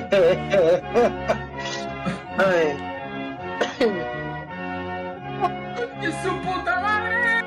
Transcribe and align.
Ay. 2.38 2.72
¡Y 6.00 6.06
su 6.22 6.30
puta 6.40 6.80
madre! 6.80 7.42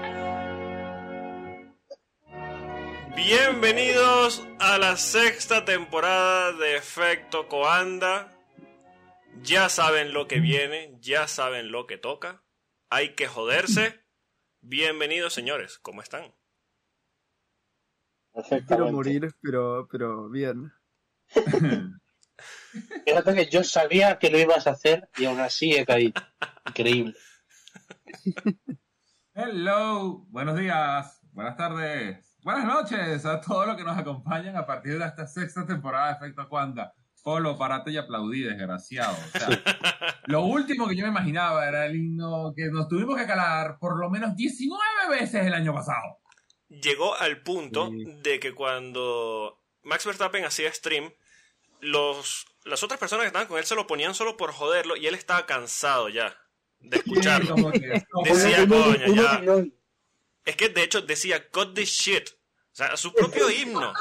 Bienvenidos 3.15 4.47
a 4.59 4.77
la 4.77 4.97
sexta 4.97 5.65
temporada 5.65 6.51
de 6.53 6.77
Efecto 6.77 7.47
Coanda. 7.47 8.29
Ya 9.41 9.67
saben 9.69 10.13
lo 10.13 10.27
que 10.27 10.39
viene, 10.39 10.95
ya 11.01 11.27
saben 11.27 11.71
lo 11.71 11.87
que 11.87 11.97
toca. 11.97 12.43
Hay 12.89 13.15
que 13.15 13.25
joderse. 13.27 14.05
Bienvenidos, 14.61 15.33
señores. 15.33 15.79
¿Cómo 15.79 16.03
están? 16.03 16.35
Quiero 18.67 18.91
morir, 18.91 19.33
pero, 19.41 19.87
pero 19.91 20.29
bien. 20.29 20.71
Fíjate 23.05 23.35
que 23.35 23.45
yo 23.49 23.63
sabía 23.63 24.17
que 24.19 24.29
lo 24.29 24.39
ibas 24.39 24.67
a 24.67 24.71
hacer 24.71 25.09
y 25.17 25.25
aún 25.25 25.39
así 25.39 25.73
he 25.73 25.85
caído. 25.85 26.13
Increíble. 26.67 27.13
Hello, 29.35 30.25
buenos 30.29 30.57
días, 30.57 31.19
buenas 31.31 31.57
tardes, 31.57 32.37
buenas 32.43 32.65
noches 32.65 33.25
a 33.25 33.41
todos 33.41 33.65
los 33.65 33.75
que 33.75 33.83
nos 33.83 33.97
acompañan 33.97 34.55
a 34.55 34.65
partir 34.65 34.99
de 34.99 35.05
esta 35.05 35.25
sexta 35.25 35.65
temporada 35.65 36.07
de 36.09 36.13
Efecto 36.25 36.47
Cuanda. 36.47 36.93
Polo, 37.23 37.57
parate 37.57 37.89
y 37.91 37.97
aplaudí, 37.97 38.41
desgraciado. 38.43 39.15
O 39.15 39.39
sea, 39.39 39.47
lo 40.25 40.41
último 40.43 40.87
que 40.89 40.95
yo 40.97 41.03
me 41.05 41.09
imaginaba 41.09 41.65
era 41.67 41.85
el 41.85 41.95
himno 41.95 42.53
que 42.55 42.65
nos 42.69 42.89
tuvimos 42.89 43.15
que 43.17 43.25
calar 43.25 43.77
por 43.79 43.97
lo 43.97 44.09
menos 44.09 44.35
19 44.35 44.83
veces 45.09 45.45
el 45.45 45.53
año 45.53 45.73
pasado. 45.73 46.19
Llegó 46.67 47.15
al 47.15 47.41
punto 47.41 47.89
Sí. 47.91 48.03
de 48.23 48.39
que 48.41 48.53
cuando 48.53 49.61
Max 49.83 50.05
Verstappen 50.05 50.43
hacía 50.43 50.71
stream, 50.73 51.13
los, 51.79 52.45
las 52.65 52.83
otras 52.83 52.99
personas 52.99 53.23
que 53.23 53.27
estaban 53.27 53.47
con 53.47 53.57
él 53.57 53.65
se 53.65 53.75
lo 53.75 53.87
ponían 53.87 54.15
solo 54.15 54.37
por 54.37 54.51
joderlo 54.51 54.95
y 54.95 55.07
él 55.07 55.15
estaba 55.15 55.45
cansado 55.45 56.09
ya 56.09 56.35
de 56.79 56.97
escucharlo. 56.97 57.55
Decía, 58.25 58.67
coño, 58.67 59.13
ya. 59.13 59.41
Es 60.45 60.55
que 60.55 60.69
de 60.69 60.83
hecho 60.83 61.01
decía 61.01 61.49
cut 61.49 61.73
this 61.73 61.89
shit. 61.89 62.29
O 62.29 62.75
sea, 62.75 62.97
su 62.97 63.13
propio 63.13 63.49
himno. 63.49 63.93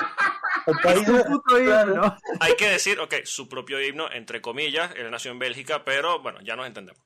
el 0.66 0.76
país 0.82 1.04
Tu 1.04 1.24
puto 1.24 1.58
himno. 1.58 2.16
Hay 2.40 2.56
que 2.56 2.70
decir, 2.70 2.98
ok, 3.00 3.16
su 3.24 3.48
propio 3.48 3.80
himno, 3.80 4.10
entre 4.10 4.40
comillas, 4.40 4.92
él 4.96 5.10
nació 5.10 5.30
en 5.30 5.38
Bélgica, 5.38 5.84
pero 5.84 6.20
bueno, 6.20 6.40
ya 6.42 6.56
nos 6.56 6.66
entendemos. 6.66 7.02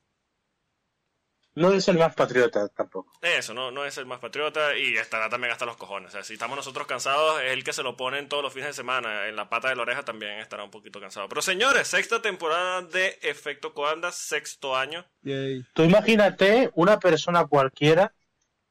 No 1.56 1.72
es 1.72 1.88
el 1.88 1.98
más 1.98 2.14
patriota 2.14 2.68
tampoco. 2.68 3.12
Eso, 3.22 3.54
no, 3.54 3.70
no 3.70 3.84
es 3.84 3.96
el 3.98 4.06
más 4.06 4.20
patriota 4.20 4.76
y 4.76 4.94
estará 4.96 5.28
también 5.28 5.52
hasta 5.52 5.64
los 5.64 5.76
cojones. 5.76 6.10
O 6.10 6.12
sea, 6.12 6.22
si 6.22 6.34
estamos 6.34 6.54
nosotros 6.54 6.86
cansados, 6.86 7.40
es 7.42 7.52
el 7.52 7.64
que 7.64 7.72
se 7.72 7.82
lo 7.82 7.96
ponen 7.96 8.28
todos 8.28 8.42
los 8.42 8.52
fines 8.52 8.68
de 8.68 8.74
semana. 8.74 9.26
En 9.26 9.36
la 9.36 9.48
pata 9.48 9.70
de 9.70 9.76
la 9.76 9.82
oreja 9.82 10.04
también 10.04 10.38
estará 10.38 10.64
un 10.64 10.70
poquito 10.70 11.00
cansado. 11.00 11.28
Pero 11.28 11.42
señores, 11.42 11.88
sexta 11.88 12.20
temporada 12.20 12.82
de 12.82 13.18
Efecto 13.22 13.72
Coanda, 13.72 14.12
sexto 14.12 14.76
año. 14.76 15.04
Yay. 15.22 15.64
Tú 15.72 15.82
imagínate 15.82 16.70
una 16.74 16.98
persona 17.00 17.46
cualquiera 17.46 18.12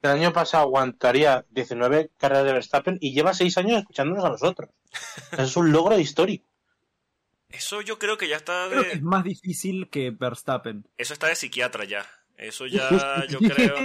que 0.02 0.08
el 0.08 0.14
año 0.14 0.32
pasado 0.32 0.66
aguantaría 0.66 1.44
19 1.50 2.12
carreras 2.18 2.46
de 2.46 2.54
Verstappen 2.54 2.98
y 3.02 3.14
lleva 3.14 3.34
6 3.34 3.58
años 3.58 3.80
escuchándonos 3.80 4.24
a 4.24 4.30
nosotros. 4.30 4.70
Eso 5.32 5.42
es 5.42 5.58
un 5.58 5.72
logro 5.72 5.98
histórico. 5.98 6.46
Eso 7.50 7.82
yo 7.82 7.98
creo 7.98 8.18
que 8.18 8.28
ya 8.28 8.36
está 8.38 8.68
Creo 8.70 8.84
que 8.84 8.94
es 8.94 9.02
de. 9.02 9.02
más 9.02 9.24
difícil 9.24 9.90
que 9.90 10.12
Verstappen. 10.12 10.88
Eso 10.98 11.14
está 11.14 11.28
de 11.28 11.36
psiquiatra 11.36 11.86
ya. 11.86 12.06
Eso 12.38 12.66
ya, 12.68 13.24
yo 13.30 13.40
creo. 13.40 13.76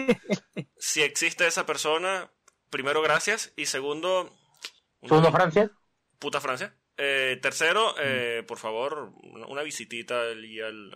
Si 0.77 1.03
existe 1.03 1.47
esa 1.47 1.67
persona, 1.67 2.31
primero, 2.71 3.01
gracias. 3.03 3.53
Y 3.57 3.67
segundo. 3.67 4.37
Segundo 5.03 5.31
Francia. 5.31 5.71
puta 6.19 6.41
Francia. 6.41 6.77
Eh, 6.97 7.39
tercero, 7.41 7.95
eh, 7.99 8.45
por 8.47 8.59
favor, 8.59 9.13
una 9.49 9.63
visitita 9.63 10.21
al, 10.21 10.45
al, 10.63 10.95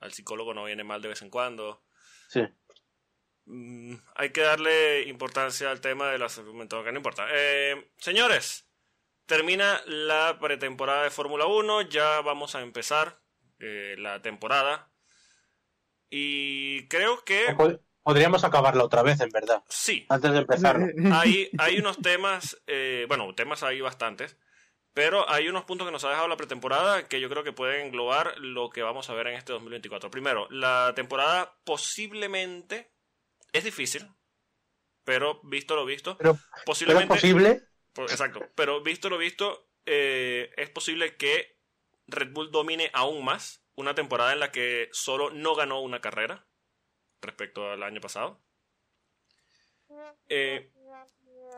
al- 0.00 0.12
psicólogo 0.12 0.54
no 0.54 0.64
viene 0.64 0.84
mal 0.84 1.02
de 1.02 1.08
vez 1.08 1.20
en 1.22 1.28
cuando. 1.30 1.84
Sí. 2.28 2.40
Mm, 3.46 3.96
hay 4.14 4.30
que 4.30 4.40
darle 4.42 5.02
importancia 5.02 5.70
al 5.70 5.80
tema 5.80 6.10
de 6.10 6.18
la 6.18 6.28
salud 6.28 6.54
mental, 6.54 6.84
que 6.84 6.92
no 6.92 6.98
importa. 6.98 7.26
Eh, 7.30 7.90
señores, 7.98 8.66
termina 9.26 9.82
la 9.86 10.38
pretemporada 10.40 11.04
de 11.04 11.10
Fórmula 11.10 11.46
1, 11.46 11.82
ya 11.82 12.20
vamos 12.22 12.54
a 12.54 12.62
empezar 12.62 13.20
eh, 13.58 13.96
la 13.98 14.22
temporada. 14.22 14.90
Y 16.10 16.86
creo 16.88 17.24
que 17.24 17.46
Pod- 17.56 17.80
Podríamos 18.02 18.42
acabarla 18.42 18.84
otra 18.84 19.02
vez, 19.02 19.20
en 19.20 19.28
verdad. 19.28 19.62
sí, 19.68 20.06
Antes 20.08 20.32
de 20.32 20.38
empezarlo. 20.38 20.86
hay, 21.14 21.50
hay 21.58 21.78
unos 21.78 21.98
temas, 21.98 22.58
eh, 22.66 23.04
bueno, 23.06 23.34
temas 23.34 23.62
hay 23.62 23.82
bastantes, 23.82 24.38
pero 24.94 25.28
hay 25.30 25.48
unos 25.48 25.64
puntos 25.64 25.86
que 25.86 25.92
nos 25.92 26.04
ha 26.04 26.08
dejado 26.10 26.26
la 26.28 26.38
pretemporada 26.38 27.06
que 27.06 27.20
yo 27.20 27.28
creo 27.28 27.44
que 27.44 27.52
pueden 27.52 27.86
englobar 27.86 28.38
lo 28.38 28.70
que 28.70 28.82
vamos 28.82 29.10
a 29.10 29.14
ver 29.14 29.26
en 29.26 29.34
este 29.34 29.52
2024. 29.52 30.10
Primero, 30.10 30.48
la 30.50 30.92
temporada 30.96 31.54
posiblemente 31.64 32.90
es 33.52 33.64
difícil, 33.64 34.08
pero 35.04 35.40
visto 35.44 35.76
lo 35.76 35.84
visto, 35.84 36.16
Pero, 36.16 36.38
posiblemente... 36.64 37.08
posible. 37.08 37.62
po- 37.92 38.04
Exacto, 38.04 38.40
pero 38.54 38.82
visto 38.82 39.10
lo 39.10 39.18
visto, 39.18 39.68
eh, 39.84 40.50
es 40.56 40.70
posible 40.70 41.16
que 41.16 41.58
Red 42.06 42.32
Bull 42.32 42.50
domine 42.50 42.90
aún 42.94 43.22
más 43.24 43.62
una 43.78 43.94
temporada 43.94 44.32
en 44.32 44.40
la 44.40 44.50
que 44.50 44.88
solo 44.92 45.30
no 45.30 45.54
ganó 45.54 45.80
una 45.80 46.00
carrera 46.00 46.44
respecto 47.22 47.70
al 47.70 47.84
año 47.84 48.00
pasado. 48.00 48.42
Eh, 50.28 50.72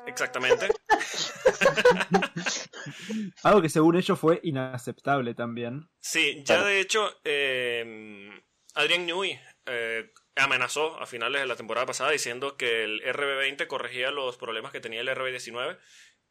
exactamente. 0.06 0.68
Algo 3.42 3.62
que 3.62 3.70
según 3.70 3.96
ellos 3.96 4.18
fue 4.18 4.38
inaceptable 4.42 5.34
también. 5.34 5.88
Sí, 5.98 6.42
ya 6.44 6.62
de 6.62 6.80
hecho, 6.80 7.10
eh, 7.24 8.30
Adrian 8.74 9.06
Newey 9.06 9.40
eh, 9.64 10.12
amenazó 10.36 11.00
a 11.00 11.06
finales 11.06 11.40
de 11.40 11.46
la 11.46 11.56
temporada 11.56 11.86
pasada 11.86 12.10
diciendo 12.10 12.58
que 12.58 12.84
el 12.84 13.02
RB20 13.02 13.66
corregía 13.66 14.10
los 14.10 14.36
problemas 14.36 14.72
que 14.72 14.80
tenía 14.80 15.00
el 15.00 15.08
RB19. 15.08 15.78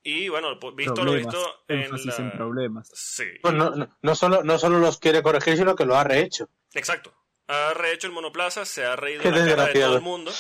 Y 0.09 0.30
bueno, 0.30 0.59
pues, 0.59 0.75
visto 0.75 0.94
problemas. 0.96 1.34
lo 1.34 1.40
visto 1.40 1.64
en 1.68 1.92
la... 1.92 2.16
en 2.18 2.31
problemas. 2.31 2.90
Sí, 2.94 3.25
Pues 3.42 3.53
no, 3.53 3.70
no, 3.72 3.97
no 4.02 4.16
solo, 4.16 4.44
no 4.44 4.58
solo 4.58 4.80
los 4.80 4.97
quiere 5.00 5.22
corregir, 5.24 5.58
sino 5.58 5.75
que 5.75 5.86
lo 5.86 5.96
ha 5.96 6.04
rehecho. 6.04 6.50
exacto. 6.74 7.16
Ha 7.48 7.74
rehecho 7.74 8.06
el 8.07 8.13
monoplaza, 8.13 8.63
se 8.66 8.86
ha 8.86 8.95
reído 8.95 9.24
en 9.24 9.31
la 9.34 9.56
cara 9.56 9.66
de 9.68 9.74
todo 9.74 9.95
el 9.95 10.01
mundo. 10.01 10.31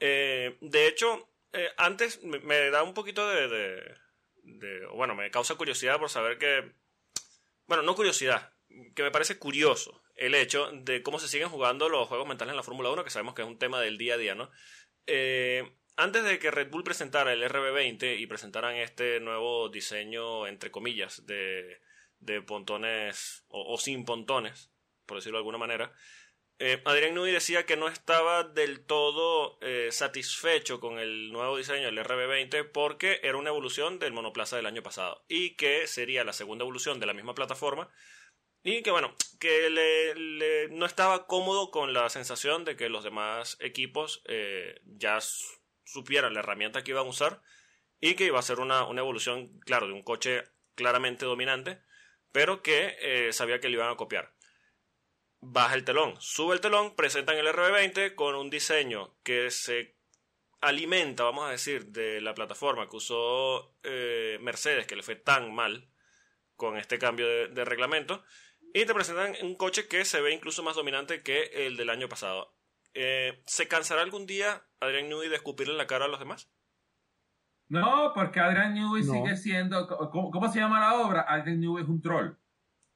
Eh, 0.00 0.58
de 0.60 0.88
hecho, 0.88 1.28
eh, 1.52 1.68
antes 1.76 2.22
me, 2.24 2.40
me 2.40 2.70
da 2.70 2.82
un 2.82 2.94
poquito 2.94 3.28
de, 3.28 3.48
de- 3.48 3.94
de- 4.42 4.86
Bueno, 4.94 5.14
me 5.14 5.30
causa 5.30 5.54
curiosidad 5.54 5.98
por 5.98 6.10
saber 6.10 6.38
que... 6.38 6.72
Bueno, 7.66 7.82
no 7.84 7.94
curiosidad, 7.94 8.52
que 8.94 9.02
me 9.02 9.10
parece 9.10 9.38
curioso 9.38 10.02
el 10.16 10.34
hecho 10.34 10.70
de 10.72 11.02
cómo 11.02 11.18
se 11.18 11.28
siguen 11.28 11.48
jugando 11.48 11.88
los 11.88 12.08
juegos 12.08 12.26
mentales 12.26 12.52
en 12.52 12.56
la 12.56 12.62
Fórmula 12.62 12.90
1, 12.90 13.04
que 13.04 13.10
sabemos 13.10 13.34
que 13.34 13.42
es 13.42 13.48
un 13.48 13.58
tema 13.58 13.80
del 13.80 13.98
día 13.98 14.14
a 14.14 14.18
día, 14.18 14.34
¿no? 14.34 14.50
Eh, 15.06 15.76
antes 15.96 16.24
de 16.24 16.38
que 16.38 16.50
Red 16.50 16.70
Bull 16.70 16.84
presentara 16.84 17.32
el 17.32 17.42
RB20 17.42 18.18
y 18.18 18.26
presentaran 18.26 18.76
este 18.76 19.20
nuevo 19.20 19.68
diseño, 19.68 20.46
entre 20.46 20.70
comillas, 20.70 21.26
de, 21.26 21.80
de 22.20 22.42
pontones 22.42 23.44
o, 23.48 23.76
sin 23.78 24.04
pontones, 24.04 24.70
por 25.06 25.18
decirlo 25.18 25.38
de 25.38 25.40
alguna 25.40 25.58
manera, 25.58 25.92
eh, 26.58 26.80
Adrián 26.86 27.14
Newey 27.14 27.32
decía 27.32 27.66
que 27.66 27.76
no 27.76 27.86
estaba 27.86 28.42
del 28.42 28.84
todo 28.86 29.58
eh, 29.60 29.88
satisfecho 29.92 30.80
con 30.80 30.98
el 30.98 31.30
nuevo 31.30 31.58
diseño 31.58 31.84
del 31.84 31.98
RB20 31.98 32.70
porque 32.72 33.20
era 33.22 33.36
una 33.36 33.50
evolución 33.50 33.98
del 33.98 34.14
monoplaza 34.14 34.56
del 34.56 34.64
año 34.64 34.82
pasado 34.82 35.22
y 35.28 35.54
que 35.56 35.86
sería 35.86 36.24
la 36.24 36.32
segunda 36.32 36.62
evolución 36.62 36.98
de 36.98 37.04
la 37.04 37.12
misma 37.12 37.34
plataforma 37.34 37.90
y 38.62 38.82
que 38.82 38.90
bueno, 38.90 39.14
que 39.38 39.70
le, 39.70 40.68
no 40.70 40.86
estaba 40.86 41.26
cómodo 41.26 41.70
con 41.70 41.92
la 41.92 42.08
sensación 42.08 42.64
de 42.64 42.74
que 42.74 42.88
los 42.88 43.04
demás 43.04 43.58
equipos 43.60 44.22
eh, 44.26 44.80
ya 44.84 45.18
supieran 45.86 46.34
la 46.34 46.40
herramienta 46.40 46.84
que 46.84 46.90
iban 46.90 47.06
a 47.06 47.08
usar 47.08 47.42
y 47.98 48.14
que 48.14 48.26
iba 48.26 48.38
a 48.38 48.42
ser 48.42 48.60
una, 48.60 48.84
una 48.84 49.00
evolución, 49.00 49.58
claro, 49.60 49.86
de 49.86 49.94
un 49.94 50.02
coche 50.02 50.44
claramente 50.74 51.24
dominante, 51.24 51.80
pero 52.30 52.62
que 52.62 52.96
eh, 53.00 53.32
sabía 53.32 53.60
que 53.60 53.68
le 53.68 53.76
iban 53.76 53.90
a 53.90 53.96
copiar 53.96 54.36
baja 55.40 55.74
el 55.74 55.84
telón, 55.84 56.14
sube 56.20 56.54
el 56.54 56.60
telón, 56.60 56.94
presentan 56.96 57.36
el 57.36 57.46
RB20 57.46 58.14
con 58.14 58.34
un 58.34 58.50
diseño 58.50 59.16
que 59.22 59.50
se 59.50 59.96
alimenta, 60.60 61.24
vamos 61.24 61.46
a 61.46 61.50
decir, 61.50 61.86
de 61.86 62.20
la 62.20 62.34
plataforma 62.34 62.88
que 62.88 62.96
usó 62.96 63.76
eh, 63.82 64.38
Mercedes, 64.40 64.86
que 64.86 64.96
le 64.96 65.02
fue 65.02 65.16
tan 65.16 65.54
mal 65.54 65.88
con 66.56 66.76
este 66.76 66.98
cambio 66.98 67.28
de, 67.28 67.48
de 67.48 67.64
reglamento, 67.64 68.24
y 68.74 68.84
te 68.84 68.94
presentan 68.94 69.36
un 69.42 69.56
coche 69.56 69.86
que 69.88 70.04
se 70.04 70.20
ve 70.20 70.32
incluso 70.32 70.62
más 70.62 70.76
dominante 70.76 71.22
que 71.22 71.66
el 71.66 71.76
del 71.76 71.90
año 71.90 72.08
pasado. 72.08 72.55
Eh, 72.98 73.42
¿Se 73.46 73.68
cansará 73.68 74.00
algún 74.02 74.24
día 74.26 74.62
Adrian 74.80 75.08
Newey 75.10 75.28
de 75.28 75.36
escupirle 75.36 75.72
en 75.74 75.78
la 75.78 75.86
cara 75.86 76.06
a 76.06 76.08
los 76.08 76.18
demás? 76.18 76.50
No, 77.68 78.12
porque 78.14 78.40
Adrian 78.40 78.74
Newey 78.74 79.02
No. 79.04 79.12
sigue 79.12 79.36
siendo. 79.36 79.86
¿cómo, 80.10 80.30
cómo 80.30 80.50
se 80.52 80.60
llama 80.60 80.80
la 80.80 80.94
obra? 80.94 81.26
Adrian 81.28 81.60
Newey 81.60 81.82
es 81.82 81.88
un 81.90 82.00
troll. 82.00 82.32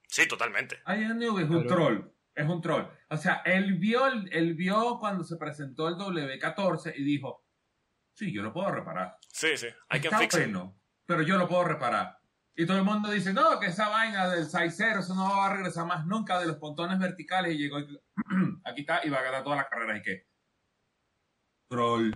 Sí, 0.09 0.27
totalmente. 0.27 0.79
Adrian 0.85 1.19
Newey 1.19 1.45
es 1.45 1.51
un 1.51 1.67
troll. 1.67 2.01
Es 2.35 2.49
un 2.49 2.61
troll. 2.63 2.85
O 3.11 3.17
sea, 3.17 3.43
él 3.45 3.75
vio, 3.75 4.07
él 4.07 4.55
vio 4.55 4.99
cuando 4.99 5.25
se 5.25 5.37
presentó 5.37 5.89
el 5.89 5.97
W14 5.97 6.95
y 6.97 7.03
dijo: 7.05 7.45
Sí, 8.15 8.33
yo 8.33 8.43
lo 8.43 8.53
puedo 8.53 8.71
reparar. 8.71 9.19
Sí, 9.29 9.57
sí. 9.57 9.67
Can 9.89 10.01
Está 10.05 10.19
fix 10.19 10.35
it. 10.35 10.41
bueno, 10.43 10.81
pero 11.05 11.23
yo 11.23 11.37
lo 11.37 11.49
puedo 11.49 11.65
reparar. 11.65 12.20
Y 12.57 12.67
todo 12.67 12.79
el 12.79 12.85
mundo 12.85 13.11
dice, 13.11 13.33
no, 13.33 13.59
que 13.59 13.67
esa 13.67 13.89
vaina 13.89 14.29
del 14.29 14.47
6-0, 14.47 14.99
eso 15.01 15.15
no 15.15 15.25
va 15.25 15.47
a 15.47 15.55
regresar 15.55 15.87
más 15.87 16.05
nunca 16.07 16.39
de 16.39 16.47
los 16.47 16.57
pontones 16.57 16.99
verticales. 16.99 17.55
Y 17.55 17.59
llegó, 17.59 17.79
aquí 18.65 18.81
está, 18.83 19.01
y 19.05 19.11
va 19.11 19.19
a 19.19 19.23
ganar 19.23 19.45
toda 19.45 19.57
la 19.57 19.69
carrera. 19.69 19.97
¿Y 19.97 20.03
qué? 20.03 20.27
Troll. 21.71 22.13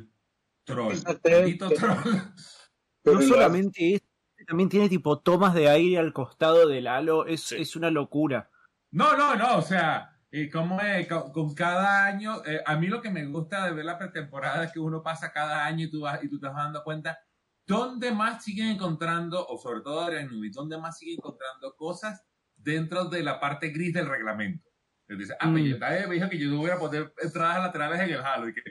Troll. 0.66 0.96
Maldito 1.24 1.70
troll. 1.70 1.98
No 3.06 3.20
solamente 3.20 3.96
eso, 3.96 4.04
también 4.46 4.70
tiene 4.70 4.88
tipo 4.88 5.20
tomas 5.20 5.52
de 5.52 5.68
aire 5.68 5.98
al 5.98 6.14
costado 6.14 6.66
del 6.66 6.86
halo, 6.86 7.26
es, 7.26 7.42
Sí. 7.42 7.56
es 7.60 7.76
una 7.76 7.90
locura. 7.90 8.50
No, 8.92 9.14
no, 9.14 9.34
no, 9.36 9.58
o 9.58 9.62
sea, 9.62 10.18
y 10.30 10.48
como 10.48 10.80
es, 10.80 11.06
con, 11.06 11.30
con 11.30 11.54
cada 11.54 12.06
año, 12.06 12.42
eh, 12.46 12.62
a 12.64 12.76
mí 12.76 12.86
lo 12.86 13.02
que 13.02 13.10
me 13.10 13.26
gusta 13.26 13.66
de 13.66 13.72
ver 13.72 13.84
la 13.84 13.98
pretemporada 13.98 14.64
es 14.64 14.72
que 14.72 14.80
uno 14.80 15.02
pasa 15.02 15.32
cada 15.32 15.66
año 15.66 15.84
y 15.84 15.90
tú, 15.90 16.00
vas, 16.00 16.24
y 16.24 16.30
tú 16.30 16.40
te 16.40 16.46
vas 16.46 16.56
dando 16.56 16.82
cuenta 16.82 17.18
dónde 17.66 18.12
más 18.12 18.44
siguen 18.44 18.68
encontrando, 18.68 19.46
o 19.46 19.58
sobre 19.58 19.80
todo 19.80 20.00
Adrian 20.00 20.28
Newey, 20.28 20.50
dónde 20.50 20.78
más 20.78 20.98
siguen 20.98 21.16
encontrando 21.18 21.74
cosas 21.76 22.22
dentro 22.56 23.06
de 23.06 23.22
la 23.22 23.40
parte 23.40 23.68
gris 23.68 23.92
del 23.92 24.08
reglamento. 24.08 24.68
Él 25.08 25.18
dice, 25.18 25.34
ah, 25.38 25.46
Mm. 25.48 25.52
pues 25.52 25.80
ya 25.80 26.06
me 26.08 26.14
dijo 26.14 26.28
que 26.30 26.38
yo 26.38 26.50
no 26.50 26.58
voy 26.58 26.70
a 26.70 26.78
poner 26.78 27.12
entradas 27.18 27.58
laterales 27.58 28.00
en 28.00 28.10
el 28.10 28.20
halo. 28.22 28.48
Y 28.48 28.54
que, 28.54 28.62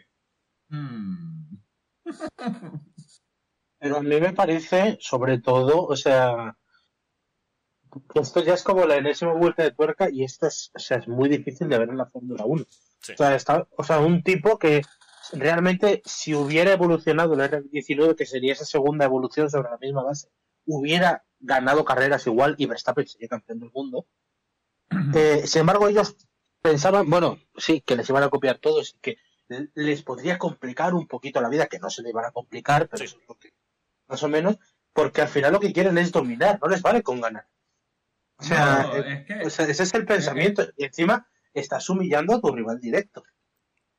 hmm. 0.69 1.57
Pero 3.79 3.97
a 3.97 4.01
mí 4.01 4.19
me 4.19 4.33
parece, 4.33 4.97
sobre 5.01 5.39
todo, 5.39 5.85
o 5.85 5.95
sea, 5.95 6.57
que 8.11 8.19
esto 8.19 8.41
ya 8.41 8.53
es 8.53 8.63
como 8.63 8.85
la 8.85 8.95
enésima 8.95 9.33
vuelta 9.33 9.63
de 9.63 9.71
tuerca 9.71 10.09
y 10.09 10.23
esto 10.23 10.47
es, 10.47 10.71
o 10.73 10.79
sea, 10.79 10.97
es 10.97 11.07
muy 11.07 11.29
difícil 11.29 11.67
de 11.69 11.77
ver 11.77 11.89
en 11.89 11.97
la 11.97 12.05
Fórmula 12.05 12.45
1. 12.45 12.65
Sí. 12.99 13.11
O, 13.11 13.17
sea, 13.17 13.35
está, 13.35 13.67
o 13.77 13.83
sea, 13.83 13.99
un 13.99 14.23
tipo 14.23 14.57
que 14.57 14.81
realmente, 15.33 16.01
si 16.05 16.33
hubiera 16.33 16.71
evolucionado 16.71 17.33
el 17.33 17.41
R19, 17.41 18.15
que 18.15 18.25
sería 18.25 18.53
esa 18.53 18.65
segunda 18.65 19.05
evolución 19.05 19.49
sobre 19.49 19.69
la 19.69 19.77
misma 19.77 20.03
base, 20.03 20.29
hubiera 20.65 21.23
ganado 21.39 21.83
carreras 21.83 22.25
igual 22.27 22.55
y 22.57 22.65
Verstappen 22.65 23.07
sería 23.07 23.27
campeón 23.27 23.59
del 23.59 23.71
mundo. 23.71 24.05
Eh, 25.13 25.43
sin 25.45 25.61
embargo, 25.61 25.87
ellos 25.87 26.15
pensaban, 26.61 27.09
bueno, 27.09 27.37
sí, 27.57 27.81
que 27.81 27.95
les 27.95 28.07
iban 28.09 28.23
a 28.23 28.29
copiar 28.29 28.59
todos 28.59 28.93
y 28.95 28.99
que 28.99 29.17
les 29.75 30.01
podría 30.03 30.37
complicar 30.37 30.93
un 30.93 31.07
poquito 31.07 31.41
la 31.41 31.49
vida, 31.49 31.67
que 31.67 31.79
no 31.79 31.89
se 31.89 32.01
le 32.01 32.09
iban 32.09 32.25
a 32.25 32.31
complicar, 32.31 32.87
pero 32.87 32.99
Sí. 32.99 33.05
eso 33.05 33.17
es 33.19 33.27
lo 33.27 33.35
que, 33.35 33.53
más 34.07 34.23
o 34.23 34.29
menos, 34.29 34.57
porque 34.93 35.21
al 35.21 35.27
final 35.27 35.51
lo 35.53 35.59
que 35.59 35.73
quieren 35.73 35.97
es 35.97 36.11
dominar, 36.11 36.59
no 36.61 36.69
les 36.69 36.81
vale 36.81 37.03
con 37.03 37.19
ganar. 37.19 37.47
O 38.37 38.43
sea, 38.43 38.83
No, 38.83 38.95
eh, 38.95 39.13
es 39.13 39.25
que- 39.25 39.45
o 39.45 39.49
sea, 39.49 39.65
ese 39.65 39.83
es 39.83 39.93
el 39.93 40.05
pensamiento. 40.05 40.63
Y 40.77 40.85
encima 40.85 41.27
estás 41.53 41.89
humillando 41.89 42.35
a 42.35 42.41
tu 42.41 42.51
rival 42.51 42.79
directo. 42.79 43.23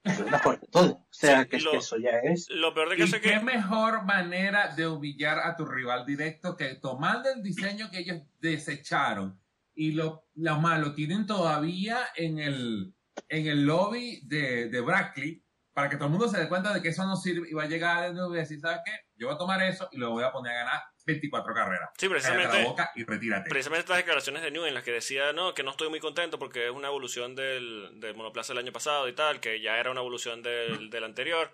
Una 0.05 0.39
por 0.41 0.59
todo. 0.71 0.93
O 0.93 1.06
sea, 1.11 1.43
Sí, 1.43 1.49
que 1.49 1.56
es 1.56 1.67
que 1.67 1.77
eso 1.79 1.97
ya 1.99 2.11
es. 2.23 2.49
Lo 2.51 2.75
peor 2.75 2.91
de 2.91 2.97
¿Y 2.97 2.99
caso 2.99 3.17
es 3.17 3.23
qué 3.23 3.31
que. 3.31 3.41
mejor 3.41 4.05
manera 4.05 4.75
de 4.75 4.87
humillar 4.87 5.39
a 5.39 5.56
tu 5.56 5.65
rival 5.65 6.05
directo 6.05 6.56
que 6.56 6.75
tomando 6.77 7.31
el 7.31 7.43
diseño 7.43 7.91
que 7.91 8.01
ellos 8.01 8.23
desecharon 8.41 9.41
y 9.75 9.93
lo, 9.93 10.27
lo 10.35 10.61
malo 10.61 10.95
tienen 10.95 11.27
todavía 11.27 11.99
en 12.17 12.39
el, 12.39 12.95
en 13.29 13.47
el 13.47 13.65
lobby 13.65 14.21
de, 14.27 14.69
de 14.69 14.81
Brackley 14.81 15.43
para 15.73 15.89
que 15.89 15.97
todo 15.97 16.06
el 16.06 16.12
mundo 16.12 16.29
se 16.29 16.39
dé 16.39 16.49
cuenta 16.49 16.73
de 16.73 16.83
que 16.83 16.91
eso 16.91 17.05
no 17.06 17.17
sirve 17.17 17.49
y 17.51 17.55
va 17.55 17.65
a 17.65 17.69
llegar 17.69 18.09
de 18.09 18.15
nuevo 18.15 18.35
y 18.35 18.39
decir, 18.39 18.61
¿sabes 18.61 18.81
qué? 18.85 18.93
Yo 19.16 19.28
voy 19.28 19.34
a 19.34 19.38
tomar 19.38 19.62
eso 19.62 19.88
y 19.93 19.99
lo 19.99 20.11
voy 20.11 20.25
a 20.25 20.32
poner 20.32 20.52
a 20.52 20.56
ganar 20.64 20.82
24 21.06 21.55
carreras. 21.55 21.90
Sí, 21.99 22.08
precisamente. 22.08 22.62
la 22.62 22.69
boca 22.69 22.90
y 22.94 23.05
retírate. 23.05 23.49
Precisamente 23.50 23.81
estas 23.82 23.99
declaraciones 23.99 24.43
de 24.43 24.50
New 24.50 24.64
en 24.64 24.75
las 24.75 24.82
que 24.82 24.93
decía, 24.93 25.32
no, 25.32 25.55
que 25.55 25.62
no 25.62 25.70
estoy 25.70 25.88
muy 25.88 26.00
contento 26.00 26.38
porque 26.38 26.66
es 26.66 26.72
una 26.72 26.88
evolución 26.88 27.34
del, 27.34 28.00
del 28.00 28.16
monoplaza 28.16 28.52
del 28.52 28.64
año 28.64 28.72
pasado 28.72 29.06
y 29.08 29.12
tal, 29.14 29.40
que 29.40 29.61
ya 29.61 29.78
era 29.78 29.90
una 29.90 30.00
evolución 30.00 30.43
del, 30.43 30.90
del 30.90 31.05
anterior. 31.05 31.52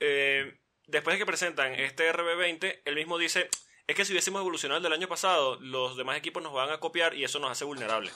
Eh, 0.00 0.60
después 0.86 1.14
de 1.14 1.18
que 1.18 1.26
presentan 1.26 1.72
este 1.74 2.12
RB20, 2.12 2.82
él 2.84 2.94
mismo 2.94 3.16
dice, 3.16 3.48
es 3.86 3.96
que 3.96 4.04
si 4.04 4.12
hubiésemos 4.12 4.40
evolucionado 4.40 4.78
el 4.78 4.82
del 4.82 4.92
año 4.92 5.08
pasado, 5.08 5.58
los 5.60 5.96
demás 5.96 6.16
equipos 6.16 6.42
nos 6.42 6.52
van 6.52 6.70
a 6.70 6.78
copiar 6.78 7.14
y 7.14 7.24
eso 7.24 7.38
nos 7.38 7.50
hace 7.50 7.64
vulnerables. 7.64 8.12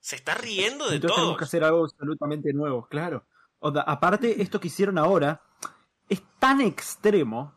Se 0.00 0.16
está 0.16 0.34
riendo 0.34 0.88
de 0.88 0.96
Entonces 0.96 1.14
tenemos 1.16 1.32
todo. 1.32 1.36
que 1.36 1.44
hacer 1.44 1.64
algo 1.64 1.84
absolutamente 1.84 2.52
nuevo, 2.52 2.86
claro. 2.88 3.24
O 3.60 3.72
sea, 3.72 3.82
aparte, 3.82 4.42
esto 4.42 4.58
que 4.60 4.66
hicieron 4.66 4.98
ahora 4.98 5.40
es 6.08 6.20
tan 6.40 6.60
extremo 6.60 7.54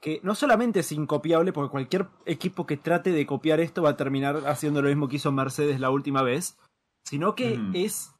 que 0.00 0.20
no 0.22 0.34
solamente 0.34 0.80
es 0.80 0.92
incopiable, 0.92 1.52
porque 1.52 1.70
cualquier 1.70 2.08
equipo 2.26 2.66
que 2.66 2.76
trate 2.76 3.12
de 3.12 3.26
copiar 3.26 3.60
esto 3.60 3.82
va 3.82 3.90
a 3.90 3.96
terminar 3.96 4.42
haciendo 4.46 4.82
lo 4.82 4.88
mismo 4.88 5.08
que 5.08 5.16
hizo 5.16 5.32
Mercedes 5.32 5.80
la 5.80 5.90
última 5.90 6.22
vez, 6.22 6.58
sino 7.04 7.34
que 7.34 7.56
Mm. 7.58 7.76
es, 7.76 8.14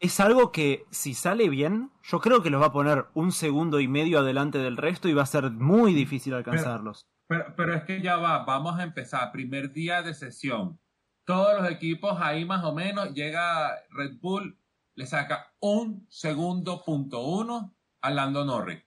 es 0.00 0.20
algo 0.20 0.50
que 0.52 0.84
si 0.90 1.14
sale 1.14 1.48
bien, 1.48 1.90
yo 2.02 2.20
creo 2.20 2.42
que 2.42 2.50
los 2.50 2.60
va 2.60 2.66
a 2.66 2.72
poner 2.72 3.06
un 3.14 3.32
segundo 3.32 3.80
y 3.80 3.88
medio 3.88 4.18
adelante 4.18 4.58
del 4.58 4.76
resto 4.76 5.08
y 5.08 5.14
va 5.14 5.22
a 5.22 5.26
ser 5.26 5.50
muy 5.50 5.94
difícil 5.94 6.34
alcanzarlos. 6.34 7.06
Pero, 7.28 7.54
pero 7.56 7.74
es 7.74 7.84
que 7.84 8.02
ya 8.02 8.16
va, 8.16 8.44
vamos 8.44 8.78
a 8.78 8.82
empezar. 8.82 9.32
Primer 9.32 9.72
día 9.72 10.02
de 10.02 10.12
sesión. 10.14 10.78
Todos 11.24 11.58
los 11.62 11.70
equipos 11.70 12.18
ahí 12.20 12.44
más 12.44 12.64
o 12.64 12.74
menos. 12.74 13.14
Llega 13.14 13.70
Red 13.90 14.18
Bull, 14.20 14.58
le 14.94 15.06
saca 15.06 15.54
un 15.60 16.06
segundo 16.10 16.82
punto 16.84 17.22
uno 17.22 17.74
a 18.02 18.10
Lando 18.10 18.44
Norris. 18.44 18.82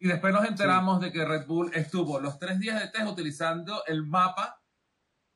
Y 0.00 0.08
después 0.08 0.32
nos 0.32 0.44
enteramos 0.44 1.00
de 1.00 1.12
que 1.12 1.24
Red 1.24 1.46
Bull 1.46 1.70
estuvo 1.74 2.18
los 2.18 2.38
tres 2.38 2.58
días 2.58 2.80
de 2.80 2.88
test 2.88 3.06
utilizando 3.06 3.84
el 3.86 4.04
mapa 4.04 4.60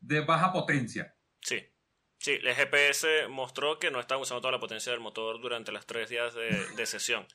de 0.01 0.21
baja 0.21 0.53
potencia. 0.53 1.15
Sí. 1.41 1.63
Sí, 2.19 2.39
el 2.43 2.55
GPS 2.55 3.29
mostró 3.29 3.79
que 3.79 3.91
no 3.91 4.01
estaban 4.01 4.23
usando 4.23 4.41
toda 4.41 4.53
la 4.53 4.61
potencia 4.61 4.91
del 4.91 5.01
motor 5.01 5.41
durante 5.41 5.71
las 5.71 5.85
tres 5.85 6.09
días 6.09 6.35
de, 6.35 6.67
de 6.75 6.87
sesión. 6.87 7.27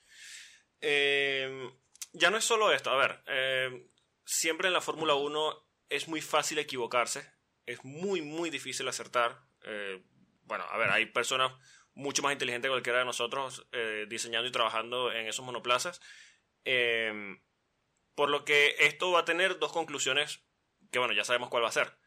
Eh, 0.82 1.70
ya 2.14 2.32
no 2.32 2.38
es 2.38 2.46
solo 2.46 2.72
esto, 2.72 2.90
a 2.90 2.98
ver, 2.98 3.22
eh, 3.28 3.88
siempre 4.26 4.68
en 4.68 4.74
la 4.74 4.82
Fórmula 4.82 5.14
1 5.14 5.68
es 5.90 6.08
muy 6.08 6.22
fácil 6.22 6.58
equivocarse, 6.60 7.32
es 7.66 7.84
muy, 7.84 8.22
muy 8.22 8.50
difícil 8.50 8.88
acertar. 8.88 9.40
Eh, 9.64 10.04
bueno, 10.44 10.66
a 10.70 10.78
ver, 10.78 10.90
hay 10.90 11.06
personas 11.08 11.54
mucho 11.94 12.22
más 12.22 12.34
inteligentes 12.34 12.70
que 12.70 12.74
cualquiera 12.74 13.00
de 13.00 13.06
nosotros 13.06 13.68
eh, 13.72 14.06
diseñando 14.10 14.48
y 14.48 14.52
trabajando 14.52 15.12
en 15.12 15.28
esos 15.28 15.46
monoplazas. 15.46 16.02
Eh, 16.66 17.40
por 18.16 18.30
lo 18.30 18.44
que 18.44 18.76
esto 18.80 19.12
va 19.12 19.22
a 19.22 19.26
tener 19.26 19.60
dos 19.60 19.72
conclusiones 19.72 20.42
que, 20.92 21.00
bueno, 21.00 21.14
ya 21.14 21.24
sabemos 21.24 21.50
cuál 21.50 21.64
va 21.64 21.70
a 21.70 21.74
ser. 21.74 21.98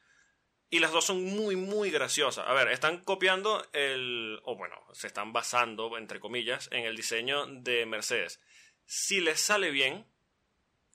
Y 0.69 0.79
las 0.79 0.93
dos 0.93 1.05
son 1.05 1.23
muy, 1.23 1.57
muy 1.57 1.91
graciosas. 1.91 2.47
A 2.47 2.53
ver, 2.55 2.69
están 2.69 2.99
copiando 3.05 3.67
el. 3.73 4.41
O 4.45 4.57
bueno, 4.57 4.77
se 4.93 5.07
están 5.07 5.33
basando, 5.33 5.97
entre 5.99 6.19
comillas, 6.19 6.69
en 6.73 6.85
el 6.85 6.97
diseño 6.97 7.47
de 7.47 7.85
Mercedes. 7.87 8.41
Si 8.87 9.21
les 9.21 9.41
sale 9.41 9.71
bien, 9.71 10.07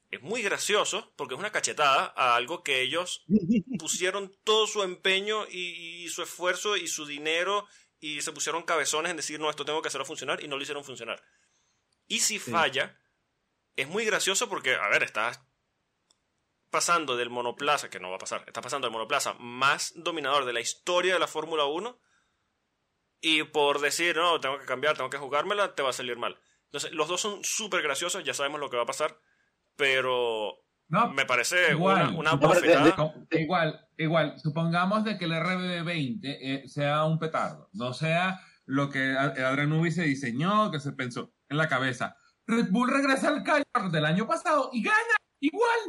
es 0.10 0.22
muy 0.22 0.42
gracioso 0.42 1.14
porque 1.16 1.36
es 1.36 1.40
una 1.40 1.52
cachetada 1.52 2.14
a 2.16 2.36
algo 2.36 2.64
que 2.64 2.82
ellos 2.82 3.24
pusieron 3.80 4.36
todo 4.44 4.66
su 4.68 4.84
empeño 4.84 5.46
y, 5.50 6.04
y 6.04 6.10
su 6.10 6.24
esfuerzo 6.24 6.76
y 6.76 6.88
su 6.88 7.06
dinero 7.06 7.68
y 8.00 8.22
se 8.22 8.32
pusieron 8.32 8.64
cabezones 8.64 9.12
en 9.12 9.18
decir, 9.18 9.40
no, 9.40 9.50
esto 9.50 9.66
tengo 9.66 9.82
que 9.82 9.88
hacerlo 9.88 10.06
funcionar 10.06 10.44
y 10.44 10.48
no 10.48 10.58
lo 10.58 10.62
hicieron 10.62 10.84
funcionar. 10.84 11.24
Y 12.08 12.20
si 12.20 12.40
falla, 12.40 12.98
es 13.78 13.88
muy 13.88 14.04
gracioso 14.06 14.50
porque, 14.50 14.76
a 14.76 14.88
ver, 14.90 15.04
estás 15.04 15.42
pasando 16.70 17.16
del 17.16 17.30
monoplaza, 17.30 17.90
que 17.90 18.00
no 18.00 18.10
va 18.10 18.18
a 18.18 18.20
pasar, 18.20 18.44
estás 18.48 18.62
pasando 18.64 18.88
del 18.88 18.94
monoplaza 18.94 19.34
más 19.40 19.94
dominador 19.96 20.44
de 20.46 20.54
la 20.54 20.60
historia 20.60 21.14
de 21.14 21.20
la 21.20 21.28
Fórmula 21.28 21.64
1 21.66 21.98
y 23.22 23.44
por 23.44 23.80
decir, 23.80 24.16
no, 24.18 24.40
tengo 24.40 24.60
que 24.60 24.66
cambiar, 24.66 24.96
tengo 24.98 25.10
que 25.10 25.18
jugármela, 25.18 25.74
te 25.76 25.82
va 25.84 25.90
a 25.90 25.94
salir 25.94 26.18
mal. 26.18 26.38
Entonces, 26.66 26.92
los 26.92 27.08
dos 27.08 27.22
son 27.22 27.44
súper 27.44 27.82
graciosos, 27.82 28.24
ya 28.24 28.34
sabemos 28.34 28.60
lo 28.60 28.70
que 28.70 28.76
va 28.78 28.84
a 28.84 28.88
pasar, 28.88 29.18
pero 29.76 30.54
No, 30.90 31.10
me 31.14 31.26
parece 31.26 31.72
Igual. 31.72 32.10
una, 32.10 32.18
una 32.18 32.34
bofetada. 32.36 33.14
Igual, 33.32 33.88
igual, 33.98 34.40
supongamos 34.40 35.04
de 35.06 35.18
que 35.18 35.26
el 35.26 35.32
RB20 35.32 36.20
eh, 36.24 36.64
sea 36.68 37.06
un 37.06 37.18
petardo, 37.20 37.70
no 37.74 37.94
sea 37.94 38.40
lo 38.66 38.90
que 38.90 39.16
A- 39.18 39.48
Adrian 39.50 39.70
Newey 39.70 39.92
se 39.92 40.04
diseñó, 40.04 40.70
que 40.72 40.80
se 40.82 40.92
pensó 40.92 41.34
en 41.50 41.58
la 41.58 41.68
cabeza. 41.70 42.18
Red 42.48 42.68
Bull 42.72 42.90
regresa 42.90 43.28
al 43.30 43.44
Callaway 43.44 43.92
del 43.92 44.06
año 44.06 44.26
pasado 44.28 44.70
y 44.74 44.82
gana 44.84 44.98
igual. 45.42 45.80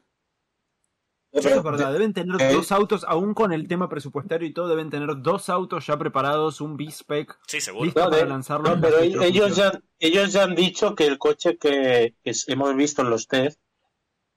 Eso 1.30 1.50
es 1.50 1.62
verdad, 1.62 1.92
deben 1.92 2.14
tener 2.14 2.40
Eh. 2.40 2.52
dos 2.54 2.72
autos, 2.72 3.04
aún 3.06 3.34
con 3.34 3.52
el 3.52 3.68
tema 3.68 3.88
presupuestario 3.88 4.48
y 4.48 4.52
todo, 4.54 4.66
deben 4.68 4.88
tener 4.90 5.10
dos 5.20 5.50
autos 5.50 5.86
ya 5.86 5.96
preparados, 5.98 6.60
un 6.62 6.76
B-Spec 6.76 7.38
Sí, 7.46 7.60
seguro. 7.60 7.84
listo 7.84 8.00
No, 8.00 8.06
para 8.10 8.22
de- 8.22 8.28
lanzarlo. 8.28 8.74
no, 8.74 8.80
pero 8.80 8.98
ellos 9.00 9.54
ya, 9.54 9.78
ellos 9.98 10.32
ya 10.32 10.44
han 10.44 10.54
dicho 10.54 10.94
que 10.94 11.06
el 11.06 11.18
coche 11.18 11.58
que, 11.58 12.16
que 12.24 12.32
hemos 12.46 12.74
visto 12.74 13.02
en 13.02 13.10
los 13.10 13.28
test, 13.28 13.60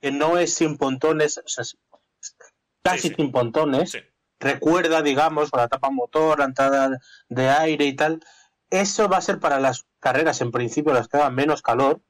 que 0.01 0.11
no 0.11 0.37
es 0.37 0.53
sin 0.53 0.77
pontones, 0.77 1.37
o 1.37 1.47
sea, 1.47 1.61
es 1.61 1.77
casi 2.83 3.03
Sí, 3.03 3.07
sí. 3.09 3.15
sin 3.15 3.31
pontones, 3.31 3.91
Sí. 3.91 3.99
recuerda, 4.39 5.01
digamos, 5.01 5.49
con 5.49 5.61
la 5.61 5.69
tapa 5.69 5.89
motor, 5.91 6.39
la 6.39 6.45
entrada 6.45 6.97
de 7.29 7.49
aire 7.49 7.85
y 7.85 7.95
tal. 7.95 8.19
Eso 8.69 9.07
va 9.07 9.17
a 9.17 9.21
ser 9.21 9.39
para 9.39 9.59
las 9.61 9.85
carreras, 9.99 10.41
en 10.41 10.51
principio, 10.51 10.93
las 10.93 11.07
que 11.07 11.17
hagan 11.17 11.35
menos 11.35 11.61
calor. 11.61 12.01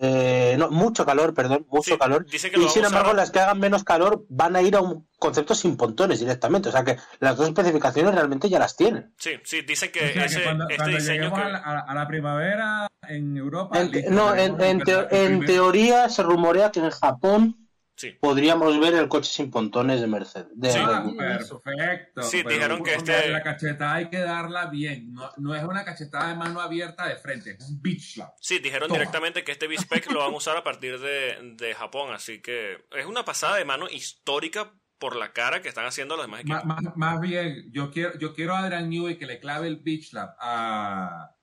Eh, 0.00 0.54
no, 0.58 0.70
mucho 0.70 1.04
calor, 1.04 1.34
perdón, 1.34 1.66
mucho 1.70 1.92
Sí, 1.94 1.98
calor. 1.98 2.24
dice 2.26 2.50
que 2.50 2.60
Y 2.60 2.68
sin 2.68 2.84
embargo, 2.84 3.12
las 3.14 3.30
que 3.32 3.40
hagan 3.40 3.58
menos 3.58 3.82
calor 3.82 4.24
van 4.28 4.54
a 4.54 4.62
ir 4.62 4.76
a 4.76 4.80
un 4.80 5.08
concepto 5.18 5.54
sin 5.56 5.76
pontones 5.76 6.20
directamente. 6.20 6.68
O 6.68 6.72
sea 6.72 6.84
que 6.84 6.96
las 7.18 7.36
dos 7.36 7.48
especificaciones 7.48 8.14
realmente 8.14 8.48
ya 8.48 8.60
las 8.60 8.76
tienen. 8.76 9.12
Sí, 9.18 9.32
sí, 9.44 9.62
dicen 9.62 9.90
que, 9.90 9.98
O 9.98 10.02
sea, 10.04 10.12
que 10.12 10.24
ese, 10.26 10.42
cuando, 10.44 10.64
este 10.68 10.76
cuando 10.76 10.96
diseño 10.96 11.14
lleguemos 11.22 11.38
que... 11.40 11.44
a, 11.44 11.48
la, 11.94 12.02
a 12.02 12.08
primavera 12.08 12.86
en 13.08 13.36
Europa. 13.36 13.80
En 13.80 13.90
te- 13.90 13.96
listo, 13.98 14.12
no, 14.12 14.34
en, 14.34 14.60
en 14.60 14.80
teo- 14.80 15.08
en 15.10 15.44
teoría 15.44 16.08
se 16.08 16.22
rumorea 16.22 16.70
que 16.70 16.80
en 16.80 16.90
Japón 16.90 17.67
Sí. 17.98 18.16
podríamos 18.20 18.78
ver 18.78 18.94
el 18.94 19.08
coche 19.08 19.28
sin 19.28 19.50
pontones 19.50 20.00
de 20.00 20.06
Mercedes. 20.06 20.46
De 20.54 20.70
Sí. 20.70 20.78
Ah, 20.80 21.04
perfecto. 21.18 22.22
Sí, 22.22 22.42
pero 22.44 22.54
dijeron 22.54 22.82
que 22.84 22.94
este- 22.94 23.28
La 23.30 23.42
cachetada 23.42 23.94
hay 23.94 24.08
que 24.08 24.18
darla 24.20 24.66
bien. 24.66 25.12
No, 25.12 25.30
no 25.36 25.54
es 25.54 25.64
una 25.64 25.84
cachetada 25.84 26.28
de 26.28 26.36
mano 26.36 26.60
abierta 26.60 27.08
de 27.08 27.16
frente, 27.16 27.56
es 27.58 27.68
un 27.68 27.82
bitch 27.82 28.14
slap. 28.14 28.30
Sí, 28.40 28.60
dijeron 28.60 28.86
Toma. 28.88 29.00
directamente 29.00 29.42
que 29.42 29.50
este 29.50 29.66
B-Spec 29.66 30.12
lo 30.12 30.20
van 30.20 30.32
a 30.32 30.36
usar 30.36 30.56
a 30.56 30.62
partir 30.62 31.00
de, 31.00 31.54
de 31.58 31.74
Japón, 31.74 32.12
así 32.14 32.40
que 32.40 32.78
es 32.96 33.04
una 33.06 33.24
pasada 33.24 33.56
de 33.56 33.64
mano 33.64 33.88
histórica 33.90 34.72
por 34.98 35.16
la 35.16 35.32
cara 35.32 35.60
que 35.60 35.68
están 35.68 35.84
haciendo 35.86 36.14
los 36.16 36.24
demás 36.26 36.42
equipos. 36.42 36.64
Más, 36.64 36.82
más- 36.82 36.96
más 36.96 37.20
bien, 37.20 37.64
yo 37.72 37.90
quiero, 37.90 38.16
yo 38.18 38.32
quiero 38.32 38.54
a 38.54 38.60
Adrian 38.60 38.88
Newey 38.88 39.18
que 39.18 39.26
le 39.26 39.40
clave 39.40 39.66
el 39.66 39.76
bitch 39.78 40.10
slap 40.10 40.36
a, 40.40 41.34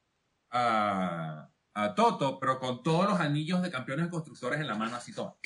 a, 0.52 1.50
a 1.74 1.96
Toto, 1.96 2.40
pero 2.40 2.60
con 2.60 2.82
todos 2.84 3.10
los 3.10 3.20
anillos 3.20 3.62
de 3.62 3.70
campeones 3.72 4.08
constructores 4.08 4.60
en 4.62 4.68
la 4.68 4.76
mano 4.76 4.96
así 4.96 5.14
todo. 5.14 5.38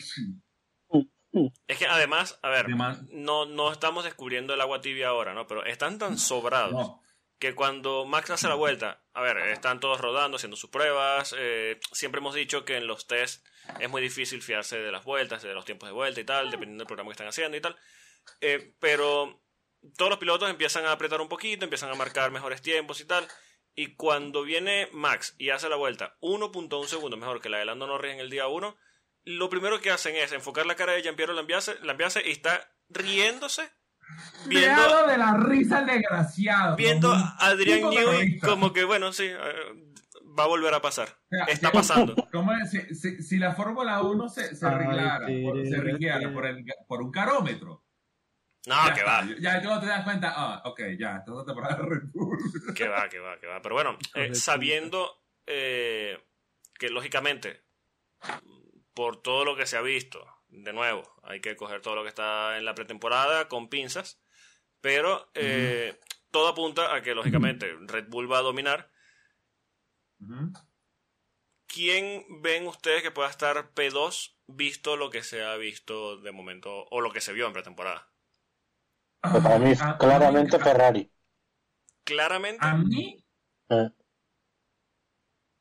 Es 1.67 1.77
que 1.77 1.87
además, 1.87 2.39
a 2.41 2.49
ver, 2.49 2.67
no, 3.11 3.45
no 3.45 3.71
estamos 3.71 4.03
descubriendo 4.03 4.53
el 4.53 4.61
agua 4.61 4.81
tibia 4.81 5.09
ahora, 5.09 5.33
¿no? 5.33 5.47
Pero 5.47 5.65
están 5.65 5.97
tan 5.99 6.17
sobrados 6.17 6.71
No. 6.73 7.01
que 7.39 7.55
cuando 7.55 8.05
Max 8.05 8.29
hace 8.31 8.47
la 8.47 8.55
vuelta, 8.55 9.01
a 9.13 9.21
ver, 9.21 9.37
están 9.49 9.79
todos 9.79 9.99
rodando, 10.01 10.35
haciendo 10.37 10.57
sus 10.57 10.69
pruebas. 10.69 11.33
eh, 11.37 11.79
siempre 11.91 12.19
hemos 12.19 12.35
dicho 12.35 12.65
que 12.65 12.77
en 12.77 12.87
los 12.87 13.07
test 13.07 13.45
es 13.79 13.89
muy 13.89 14.01
difícil 14.01 14.41
fiarse 14.41 14.77
de 14.79 14.91
las 14.91 15.03
vueltas, 15.05 15.41
de 15.43 15.53
los 15.53 15.65
tiempos 15.65 15.87
de 15.87 15.93
vuelta 15.93 16.19
y 16.21 16.23
tal, 16.25 16.49
dependiendo 16.51 16.81
del 16.81 16.87
programa 16.87 17.09
que 17.09 17.13
están 17.13 17.27
haciendo 17.27 17.55
y 17.57 17.61
tal. 17.61 17.77
Eh, 18.41 18.73
pero 18.79 19.41
todos 19.97 20.09
los 20.09 20.19
pilotos 20.19 20.49
empiezan 20.49 20.85
a 20.85 20.91
apretar 20.91 21.21
un 21.21 21.29
poquito, 21.29 21.63
empiezan 21.63 21.89
a 21.91 21.95
marcar 21.95 22.31
mejores 22.31 22.61
tiempos 22.61 22.99
y 23.01 23.05
tal. 23.05 23.27
Y 23.75 23.95
cuando 23.95 24.41
viene 24.43 24.89
Max 24.91 25.35
y 25.37 25.51
hace 25.51 25.69
la 25.69 25.75
vuelta 25.77 26.17
1.1 26.21 26.85
segundos 26.87 27.17
mejor 27.19 27.39
que 27.41 27.47
la 27.49 27.59
de 27.59 27.65
Lando 27.65 27.87
Norris 27.87 28.13
en 28.13 28.19
el 28.19 28.29
día 28.29 28.47
1, 28.47 28.75
lo 29.37 29.49
primero 29.49 29.79
que 29.79 29.91
hacen 29.91 30.15
es 30.15 30.31
enfocar 30.31 30.65
la 30.65 30.75
cara 30.75 30.93
de 30.93 31.01
Jean-Pierre 31.03 31.33
Lambiase, 31.33 31.77
Lambiase 31.83 32.27
y 32.27 32.31
está 32.31 32.71
riéndose, 32.89 33.69
viendo, 34.47 35.07
de 35.07 35.17
la 35.17 35.37
risa 35.37 35.79
el 35.79 35.85
desgraciado. 35.85 36.75
viendo 36.75 37.11
a 37.11 37.35
Adrián 37.39 37.89
Newey 37.89 38.39
como 38.39 38.73
que, 38.73 38.83
bueno, 38.85 39.13
sí, 39.13 39.25
eh, 39.27 39.37
va 40.37 40.45
a 40.45 40.47
volver 40.47 40.73
a 40.73 40.81
pasar. 40.81 41.09
O 41.09 41.35
sea, 41.35 41.45
Está 41.45 41.71
pasando. 41.71 42.15
¿Cómo 42.31 42.53
es? 42.53 42.71
Si, 42.71 42.95
si- 42.95 43.21
si 43.21 43.37
la 43.37 43.53
Fórmula 43.53 44.01
1 44.01 44.29
se, 44.29 44.55
se 44.55 44.65
Ay, 44.65 44.73
arreglara, 44.73 45.27
por, 45.43 45.63
se 45.67 46.29
por, 46.33 46.45
el, 46.47 46.65
por 46.87 47.01
un 47.03 47.11
carómetro. 47.11 47.83
No, 48.65 48.87
ya 48.87 48.93
que 48.93 49.03
va. 49.03 49.27
Ya 49.39 49.61
luego 49.61 49.79
te 49.79 49.85
das 49.87 50.03
cuenta, 50.03 50.33
ah, 50.35 50.61
ok, 50.65 50.79
ya, 50.97 51.17
esta 51.17 51.31
es 51.39 51.45
temporada 51.45 51.75
de 51.77 51.83
Red 51.89 52.01
Bull. 52.13 52.37
que 52.75 52.87
va, 52.87 53.07
que 53.09 53.19
va, 53.19 53.39
que 53.39 53.47
va. 53.47 53.61
Pero 53.61 53.75
bueno, 53.75 53.97
eh, 54.15 54.33
sabiendo 54.33 55.23
eh, 55.45 56.17
que 56.77 56.89
lógicamente, 56.89 57.63
por 58.99 59.21
todo 59.21 59.45
lo 59.45 59.55
que 59.55 59.65
se 59.65 59.77
ha 59.77 59.81
visto, 59.81 60.19
de 60.49 60.73
nuevo, 60.73 61.03
hay 61.23 61.39
que 61.41 61.55
coger 61.55 61.81
todo 61.81 61.95
lo 61.95 62.03
que 62.03 62.09
está 62.09 62.57
en 62.57 62.65
la 62.65 62.75
pretemporada 62.75 63.47
con 63.47 63.69
pinzas, 63.69 64.21
pero 64.81 65.29
eh, 65.35 65.99
todo 66.31 66.49
apunta 66.49 66.95
a 66.95 67.01
que 67.03 67.15
lógicamente 67.15 67.65
Red 67.81 68.07
Bull 68.09 68.31
va 68.31 68.39
a 68.39 68.43
dominar. 68.49 68.91
¿Quién 71.73 72.25
ven 72.41 72.67
ustedes 72.67 73.01
que 73.01 73.11
pueda 73.11 73.29
estar 73.29 73.71
P2 73.73 74.35
visto 74.47 74.97
lo 74.97 75.09
que 75.09 75.23
se 75.23 75.41
ha 75.45 75.55
visto 75.55 76.17
de 76.17 76.33
momento 76.33 76.85
o 76.91 76.99
lo 76.99 77.13
que 77.13 77.21
se 77.21 77.31
vio 77.31 77.47
en 77.47 77.53
pretemporada? 77.53 78.11
Para 79.43 79.59
mí, 79.59 79.73
claramente 79.97 80.57
mí- 80.57 80.59
Ferrari. 80.59 81.11
Claramente, 82.03 82.67
A 82.67 82.75
mí, 82.77 83.05
Eh, 83.69 83.89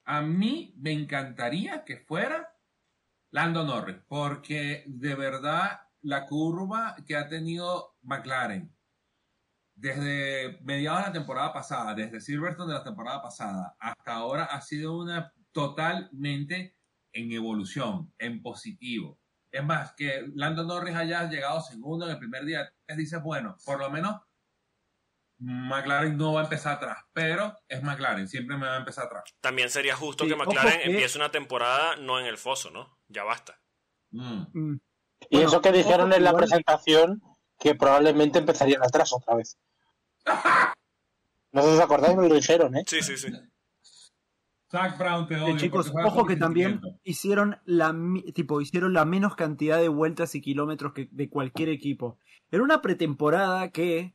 a 0.06 0.22
mí 0.22 0.74
me 0.76 0.90
encantaría 0.92 1.84
que 1.84 1.98
fuera 1.98 2.52
Lando 3.30 3.64
Norris, 3.64 3.98
porque 4.08 4.84
de 4.86 5.14
verdad 5.14 5.80
la 6.02 6.26
curva 6.26 6.96
que 7.06 7.16
ha 7.16 7.28
tenido 7.28 7.96
McLaren 8.02 8.74
desde 9.74 10.58
mediados 10.62 11.00
de 11.00 11.06
la 11.06 11.12
temporada 11.12 11.52
pasada, 11.52 11.94
desde 11.94 12.20
Silverstone 12.20 12.72
de 12.72 12.78
la 12.78 12.84
temporada 12.84 13.22
pasada 13.22 13.76
hasta 13.78 14.12
ahora 14.12 14.44
ha 14.44 14.60
sido 14.60 14.98
una 14.98 15.32
totalmente 15.52 16.76
en 17.12 17.32
evolución, 17.32 18.12
en 18.18 18.42
positivo. 18.42 19.20
Es 19.50 19.64
más, 19.64 19.94
que 19.94 20.26
Lando 20.34 20.64
Norris 20.64 20.94
haya 20.94 21.28
llegado 21.28 21.60
segundo 21.60 22.06
en 22.06 22.12
el 22.12 22.18
primer 22.18 22.44
día, 22.44 22.70
dice, 22.96 23.18
bueno, 23.18 23.56
por 23.64 23.78
lo 23.78 23.88
menos 23.88 24.20
McLaren 25.40 26.16
no 26.16 26.32
va 26.34 26.40
a 26.40 26.44
empezar 26.44 26.74
atrás, 26.76 26.98
pero 27.12 27.54
es 27.68 27.82
McLaren, 27.82 28.26
siempre 28.28 28.56
me 28.56 28.66
va 28.66 28.74
a 28.74 28.78
empezar 28.78 29.06
atrás. 29.06 29.24
también 29.40 29.70
sería 29.70 29.94
justo 29.94 30.24
Sí, 30.24 30.30
que 30.30 30.36
McLaren 30.36 30.80
que- 30.80 30.90
empiece 30.90 31.16
una 31.18 31.30
temporada 31.30 31.96
no 31.96 32.18
en 32.18 32.26
el 32.26 32.38
foso, 32.38 32.70
¿no? 32.70 32.98
Ya 33.08 33.22
basta. 33.24 33.60
Mm. 34.10 34.42
Mm. 34.52 34.80
Y 35.30 35.36
Bueno, 35.36 35.48
eso 35.48 35.60
que 35.60 35.72
dijeron 35.72 36.08
ojo, 36.08 36.16
en 36.16 36.24
la 36.24 36.30
igual- 36.30 36.42
presentación 36.44 37.22
que 37.58 37.74
probablemente 37.74 38.38
empezarían 38.38 38.82
atrás 38.82 39.12
otra 39.12 39.34
vez. 39.36 39.56
No 41.50 41.62
sé 41.62 41.68
si 41.70 41.74
os 41.76 41.80
acordáis, 41.80 42.14
me 42.16 42.28
lo 42.28 42.34
dijeron, 42.34 42.76
¿eh? 42.76 42.82
Sí, 42.86 43.00
sí, 43.00 43.16
sí. 43.16 43.28
Zach 44.70 44.98
Brown 44.98 45.26
te 45.26 45.34
Eh, 45.34 45.40
odio. 45.40 45.56
chicos, 45.56 45.86
porque 45.86 45.92
juegas 45.92 46.12
ojo 46.12 46.26
que 46.26 46.36
también 46.36 46.80
hicieron 47.02 47.58
la 47.64 47.94
tipo 48.34 48.60
hicieron 48.60 48.92
la 48.92 49.06
menos 49.06 49.34
cantidad 49.34 49.78
de 49.80 49.88
vueltas 49.88 50.34
y 50.34 50.42
kilómetros 50.42 50.92
que 50.92 51.08
de 51.10 51.30
cualquier 51.30 51.70
equipo. 51.70 52.18
Era 52.50 52.62
una 52.62 52.82
pretemporada 52.82 53.70
que 53.70 54.14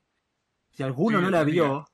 si 0.73 0.83
alguno 0.83 1.19
Sí, 1.19 1.23
no 1.23 1.29
la 1.29 1.45
tenía. 1.45 1.53
vio, 1.63 1.85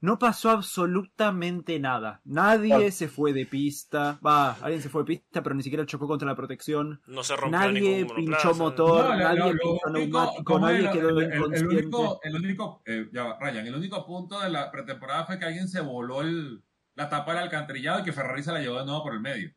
no 0.00 0.18
pasó 0.18 0.50
absolutamente 0.50 1.78
nada. 1.80 2.20
Nadie 2.24 2.90
se 2.92 3.08
fue 3.08 3.32
de 3.32 3.46
pista. 3.46 4.18
Va, 4.24 4.52
alguien 4.62 4.80
se 4.80 4.88
fue 4.88 5.02
de 5.02 5.06
pista, 5.06 5.42
pero 5.42 5.54
ni 5.56 5.62
siquiera 5.62 5.84
chocó 5.86 6.06
contra 6.06 6.28
la 6.28 6.36
protección. 6.36 7.00
No 7.06 7.24
se 7.24 7.34
rompió 7.36 7.58
Nadie 7.58 8.02
ningún 8.02 8.16
pinchó 8.16 8.54
motor. 8.54 9.06
No, 9.10 9.16
nadie 9.16 9.52
pinchó 9.52 9.70
único- 9.86 9.90
neumático, 9.90 10.60
nadie 10.60 10.90
quedó 10.92 11.08
el- 11.10 11.18
el- 11.18 11.32
el 11.32 11.36
inconsciente. 11.38 11.76
único, 11.76 12.20
el 12.22 12.34
único, 12.36 12.82
eh, 12.86 13.08
ya 13.12 13.24
va, 13.24 13.38
Ryan, 13.40 13.66
el 13.66 13.74
único 13.74 14.06
punto 14.06 14.38
de 14.40 14.50
la 14.50 14.70
pretemporada 14.70 15.24
fue 15.26 15.38
que 15.38 15.46
alguien 15.46 15.68
se 15.68 15.80
voló 15.80 16.20
el- 16.22 16.62
la 16.94 17.08
tapa 17.08 17.32
del 17.34 17.44
alcantarillado 17.44 18.00
y 18.00 18.04
que 18.04 18.12
Ferrari 18.12 18.42
se 18.42 18.52
la 18.52 18.60
llevó 18.60 18.78
de 18.78 18.84
nuevo 18.86 19.02
por 19.02 19.14
el 19.14 19.20
medio. 19.20 19.50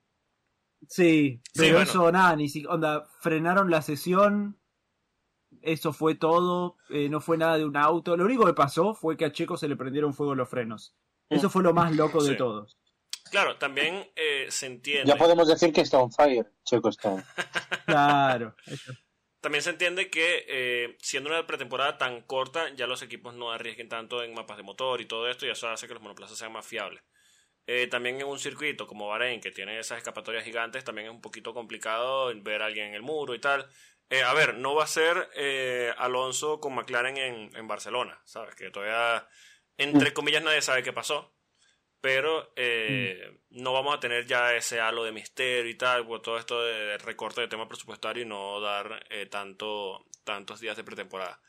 Sí, 0.87 1.39
Sí, 1.43 1.51
pero 1.53 1.73
bueno. 1.75 1.89
eso 1.91 2.11
nada, 2.11 2.35
ni 2.35 2.49
si, 2.49 2.65
onda, 2.65 3.05
frenaron 3.19 3.69
la 3.69 3.81
sesión, 3.83 4.57
eso 5.61 5.93
fue 5.93 6.15
todo, 6.15 6.77
eh, 6.89 7.09
no 7.09 7.21
fue 7.21 7.37
nada 7.37 7.57
de 7.57 7.65
un 7.65 7.77
auto. 7.77 8.15
Lo 8.17 8.25
único 8.25 8.45
que 8.45 8.53
pasó 8.53 8.93
fue 8.93 9.17
que 9.17 9.25
a 9.25 9.31
Checo 9.31 9.57
se 9.57 9.67
le 9.67 9.75
prendieron 9.75 10.13
fuego 10.13 10.35
los 10.35 10.49
frenos. 10.49 10.95
Eso 11.29 11.49
fue 11.49 11.63
lo 11.63 11.73
más 11.73 11.95
loco 11.95 12.23
de 12.23 12.31
Sí. 12.31 12.37
todos. 12.37 12.77
Claro, 13.29 13.57
también 13.57 14.09
eh, 14.15 14.47
se 14.49 14.65
entiende. 14.65 15.07
Ya 15.07 15.15
podemos 15.15 15.47
decir 15.47 15.71
que 15.71 15.81
está 15.81 15.99
on 15.99 16.11
fire, 16.11 16.51
Checo 16.65 16.89
Stone. 16.89 17.23
Claro. 17.85 18.55
eso. 18.65 18.93
También 19.39 19.63
se 19.63 19.71
entiende 19.71 20.09
que 20.09 20.45
eh, 20.47 20.97
siendo 21.01 21.29
una 21.29 21.47
pretemporada 21.47 21.97
tan 21.97 22.21
corta, 22.21 22.69
ya 22.75 22.85
los 22.87 23.01
equipos 23.01 23.33
no 23.33 23.51
arriesguen 23.51 23.89
tanto 23.89 24.21
en 24.23 24.33
mapas 24.33 24.57
de 24.57 24.63
motor 24.63 25.01
y 25.01 25.05
todo 25.05 25.27
esto, 25.29 25.45
y 25.45 25.49
eso 25.49 25.67
hace 25.69 25.87
que 25.87 25.93
los 25.93 26.03
monoplazas 26.03 26.37
sean 26.37 26.51
más 26.51 26.65
fiables. 26.65 27.01
Eh, 27.65 27.87
también 27.87 28.19
en 28.19 28.27
un 28.27 28.37
circuito 28.39 28.85
como 28.85 29.07
Bahrein, 29.07 29.39
que 29.41 29.51
tiene 29.51 29.79
esas 29.79 29.97
escapatorias 29.99 30.43
gigantes, 30.43 30.83
también 30.83 31.07
es 31.07 31.13
un 31.13 31.21
poquito 31.21 31.53
complicado 31.53 32.31
ver 32.41 32.61
a 32.61 32.65
alguien 32.65 32.87
en 32.87 32.95
el 32.95 33.01
muro 33.01 33.33
y 33.33 33.39
tal. 33.39 33.65
Eh, 34.11 34.23
a 34.23 34.33
ver, 34.33 34.55
no 34.55 34.75
va 34.75 34.83
a 34.83 34.87
ser 34.87 35.29
eh, 35.35 35.93
Alonso 35.97 36.59
con 36.59 36.75
McLaren 36.75 37.15
en, 37.15 37.55
en 37.55 37.67
Barcelona, 37.69 38.21
¿sabes? 38.25 38.55
Que 38.55 38.69
todavía, 38.69 39.25
entre 39.77 40.11
comillas, 40.11 40.43
nadie 40.43 40.61
sabe 40.61 40.83
qué 40.83 40.91
pasó. 40.91 41.33
Pero 42.01 42.51
eh, 42.57 43.39
no 43.51 43.71
vamos 43.71 43.95
a 43.95 44.01
tener 44.01 44.25
ya 44.25 44.53
ese 44.53 44.81
halo 44.81 45.05
de 45.05 45.13
misterio 45.13 45.69
y 45.71 45.77
tal, 45.77 46.05
por 46.05 46.21
todo 46.21 46.37
esto 46.37 46.61
de 46.61 46.97
recorte 46.97 47.39
de 47.39 47.47
tema 47.47 47.69
presupuestario 47.69 48.23
y 48.23 48.25
no 48.25 48.59
dar 48.59 49.05
eh, 49.09 49.27
tanto, 49.27 50.05
tantos 50.25 50.59
días 50.59 50.75
de 50.75 50.83
pretemporada. 50.83 51.39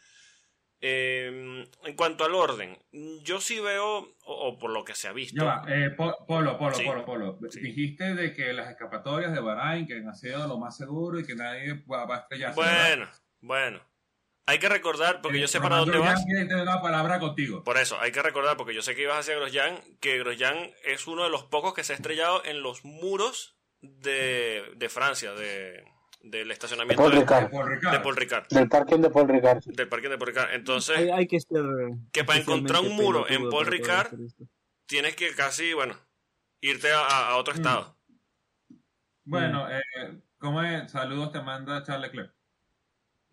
Eh, 0.84 1.64
en 1.84 1.96
cuanto 1.96 2.24
al 2.24 2.34
orden, 2.34 2.76
yo 3.22 3.40
sí 3.40 3.60
veo, 3.60 3.98
o, 4.24 4.34
o 4.48 4.58
por 4.58 4.70
lo 4.72 4.84
que 4.84 4.96
se 4.96 5.06
ha 5.06 5.12
visto, 5.12 5.44
Ya 5.44 5.44
va, 5.44 5.64
eh, 5.68 5.90
Po- 5.90 6.26
Polo, 6.26 6.58
Polo, 6.58 6.74
Sí. 6.74 6.84
Polo, 6.84 7.04
Polo. 7.04 7.38
Sí. 7.50 7.60
Dijiste 7.60 8.14
de 8.16 8.34
que 8.34 8.52
las 8.52 8.68
escapatorias 8.68 9.32
de 9.32 9.38
Bahrain, 9.40 9.86
que 9.86 9.94
han 9.98 10.14
sido 10.16 10.44
lo 10.48 10.58
más 10.58 10.76
seguro 10.76 11.20
y 11.20 11.24
que 11.24 11.36
nadie 11.36 11.84
va, 11.90 12.12
a 12.12 12.18
estrellarse. 12.18 12.60
¿verdad? 12.60 12.86
bueno, 12.88 13.10
bueno, 13.42 13.80
hay 14.46 14.58
que 14.58 14.68
recordar, 14.68 15.20
porque 15.22 15.38
Eh, 15.38 15.42
yo 15.42 15.46
sé 15.46 15.60
para 15.60 15.76
dónde 15.76 15.98
vas. 15.98 16.26
Tener 16.26 16.64
la 16.64 16.82
palabra 16.82 17.20
contigo. 17.20 17.62
Por 17.62 17.78
eso, 17.78 18.00
hay 18.00 18.10
que 18.10 18.20
recordar, 18.22 18.56
porque 18.56 18.74
yo 18.74 18.82
sé 18.82 18.96
que 18.96 19.02
ibas 19.02 19.18
hacia 19.20 19.36
Grosjean, 19.36 19.78
que 20.00 20.18
Grosjean 20.18 20.68
es 20.84 21.06
uno 21.06 21.22
de 21.22 21.30
los 21.30 21.44
pocos 21.44 21.74
que 21.74 21.84
se 21.84 21.92
ha 21.92 21.96
estrellado 21.96 22.44
en 22.44 22.60
los 22.60 22.84
muros 22.84 23.56
de, 23.82 24.64
de 24.74 24.88
Francia, 24.88 25.32
de, 25.32 25.84
del 26.22 26.50
estacionamiento 26.50 27.02
Paul 27.02 27.14
de, 27.14 27.20
Ricard. 27.20 27.44
De 27.44 27.50
Paul 27.50 27.64
de 27.68 27.74
Ricard. 27.74 28.02
Paul 28.02 28.16
Ricard, 28.16 28.46
Del 28.48 28.68
parking 28.68 28.98
de 29.00 29.10
Paul 29.10 29.28
Ricard. 29.28 29.64
del 29.64 29.88
parque 29.88 30.08
de 30.08 30.18
Paul 30.18 30.28
Ricard. 30.28 30.52
Entonces, 30.54 30.96
Hay, 30.98 31.10
hay 31.10 31.26
que 31.26 31.40
ser. 31.40 31.62
que 32.12 32.24
para 32.24 32.38
encontrar 32.40 32.80
un 32.82 32.94
muro 32.96 33.28
en 33.28 33.48
Paul 33.50 33.66
Ricard, 33.66 34.12
tienes 34.86 35.16
que 35.16 35.34
casi, 35.34 35.72
bueno, 35.72 35.96
irte 36.60 36.92
a, 36.92 37.28
a 37.30 37.36
otro 37.36 37.54
Mm. 37.54 37.56
estado. 37.56 37.96
Bueno, 39.24 39.68
eh, 39.70 39.80
¿cómo 40.38 40.62
es? 40.62 40.90
Saludos 40.90 41.32
te 41.32 41.40
manda 41.42 41.82
Charles 41.82 42.10
Leclerc. 42.10 42.32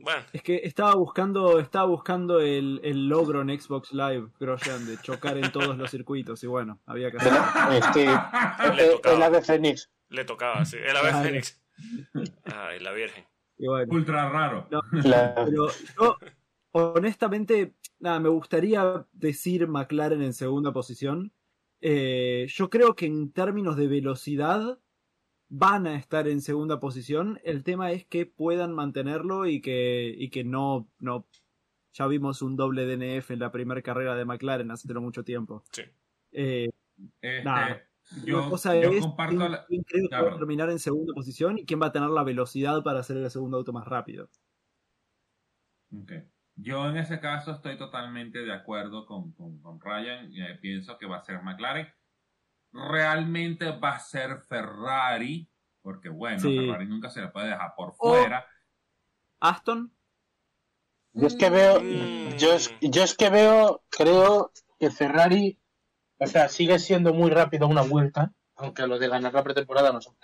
Bueno, 0.02 0.24
Es 0.32 0.42
que 0.44 0.62
estaba 0.64 0.96
buscando, 0.96 1.60
estaba 1.60 1.86
buscando 1.86 2.40
el, 2.40 2.80
el 2.86 3.10
logro 3.10 3.42
en 3.42 3.50
Xbox 3.60 3.92
Live, 3.92 4.30
Grosjean, 4.40 4.86
de 4.86 4.98
chocar 5.02 5.38
en 5.38 5.52
todos 5.52 5.78
los 5.78 5.92
circuitos, 5.92 6.42
y 6.44 6.48
bueno, 6.48 6.80
había 6.86 7.12
que 7.12 7.18
hacerlo. 7.18 7.40
la- 7.40 7.78
Este, 7.78 8.06
eh, 8.94 9.02
el 9.04 9.22
ave 9.24 9.42
Fénix. 9.42 9.90
le 10.08 10.24
tocaba, 10.24 10.64
sí. 10.64 10.78
El 10.78 10.96
ave 10.96 11.12
Ay. 11.12 11.24
Fénix. 11.26 11.62
Ay, 12.46 12.80
la 12.80 12.92
Virgen. 12.92 13.26
Y 13.58 13.68
bueno, 13.68 13.94
Ultra 13.94 14.30
raro. 14.30 14.68
No. 14.72 14.82
Pero 14.92 15.50
yo, 15.98 16.18
honestamente, 16.72 17.74
nada, 18.00 18.20
me 18.20 18.30
gustaría 18.30 19.06
decir 19.12 19.68
McLaren 19.68 20.22
en 20.22 20.34
segunda 20.34 20.72
posición. 20.72 21.34
Eh, 21.82 22.48
yo 22.50 22.70
creo 22.70 22.96
que 22.96 23.06
en 23.06 23.32
términos 23.32 23.78
de 23.78 23.88
velocidad 23.88 24.80
van 25.50 25.88
a 25.88 25.96
estar 25.96 26.28
en 26.28 26.42
segunda 26.42 26.80
posición. 26.80 27.40
El 27.44 27.64
tema 27.64 27.92
es 27.92 28.06
que 28.06 28.26
puedan 28.26 28.74
mantenerlo 28.74 29.46
y 29.46 29.62
que, 29.62 30.14
y 30.18 30.30
que 30.30 30.44
no, 30.44 30.90
no. 31.00 31.28
Ya 31.94 32.08
vimos 32.08 32.42
un 32.42 32.56
doble 32.56 32.86
DNF 32.86 33.32
en 33.32 33.40
la 33.40 33.52
primera 33.52 33.82
carrera 33.82 34.16
de 34.16 34.24
McLaren 34.24 34.72
hace 34.72 34.94
no 34.94 35.02
mucho 35.02 35.24
tiempo. 35.24 35.64
Sí. 35.72 35.82
Eh, 36.32 36.70
Este, 37.22 37.44
Nada. 37.44 37.89
Yo, 38.26 38.40
una 38.40 38.50
cosa 38.50 38.76
yo 38.76 38.90
es 38.92 39.02
comparto 39.02 39.38
quién, 39.38 39.52
la- 39.52 39.66
quién 39.66 39.84
cree 39.84 40.08
que 40.10 40.16
va 40.16 40.32
a 40.34 40.38
terminar 40.38 40.70
en 40.70 40.80
segunda 40.80 41.14
posición 41.14 41.58
y 41.58 41.66
quién 41.66 41.82
va 41.82 41.88
a 41.88 41.92
tener 41.92 42.10
la 42.10 42.24
velocidad 42.24 42.82
para 42.84 43.00
hacer 43.00 43.18
el 43.18 43.30
segundo 43.32 43.58
auto 43.58 43.72
más 43.74 43.86
rápido. 43.88 44.30
Ok. 45.96 46.12
Yo 46.56 46.90
en 46.90 46.98
ese 46.98 47.20
caso 47.20 47.52
estoy 47.52 47.78
totalmente 47.78 48.40
de 48.40 48.54
acuerdo 48.54 49.06
con, 49.06 49.32
con, 49.34 49.60
con 49.62 49.80
Ryan. 49.80 50.32
Eh, 50.34 50.58
pienso 50.62 50.98
que 50.98 51.06
va 51.06 51.18
a 51.18 51.24
ser 51.24 51.42
McLaren. 51.42 51.88
Realmente 52.72 53.72
va 53.72 53.92
a 53.96 54.00
ser 54.00 54.42
Ferrari, 54.42 55.50
porque 55.82 56.10
bueno, 56.10 56.40
Sí. 56.40 56.56
Ferrari 56.58 56.86
nunca 56.86 57.10
se 57.10 57.22
le 57.22 57.30
puede 57.30 57.48
dejar 57.48 57.74
por 57.76 57.90
O- 57.90 57.94
fuera. 57.94 58.46
Aston, 59.40 59.92
Yo 61.14 61.26
es 61.28 61.36
que 61.36 61.50
veo, 61.50 61.82
Mm. 61.82 62.38
yo 62.38 62.54
es, 62.54 62.72
yo 62.82 63.04
es 63.04 63.16
que 63.18 63.30
veo, 63.32 63.84
creo 63.90 64.52
que 64.80 64.92
Ferrari, 64.92 65.59
o 66.20 66.28
sea, 66.28 66.50
sigue 66.50 66.78
siendo 66.80 67.14
muy 67.14 67.32
rápido 67.32 67.68
una 67.68 67.82
vuelta, 67.82 68.32
aunque 68.56 68.86
lo 68.88 69.00
de 69.00 69.08
ganar 69.08 69.34
la 69.34 69.44
pretemporada 69.44 69.92
no 69.92 70.02
son 70.02 70.16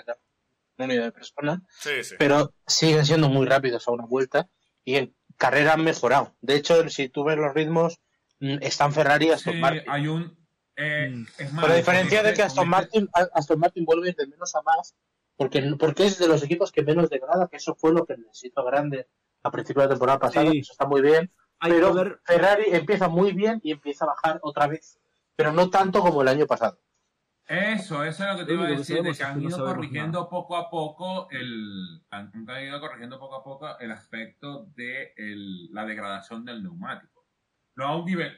una 0.77 0.85
unidad 0.85 1.03
de 1.05 1.11
personas, 1.13 1.59
Sí, 1.79 2.03
sí. 2.03 2.15
pero 2.19 2.53
siguen 2.67 3.05
siendo 3.05 3.29
muy 3.29 3.45
rápidos 3.45 3.87
a 3.87 3.91
una 3.91 4.05
vuelta 4.05 4.49
y 4.83 4.95
en 4.95 5.15
carrera 5.37 5.73
han 5.73 5.83
mejorado. 5.83 6.35
De 6.41 6.55
hecho, 6.55 6.87
si 6.89 7.07
tú 7.09 7.23
ves 7.23 7.37
los 7.37 7.53
ritmos, 7.53 7.99
mm, 8.41 8.57
están 8.61 8.91
Ferrari 8.93 9.27
y 9.27 9.31
Aston 9.31 9.53
Sí, 9.53 9.59
Martin. 9.59 9.83
hay 9.89 10.07
un. 10.07 10.37
eh, 10.77 11.07
Mm. 11.09 11.25
es 11.37 11.53
más, 11.53 11.61
Con 11.61 11.69
la 11.69 11.75
diferencia 11.77 12.21
de 12.21 12.29
este- 12.31 12.35
que 12.41 12.43
Aston 12.43 12.69
con 12.69 12.79
este- 12.81 12.99
Martin, 12.99 13.29
Aston 13.33 13.59
Martin 13.61 13.85
vuelve 13.85 14.11
de 14.11 14.27
menos 14.27 14.53
a 14.55 14.61
más, 14.63 14.93
porque, 15.37 15.61
porque 15.79 16.05
es 16.07 16.19
de 16.19 16.27
los 16.27 16.43
equipos 16.43 16.73
que 16.73 16.83
menos 16.83 17.09
degrada, 17.09 17.47
que 17.47 17.55
eso 17.55 17.75
fue 17.75 17.93
lo 17.93 18.05
que 18.05 18.17
necesitó 18.17 18.65
grande 18.65 19.07
a 19.43 19.51
principio 19.51 19.81
de 19.83 19.87
la 19.87 19.93
temporada 19.93 20.19
pasada, 20.19 20.51
Sí. 20.51 20.57
eso 20.59 20.73
está 20.73 20.85
muy 20.85 21.01
bien. 21.01 21.31
hay 21.59 21.71
pero 21.71 21.93
que 21.93 22.03
ver. 22.03 22.19
Ferrari 22.25 22.65
empieza 22.71 23.07
muy 23.07 23.31
bien 23.31 23.61
y 23.63 23.71
empieza 23.71 24.03
a 24.03 24.09
bajar 24.09 24.39
otra 24.43 24.67
vez, 24.67 24.99
pero 25.35 25.51
no 25.51 25.69
tanto 25.69 26.01
como 26.01 26.21
el 26.21 26.27
año 26.27 26.45
pasado. 26.45 26.79
Eso, 27.47 28.03
eso 28.03 28.23
es 28.23 28.31
lo 28.31 28.37
que 28.39 28.45
te 28.45 28.53
iba 28.53 28.65
a 28.65 28.69
decir, 28.69 29.03
de 29.03 29.13
que 29.13 29.23
han 29.23 29.39
ido 29.41 29.57
corrigiendo 29.63 30.27
poco 30.29 30.57
a 30.57 30.67
poco 30.69 31.27
el 31.29 32.03
han, 32.09 32.31
han 32.47 32.63
ido 32.63 32.79
corrigiendo 32.79 33.19
poco 33.19 33.35
a 33.35 33.43
poco 33.43 33.77
el 33.79 33.91
aspecto 33.91 34.65
de 34.75 35.13
el- 35.15 35.71
la 35.71 35.85
degradación 35.85 36.43
del 36.43 36.63
neumático. 36.63 37.23
No 37.75 37.85
a 37.87 37.95
un 37.97 38.05
nivel, 38.05 38.35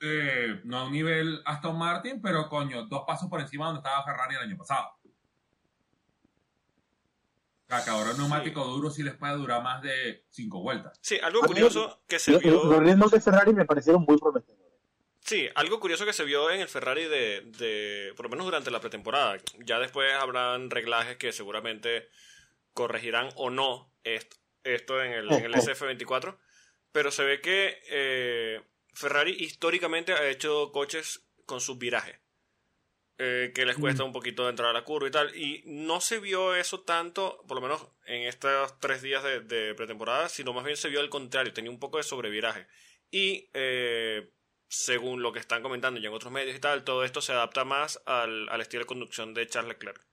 eh, 0.00 0.60
no 0.64 0.78
a 0.78 0.84
un 0.86 0.92
nivel 0.92 1.40
Aston 1.44 1.78
Martin, 1.78 2.20
pero 2.20 2.48
coño, 2.48 2.86
dos 2.86 3.04
pasos 3.06 3.28
por 3.28 3.40
encima 3.40 3.66
donde 3.66 3.78
estaba 3.80 4.02
Ferrari 4.04 4.34
el 4.34 4.40
año 4.42 4.56
pasado. 4.56 4.88
Que 7.68 7.88
ahora 7.90 8.10
un 8.10 8.16
neumático 8.18 8.64
duro 8.64 8.90
sí 8.90 9.04
les 9.04 9.14
puede 9.14 9.34
durar 9.36 9.62
más 9.62 9.80
de 9.80 10.24
cinco 10.28 10.60
vueltas. 10.60 10.98
Sí, 11.00 11.20
algo 11.22 11.38
A 11.38 11.42
mí- 11.42 11.48
curioso 11.48 12.02
que 12.08 12.18
se 12.18 12.36
vio. 12.36 12.64
los 12.64 12.78
ritmos 12.80 13.12
de 13.12 13.20
Ferrari 13.20 13.54
me 13.54 13.64
parecieron 13.64 14.04
muy 14.08 14.18
prometedores. 14.18 14.59
Sí, 15.24 15.48
algo 15.54 15.78
curioso 15.80 16.04
que 16.06 16.12
se 16.12 16.24
vio 16.24 16.50
en 16.50 16.60
el 16.60 16.68
Ferrari 16.68 17.04
de, 17.04 17.42
de, 17.44 18.12
por 18.16 18.24
lo 18.26 18.30
menos 18.30 18.46
durante 18.46 18.70
la 18.70 18.80
pretemporada. 18.80 19.38
Ya 19.58 19.78
después 19.78 20.12
habrán 20.14 20.70
reglajes 20.70 21.16
que 21.18 21.32
seguramente 21.32 22.08
corregirán 22.72 23.28
o 23.36 23.50
no 23.50 23.92
est- 24.02 24.34
esto 24.64 25.02
en 25.02 25.12
el, 25.12 25.30
en 25.32 25.44
el 25.44 25.54
SF24. 25.54 26.38
Pero 26.92 27.10
se 27.12 27.22
ve 27.24 27.40
que 27.40 27.80
eh, 27.90 28.62
Ferrari 28.94 29.32
históricamente 29.38 30.12
ha 30.12 30.28
hecho 30.28 30.72
coches 30.72 31.24
con 31.46 31.60
sus 31.60 31.78
virajes. 31.78 32.18
eh, 33.22 33.52
que 33.54 33.66
les 33.66 33.76
cuesta 33.76 34.02
Mm. 34.02 34.06
un 34.06 34.12
poquito 34.14 34.48
entrar 34.48 34.70
a 34.70 34.72
la 34.72 34.82
curva 34.82 35.06
y 35.06 35.10
tal. 35.10 35.36
Y 35.36 35.62
no 35.66 36.00
se 36.00 36.18
vio 36.20 36.54
eso 36.54 36.80
tanto, 36.80 37.44
por 37.46 37.56
lo 37.56 37.60
menos 37.60 37.86
en 38.06 38.22
estos 38.22 38.80
tres 38.80 39.02
días 39.02 39.22
de, 39.22 39.40
de 39.40 39.74
pretemporada, 39.74 40.30
sino 40.30 40.54
más 40.54 40.64
bien 40.64 40.78
se 40.78 40.88
vio 40.88 41.00
al 41.00 41.10
contrario, 41.10 41.52
tenía 41.52 41.70
un 41.70 41.78
poco 41.78 41.98
de 41.98 42.02
sobreviraje. 42.04 42.66
Y 43.10 43.50
eh, 43.52 44.30
según 44.70 45.20
lo 45.20 45.32
que 45.32 45.40
están 45.40 45.62
comentando 45.62 45.98
ya 46.00 46.08
en 46.08 46.14
otros 46.14 46.32
medios 46.32 46.56
y 46.56 46.60
tal, 46.60 46.84
todo 46.84 47.02
esto 47.02 47.20
se 47.20 47.32
adapta 47.32 47.64
más 47.64 48.00
al, 48.06 48.48
al 48.48 48.60
estilo 48.60 48.82
de 48.84 48.86
conducción 48.86 49.34
de 49.34 49.48
Charles 49.48 49.74
Leclerc. 49.74 50.06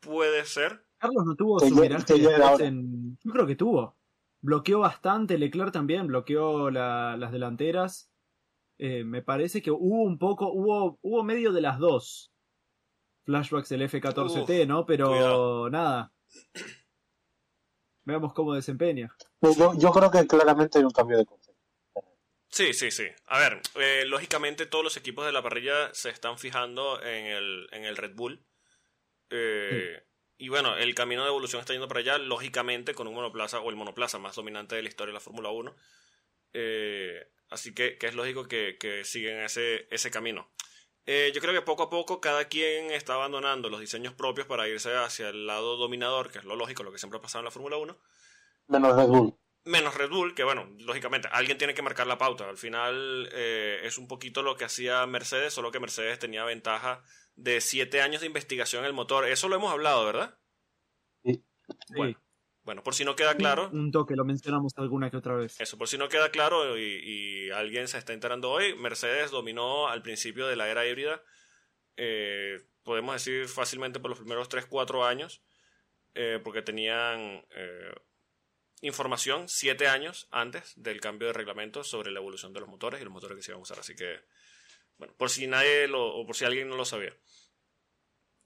Puede 0.00 0.44
ser. 0.44 0.84
Carlos 0.98 1.24
no 1.24 1.36
tuvo 1.36 1.58
Que 1.60 1.68
su 1.68 1.76
yo- 1.76 1.82
viraje 1.82 2.64
en. 2.64 3.16
Creo 3.32 3.46
que 3.46 3.54
tuvo. 3.54 3.96
Bloqueó 4.40 4.80
bastante, 4.80 5.38
Leclerc 5.38 5.72
también, 5.72 6.08
bloqueó 6.08 6.70
la- 6.70 7.16
las 7.16 7.30
delanteras. 7.30 8.10
Eh, 8.78 9.04
me 9.04 9.22
parece 9.22 9.62
que 9.62 9.70
hubo 9.70 10.02
un 10.02 10.18
poco, 10.18 10.52
hubo, 10.52 10.98
hubo 11.02 11.22
medio 11.22 11.52
de 11.52 11.60
las 11.60 11.78
dos. 11.78 12.32
Flashbacks 13.24 13.68
del 13.68 13.82
F14T, 13.82 14.66
¿no? 14.66 14.84
Pero 14.86 15.08
cuidado. 15.10 15.70
nada. 15.70 16.12
Veamos 18.04 18.32
cómo 18.32 18.54
desempeña. 18.54 19.14
Yo, 19.42 19.74
yo 19.78 19.90
creo 19.92 20.10
que 20.10 20.26
claramente 20.26 20.78
hay 20.78 20.84
un 20.84 20.90
cambio 20.90 21.18
de. 21.18 21.26
Sí, 22.50 22.72
sí, 22.72 22.90
sí. 22.90 23.06
A 23.26 23.38
ver, 23.38 23.60
eh, 23.76 24.04
lógicamente 24.06 24.66
todos 24.66 24.82
los 24.84 24.96
equipos 24.96 25.26
de 25.26 25.32
la 25.32 25.42
parrilla 25.42 25.92
se 25.94 26.10
están 26.10 26.38
fijando 26.38 27.00
en 27.02 27.26
el, 27.26 27.68
en 27.72 27.84
el 27.84 27.96
Red 27.96 28.14
Bull. 28.14 28.44
Eh, 29.30 30.02
Y 30.38 30.48
bueno, 30.50 30.76
el 30.76 30.94
camino 30.94 31.22
de 31.22 31.28
evolución 31.28 31.60
está 31.60 31.72
yendo 31.74 31.88
para 31.88 32.00
allá, 32.00 32.18
lógicamente 32.18 32.94
con 32.94 33.08
un 33.08 33.14
monoplaza 33.14 33.60
o 33.60 33.70
el 33.70 33.76
monoplaza 33.76 34.18
más 34.18 34.36
dominante 34.36 34.76
de 34.76 34.82
la 34.82 34.88
historia 34.88 35.12
de 35.12 35.14
la 35.14 35.20
Fórmula 35.20 35.50
1. 35.50 35.76
Eh, 36.54 37.26
así 37.50 37.74
que, 37.74 37.98
que 37.98 38.06
es 38.08 38.14
lógico 38.14 38.48
que, 38.48 38.78
que 38.80 39.04
siguen 39.04 39.40
ese, 39.40 39.88
ese 39.90 40.10
camino. 40.10 40.50
Eh, 41.06 41.32
yo 41.34 41.40
creo 41.40 41.54
que 41.54 41.62
poco 41.62 41.84
a 41.84 41.90
poco 41.90 42.20
cada 42.20 42.46
quien 42.48 42.90
está 42.92 43.14
abandonando 43.14 43.70
los 43.70 43.80
diseños 43.80 44.14
propios 44.14 44.46
para 44.46 44.68
irse 44.68 44.94
hacia 44.96 45.30
el 45.30 45.46
lado 45.46 45.76
dominador, 45.76 46.30
que 46.30 46.38
es 46.38 46.44
lo 46.44 46.56
lógico, 46.56 46.82
lo 46.84 46.92
que 46.92 46.98
siempre 46.98 47.18
ha 47.18 47.22
pasado 47.22 47.40
en 47.42 47.46
la 47.46 47.50
Fórmula 47.52 47.78
1 47.78 47.98
Menos 48.68 48.96
Red 48.96 49.08
Bull. 49.08 49.34
Menos 49.68 49.94
Red 49.94 50.10
Bull, 50.10 50.34
que 50.34 50.44
bueno, 50.44 50.68
lógicamente, 50.78 51.28
alguien 51.30 51.58
tiene 51.58 51.74
que 51.74 51.82
marcar 51.82 52.06
la 52.06 52.18
pauta. 52.18 52.48
Al 52.48 52.56
final 52.56 53.28
eh, 53.32 53.80
es 53.84 53.98
un 53.98 54.08
poquito 54.08 54.42
lo 54.42 54.56
que 54.56 54.64
hacía 54.64 55.06
Mercedes, 55.06 55.52
solo 55.52 55.70
que 55.70 55.80
Mercedes 55.80 56.18
tenía 56.18 56.44
ventaja 56.44 57.02
de 57.36 57.60
siete 57.60 58.02
años 58.02 58.20
de 58.20 58.26
investigación 58.26 58.82
en 58.82 58.86
el 58.86 58.92
motor. 58.92 59.26
Eso 59.26 59.48
lo 59.48 59.56
hemos 59.56 59.72
hablado, 59.72 60.04
¿verdad? 60.04 60.38
Sí. 61.24 61.44
Bueno, 61.94 62.18
bueno, 62.64 62.82
por 62.82 62.94
si 62.94 63.04
no 63.04 63.16
queda 63.16 63.34
claro, 63.34 63.70
Un 63.72 63.90
toque, 63.90 64.14
lo 64.14 64.24
mencionamos 64.24 64.72
alguna 64.76 65.10
que 65.10 65.16
otra 65.16 65.34
vez. 65.34 65.58
eso, 65.60 65.78
por 65.78 65.88
si 65.88 65.96
no 65.96 66.08
queda 66.08 66.30
claro 66.30 66.76
y, 66.78 66.82
y 66.82 67.50
alguien 67.50 67.88
se 67.88 67.96
está 67.96 68.12
enterando 68.12 68.50
hoy, 68.50 68.74
Mercedes 68.74 69.30
dominó 69.30 69.88
al 69.88 70.02
principio 70.02 70.46
de 70.46 70.56
la 70.56 70.68
era 70.68 70.86
híbrida, 70.86 71.22
eh, 71.96 72.60
podemos 72.82 73.14
decir 73.14 73.48
fácilmente 73.48 74.00
por 74.00 74.10
los 74.10 74.18
primeros 74.18 74.48
3-4 74.48 75.06
años, 75.06 75.42
eh, 76.14 76.40
porque 76.42 76.62
tenían 76.62 77.44
eh, 77.54 77.94
información 78.82 79.48
7 79.48 79.88
años 79.88 80.28
antes 80.30 80.72
del 80.76 81.00
cambio 81.00 81.26
de 81.28 81.32
reglamento 81.34 81.82
sobre 81.84 82.10
la 82.10 82.20
evolución 82.20 82.52
de 82.52 82.60
los 82.60 82.68
motores 82.68 83.00
y 83.00 83.04
los 83.04 83.12
motores 83.12 83.36
que 83.36 83.42
se 83.42 83.50
iban 83.50 83.60
a 83.60 83.62
usar. 83.62 83.78
Así 83.80 83.94
que, 83.96 84.20
bueno, 84.98 85.14
por 85.16 85.30
si 85.30 85.46
nadie 85.46 85.88
lo, 85.88 86.04
o 86.14 86.26
por 86.26 86.36
si 86.36 86.44
alguien 86.44 86.68
no 86.68 86.76
lo 86.76 86.84
sabía. 86.84 87.12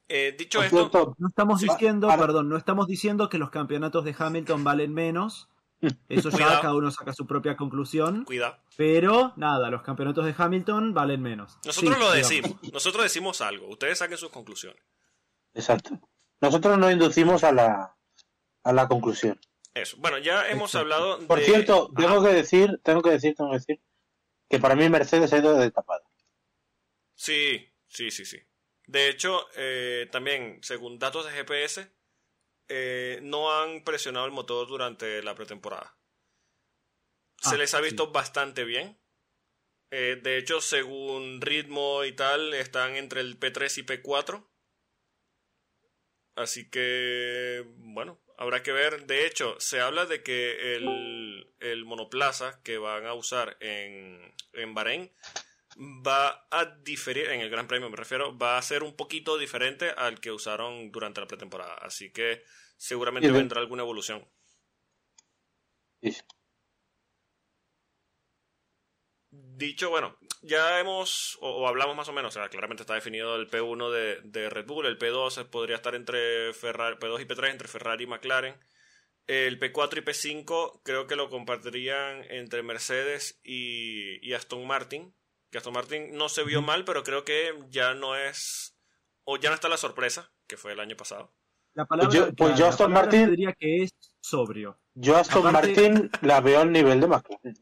Eh, 0.09 0.35
dicho 0.37 0.59
Por 0.59 0.65
esto, 0.67 0.79
cierto, 0.79 1.17
No 1.19 1.29
estamos 1.29 1.61
Sí. 1.61 1.69
diciendo, 1.69 2.09
Para- 2.09 2.21
perdón, 2.23 2.49
no 2.49 2.57
estamos 2.57 2.87
diciendo 2.87 3.29
que 3.29 3.39
los 3.39 3.51
campeonatos 3.51 4.05
de 4.05 4.15
Hamilton 4.19 4.63
valen 4.65 4.93
menos. 4.93 5.49
Eso 6.09 6.29
ya 6.31 6.37
Cuidado. 6.37 6.61
cada 6.61 6.75
uno 6.75 6.91
saca 6.91 7.13
su 7.13 7.27
propia 7.27 7.57
conclusión. 7.57 8.25
cuidado. 8.25 8.57
Pero 8.77 9.33
nada, 9.37 9.71
los 9.71 9.83
campeonatos 9.83 10.25
de 10.25 10.35
Hamilton 10.37 10.95
valen 10.95 11.23
menos. 11.23 11.59
Nosotros 11.65 11.95
Sí, 11.95 12.01
lo 12.01 12.13
digamos. 12.13 12.29
decimos, 12.29 12.73
nosotros 12.73 13.03
decimos 13.05 13.41
algo, 13.41 13.67
ustedes 13.69 13.99
saquen 13.99 14.17
sus 14.19 14.31
conclusiones. 14.31 14.83
exacto. 15.55 15.99
Nosotros 16.41 16.77
nos 16.79 16.91
inducimos 16.93 17.45
a 17.45 17.53
la, 17.53 17.97
a 18.65 18.73
la 18.73 18.89
conclusión. 18.89 19.39
Eso. 19.75 19.97
Bueno, 19.99 20.19
ya 20.19 20.49
hemos 20.49 20.75
Exacto. 20.75 20.79
hablado 20.79 21.19
de... 21.19 21.27
Por 21.27 21.41
cierto, 21.41 21.91
Ajá. 21.95 21.95
tengo 21.97 22.23
que 22.23 22.29
decir, 22.31 22.81
tengo 22.85 23.03
que 23.03 23.11
decir, 23.11 23.35
tengo 23.35 23.51
que 23.51 23.57
decir 23.59 23.81
que 24.51 24.61
para 24.61 24.77
mí 24.77 24.89
Mercedes 24.91 25.33
ha 25.33 25.39
ido 25.39 25.57
de 25.59 25.71
tapada. 25.73 26.05
Sí, 27.15 27.73
sí, 27.89 28.11
sí, 28.11 28.25
sí. 28.25 28.39
De 28.87 29.09
hecho, 29.09 29.47
eh, 29.57 30.09
también, 30.11 30.59
según 30.63 30.99
datos 30.99 31.25
de 31.25 31.33
GPS, 31.33 31.91
eh, 32.69 33.21
no 33.23 33.53
han 33.53 33.85
presionado 33.85 34.27
el 34.27 34.33
motor 34.33 34.69
durante 34.69 35.23
la 35.23 35.35
pretemporada. 35.35 35.99
Se 37.43 37.57
Ah, 37.57 37.59
les 37.59 37.75
ha 37.75 37.83
sí. 37.83 37.83
visto 37.83 38.11
bastante 38.11 38.65
bien. 38.65 38.99
Eh, 39.91 40.21
de 40.23 40.39
hecho, 40.39 40.61
según 40.61 41.41
ritmo 41.41 42.05
y 42.05 42.13
tal, 42.13 42.55
están 42.55 42.97
entre 42.97 43.21
el 43.23 43.39
P3 43.39 43.79
y 43.79 43.83
P4. 43.85 44.51
Así 46.35 46.71
que, 46.71 47.65
bueno, 47.77 48.21
habrá 48.43 48.63
que 48.63 48.73
ver. 48.73 49.07
De 49.07 49.27
hecho, 49.27 49.57
se 49.61 49.81
habla 49.81 50.07
de 50.07 50.23
que 50.23 50.75
el, 50.75 51.55
el 51.61 51.85
monoplaza 51.85 52.61
que 52.63 52.79
van 52.79 53.07
a 53.07 53.15
usar 53.15 53.57
en, 53.61 54.35
en 54.53 54.75
Bahrein 54.75 55.11
va 55.79 56.47
a 56.51 56.67
diferir, 56.83 57.29
en 57.31 57.41
el 57.41 57.51
Gran 57.51 57.67
Premio 57.67 57.89
me 57.89 57.97
refiero, 57.97 58.37
va 58.37 58.59
a 58.59 58.63
ser 58.63 58.83
un 58.83 58.95
poquito 58.95 59.39
diferente 59.39 59.91
al 59.91 60.21
que 60.21 60.33
usaron 60.33 60.91
durante 60.91 61.21
la 61.21 61.27
pretemporada. 61.27 61.75
Así 61.77 62.13
que 62.13 62.43
seguramente 62.77 63.31
vendrá 63.31 63.61
alguna 63.61 63.83
evolución. 63.83 64.29
Sí. 66.03 66.17
Dicho, 69.31 69.89
bueno, 69.89 70.19
ya 70.43 70.79
hemos, 70.81 71.39
o, 71.41 71.49
o 71.49 71.67
hablamos 71.69 71.97
más 71.97 72.09
o 72.09 72.13
menos, 72.13 72.37
o 72.37 72.39
sea, 72.41 72.49
claramente 72.49 72.83
está 72.83 72.95
definido 72.95 73.37
el 73.37 73.49
P1 73.51 73.91
de, 73.91 74.21
de 74.25 74.51
Red 74.51 74.67
Bull, 74.67 74.87
el 74.87 74.99
P2 74.99 75.49
podría 75.49 75.77
estar 75.77 75.95
entre 75.95 76.53
Ferrari, 76.53 76.97
P2 76.97 77.23
y 77.23 77.25
P3 77.25 77.51
entre 77.51 77.69
Ferrari 77.69 78.05
y 78.05 78.07
McLaren. 78.07 78.55
El 79.27 79.59
P4 79.61 79.99
y 79.99 80.01
P5 80.03 80.81
creo 80.83 81.07
que 81.07 81.15
lo 81.17 81.31
compartirían 81.31 82.25
entre 82.29 82.63
Mercedes 82.65 83.41
y, 83.45 84.19
y 84.29 84.35
Aston 84.35 84.67
Martin. 84.67 85.15
Que 85.51 85.59
Aston 85.59 85.75
Martin 85.75 86.17
no 86.17 86.29
se 86.29 86.43
vio 86.45 86.61
mal, 86.61 86.85
pero 86.85 87.05
creo 87.05 87.25
que 87.25 87.53
ya 87.69 87.95
no 87.95 88.17
es, 88.17 88.77
o 89.25 89.37
ya 89.37 89.51
no 89.51 89.55
está 89.55 89.69
la 89.69 89.77
sorpresa, 89.77 90.33
que 90.49 90.57
fue 90.57 90.73
el 90.73 90.81
año 90.81 90.97
pasado. 90.97 91.33
La 91.75 91.85
palabra, 91.87 92.13
yo- 92.13 92.33
pues 92.35 92.59
yo 92.59 92.67
Aston 92.67 92.93
Martin- 92.93 93.31
diría 93.31 93.53
que 93.53 93.85
es 93.85 93.91
sobrio. 94.21 94.81
Yo 94.95 95.17
a 95.17 95.21
Aston 95.21 95.47
Aparte- 95.47 95.69
Martin 95.91 96.11
la 96.23 96.41
veo 96.41 96.61
al 96.61 96.73
nivel 96.73 97.01
de 97.01 97.07
McLaren. 97.07 97.55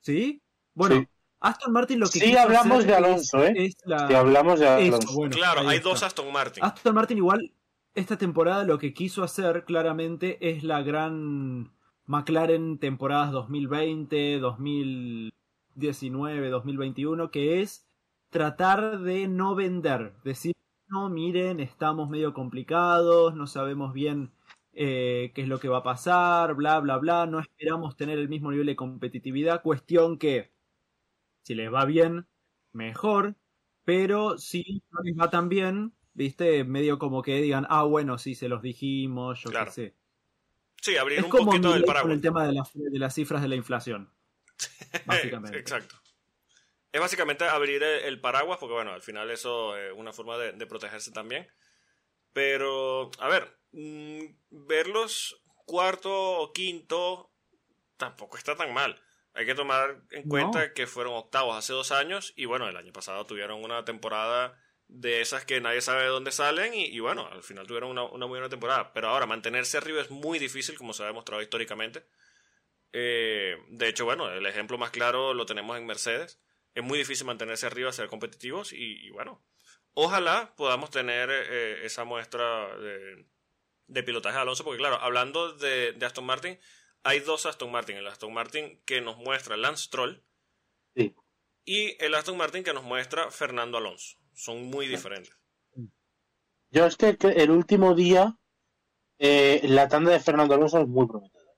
¿Sí? 0.00 0.42
Bueno, 0.74 0.96
Sí. 0.96 1.08
Aston 1.44 1.72
Martin 1.72 2.00
lo 2.00 2.06
que 2.06 2.18
Sí, 2.18 2.26
quiso 2.26 2.40
hablamos 2.40 2.78
hacer 2.78 2.86
de 2.86 2.92
es- 2.92 2.98
Alonso, 2.98 3.44
¿eh? 3.44 3.52
es 3.56 3.76
la- 3.84 4.08
Si 4.08 4.14
hablamos 4.14 4.58
de 4.60 4.66
eso, 4.66 4.74
Alonso. 4.96 5.14
bueno, 5.14 5.36
claro, 5.36 5.68
hay 5.68 5.78
dos 5.80 6.02
Aston 6.02 6.32
Martin. 6.32 6.64
Aston 6.64 6.94
Martin 6.94 7.18
igual, 7.18 7.52
esta 7.94 8.16
temporada 8.18 8.64
lo 8.64 8.78
que 8.78 8.92
quiso 8.94 9.22
hacer 9.22 9.64
claramente 9.64 10.38
es 10.40 10.64
la 10.64 10.82
gran 10.82 11.70
McLaren 12.06 12.78
temporadas 12.78 13.30
2020, 13.32 14.38
2019, 14.38 16.50
2021, 16.50 17.30
que 17.30 17.60
es 17.62 17.86
tratar 18.30 18.98
de 19.00 19.28
no 19.28 19.54
vender, 19.54 20.14
decir, 20.24 20.54
no, 20.88 21.08
miren, 21.08 21.60
estamos 21.60 22.10
medio 22.10 22.34
complicados, 22.34 23.34
no 23.34 23.46
sabemos 23.46 23.92
bien 23.92 24.30
eh, 24.76 25.30
qué 25.36 25.42
es 25.42 25.48
lo 25.48 25.60
que 25.60 25.68
va 25.68 25.78
a 25.78 25.82
pasar, 25.84 26.54
bla, 26.54 26.80
bla, 26.80 26.96
bla, 26.98 27.26
no 27.26 27.38
esperamos 27.38 27.96
tener 27.96 28.18
el 28.18 28.28
mismo 28.28 28.50
nivel 28.50 28.66
de 28.66 28.74
competitividad, 28.76 29.62
cuestión 29.62 30.18
que 30.18 30.50
si 31.44 31.54
les 31.54 31.72
va 31.72 31.84
bien, 31.84 32.26
mejor, 32.72 33.36
pero 33.84 34.36
si 34.38 34.82
no 34.90 35.00
les 35.04 35.16
va 35.16 35.30
tan 35.30 35.48
bien, 35.48 35.94
viste, 36.14 36.64
medio 36.64 36.98
como 36.98 37.22
que 37.22 37.40
digan, 37.40 37.66
ah, 37.70 37.84
bueno, 37.84 38.18
sí, 38.18 38.34
se 38.34 38.48
los 38.48 38.60
dijimos, 38.62 39.40
yo 39.42 39.50
Claro. 39.50 39.66
qué 39.66 39.72
sé. 39.72 39.94
Sí, 40.82 40.96
abrir 40.96 41.18
Es 41.20 41.24
un 41.24 41.30
como 41.30 41.46
poquito 41.52 41.68
del 41.68 41.82
Milei 41.82 41.86
con 41.86 41.94
paraguas. 41.94 42.14
el 42.14 42.20
tema 42.20 42.46
de, 42.46 42.52
las- 42.52 42.72
de 42.74 42.98
las 42.98 43.14
cifras 43.14 43.40
de 43.42 43.48
la 43.48 43.54
inflación. 43.54 44.12
Básicamente. 45.06 45.58
Exacto. 45.58 45.96
Es 46.92 47.00
básicamente 47.00 47.44
abrir 47.44 47.82
el, 47.82 48.04
el 48.04 48.20
paraguas, 48.20 48.58
porque 48.58 48.74
bueno, 48.74 48.92
al 48.92 49.02
final 49.02 49.30
eso 49.30 49.76
es 49.76 49.92
una 49.96 50.12
forma 50.12 50.36
de, 50.38 50.52
de 50.52 50.66
protegerse 50.66 51.10
también. 51.10 51.48
Pero, 52.32 53.10
a 53.18 53.28
ver, 53.28 53.58
mm, 53.72 54.24
verlos 54.50 55.42
cuarto 55.66 56.10
o 56.40 56.52
quinto 56.52 57.32
tampoco 57.96 58.36
está 58.36 58.54
tan 58.56 58.72
mal. 58.74 59.00
Hay 59.34 59.46
que 59.46 59.54
tomar 59.54 60.00
en 60.10 60.28
cuenta 60.28 60.72
que 60.72 60.86
fueron 60.86 61.14
octavos 61.14 61.56
hace 61.56 61.72
dos 61.72 61.90
años 61.90 62.32
y 62.36 62.44
bueno, 62.44 62.68
el 62.68 62.76
año 62.76 62.92
pasado 62.92 63.26
tuvieron 63.26 63.62
una 63.62 63.84
temporada 63.84 64.56
de 64.86 65.20
esas 65.20 65.44
que 65.44 65.60
nadie 65.60 65.80
sabe 65.80 66.02
de 66.02 66.08
dónde 66.08 66.30
salen 66.30 66.72
y, 66.72 66.84
y 66.84 67.00
bueno, 67.00 67.28
al 67.30 67.42
final 67.42 67.66
tuvieron 67.66 67.90
una, 67.90 68.04
una 68.04 68.26
muy 68.26 68.38
buena 68.38 68.48
temporada. 68.48 68.92
Pero 68.92 69.08
ahora, 69.08 69.26
mantenerse 69.26 69.76
arriba 69.76 70.00
es 70.00 70.10
muy 70.10 70.38
difícil, 70.38 70.76
como 70.76 70.92
se 70.92 71.02
ha 71.02 71.06
demostrado 71.06 71.42
históricamente. 71.42 72.06
Eh, 72.92 73.56
de 73.70 73.88
hecho, 73.88 74.04
bueno, 74.04 74.30
el 74.30 74.46
ejemplo 74.46 74.78
más 74.78 74.90
claro 74.90 75.34
lo 75.34 75.46
tenemos 75.46 75.76
en 75.76 75.86
Mercedes. 75.86 76.40
Es 76.74 76.84
muy 76.84 76.98
difícil 76.98 77.26
mantenerse 77.26 77.66
arriba, 77.66 77.92
ser 77.92 78.06
competitivos 78.08 78.72
y, 78.72 79.04
y 79.06 79.10
bueno, 79.10 79.44
ojalá 79.94 80.54
podamos 80.56 80.90
tener 80.90 81.28
eh, 81.30 81.84
esa 81.84 82.04
muestra 82.04 82.76
de, 82.78 83.26
de 83.88 84.02
pilotaje 84.04 84.36
de 84.36 84.42
Alonso, 84.42 84.62
porque 84.64 84.78
claro, 84.78 85.00
hablando 85.00 85.54
de, 85.54 85.92
de 85.92 86.06
Aston 86.06 86.24
Martin, 86.24 86.58
hay 87.04 87.20
dos 87.20 87.46
Aston 87.46 87.70
Martin. 87.70 87.96
El 87.96 88.06
Aston 88.06 88.32
Martin 88.32 88.80
que 88.84 89.00
nos 89.00 89.16
muestra 89.18 89.56
Lance 89.56 89.84
Stroll 89.84 90.24
Sí. 90.96 91.14
y 91.64 92.02
el 92.04 92.14
Aston 92.14 92.36
Martin 92.36 92.64
que 92.64 92.72
nos 92.74 92.84
muestra 92.84 93.30
Fernando 93.30 93.78
Alonso. 93.78 94.16
Son 94.34 94.64
muy 94.64 94.86
diferentes. 94.88 95.36
Yo 96.70 96.86
es 96.86 96.96
que, 96.96 97.16
el 97.20 97.50
último 97.50 97.94
día 97.94 98.36
eh, 99.18 99.60
la 99.64 99.88
tanda 99.88 100.10
de 100.10 100.18
Fernando 100.18 100.54
Alonso 100.54 100.80
es 100.80 100.88
muy 100.88 101.06
prometedora. 101.06 101.52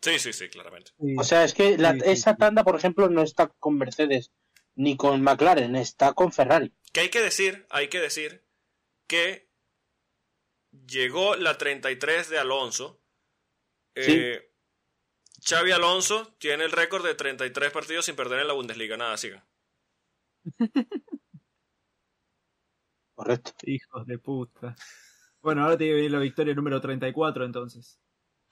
Sí, 0.00 0.18
sí, 0.18 0.32
sí, 0.32 0.48
claramente. 0.48 0.92
O 1.18 1.22
sea, 1.24 1.44
es 1.44 1.52
que 1.52 1.76
la- 1.76 1.90
esa 2.04 2.36
tanda, 2.36 2.64
por 2.64 2.76
ejemplo, 2.76 3.10
no 3.10 3.22
está 3.22 3.48
con 3.58 3.76
Mercedes 3.76 4.32
ni 4.74 4.96
con 4.96 5.20
McLaren, 5.22 5.76
está 5.76 6.14
con 6.14 6.32
Ferrari. 6.32 6.72
Que 6.92 7.00
hay 7.00 7.10
que 7.10 7.20
decir, 7.20 7.66
hay 7.68 7.88
que 7.88 8.00
decir 8.00 8.46
que 9.06 9.50
llegó 10.86 11.34
la 11.36 11.58
33 11.58 12.28
de 12.30 12.38
Alonso. 12.38 13.02
Eh, 13.96 14.50
Xavi 15.48 15.72
Alonso 15.72 16.34
tiene 16.38 16.64
el 16.64 16.72
récord 16.72 17.04
de 17.04 17.14
33 17.14 17.72
partidos 17.72 18.04
sin 18.04 18.16
perder 18.16 18.40
en 18.40 18.48
la 18.48 18.52
Bundesliga. 18.54 18.96
Nada, 18.96 19.16
sigan. 19.16 19.42
Correcto. 23.14 23.52
Hijos 23.62 24.06
de 24.06 24.18
puta. 24.18 24.76
Bueno, 25.40 25.62
ahora 25.62 25.78
tiene 25.78 25.92
que 25.92 25.96
venir 25.96 26.10
la 26.10 26.18
victoria 26.18 26.54
número 26.54 26.80
34 26.80 27.44
entonces. 27.44 27.98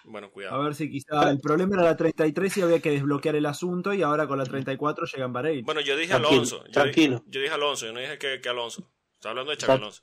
Bueno, 0.05 0.29
A 0.29 0.31
cuidado. 0.31 0.63
ver 0.63 0.75
si 0.75 0.91
quizá 0.91 1.31
el 1.31 1.41
problema 1.41 1.75
era 1.75 1.85
la 1.85 1.97
33 1.97 2.57
y 2.57 2.63
había 2.63 2.81
que 2.81 2.91
desbloquear 2.93 3.35
el 3.35 3.47
asunto 3.47 3.93
y 3.93 4.03
ahora 4.03 4.27
con 4.27 4.39
la 4.39 4.45
34 4.45 5.07
llegan 5.07 5.33
Bahrein. 5.33 5.65
Bueno, 5.65 5.81
yo 5.81 5.97
dije 5.97 6.11
Tranquilo, 6.11 6.31
Alonso. 6.31 6.65
Yo, 6.65 6.73
tranquilo. 6.73 7.25
Yo 7.27 7.41
dije 7.41 7.53
Alonso, 7.53 7.87
yo 7.87 7.93
no 7.93 8.01
dije 8.01 8.19
que, 8.19 8.41
que 8.41 8.49
Alonso. 8.49 8.91
Estaba 9.15 9.31
hablando 9.33 9.51
de 9.51 9.57
Xavi. 9.59 9.73
Alonso. 9.79 10.03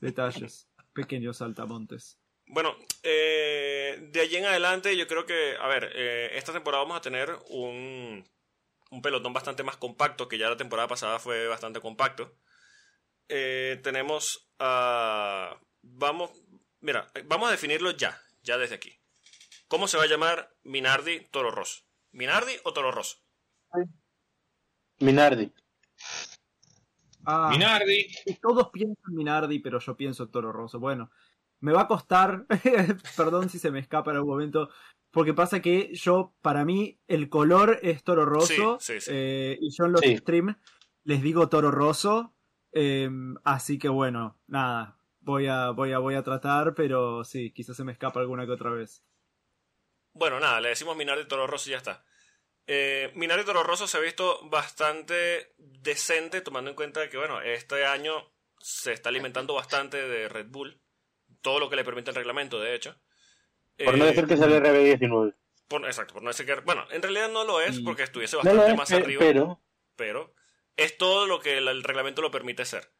Detalles. 0.00 0.68
Pequeños 0.92 1.36
saltamontes. 1.36 2.18
Bueno, 2.46 2.76
eh, 3.02 3.98
de 4.10 4.20
allí 4.20 4.36
en 4.36 4.44
adelante 4.46 4.96
yo 4.96 5.06
creo 5.06 5.26
que, 5.26 5.56
a 5.60 5.66
ver, 5.66 5.90
eh, 5.94 6.30
esta 6.34 6.52
temporada 6.52 6.84
vamos 6.84 6.98
a 6.98 7.02
tener 7.02 7.36
un, 7.50 8.24
un 8.90 9.02
pelotón 9.02 9.32
bastante 9.32 9.62
más 9.64 9.76
compacto, 9.76 10.28
que 10.28 10.38
ya 10.38 10.48
la 10.48 10.56
temporada 10.56 10.88
pasada 10.88 11.18
fue 11.18 11.48
bastante 11.48 11.80
compacto. 11.80 12.36
Eh, 13.28 13.80
tenemos 13.82 14.48
a... 14.58 15.58
vamos, 15.82 16.30
mira, 16.80 17.10
vamos 17.24 17.48
a 17.48 17.52
definirlo 17.52 17.90
ya, 17.90 18.20
ya 18.42 18.56
desde 18.58 18.76
aquí. 18.76 18.96
¿Cómo 19.68 19.88
se 19.88 19.96
va 19.96 20.04
a 20.04 20.08
llamar 20.08 20.54
Minardi 20.62 21.20
Toro 21.30 21.50
Rosso? 21.50 21.82
¿Minardi 22.12 22.52
o 22.62 22.72
Toro 22.72 22.92
Rosso? 22.92 23.18
Minardi. 25.00 25.52
Ah, 27.24 27.48
Minardi. 27.50 28.06
todos 28.40 28.70
piensan 28.70 29.12
Minardi, 29.12 29.58
pero 29.58 29.80
yo 29.80 29.96
pienso 29.96 30.28
Toro 30.28 30.52
Rosso. 30.52 30.78
Bueno, 30.78 31.10
me 31.60 31.72
va 31.72 31.82
a 31.82 31.88
costar, 31.88 32.46
perdón 33.16 33.48
si 33.48 33.58
se 33.58 33.70
me 33.70 33.80
escapa 33.80 34.10
en 34.10 34.18
algún 34.18 34.32
momento, 34.34 34.68
porque 35.10 35.34
pasa 35.34 35.60
que 35.60 35.94
yo, 35.94 36.34
para 36.42 36.64
mí, 36.64 37.00
el 37.08 37.28
color 37.28 37.78
es 37.82 38.04
Toro 38.04 38.24
Rosso, 38.26 38.78
Sí, 38.80 38.94
sí, 38.94 39.00
sí. 39.00 39.10
eh, 39.14 39.58
y 39.60 39.70
yo 39.76 39.86
en 39.86 39.92
los 39.92 40.00
Sí. 40.02 40.16
streams 40.18 40.56
les 41.04 41.22
digo 41.22 41.48
Toro 41.48 41.70
Rosso, 41.70 42.34
eh, 42.72 43.08
así 43.44 43.78
que 43.78 43.88
bueno, 43.88 44.38
nada, 44.46 44.98
voy 45.20 45.46
a, 45.46 45.70
voy 45.70 45.92
a, 45.92 45.98
voy 45.98 46.14
a 46.16 46.22
tratar, 46.22 46.74
pero 46.74 47.24
sí, 47.24 47.52
quizás 47.52 47.76
se 47.76 47.84
me 47.84 47.92
escapa 47.92 48.20
alguna 48.20 48.44
que 48.44 48.52
otra 48.52 48.70
vez. 48.70 49.02
Bueno, 50.14 50.40
nada, 50.40 50.60
le 50.60 50.70
decimos 50.70 50.96
Minardi 50.96 51.26
Toro 51.26 51.46
Rosso 51.46 51.68
y 51.68 51.72
ya 51.72 51.78
está. 51.78 52.04
Eh, 52.66 53.12
Minardi 53.14 53.44
Toro 53.44 53.62
Rosso 53.62 53.86
se 53.86 53.96
ha 53.98 54.00
visto 54.00 54.40
bastante 54.48 55.54
decente, 55.58 56.40
tomando 56.40 56.70
en 56.70 56.76
cuenta 56.76 57.08
que, 57.08 57.16
bueno, 57.16 57.40
este 57.40 57.86
año 57.86 58.32
se 58.58 58.92
está 58.92 59.10
alimentando 59.10 59.54
bastante 59.54 59.96
de 60.08 60.28
Red 60.28 60.46
Bull. 60.48 60.80
Todo 61.46 61.60
lo 61.60 61.70
que 61.70 61.76
le 61.76 61.84
permite 61.84 62.10
el 62.10 62.16
reglamento, 62.16 62.58
de 62.58 62.74
hecho. 62.74 62.96
Por 63.84 63.96
no 63.96 64.04
Eh, 64.04 64.08
decir 64.08 64.26
que 64.26 64.34
es 64.34 64.40
el 64.40 64.52
RB19. 64.52 65.32
por- 65.68 65.86
exacto, 65.86 66.14
por 66.14 66.24
no 66.24 66.30
decir 66.30 66.44
que. 66.44 66.56
Bueno, 66.56 66.84
en 66.90 67.00
realidad 67.00 67.30
no 67.30 67.44
lo 67.44 67.60
es 67.60 67.78
Y- 67.78 67.82
porque 67.84 68.02
estuviese 68.02 68.34
No 68.34 68.38
bastante 68.42 68.62
lo 68.66 68.72
es, 68.72 68.76
más 68.76 68.90
arriba, 68.90 69.20
pero 69.20 69.60
pero 69.94 70.34
es 70.76 70.98
todo 70.98 71.26
lo 71.28 71.38
que 71.38 71.58
el, 71.58 71.68
el 71.68 71.84
reglamento 71.84 72.20
lo 72.20 72.32
permite 72.32 72.64
ser. 72.64 72.90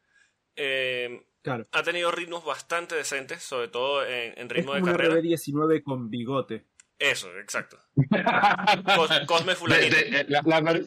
Eh, 0.55 1.25
Claro. 1.41 1.67
ha 1.73 1.83
tenido 1.83 2.09
ritmos 2.09 2.45
bastante 2.45 2.95
decentes, 2.95 3.43
sobre 3.43 3.67
todo 3.67 4.05
en, 4.05 4.33
en 4.39 4.45
Es 4.47 4.49
ritmo 4.49 4.73
de 4.75 4.81
carrera. 4.81 5.15
RB19 5.15 5.83
con 5.83 6.09
bigote. 6.09 6.65
Eso, 6.99 7.29
exacto. 7.39 7.77
Cos- 8.95 9.25
Cosme 9.25 9.51
De- 9.51 9.55
Fulanito. 9.57 9.95
de- 9.97 10.25
la, 10.29 10.41
la- 10.45 10.81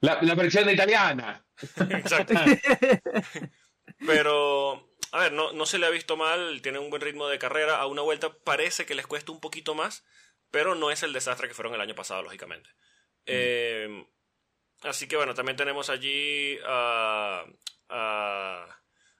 la- 0.00 0.18
la 0.22 0.34
versión 0.34 0.70
italiana. 0.70 1.44
Exacto. 1.90 2.34
Pero, 4.06 4.85
a 5.12 5.20
ver, 5.20 5.32
no, 5.32 5.52
no 5.52 5.66
se 5.66 5.78
le 5.78 5.86
ha 5.86 5.90
visto 5.90 6.16
mal, 6.16 6.60
tiene 6.62 6.78
un 6.78 6.90
buen 6.90 7.02
ritmo 7.02 7.28
de 7.28 7.38
carrera. 7.38 7.80
A 7.80 7.86
una 7.86 8.02
vuelta 8.02 8.36
parece 8.44 8.86
que 8.86 8.94
les 8.94 9.06
cuesta 9.06 9.32
un 9.32 9.40
poquito 9.40 9.74
más, 9.74 10.04
pero 10.50 10.74
no 10.74 10.90
es 10.90 11.02
el 11.02 11.12
desastre 11.12 11.48
que 11.48 11.54
fueron 11.54 11.74
el 11.74 11.80
año 11.80 11.94
pasado, 11.94 12.22
lógicamente. 12.22 12.70
Eh, 13.26 14.06
así 14.82 15.08
que 15.08 15.16
bueno, 15.16 15.34
también 15.34 15.56
tenemos 15.56 15.90
allí 15.90 16.58
a, 16.66 17.44
a, 17.88 18.66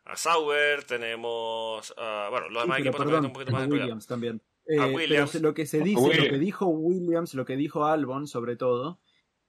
a 0.05 0.17
Sauber, 0.17 0.85
tenemos 0.85 1.93
a, 1.97 2.29
bueno, 2.31 2.49
los 2.51 2.63
Sí, 2.63 2.67
demás 2.67 2.79
equipos 2.81 2.99
también 2.99 2.99
perdón, 2.99 3.15
están 3.17 3.25
un 3.27 3.33
poquito 3.33 3.53
más. 3.53 3.69
Williams 3.69 4.07
también. 4.07 4.43
A 4.81 4.87
Eh, 4.89 4.95
Williams. 4.95 5.31
Pero 5.33 5.43
lo 5.49 5.55
que 5.55 5.67
se 5.67 5.81
dice, 5.81 6.01
Williams. 6.01 6.25
lo 6.27 6.31
que 6.33 6.39
dijo 6.39 6.67
Williams, 6.67 7.35
lo 7.35 7.45
que 7.45 7.57
dijo 7.57 7.85
Albon 7.87 8.27
sobre 8.27 8.57
todo, 8.57 9.01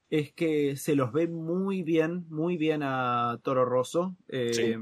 es 0.09 0.31
que 0.33 0.75
se 0.77 0.95
los 0.95 1.11
ve 1.11 1.27
muy 1.27 1.83
bien, 1.83 2.25
muy 2.29 2.57
bien 2.57 2.81
a 2.83 3.39
Toro 3.43 3.65
Rosso. 3.65 4.15
eh, 4.29 4.53
Sí. 4.53 4.75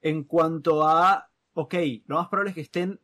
En 0.00 0.24
cuanto 0.24 0.86
a, 0.86 1.30
ok, 1.54 1.74
lo 2.06 2.16
más 2.16 2.28
probable 2.28 2.50
es 2.50 2.54
que 2.54 2.60
estén 2.62 3.00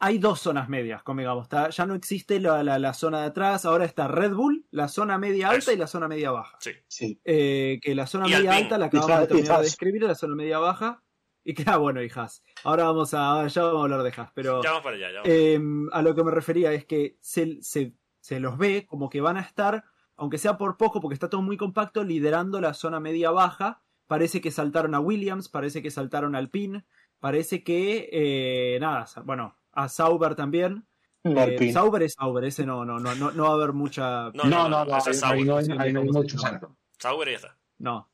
hay 0.00 0.18
dos 0.18 0.38
zonas 0.40 0.68
medias, 0.68 1.02
convengamos. 1.02 1.42
está- 1.46 1.70
Ya 1.70 1.84
no 1.84 1.94
existe 1.94 2.38
la, 2.38 2.62
la- 2.62 2.78
la 2.78 2.94
zona 2.94 3.20
de 3.22 3.26
atrás, 3.26 3.64
ahora 3.64 3.84
está 3.84 4.06
Red 4.06 4.32
Bull, 4.32 4.64
la 4.70 4.86
zona 4.86 5.18
media 5.18 5.48
alta 5.48 5.58
Eso. 5.58 5.72
y 5.72 5.76
la 5.76 5.88
zona 5.88 6.06
media 6.06 6.30
baja. 6.30 6.56
Sí. 6.60 6.70
Sí. 6.86 7.20
Eh, 7.24 7.80
que 7.82 7.96
la 7.96 8.06
zona 8.06 8.28
Y 8.28 8.32
media 8.32 8.54
alta 8.54 8.78
la 8.78 8.86
acabamos 8.86 9.16
Y 9.16 9.20
de 9.22 9.26
terminar 9.26 9.56
de 9.58 9.64
describir, 9.64 10.02
la 10.04 10.14
zona 10.14 10.36
media 10.36 10.58
baja. 10.60 11.02
Y 11.42 11.54
queda 11.54 11.76
bueno, 11.78 12.00
y 12.00 12.08
Haas. 12.14 12.44
Ahora 12.62 12.84
vamos 12.84 13.12
a, 13.12 13.44
ya 13.48 13.62
vamos 13.64 13.80
a 13.80 13.82
hablar 13.84 14.02
de 14.04 14.12
Haas, 14.16 14.30
pero 14.34 14.62
Ya 14.62 14.68
vamos 14.70 14.84
para 14.84 14.96
allá, 14.96 15.08
ya 15.10 15.14
vamos. 15.22 15.28
eh, 15.30 15.60
a 15.92 16.02
lo 16.02 16.14
que 16.14 16.22
me 16.24 16.30
refería 16.30 16.72
es 16.72 16.84
que 16.84 17.16
se, 17.20 17.60
se- 17.62 17.94
se 18.20 18.38
los 18.38 18.56
ve 18.56 18.86
como 18.86 19.08
que 19.08 19.20
van 19.20 19.36
a 19.36 19.40
estar, 19.40 19.82
aunque 20.16 20.38
sea 20.38 20.56
por 20.58 20.76
poco, 20.76 21.00
porque 21.00 21.14
está 21.14 21.28
todo 21.28 21.42
muy 21.42 21.56
compacto, 21.56 22.04
liderando 22.04 22.60
la 22.60 22.72
zona 22.74 23.00
media 23.00 23.32
baja. 23.32 23.82
Parece 24.08 24.40
que 24.40 24.50
saltaron 24.50 24.94
a 24.96 25.00
Williams, 25.00 25.48
parece 25.48 25.82
que 25.82 25.90
saltaron 25.92 26.34
al 26.34 26.44
Alpine, 26.46 26.84
parece 27.20 27.62
que, 27.62 28.08
eh, 28.10 28.78
nada, 28.80 29.06
bueno, 29.24 29.56
a 29.72 29.88
Sauber 29.88 30.34
también. 30.34 30.86
Un 31.22 31.38
Eh. 31.38 31.72
Sauber 31.72 32.02
es 32.02 32.14
Sauber, 32.14 32.42
ese 32.44 32.64
no, 32.66 32.84
no, 32.84 32.98
no, 32.98 33.14
no, 33.14 33.30
no 33.30 33.42
va 33.44 33.50
a 33.50 33.52
haber 33.52 33.72
mucha. 33.72 34.30
No, 34.32 34.44
No, 34.44 34.68
no, 34.68 34.84
no, 34.84 35.00
Sauber. 35.00 35.46
no 35.46 35.56
hay, 35.58 35.92
no 35.92 36.00
hay 36.00 36.06
mucho 36.08 36.38
salto. 36.38 36.76
Sauber 36.98 37.28
y 37.28 37.30
ya 37.32 37.36
está. 37.36 37.58
No, 37.78 38.10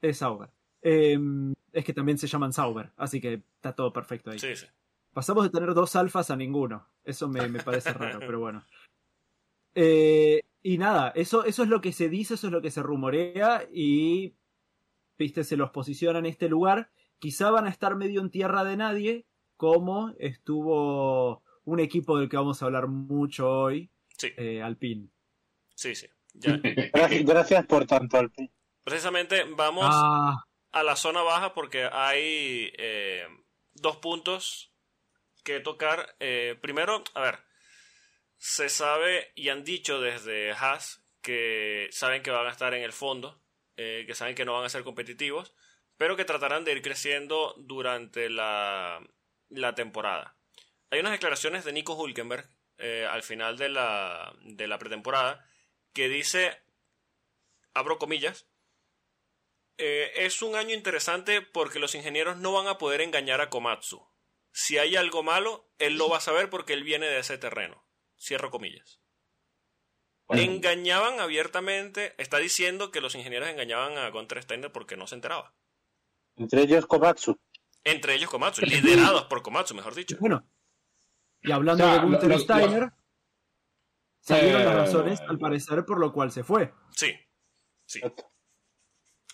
es 0.00 0.18
Sauber. 0.18 0.50
Eh, 0.82 1.18
es 1.72 1.84
que 1.84 1.92
también 1.92 2.18
se 2.18 2.26
llaman 2.26 2.52
Sauber, 2.52 2.92
así 2.96 3.20
que 3.20 3.42
está 3.56 3.74
todo 3.74 3.92
perfecto 3.92 4.30
ahí. 4.30 4.38
Sí, 4.38 4.54
sí. 4.54 4.66
Pasamos 5.12 5.44
de 5.44 5.50
tener 5.50 5.74
dos 5.74 5.96
alfas 5.96 6.30
a 6.30 6.36
ninguno. 6.36 6.86
Eso 7.02 7.28
me, 7.28 7.48
me 7.48 7.60
parece 7.62 7.92
raro, 7.92 8.18
pero 8.20 8.40
bueno. 8.40 8.62
Eh, 9.74 10.40
y 10.62 10.78
nada, 10.78 11.12
eso, 11.14 11.44
eso 11.44 11.62
es 11.62 11.68
lo 11.68 11.80
que 11.80 11.92
se 11.92 12.08
dice, 12.08 12.34
eso 12.34 12.48
es 12.48 12.52
lo 12.52 12.60
que 12.60 12.70
se 12.70 12.82
rumorea 12.82 13.64
y, 13.72 14.34
viste, 15.24 15.44
se 15.44 15.56
los 15.56 15.70
posiciona 15.70 16.18
en 16.18 16.26
este 16.26 16.48
lugar. 16.48 16.90
Quizá 17.18 17.50
van 17.50 17.66
a 17.66 17.70
estar 17.70 17.94
medio 17.96 18.20
en 18.20 18.30
tierra 18.30 18.64
de 18.64 18.76
nadie, 18.76 19.26
como 19.56 20.14
estuvo 20.18 21.42
un 21.64 21.80
equipo 21.80 22.18
del 22.18 22.28
que 22.28 22.36
vamos 22.36 22.62
a 22.62 22.66
hablar 22.66 22.88
mucho 22.88 23.48
hoy, 23.48 23.90
Sí, 24.16 24.32
eh, 24.36 24.62
Alpine. 24.62 25.08
sí, 25.74 25.94
sí. 25.94 26.06
Ya. 26.34 26.58
Gracias, 26.92 27.24
gracias 27.24 27.66
por 27.66 27.86
tanto, 27.86 28.16
Alpine. 28.18 28.50
Precisamente 28.84 29.44
vamos 29.56 29.86
Ah, 29.88 30.44
a 30.72 30.82
la 30.82 30.94
zona 30.96 31.22
baja 31.22 31.54
porque 31.54 31.84
hay 31.90 32.72
eh, 32.78 33.26
dos 33.74 33.96
puntos 33.96 34.72
que 35.44 35.58
tocar. 35.60 36.14
Eh, 36.20 36.56
primero, 36.60 37.02
a 37.14 37.20
ver, 37.20 37.38
se 38.36 38.68
sabe 38.68 39.32
y 39.34 39.48
han 39.48 39.64
dicho 39.64 40.00
desde 40.00 40.52
Haas 40.52 41.02
que 41.20 41.88
saben 41.90 42.22
que 42.22 42.30
van 42.30 42.46
a 42.46 42.50
estar 42.50 42.72
en 42.74 42.82
el 42.82 42.92
fondo, 42.92 43.39
eh, 43.82 44.04
que 44.06 44.14
saben 44.14 44.34
que 44.34 44.44
no 44.44 44.52
van 44.52 44.66
a 44.66 44.68
ser 44.68 44.84
competitivos, 44.84 45.54
pero 45.96 46.14
que 46.14 46.26
tratarán 46.26 46.64
de 46.64 46.72
ir 46.72 46.82
creciendo 46.82 47.54
durante 47.56 48.28
la, 48.28 49.00
la 49.48 49.74
temporada. 49.74 50.36
Hay 50.90 51.00
unas 51.00 51.12
declaraciones 51.12 51.64
de 51.64 51.72
Nico 51.72 51.94
Hulkenberg 51.94 52.46
eh, 52.76 53.06
al 53.10 53.22
final 53.22 53.56
de 53.56 53.70
la, 53.70 54.36
de 54.42 54.66
la 54.66 54.78
pretemporada 54.78 55.48
que 55.94 56.10
dice, 56.10 56.60
abro 57.72 57.98
comillas, 57.98 58.46
eh, 59.78 60.12
es 60.14 60.42
un 60.42 60.56
año 60.56 60.74
interesante 60.74 61.40
porque 61.40 61.78
los 61.78 61.94
ingenieros 61.94 62.36
no 62.36 62.52
van 62.52 62.66
a 62.66 62.76
poder 62.76 63.00
engañar 63.00 63.40
a 63.40 63.48
Komatsu. 63.48 64.06
Si 64.52 64.76
hay 64.76 64.94
algo 64.96 65.22
malo, 65.22 65.70
él 65.78 65.96
lo 65.96 66.10
va 66.10 66.18
a 66.18 66.20
saber 66.20 66.50
porque 66.50 66.74
él 66.74 66.84
viene 66.84 67.06
de 67.06 67.20
ese 67.20 67.38
terreno. 67.38 67.82
Cierro 68.18 68.50
comillas. 68.50 68.99
Engañaban 70.38 71.20
abiertamente. 71.20 72.14
Está 72.18 72.38
diciendo 72.38 72.90
que 72.90 73.00
los 73.00 73.14
ingenieros 73.14 73.48
engañaban 73.48 73.98
a 73.98 74.08
Gunter 74.10 74.42
Steiner 74.42 74.70
porque 74.72 74.96
no 74.96 75.06
se 75.06 75.14
enteraba. 75.16 75.54
Entre 76.36 76.62
ellos 76.62 76.86
Komatsu. 76.86 77.38
Entre 77.84 78.14
ellos 78.14 78.30
Komatsu, 78.30 78.62
liderados 78.62 79.24
por 79.24 79.42
Komatsu, 79.42 79.74
mejor 79.74 79.94
dicho. 79.94 80.16
bueno. 80.20 80.44
Y 81.42 81.50
hablando 81.52 81.84
O 81.84 81.86
sea, 81.86 81.96
de 81.98 82.02
Gunther 82.06 82.28
lo- 82.28 82.36
lo- 82.36 82.38
Steiner, 82.42 82.92
salieron 84.20 84.64
las 84.64 84.72
Eh, 84.72 84.76
razones, 84.76 85.20
al 85.22 85.38
parecer, 85.38 85.84
por 85.86 85.98
lo 85.98 86.12
cual 86.12 86.30
se 86.30 86.44
fue. 86.44 86.72
Sí. 86.94 87.14
Sí. 87.86 88.00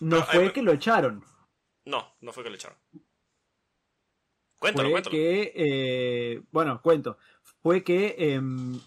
No 0.01 0.23
fue 0.25 0.47
eh, 0.47 0.53
que 0.53 0.63
lo 0.63 0.73
echaron. 0.73 1.25
No, 1.85 2.17
no 2.21 2.33
fue 2.33 2.45
que 2.45 2.51
le 2.51 2.57
echaron. 2.57 2.79
Cuéntalo, 4.59 4.89
fue 4.89 4.93
cuéntalo. 4.93 5.11
que, 5.17 5.53
eh, 5.55 6.43
bueno, 6.51 6.81
cuento, 6.83 7.19
fue 7.63 7.83
que, 7.85 8.15
em, 8.19 8.81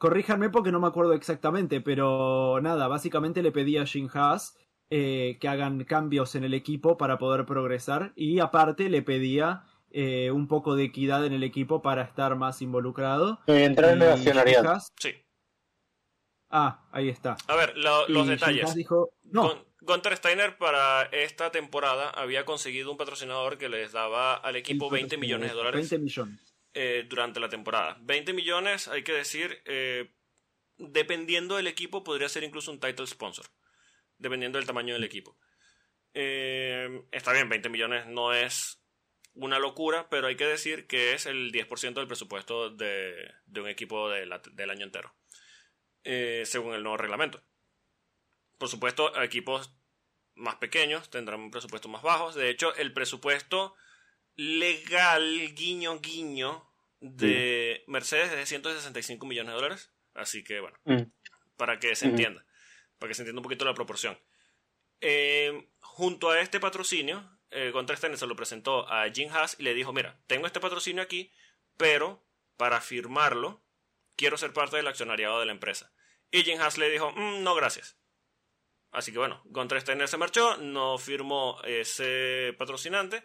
corríjanme 0.00 0.48
porque 0.48 0.72
no 0.72 0.80
me 0.80 0.88
acuerdo 0.88 1.12
exactamente, 1.12 1.80
pero 1.80 2.58
nada, 2.62 2.88
básicamente 2.88 3.42
le 3.42 3.52
pedí 3.52 3.76
a 3.76 3.84
Shin 3.84 4.08
Haas 4.12 4.56
eh, 4.90 5.36
que 5.40 5.46
hagan 5.46 5.84
cambios 5.84 6.34
en 6.34 6.42
el 6.42 6.54
equipo 6.54 6.96
para 6.96 7.18
poder 7.18 7.44
progresar 7.46 8.12
y 8.16 8.40
aparte 8.40 8.88
le 8.88 9.02
pedía 9.02 9.64
eh, 9.92 10.30
un 10.30 10.48
poco 10.48 10.74
de 10.74 10.84
equidad 10.84 11.24
en 11.26 11.32
el 11.34 11.42
equipo 11.44 11.82
para 11.82 12.02
estar 12.02 12.34
más 12.36 12.62
involucrado. 12.62 13.40
Y 13.46 13.52
entrar 13.62 13.92
en 13.92 14.02
Haas- 14.02 14.88
Sí. 14.98 15.12
ah, 16.50 16.88
ahí 16.92 17.08
está. 17.08 17.36
A 17.46 17.56
ver, 17.56 17.76
lo- 17.76 18.08
los 18.08 18.26
Y 18.26 18.30
detalles. 18.30 18.74
Dijo, 18.74 19.10
no, 19.24 19.42
Gun- 19.48 19.64
Gunter 19.82 20.16
Steiner 20.16 20.56
para 20.58 21.02
esta 21.12 21.50
temporada 21.50 22.10
había 22.10 22.44
conseguido 22.44 22.90
un 22.90 22.96
patrocinador 22.96 23.58
que 23.58 23.68
les 23.68 23.92
daba 23.92 24.34
al 24.34 24.56
equipo 24.56 24.90
20 24.90 25.16
millones 25.18 25.50
de 25.50 25.56
dólares 25.56 25.88
20 25.90 25.98
millones. 26.02 26.49
Eh, 26.74 27.04
durante 27.08 27.40
la 27.40 27.48
temporada. 27.48 27.96
20 28.00 28.32
millones, 28.32 28.88
hay 28.88 29.02
que 29.02 29.12
decir, 29.12 29.62
eh, 29.64 30.12
dependiendo 30.76 31.56
del 31.56 31.66
equipo, 31.66 32.04
podría 32.04 32.28
ser 32.28 32.44
incluso 32.44 32.70
un 32.70 32.78
title 32.78 33.06
sponsor, 33.06 33.46
dependiendo 34.18 34.58
del 34.58 34.66
tamaño 34.66 34.94
del 34.94 35.04
equipo. 35.04 35.36
Eh, 36.14 37.02
está 37.10 37.32
bien, 37.32 37.48
20 37.48 37.68
millones 37.68 38.06
no 38.06 38.32
es 38.32 38.82
una 39.34 39.58
locura, 39.58 40.08
pero 40.10 40.28
hay 40.28 40.36
que 40.36 40.46
decir 40.46 40.86
que 40.86 41.14
es 41.14 41.26
el 41.26 41.50
10% 41.50 41.94
del 41.94 42.06
presupuesto 42.06 42.70
de, 42.70 43.32
de 43.46 43.60
un 43.60 43.68
equipo 43.68 44.08
del 44.08 44.70
año 44.70 44.84
entero, 44.84 45.14
según 46.02 46.74
el 46.74 46.82
nuevo 46.82 46.96
reglamento. 46.96 47.42
Por 48.58 48.68
supuesto, 48.68 49.20
equipos 49.22 49.72
más 50.34 50.56
pequeños 50.56 51.10
tendrán 51.10 51.40
un 51.40 51.50
presupuesto 51.50 51.88
más 51.88 52.02
bajos. 52.02 52.34
De 52.34 52.50
hecho, 52.50 52.74
el 52.76 52.92
presupuesto 52.92 53.74
legal, 54.40 55.54
guiño, 55.54 56.00
guiño, 56.00 56.66
de 57.00 57.84
Mercedes 57.86 58.30
es 58.30 58.36
de 58.38 58.46
165 58.46 59.26
millones 59.26 59.50
de 59.50 59.54
dólares. 59.56 59.90
Así 60.14 60.42
que, 60.42 60.60
bueno, 60.60 60.78
Mm. 60.84 61.02
para 61.56 61.78
que 61.78 61.94
se 61.94 62.06
entienda, 62.06 62.44
para 62.98 63.08
que 63.08 63.14
se 63.14 63.22
entienda 63.22 63.40
un 63.40 63.44
poquito 63.44 63.64
la 63.64 63.74
proporción. 63.74 64.18
Eh, 65.00 65.68
junto 65.80 66.30
a 66.30 66.40
este 66.40 66.58
patrocinio, 66.60 67.38
eh, 67.50 67.70
Gunter 67.70 67.96
Steiner 67.96 68.18
se 68.18 68.26
lo 68.26 68.36
presentó 68.36 68.88
a 68.90 69.10
Jim 69.10 69.30
Haas 69.30 69.56
y 69.58 69.62
le 69.62 69.74
dijo, 69.74 69.92
mira, 69.92 70.18
tengo 70.26 70.46
este 70.46 70.60
patrocinio 70.60 71.02
aquí, 71.02 71.32
pero 71.76 72.24
para 72.56 72.80
firmarlo, 72.80 73.62
quiero 74.16 74.36
ser 74.36 74.52
parte 74.52 74.76
del 74.76 74.86
accionariado 74.88 75.40
de 75.40 75.46
la 75.46 75.52
empresa. 75.52 75.92
Y 76.30 76.42
Jim 76.44 76.60
Haas 76.60 76.76
le 76.78 76.90
dijo, 76.90 77.10
"Mm, 77.12 77.42
no, 77.42 77.54
gracias. 77.54 77.96
Así 78.92 79.12
que 79.12 79.18
bueno, 79.18 79.40
Gunter 79.46 79.80
Steiner 79.80 80.08
se 80.08 80.16
marchó, 80.18 80.56
no 80.58 80.98
firmó 80.98 81.60
ese 81.64 82.54
patrocinante 82.58 83.22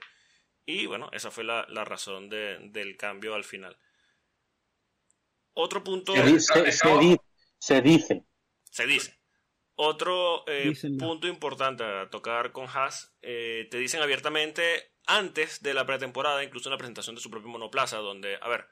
y 0.66 0.86
bueno, 0.86 1.10
esa 1.12 1.32
fue 1.32 1.44
la, 1.44 1.66
la 1.70 1.86
razón 1.86 2.30
de- 2.30 2.58
del 2.70 2.98
cambio 2.98 3.36
al 3.36 3.44
final. 3.44 3.78
Otro 5.54 5.84
punto 5.84 6.14
Se, 6.14 6.24
di- 6.24 6.40
se- 6.40 6.72
se 6.72 6.98
di- 6.98 7.18
se 7.58 7.82
dice. 7.82 8.26
se 8.70 8.86
dice. 8.86 9.20
Otro 9.76 10.44
eh, 10.48 10.74
punto 11.00 11.28
importante 11.28 11.84
a 11.84 12.10
tocar 12.10 12.52
con 12.52 12.68
Haas, 12.68 13.14
eh, 13.22 13.68
te 13.70 13.78
dicen 13.78 14.02
abiertamente 14.02 14.94
antes 15.06 15.62
de 15.62 15.74
la 15.74 15.86
pretemporada, 15.86 16.44
incluso 16.44 16.70
en 16.70 16.72
la 16.72 16.78
presentación 16.78 17.16
de 17.16 17.22
su 17.22 17.30
propio 17.30 17.50
monoplaza, 17.50 17.98
donde, 17.98 18.38
a 18.42 18.48
ver, 18.48 18.68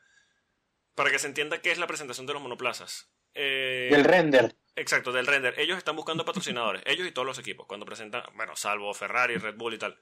para 0.95 1.11
que 1.11 1.19
se 1.19 1.27
entienda 1.27 1.61
qué 1.61 1.71
es 1.71 1.77
la 1.77 1.87
presentación 1.87 2.25
de 2.25 2.33
los 2.33 2.41
monoplazas. 2.41 3.11
Eh, 3.33 3.89
El 3.91 4.03
render. 4.03 4.55
Exacto, 4.75 5.11
del 5.11 5.27
render. 5.27 5.59
Ellos 5.59 5.77
están 5.77 5.95
buscando 5.95 6.25
patrocinadores, 6.25 6.83
ellos 6.85 7.07
y 7.07 7.11
todos 7.11 7.25
los 7.25 7.37
equipos, 7.39 7.67
cuando 7.67 7.85
presentan, 7.85 8.23
bueno, 8.35 8.55
salvo 8.55 8.93
Ferrari, 8.93 9.35
Red 9.37 9.55
Bull 9.55 9.73
y 9.73 9.77
tal. 9.79 9.99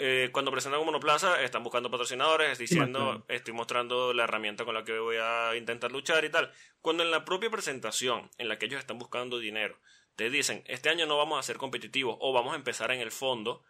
Eh, 0.00 0.30
cuando 0.32 0.52
presentan 0.52 0.78
un 0.80 0.86
monoplaza, 0.86 1.42
están 1.42 1.64
buscando 1.64 1.90
patrocinadores, 1.90 2.56
diciendo, 2.58 2.98
claro. 3.00 3.24
estoy 3.28 3.52
mostrando 3.52 4.12
la 4.12 4.24
herramienta 4.24 4.64
con 4.64 4.74
la 4.74 4.84
que 4.84 4.96
voy 4.98 5.16
a 5.20 5.56
intentar 5.56 5.90
luchar 5.90 6.24
y 6.24 6.30
tal. 6.30 6.52
Cuando 6.80 7.02
en 7.02 7.10
la 7.10 7.24
propia 7.24 7.50
presentación, 7.50 8.30
en 8.38 8.48
la 8.48 8.58
que 8.58 8.66
ellos 8.66 8.78
están 8.78 8.98
buscando 8.98 9.38
dinero, 9.40 9.80
te 10.14 10.30
dicen, 10.30 10.62
este 10.66 10.88
año 10.88 11.06
no 11.06 11.16
vamos 11.16 11.38
a 11.38 11.42
ser 11.42 11.56
competitivos 11.56 12.16
o 12.20 12.32
vamos 12.32 12.52
a 12.52 12.56
empezar 12.56 12.92
en 12.92 13.00
el 13.00 13.10
fondo, 13.10 13.64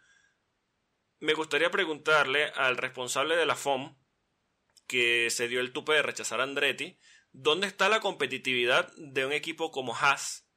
me 1.19 1.33
gustaría 1.33 1.71
preguntarle 1.71 2.45
al 2.55 2.77
responsable 2.77 3.35
de 3.35 3.45
la 3.45 3.55
FOM, 3.55 3.97
que 4.87 5.29
se 5.29 5.47
dio 5.47 5.59
el 5.61 5.73
tupe 5.73 5.93
de 5.93 6.01
rechazar 6.01 6.41
a 6.41 6.43
Andretti, 6.43 6.97
¿dónde 7.31 7.67
está 7.67 7.89
la 7.89 7.99
competitividad 7.99 8.91
de 8.97 9.25
un 9.25 9.33
equipo 9.33 9.71
como 9.71 9.95
Haas 9.95 10.47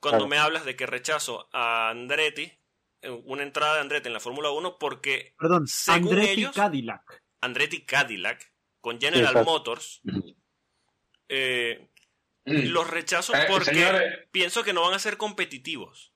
cuando 0.00 0.26
Claro. 0.26 0.28
me 0.28 0.38
hablas 0.38 0.64
de 0.64 0.76
que 0.76 0.86
rechazo 0.86 1.48
a 1.52 1.90
Andretti, 1.90 2.59
una 3.24 3.42
entrada 3.42 3.74
de 3.76 3.80
Andretti 3.80 4.08
en 4.08 4.12
la 4.14 4.20
Fórmula 4.20 4.50
1 4.50 4.78
porque 4.78 5.34
Perdón, 5.38 5.66
Según 5.66 6.12
Andretti 6.14 6.40
ellos- 6.40 6.54
Cadillac. 6.54 7.22
Andretti 7.40 7.84
Cadillac 7.84 8.52
con 8.80 9.00
General 9.00 9.28
Exacto. 9.30 9.50
Motors 9.50 10.00
eh, 11.28 11.86
Mm. 12.46 12.68
los 12.72 12.88
rechazo 12.90 13.34
Eh, 13.34 13.44
porque 13.48 13.66
señores. 13.66 14.26
pienso 14.32 14.64
que 14.64 14.72
no 14.72 14.80
van 14.82 14.94
a 14.94 14.98
ser 14.98 15.16
competitivos. 15.18 16.14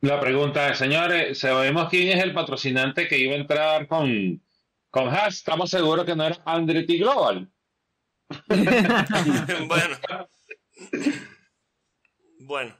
La 0.00 0.18
pregunta 0.18 0.68
es, 0.70 0.78
señores, 0.78 1.38
¿sabemos 1.38 1.88
quién 1.88 2.08
es 2.16 2.22
el 2.24 2.34
patrocinante 2.34 3.06
que 3.06 3.18
iba 3.18 3.34
a 3.34 3.38
entrar 3.38 3.86
con, 3.86 4.42
con 4.90 5.08
Haas? 5.08 5.36
Estamos 5.36 5.70
seguros 5.70 6.04
que 6.04 6.16
no 6.16 6.24
era 6.26 6.42
Andretti 6.44 6.98
Global. 6.98 7.50
bueno. 9.68 9.98
Bueno. 12.40 12.76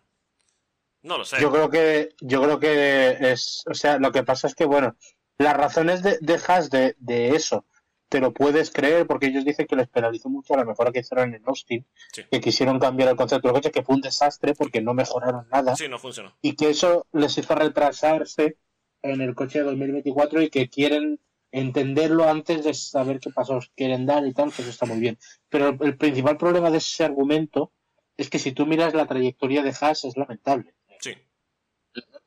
No 1.02 1.18
lo 1.18 1.24
sé. 1.24 1.40
Yo 1.40 1.50
creo 1.50 1.70
que, 1.70 2.10
yo 2.20 2.42
creo 2.42 2.58
que 2.60 3.16
es, 3.32 3.64
o 3.70 3.74
sea, 3.74 3.98
lo 3.98 4.12
que 4.12 4.22
pasa 4.22 4.46
es 4.46 4.54
que, 4.54 4.64
bueno, 4.66 4.96
las 5.38 5.56
razones 5.56 6.02
de, 6.02 6.18
de 6.20 6.38
Haas 6.46 6.68
de, 6.70 6.94
de 6.98 7.30
eso 7.30 7.64
te 8.10 8.20
lo 8.20 8.32
puedes 8.34 8.70
creer 8.72 9.06
porque 9.06 9.26
ellos 9.26 9.44
dicen 9.44 9.66
que 9.66 9.76
les 9.76 9.88
penalizó 9.88 10.28
mucho 10.28 10.54
a 10.54 10.58
la 10.58 10.64
mejora 10.64 10.90
que 10.90 10.98
hicieron 10.98 11.32
en 11.34 11.42
Austin, 11.46 11.86
Sí. 12.12 12.24
que 12.30 12.40
quisieron 12.40 12.78
cambiar 12.80 13.08
el 13.08 13.16
concepto 13.16 13.46
del 13.48 13.54
coche, 13.54 13.70
que 13.70 13.82
fue 13.84 13.94
un 13.94 14.00
desastre 14.00 14.54
porque 14.54 14.82
no 14.82 14.94
mejoraron 14.94 15.48
nada 15.50 15.76
Sí, 15.76 15.88
no 15.88 15.98
funcionó. 15.98 16.36
y 16.42 16.56
que 16.56 16.70
eso 16.70 17.06
les 17.12 17.38
hizo 17.38 17.54
retrasarse 17.54 18.56
en 19.02 19.20
el 19.20 19.34
coche 19.34 19.60
de 19.60 19.64
2024 19.66 20.42
y 20.42 20.50
que 20.50 20.68
quieren 20.68 21.20
entenderlo 21.52 22.28
antes 22.28 22.64
de 22.64 22.74
saber 22.74 23.20
qué 23.20 23.30
pasos 23.30 23.70
quieren 23.76 24.06
dar 24.06 24.26
y 24.26 24.32
tal, 24.34 24.52
que 24.52 24.62
eso 24.62 24.70
está 24.70 24.86
muy 24.86 24.98
bien. 24.98 25.18
Pero 25.48 25.68
el, 25.70 25.78
el 25.80 25.96
principal 25.96 26.36
problema 26.36 26.70
de 26.70 26.78
ese 26.78 27.04
argumento 27.04 27.72
es 28.16 28.28
que 28.28 28.38
si 28.38 28.52
tú 28.52 28.66
miras 28.66 28.92
la 28.94 29.06
trayectoria 29.06 29.62
de 29.62 29.74
Haas 29.80 30.04
es 30.04 30.16
lamentable. 30.16 30.74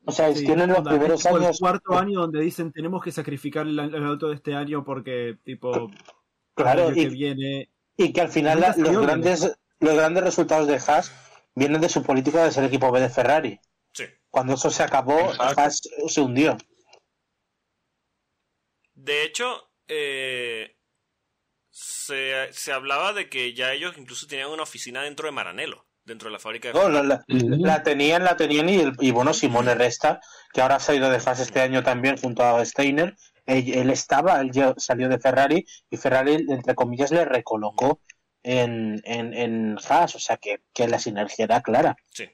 O 0.05 0.11
sea, 0.11 0.33
Sí, 0.35 0.45
tienen 0.45 0.69
los 0.69 0.79
onda, 0.79 0.91
primeros 0.91 1.19
es 1.19 1.23
tipo 1.23 1.35
años... 1.37 1.51
El 1.51 1.59
cuarto 1.59 1.97
año 1.97 2.19
donde 2.21 2.41
dicen 2.41 2.71
tenemos 2.71 3.03
que 3.03 3.11
sacrificar 3.11 3.65
el, 3.67 3.79
el 3.79 4.05
auto 4.05 4.27
de 4.29 4.35
este 4.35 4.53
año 4.55 4.83
porque, 4.83 5.37
tipo, 5.43 5.89
Claro, 6.55 6.89
el 6.89 6.93
año 6.93 7.01
y, 7.01 7.03
que 7.05 7.09
viene. 7.09 7.69
y 7.97 8.13
que 8.13 8.21
al 8.21 8.29
final 8.29 8.59
la- 8.59 8.75
los 8.77 8.97
grandes 9.01 9.57
los 9.79 9.95
grandes 9.95 10.23
resultados 10.23 10.67
de 10.67 10.75
Haas 10.75 11.11
vienen 11.55 11.81
de 11.81 11.89
su 11.89 12.03
política 12.03 12.43
de 12.43 12.51
ser 12.51 12.63
equipo 12.63 12.91
B 12.91 13.01
de 13.01 13.09
Ferrari. 13.09 13.59
Sí. 13.93 14.05
Cuando 14.29 14.53
eso 14.53 14.69
se 14.69 14.81
acabó, 14.83 15.19
Exacto. 15.31 15.61
Haas 15.61 15.81
se 16.07 16.21
hundió. 16.21 16.57
De 18.93 19.23
hecho, 19.23 19.69
eh, 19.87 20.77
se, 21.69 22.51
se 22.53 22.71
hablaba 22.71 23.13
de 23.13 23.29
que 23.29 23.53
ya 23.53 23.73
ellos 23.73 23.95
incluso 23.97 24.27
tenían 24.27 24.49
una 24.51 24.63
oficina 24.63 25.01
dentro 25.03 25.25
de 25.25 25.31
Maranello, 25.33 25.85
dentro 26.05 26.29
de 26.29 26.33
la 26.33 26.39
fábrica 26.39 26.67
de 26.69 26.73
No, 26.73 26.89
la, 26.89 27.03
la- 27.03 27.23
la 27.27 27.83
tenían, 27.83 28.23
la 28.23 28.35
tenían 28.37 28.69
y, 28.69 28.79
el- 28.79 28.93
y 28.99 29.11
bueno, 29.11 29.33
Simone 29.33 29.75
Resta, 29.75 30.19
que 30.53 30.61
ahora 30.61 30.79
se 30.79 30.91
ha 30.91 30.95
ido 30.95 31.09
de 31.09 31.17
Haas 31.17 31.39
este 31.39 31.61
año 31.61 31.83
también 31.83 32.17
junto 32.17 32.43
a 32.43 32.63
Steiner, 32.65 33.15
él, 33.45 33.73
él 33.73 33.89
estaba, 33.89 34.39
él 34.41 34.51
ya 34.51 34.73
salió 34.77 35.09
de 35.09 35.19
Ferrari 35.19 35.65
y 35.89 35.97
Ferrari, 35.97 36.45
entre 36.49 36.75
comillas, 36.75 37.11
le 37.11 37.25
recolocó 37.25 38.01
en, 38.43 39.01
en, 39.05 39.33
en 39.33 39.77
Haas, 39.89 40.15
o 40.15 40.19
sea 40.19 40.37
que, 40.37 40.61
que 40.73 40.87
la 40.87 40.99
sinergia 40.99 41.45
era 41.45 41.61
clara. 41.61 41.95
Sí. 42.11 42.29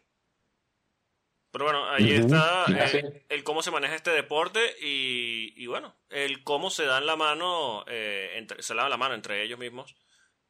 Pero 1.52 1.66
bueno, 1.66 1.90
ahí 1.90 2.12
está 2.14 2.66
eh, 2.68 3.26
el 3.28 3.44
cómo 3.44 3.64
se 3.64 3.72
maneja 3.72 3.96
este 3.96 4.12
deporte 4.12 4.60
y, 4.82 5.54
y 5.58 5.66
bueno, 5.66 5.96
el 6.10 6.44
cómo 6.44 6.70
se 6.70 6.86
dan 6.86 7.08
la 7.08 7.16
mano, 7.16 7.84
eh, 7.88 8.34
entre- 8.36 8.62
se 8.62 8.76
dan 8.76 8.90
la 8.90 8.98
mano 8.98 9.16
entre 9.16 9.42
ellos 9.44 9.58
mismos 9.58 9.96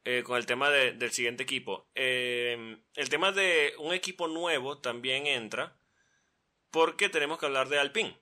eh, 0.05 0.23
con 0.23 0.37
el 0.37 0.45
tema 0.45 0.69
de- 0.69 0.93
del 0.93 1.11
siguiente 1.11 1.43
equipo. 1.43 1.89
Eh, 1.95 2.77
el 2.95 3.09
tema 3.09 3.31
de 3.31 3.73
un 3.79 3.93
equipo 3.93 4.27
nuevo 4.27 4.79
también 4.79 5.27
entra 5.27 5.77
porque 6.71 7.09
tenemos 7.09 7.39
que 7.39 7.45
hablar 7.47 7.69
de 7.69 7.79
Alpine. 7.79 8.19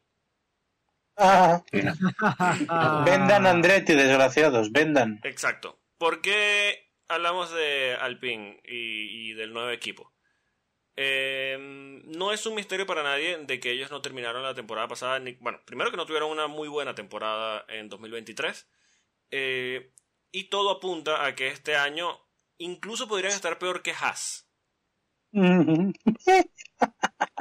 Ah, 1.18 1.64
vendan 3.06 3.46
Andretti, 3.48 3.94
desgraciados, 3.94 4.72
vendan. 4.72 5.20
Exacto. 5.24 5.80
¿Por 5.98 6.22
qué 6.22 6.92
hablamos 7.08 7.52
de 7.52 7.98
Alpine 8.00 8.62
y, 8.66 9.30
y 9.32 9.34
del 9.34 9.52
nuevo 9.54 9.70
equipo? 9.72 10.14
Eh, 10.96 11.58
no 12.06 12.32
es 12.34 12.46
un 12.46 12.56
misterio 12.56 12.86
para 12.86 13.04
nadie 13.04 13.38
de 13.38 13.60
que 13.60 13.72
ellos 13.72 13.92
no 13.92 14.02
terminaron 14.02 14.44
la 14.44 14.54
temporada 14.56 14.88
pasada. 14.88 15.20
Ni, 15.20 15.34
bueno, 15.34 15.60
primero 15.66 15.92
que 15.92 15.98
no 15.98 16.06
tuvieron 16.06 16.30
una 16.32 16.48
muy 16.48 16.68
buena 16.68 16.96
temporada 16.96 17.66
en 17.68 17.90
2023. 17.90 18.68
eh, 19.32 19.92
y 20.32 20.46
todo 20.50 20.72
apunta 20.72 21.26
a 21.26 21.36
que 21.36 21.48
este 21.48 21.76
año 21.76 22.20
incluso 22.58 23.08
podrían 23.08 23.34
estar 23.34 23.58
peor 23.60 23.82
que 23.82 23.92
Haas. 23.94 24.48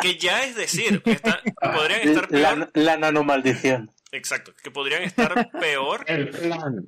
Que 0.00 0.18
ya 0.18 0.44
es 0.44 0.56
decir, 0.56 1.02
que 1.02 1.12
está- 1.12 1.40
podrían 1.74 2.00
estar 2.08 2.28
peor. 2.28 2.40
La, 2.42 2.70
la 2.74 2.96
nanomaldición. 2.96 3.92
Exacto, 4.12 4.54
que 4.62 4.70
podrían 4.70 5.02
estar 5.02 5.50
peor 5.52 6.04
El 6.06 6.30
plan. 6.30 6.86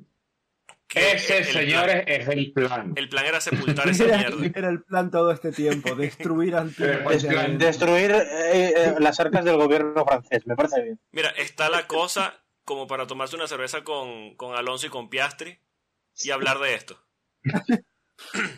que 0.87 1.11
Ese, 1.11 1.37
el 1.39 1.43
plan. 1.43 1.53
señores, 1.63 2.03
es 2.07 2.27
el 2.27 2.51
plan. 2.53 2.93
El 2.95 3.09
plan 3.09 3.25
era 3.25 3.41
sepultar 3.41 3.87
esa 3.89 4.05
Era, 4.05 4.17
mierda. 4.17 4.59
era 4.59 4.69
el 4.69 4.83
plan 4.83 5.11
todo 5.11 5.31
este 5.31 5.51
tiempo, 5.51 5.95
destruir 5.95 6.55
Destruir 6.55 8.11
eh, 8.11 8.73
eh, 8.75 8.95
las 8.99 9.19
arcas 9.19 9.45
del 9.45 9.57
gobierno 9.57 10.03
francés, 10.05 10.45
me 10.47 10.55
parece 10.55 10.81
bien. 10.83 10.99
Mira, 11.11 11.29
está 11.31 11.69
la 11.69 11.87
cosa 11.87 12.43
como 12.63 12.87
para 12.87 13.07
tomarse 13.07 13.35
una 13.35 13.47
cerveza 13.47 13.83
con, 13.83 14.35
con 14.35 14.55
Alonso 14.55 14.87
y 14.87 14.89
con 14.89 15.09
Piastri 15.09 15.59
y 16.23 16.31
hablar 16.31 16.59
de 16.59 16.73
esto. 16.75 16.99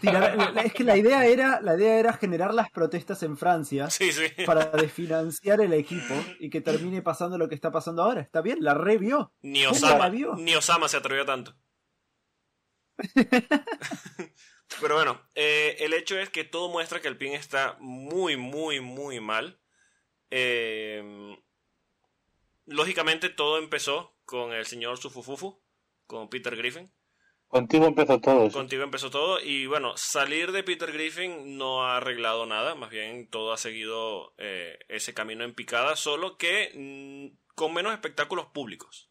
Tirar- 0.02 0.58
es 0.66 0.74
que 0.74 0.84
la 0.84 0.98
idea 0.98 1.26
era 1.28 1.62
la 1.62 1.76
idea 1.76 2.00
era 2.00 2.14
generar 2.14 2.52
las 2.54 2.72
protestas 2.72 3.22
en 3.22 3.38
Francia 3.38 3.90
Sí, 3.92 4.12
sí. 4.12 4.24
para 4.46 4.66
desfinanciar 4.72 5.62
el 5.62 5.74
equipo 5.74 6.16
y 6.40 6.50
que 6.50 6.62
termine 6.62 7.02
pasando 7.04 7.38
lo 7.38 7.48
que 7.48 7.56
está 7.56 7.72
pasando 7.72 8.02
ahora. 8.04 8.22
Está 8.22 8.42
bien, 8.42 8.58
la 8.62 8.74
revió. 8.74 9.34
Ni 9.42 9.64
¿Cómo 9.64 9.76
Osama, 9.76 10.10
vio? 10.10 10.36
ni 10.36 10.56
Osama 10.56 10.88
se 10.88 10.98
atrevió 10.98 11.26
tanto. 11.26 11.56
Pero 14.82 14.96
bueno, 14.96 15.22
eh, 15.36 15.76
el 15.80 15.94
hecho 15.94 16.18
es 16.18 16.30
que 16.30 16.44
todo 16.44 16.70
muestra 16.70 17.02
que 17.02 17.08
el 17.08 17.18
PIN 17.18 17.34
está 17.34 17.78
muy, 17.80 18.38
muy, 18.38 18.80
muy 18.80 19.20
mal. 19.20 19.60
Eh, 20.32 21.36
lógicamente 22.66 23.30
todo 23.30 23.58
empezó 23.58 24.18
con 24.26 24.54
el 24.54 24.66
señor 24.66 24.98
Sufufufu, 24.98 25.62
con 26.08 26.30
Peter 26.30 26.56
Griffin. 26.56 26.92
Contigo 27.52 27.86
empezó 27.86 28.20
todo. 28.20 28.48
sí. 28.50 28.54
Contigo 28.54 28.84
empezó 28.84 29.10
todo 29.12 29.40
y 29.42 29.66
bueno, 29.68 29.92
salir 29.98 30.52
de 30.54 30.64
Peter 30.64 30.92
Griffin 30.92 31.58
no 31.58 31.84
ha 31.84 31.98
arreglado 31.98 32.46
nada, 32.46 32.76
más 32.76 32.90
bien 32.90 33.30
todo 33.30 33.52
ha 33.54 33.58
seguido 33.58 34.34
eh, 34.38 34.80
ese 34.88 35.14
camino 35.14 35.44
en 35.44 35.54
picada, 35.54 35.96
solo 35.98 36.38
que 36.38 36.72
mm, 36.74 37.38
con 37.56 37.74
menos 37.74 37.92
espectáculos 37.94 38.48
públicos. 38.48 39.10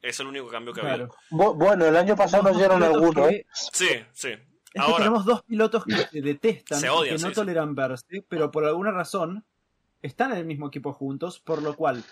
Es 0.00 0.20
el 0.20 0.28
único 0.28 0.48
cambio 0.48 0.72
que 0.72 0.82
ha 0.82 0.92
habido. 0.92 1.08
Claro. 1.30 1.54
Bueno, 1.54 1.86
el 1.86 1.96
año 1.96 2.14
pasado 2.14 2.44
nos 2.44 2.56
dieron 2.56 2.78
dos 2.78 2.88
pilotos 2.90 3.02
alguno, 3.08 3.28
que- 3.28 3.34
¿eh? 3.36 3.46
Sí, 3.72 3.88
sí. 4.12 4.28
Es 4.28 4.38
que 4.72 4.80
Ahora, 4.80 4.96
tenemos 4.98 5.24
dos 5.24 5.42
pilotos 5.42 5.84
que 5.84 5.96
se 6.12 6.20
detestan, 6.20 6.80
Se 6.80 6.88
odian, 6.90 7.16
que 7.16 7.22
no 7.22 7.28
sí, 7.28 7.34
sí. 7.34 7.40
toleran 7.40 7.74
verse, 7.74 8.24
pero 8.28 8.50
por 8.50 8.64
alguna 8.64 8.90
razón 8.92 9.44
están 10.02 10.30
en 10.32 10.38
el 10.38 10.44
mismo 10.44 10.68
equipo 10.68 10.92
juntos, 10.92 11.40
por 11.40 11.62
lo 11.62 11.74
cual 11.74 12.04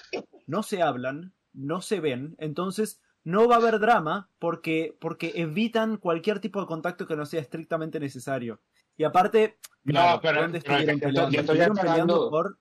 no 0.47 0.63
se 0.63 0.81
hablan, 0.83 1.35
no 1.53 1.83
se 1.83 2.01
ven, 2.01 2.35
entonces 2.39 3.01
no 3.25 3.49
va 3.49 3.57
a 3.57 3.59
haber 3.59 3.79
drama 3.79 4.29
porque, 4.39 4.97
porque 5.01 5.33
evitan 5.37 5.97
cualquier 5.97 6.41
tipo 6.41 6.61
de 6.61 6.67
contacto 6.67 7.07
que 7.07 7.17
no 7.17 7.25
sea 7.27 7.41
estrictamente 7.41 8.01
necesario. 8.01 8.61
Y 8.97 9.05
aparte, 9.05 9.59
No, 9.85 9.93
claro, 9.93 10.21
pero- 10.23 10.41
¿dónde 10.43 10.59
estuvieron 10.59 10.99
peleando? 11.01 11.21
yo 11.21 11.41
estoy 11.41 11.41
Estuvieron 11.41 11.77
peleando 11.77 12.31
por... 12.31 12.59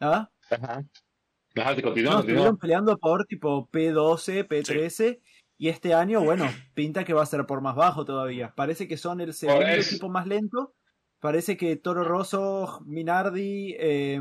¿Ah? 0.00 0.30
Ajá. 0.50 0.84
Ajá, 1.56 1.74
continúa, 1.82 1.82
No, 1.82 1.90
continúa. 1.90 2.20
estuvieron 2.20 2.56
peleando 2.58 2.98
por 2.98 3.24
tipo 3.26 3.68
P12, 3.70 4.46
P13. 4.46 5.20
Y 5.58 5.68
este 5.70 5.94
año, 5.94 6.22
bueno, 6.22 6.44
pinta 6.74 7.02
que 7.04 7.14
va 7.14 7.22
a 7.22 7.26
ser 7.26 7.46
por 7.46 7.62
más 7.62 7.74
bajo 7.74 8.04
todavía. 8.04 8.52
Parece 8.54 8.86
que 8.86 8.98
son 8.98 9.22
el 9.22 9.32
segundo 9.32 9.62
eso. 9.66 9.90
equipo 9.90 10.10
más 10.10 10.26
lento. 10.26 10.74
Parece 11.18 11.56
que 11.56 11.76
Toro 11.76 12.04
Rosso, 12.04 12.82
Minardi, 12.84 13.74
eh, 13.78 14.20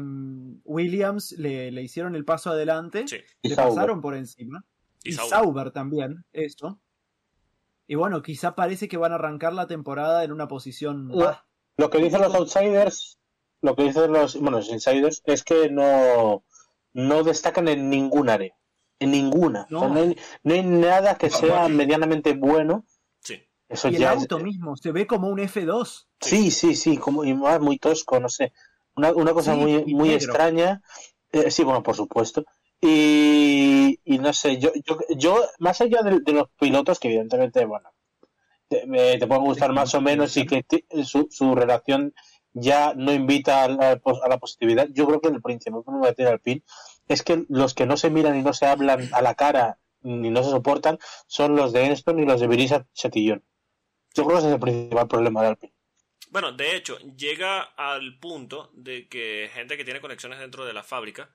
Williams 0.64 1.34
le, 1.34 1.72
le 1.72 1.82
hicieron 1.84 2.16
el 2.16 2.24
paso 2.24 2.52
adelante. 2.52 3.06
sí. 3.08 3.18
Y 3.42 3.50
le 3.50 3.56
pasaron 3.58 4.00
por 4.02 4.16
encima. 4.16 4.64
Y 5.06 5.10
Y, 5.10 5.14
Sauber. 5.14 5.30
Sauber 5.30 5.72
también, 5.72 6.26
eso. 6.34 6.80
Y 7.88 7.96
bueno, 7.96 8.22
quizá 8.22 8.56
parece 8.56 8.88
que 8.88 8.98
van 8.98 9.12
a 9.12 9.16
arrancar 9.16 9.54
la 9.54 9.68
temporada 9.68 10.24
en 10.24 10.32
una 10.32 10.48
posición 10.48 11.08
Lo- 11.10 11.18
baja. 11.26 11.48
Lo 11.78 11.90
que 11.90 12.00
dicen 12.00 12.22
los 12.22 12.34
outsiders, 12.34 13.20
lo 13.62 13.76
que 13.76 13.84
dicen 13.84 14.12
los, 14.12 14.40
bueno, 14.40 14.58
los 14.58 14.70
insiders, 14.70 15.22
es 15.26 15.44
que 15.44 15.70
no, 15.70 16.44
no 16.94 17.24
destacan 17.24 17.68
en 17.68 17.90
ningún 17.90 18.30
área. 18.30 18.56
En 19.00 19.12
ninguna. 19.12 19.68
No. 19.70 19.78
O 19.80 19.82
sea, 19.82 19.90
no, 19.90 20.00
hay, 20.02 20.18
no 20.44 20.54
hay 20.54 20.64
nada 20.64 21.18
que 21.18 21.30
sea 21.30 21.68
medianamente 21.68 22.34
bueno. 22.34 22.86
Sí. 23.22 23.42
Eso 23.70 23.90
Y 23.90 23.96
el 23.96 24.02
ya 24.02 24.14
es- 24.14 24.22
auto 24.22 24.40
mismo 24.40 24.76
se 24.78 24.92
ve 24.94 25.06
como 25.06 25.28
un 25.28 25.38
F2. 25.40 26.08
Sí, 26.22 26.50
sí, 26.50 26.76
sí, 26.76 26.98
como 26.98 27.24
y 27.26 27.34
más 27.34 27.60
muy 27.60 27.78
tosco, 27.78 28.20
no 28.22 28.30
sé. 28.30 28.54
Una, 28.96 29.12
una 29.12 29.34
cosa 29.34 29.54
Sí, 29.54 29.60
muy, 29.60 29.72
muy 29.94 30.10
negro. 30.10 30.16
extraña. 30.16 30.82
Eh, 31.34 31.52
sí, 31.52 31.64
bueno, 31.66 31.84
por 31.84 31.96
supuesto. 31.98 32.46
Y, 32.82 34.00
y 34.04 34.20
no 34.20 34.32
sé, 34.34 34.58
yo, 34.60 34.72
yo, 34.86 34.98
yo 35.18 35.44
más 35.60 35.82
allá 35.82 36.02
de, 36.04 36.20
de 36.20 36.34
los 36.34 36.50
pilotos, 36.60 37.00
que 37.00 37.08
evidentemente, 37.08 37.66
bueno, 37.66 37.90
te, 38.70 38.86
me- 38.88 39.18
te 39.18 39.28
pueden 39.28 39.44
gustar 39.46 39.74
más 39.74 39.94
o 39.96 40.02
menos 40.02 40.38
y 40.38 40.46
que 40.46 40.66
su, 41.04 41.28
su 41.32 41.56
relación 41.56 42.14
ya 42.54 42.94
no 42.96 43.14
invita 43.14 43.64
a 43.64 43.68
la, 43.70 43.92
a 43.92 44.30
la 44.30 44.38
positividad, 44.40 44.88
yo 44.92 45.08
creo 45.08 45.22
que 45.22 45.30
el 45.30 45.42
principal 45.42 45.84
problema 45.84 46.08
de 46.08 46.14
tiene 46.16 46.32
al 46.32 46.40
pin 46.40 46.64
es 47.08 47.24
que 47.24 47.46
los 47.50 47.74
que 47.74 47.86
no 47.86 47.98
se 47.98 48.10
miran 48.10 48.38
y 48.38 48.44
no 48.44 48.54
se 48.54 48.66
hablan 48.66 49.10
a 49.14 49.22
la 49.22 49.36
cara 49.36 49.80
ni 50.02 50.30
no 50.30 50.44
se 50.44 50.52
soportan 50.52 51.00
son 51.28 51.56
los 51.56 51.74
de 51.74 51.86
Enston 51.86 52.20
y 52.20 52.26
los 52.26 52.40
de 52.40 52.48
Virisa 52.48 52.86
Chatillón. 52.94 53.44
Yo 54.16 54.26
creo 54.26 54.38
que 54.38 54.40
ese 54.40 54.48
es 54.50 54.54
el 54.54 54.60
principal 54.60 55.08
problema 55.08 55.42
de 55.42 55.48
Alpine. 55.50 55.74
Bueno, 56.30 56.52
de 56.52 56.76
hecho, 56.76 56.98
llega 57.00 57.62
al 57.62 58.20
punto 58.20 58.70
de 58.74 59.08
que 59.08 59.50
gente 59.54 59.78
que 59.78 59.86
tiene 59.86 60.02
conexiones 60.02 60.40
dentro 60.40 60.66
de 60.66 60.74
la 60.74 60.84
fábrica 60.84 61.30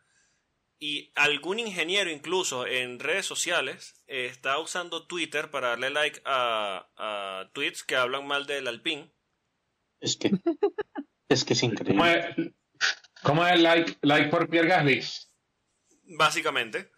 y 0.83 1.13
algún 1.15 1.59
ingeniero 1.59 2.11
incluso 2.11 2.67
en 2.67 2.99
redes 2.99 3.27
sociales 3.27 4.03
eh, 4.07 4.27
está 4.27 4.59
usando 4.59 5.07
Twitter 5.07 5.51
para 5.51 5.69
darle 5.69 5.91
like 5.91 6.23
a, 6.25 6.89
a 6.97 7.51
tweets 7.53 7.85
que 7.85 7.97
hablan 7.97 8.27
mal 8.27 8.47
del 8.47 8.67
Alpine. 8.67 9.15
Es 10.01 10.17
que 10.17 10.31
es 11.29 11.45
que 11.45 11.53
es 11.53 11.61
¿Cómo 11.61 11.73
increíble. 11.73 12.35
es, 12.37 12.55
cómo 13.23 13.47
es 13.47 13.61
like, 13.61 13.99
like 14.01 14.31
por 14.31 14.49
Pierre 14.49 14.69
Gasly? 14.69 15.05
Básicamente. 16.17 16.91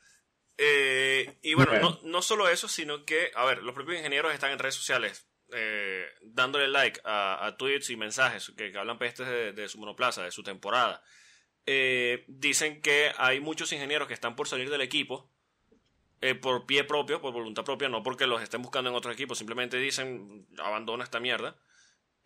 Eh, 0.57 1.39
y 1.43 1.55
bueno, 1.55 1.79
no, 1.81 1.99
no 2.05 2.23
solo 2.23 2.49
eso, 2.49 2.69
sino 2.69 3.05
que, 3.05 3.33
a 3.35 3.45
ver, 3.45 3.65
los 3.65 3.75
propios 3.75 3.99
ingenieros 3.99 4.33
están 4.33 4.53
en 4.53 4.61
redes 4.61 4.77
sociales 4.77 5.29
eh, 5.53 6.07
dándole 6.21 6.69
like 6.69 7.01
a, 7.05 7.45
a 7.45 7.57
tweets 7.57 7.91
y 7.91 7.97
mensajes 7.97 8.53
que, 8.57 8.71
que 8.71 8.79
hablan 8.79 8.99
pestes 8.99 9.27
de, 9.27 9.53
de 9.53 9.69
su 9.69 9.79
monoplaza, 9.79 10.23
de 10.23 10.31
su 10.31 10.45
temporada. 10.45 11.03
Eh, 11.67 12.25
dicen 12.27 12.83
que 12.83 13.13
hay 13.19 13.41
muchos 13.41 13.73
ingenieros 13.73 14.09
que 14.09 14.15
están 14.15 14.35
por 14.35 14.49
salir 14.49 14.69
del 14.69 14.81
equipo 14.81 15.31
eh, 16.21 16.35
por 16.35 16.67
pie 16.67 16.85
propio, 16.85 17.21
por 17.21 17.33
voluntad 17.33 17.65
propia, 17.65 17.89
no 17.89 18.03
porque 18.03 18.27
los 18.27 18.43
estén 18.43 18.63
buscando 18.63 18.91
en 18.91 18.97
otro 18.97 19.11
equipo, 19.13 19.35
simplemente 19.35 19.77
dicen 19.77 20.47
abandona 20.59 21.05
esta 21.05 21.19
mierda. 21.21 21.57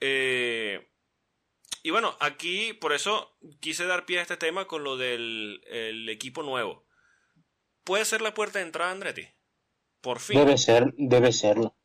Eh, 0.00 0.86
y 1.82 1.90
bueno, 1.90 2.16
aquí 2.20 2.72
por 2.74 2.92
eso 2.92 3.36
quise 3.60 3.86
dar 3.86 4.04
pie 4.06 4.18
a 4.18 4.22
este 4.22 4.36
tema 4.36 4.66
con 4.66 4.84
lo 4.84 4.96
del 4.96 5.62
el 5.66 6.08
equipo 6.08 6.42
nuevo. 6.42 6.84
¿Puede 7.84 8.04
ser 8.04 8.20
la 8.20 8.34
puerta 8.34 8.58
de 8.58 8.64
entrada, 8.66 8.90
Andretti? 8.90 9.26
Por 10.00 10.18
fin. 10.20 10.36
Debe 10.38 10.58
ser, 10.58 10.92
debe 10.96 11.32
serlo. 11.32 11.76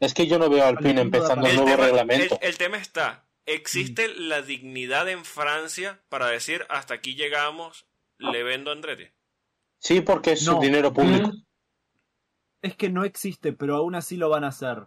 Es 0.00 0.14
que 0.14 0.26
yo 0.26 0.38
no 0.38 0.48
veo 0.48 0.62
al 0.62 0.70
Alpine 0.76 0.90
Alpine 1.00 1.02
empezando 1.02 1.46
el 1.46 1.56
nuevo 1.56 1.70
tema, 1.70 1.84
reglamento. 1.84 2.38
el- 2.40 2.48
el 2.48 2.58
tema 2.58 2.76
está, 2.78 3.27
¿existe 3.48 4.08
la 4.08 4.42
dignidad 4.42 5.08
en 5.08 5.24
Francia 5.24 6.02
para 6.08 6.28
decir 6.28 6.66
hasta 6.68 6.94
aquí 6.94 7.14
llegamos, 7.14 7.86
le 8.18 8.42
vendo 8.42 8.70
a 8.70 8.74
Andretti? 8.74 9.08
Sí, 9.80 10.00
porque 10.00 10.32
es 10.32 10.42
No. 10.46 10.54
su 10.54 10.60
dinero 10.60 10.92
público. 10.92 11.28
Mm. 11.28 11.44
Es 12.62 12.74
que 12.76 12.88
no 12.90 13.04
existe, 13.04 13.52
pero 13.52 13.76
aún 13.76 13.94
así 13.94 14.16
lo 14.16 14.28
van 14.28 14.44
a 14.44 14.48
hacer. 14.48 14.86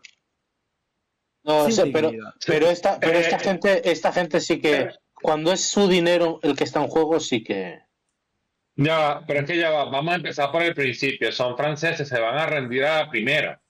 No, 1.43 1.67
pero, 1.91 2.11
pero 2.45 2.69
esta, 2.69 2.99
pero 2.99 3.17
esta 3.17 3.37
Eh, 3.37 3.39
gente, 3.39 3.91
esta 3.91 4.11
gente 4.11 4.39
sí 4.41 4.59
que 4.61 4.89
cuando 5.13 5.51
es 5.51 5.67
su 5.69 5.87
dinero 5.87 6.39
el 6.43 6.55
que 6.55 6.65
está 6.65 6.81
en 6.83 6.87
juego, 6.87 7.19
sí 7.19 7.43
que. 7.43 7.79
Ya 8.75 8.97
va, 8.99 9.25
pero 9.25 9.39
es 9.41 9.45
que 9.47 9.57
ya 9.57 9.69
va, 9.71 9.85
vamos 9.85 10.13
a 10.13 10.17
empezar 10.17 10.51
por 10.51 10.61
el 10.61 10.73
principio. 10.75 11.31
Son 11.31 11.57
franceses, 11.57 12.07
se 12.07 12.19
van 12.19 12.37
a 12.37 12.45
rendir 12.45 12.83
a 12.85 13.03
la 13.05 13.09
primera. 13.09 13.61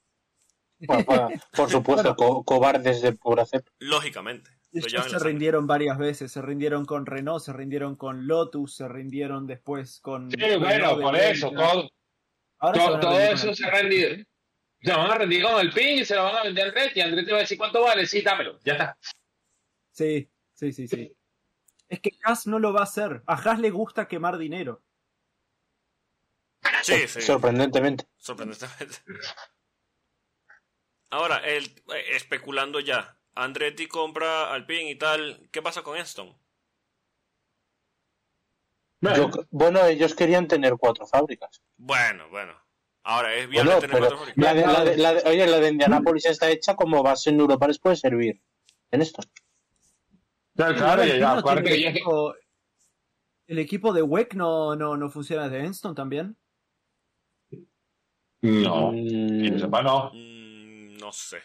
Bueno, 0.80 1.04
bueno, 1.06 1.30
por 1.56 1.70
supuesto, 1.70 2.16
co- 2.18 2.44
cobardes 2.44 3.02
de 3.02 3.14
pura 3.14 3.46
cepa. 3.46 3.72
Lógicamente. 3.80 4.52
Lo 4.72 4.88
Ellos 4.88 5.12
se 5.12 5.20
rindieron 5.20 5.68
varias 5.68 5.98
veces, 5.98 6.32
se 6.32 6.42
rindieron 6.42 6.86
con 6.86 7.06
Renault, 7.06 7.44
se 7.44 7.54
rindieron 7.54 7.96
con 7.96 8.28
Lotus, 8.28 8.76
se 8.76 8.88
rindieron 8.88 9.46
después 9.48 10.00
con... 10.00 10.32
Sí, 10.32 10.38
Renault 10.38 10.62
bueno, 10.62 11.00
por 11.00 11.16
eso, 11.16 11.52
todo, 11.52 11.90
Ahora 12.60 13.00
todo, 13.00 13.20
eso 13.20 13.54
se 13.54 13.66
ha 13.66 13.72
rendido. 13.72 14.24
Se 14.82 14.92
van 14.92 15.12
a 15.12 15.16
rendir 15.16 15.44
con 15.44 15.60
el 15.60 15.72
PIN 15.72 16.00
y 16.00 16.06
se 16.06 16.16
lo 16.16 16.24
van 16.24 16.38
a 16.38 16.44
vender 16.44 16.66
a 16.66 16.68
Andretti. 16.70 17.02
Andretti 17.02 17.32
va 17.32 17.38
a 17.38 17.42
decir 17.42 17.58
cuánto 17.58 17.82
vale, 17.82 18.06
sí, 18.06 18.22
dámelo, 18.22 18.60
ya 18.64 18.74
está. 18.74 18.98
Sí, 19.92 20.30
sí, 20.54 20.72
sí, 20.72 20.88
sí. 20.88 21.16
Es 21.90 22.00
que 22.00 22.12
Haas 22.24 22.48
no 22.48 22.60
lo 22.60 22.72
va 22.72 22.82
a 22.82 22.84
hacer. 22.84 23.24
A 23.26 23.34
Haas 23.34 23.60
le 23.60 23.70
gusta 23.70 24.08
quemar 24.08 24.38
dinero. 24.38 24.84
Sí, 26.84 27.08
sí. 27.08 27.22
Sorprendentemente. 27.22 28.06
Sorprendentemente. 28.18 28.98
Ahora, 31.10 31.38
el, 31.38 31.66
eh, 31.66 32.16
especulando 32.16 32.80
ya, 32.80 33.20
Andretti 33.36 33.88
compra 33.88 34.52
Alpine 34.54 34.92
y 34.92 34.96
tal, 34.96 35.48
¿qué 35.52 35.62
pasa 35.62 35.84
con 35.84 35.98
Aston? 35.98 36.36
Yo- 39.02 39.30
bueno, 39.50 39.84
ellos 39.86 40.14
querían 40.14 40.48
tener 40.48 40.76
cuatro 40.78 41.08
fábricas. 41.08 41.62
Bueno, 41.78 42.30
bueno. 42.30 42.54
Ahora, 43.04 43.34
¿es 43.34 43.50
viable 43.50 43.72
Bueno, 43.72 43.82
tener 43.82 43.96
pero 43.96 44.08
cuatro 44.10 44.18
fábricas? 44.20 44.44
la 44.44 44.54
de, 44.54 44.62
la 44.68 44.84
de- 44.84 44.98
la 44.98 45.14
de- 45.14 45.30
oye, 45.30 45.48
la 45.48 45.58
de 45.60 45.70
Indianápolis 45.70 46.26
está 46.26 46.50
hecha 46.52 46.76
como 46.76 47.02
base 47.02 47.32
en 47.32 47.40
Europa, 47.40 47.68
les 47.68 47.80
puede 47.80 47.96
servir 47.96 48.40
en 48.92 49.02
esto. 49.02 49.24
Claro, 50.56 50.76
claro, 50.78 51.02
el 51.02 51.20
ya, 51.20 51.32
aparte 51.40 51.74
el, 51.74 51.86
equipo, 51.88 52.36
el 53.48 53.58
equipo 53.60 53.94
de 53.94 54.04
WEC 54.04 54.36
no, 54.36 54.76
no, 54.76 54.98
no 54.98 55.10
funciona 55.10 55.50
de 55.50 55.60
Enston 55.66 55.96
también. 55.96 56.38
No, 58.44 58.92
Mm, 58.92 59.72
no. 59.84 60.12
Mm, 60.14 60.98
no 60.98 61.12
sé. 61.12 61.38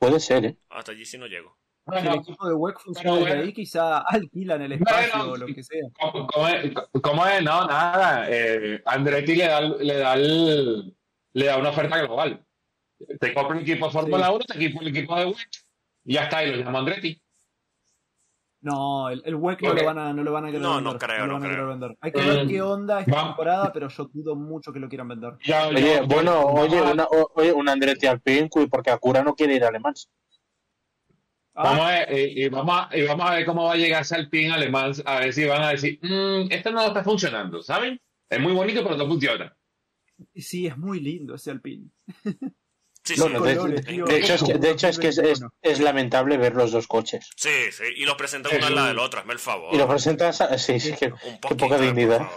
Puede 0.00 0.18
ser, 0.18 0.44
¿eh? 0.46 0.56
Hasta 0.70 0.92
allí 0.92 1.04
sí 1.04 1.18
no 1.18 1.26
llego. 1.26 1.56
Si 1.92 1.96
el 1.98 2.04
Bueno, 2.04 2.20
equipo 2.22 2.48
de 2.48 2.54
WEC 2.54 2.78
funciona 2.80 3.10
desde 3.16 3.28
bueno. 3.28 3.42
ahí, 3.42 3.52
quizá 3.52 3.98
alquilan 3.98 4.62
el 4.62 4.72
espacio 4.72 5.18
Bueno, 5.18 5.32
o 5.32 5.36
lo 5.36 5.46
que 5.46 5.62
sea. 5.62 5.82
¿cómo, 6.00 6.26
cómo 6.26 6.48
es? 6.48 6.72
¿Cómo 7.02 7.26
es? 7.26 7.42
No, 7.42 7.66
nada. 7.66 8.26
Eh, 8.28 8.82
Andretti 8.86 9.34
le 9.36 9.46
da, 9.46 9.60
le, 9.60 9.94
da 9.96 10.14
el- 10.14 10.96
le 11.32 11.44
da 11.46 11.56
una 11.58 11.70
oferta 11.70 11.98
global. 11.98 12.44
Te 13.20 13.32
compra 13.34 13.56
un 13.56 13.62
equipo 13.62 13.86
de 13.86 13.92
Fórmula 13.92 14.26
Sí. 14.26 14.32
1, 14.32 14.38
te 14.44 14.72
compra 14.72 14.80
un 14.82 14.96
equipo 14.96 15.16
de 15.18 15.24
WEC 15.26 15.48
y 16.04 16.14
ya 16.14 16.22
está, 16.24 16.44
y 16.44 16.50
lo 16.50 16.56
llamo 16.64 16.78
Andretti. 16.78 17.20
No, 18.62 19.08
el, 19.08 19.22
el 19.24 19.34
WEC 19.36 19.62
no 19.62 19.72
lo 19.72 19.84
van 19.84 19.98
a, 19.98 20.12
no 20.12 20.22
lo 20.22 20.32
van 20.32 20.44
a 20.44 20.46
querer 20.48 20.60
No, 20.60 20.74
vender. 20.74 20.92
no 20.92 20.98
creo, 20.98 21.26
no 21.26 21.32
van 21.34 21.42
a 21.42 21.44
querer 21.46 21.56
creo. 21.56 21.68
vender. 21.68 21.96
Hay 22.00 22.12
que 22.12 22.20
ver 22.20 22.44
Mm. 22.44 22.48
qué 22.48 22.60
onda 22.62 23.00
esta 23.00 23.14
Va- 23.14 23.24
temporada, 23.28 23.72
pero 23.72 23.88
yo 23.88 24.10
dudo 24.12 24.36
mucho 24.36 24.70
que 24.72 24.78
lo 24.80 24.88
quieran 24.88 25.08
vender. 25.08 25.32
Ya- 25.44 25.68
Oye, 25.68 26.02
bueno, 26.02 26.40
oye, 26.46 26.80
una, 26.82 27.06
oye, 27.34 27.52
un 27.52 27.68
Andretti 27.70 28.06
Alpine, 28.06 28.50
cuy, 28.50 28.66
porque 28.68 28.90
Acura 28.90 29.22
no 29.24 29.34
quiere 29.34 29.54
ir 29.54 29.64
a 29.64 29.68
Alemán. 29.68 29.94
Ah, 31.54 31.62
Vamos 31.64 31.84
a, 31.86 31.88
ver, 31.90 32.12
y, 32.18 32.44
y 32.44 32.48
vamos 32.48 32.76
a, 32.90 32.96
y 32.96 33.06
vamos 33.06 33.30
a 33.30 33.34
ver 33.34 33.44
cómo 33.46 33.64
va 33.64 33.72
a 33.72 33.76
llegar 33.76 34.02
ese 34.02 34.14
Alpine 34.14 34.52
alemán, 34.52 34.92
a 35.04 35.18
ver 35.20 35.32
si 35.32 35.44
van 35.46 35.62
a 35.62 35.70
decir, 35.70 35.98
"Mm, 36.02 36.50
esto 36.52 36.70
no 36.70 36.86
está 36.86 37.02
funcionando, 37.02 37.62
¿saben? 37.62 38.00
Es 38.28 38.40
muy 38.40 38.52
bonito, 38.52 38.82
pero 38.84 38.96
no 38.96 39.06
funciona. 39.06 39.54
sí, 40.34 40.66
es 40.66 40.76
muy 40.78 41.00
lindo 41.00 41.34
ese 41.34 41.50
Alpine. 41.50 41.88
Sí, 43.14 43.20
No, 43.20 43.26
sí. 43.26 43.32
no, 43.32 43.40
de, 43.42 43.56
colores, 43.56 43.84
de- 43.86 44.02
de 44.02 44.16
hecho, 44.18 44.34
es 44.34 44.42
que, 44.42 44.54
de 44.54 44.70
hecho 44.70 44.88
es, 44.88 44.98
que 44.98 45.08
es, 45.08 45.18
es- 45.18 45.42
es 45.62 45.80
lamentable 45.80 46.36
ver 46.36 46.54
los 46.54 46.70
dos 46.72 46.86
coches. 46.86 47.28
Sí, 47.36 47.50
sí. 47.72 47.84
Y 47.96 48.04
los 48.04 48.14
presentan 48.16 48.56
uno 48.56 48.66
al 48.66 48.74
lado 48.74 48.88
del 48.88 48.98
otro, 48.98 49.20
hazme 49.20 49.32
el 49.32 49.38
favor. 49.38 49.74
Y 49.74 49.78
lo 49.78 49.88
presentas, 49.88 50.42
sí, 50.58 50.78
sí, 50.80 50.92
que, 50.94 51.06
Un 51.06 51.38
qué 51.48 51.54
poca 51.56 51.78
dignidad. 51.78 52.28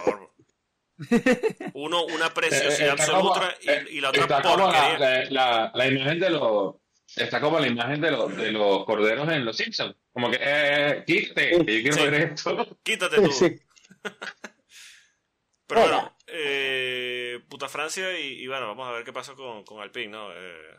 Uno, 1.74 2.04
una 2.04 2.26
Eh, 2.26 2.30
preciosidad 2.34 2.90
absoluta 2.90 3.54
eh, 3.62 3.84
y, 3.90 3.96
y 3.98 4.00
la 4.00 4.10
otra 4.10 4.26
la, 4.28 4.42
porquería. 4.42 4.98
la, 4.98 5.24
la- 5.30 5.72
la 5.74 5.86
imagen 5.88 6.20
de 6.20 6.30
los 6.30 6.76
está 7.16 7.40
como 7.40 7.58
la 7.58 7.66
imagen 7.66 8.00
de 8.00 8.10
los 8.12 8.36
de 8.36 8.52
los 8.52 8.84
corderos 8.84 9.28
en 9.28 9.44
los 9.44 9.56
Simpsons 9.56 9.94
como 10.12 10.30
que 10.30 10.38
eh, 10.40 11.04
quítate 11.06 11.64
que 11.64 11.82
yo 11.82 11.90
quiero 11.90 11.96
Sí. 11.96 12.02
ver 12.10 12.14
esto 12.32 12.78
Quítate 12.82 13.16
tú. 13.16 13.30
Sí. 13.32 13.56
Pero 15.66 15.80
bueno, 15.80 16.13
eh, 16.36 17.40
puta 17.48 17.68
Francia 17.68 18.18
y, 18.18 18.42
y 18.42 18.46
bueno, 18.46 18.66
vamos 18.66 18.88
a 18.88 18.92
ver 18.92 19.04
qué 19.04 19.12
pasa 19.12 19.34
con, 19.34 19.64
con 19.64 19.80
Alpine, 19.80 20.08
¿no? 20.08 20.32
Eh, 20.32 20.76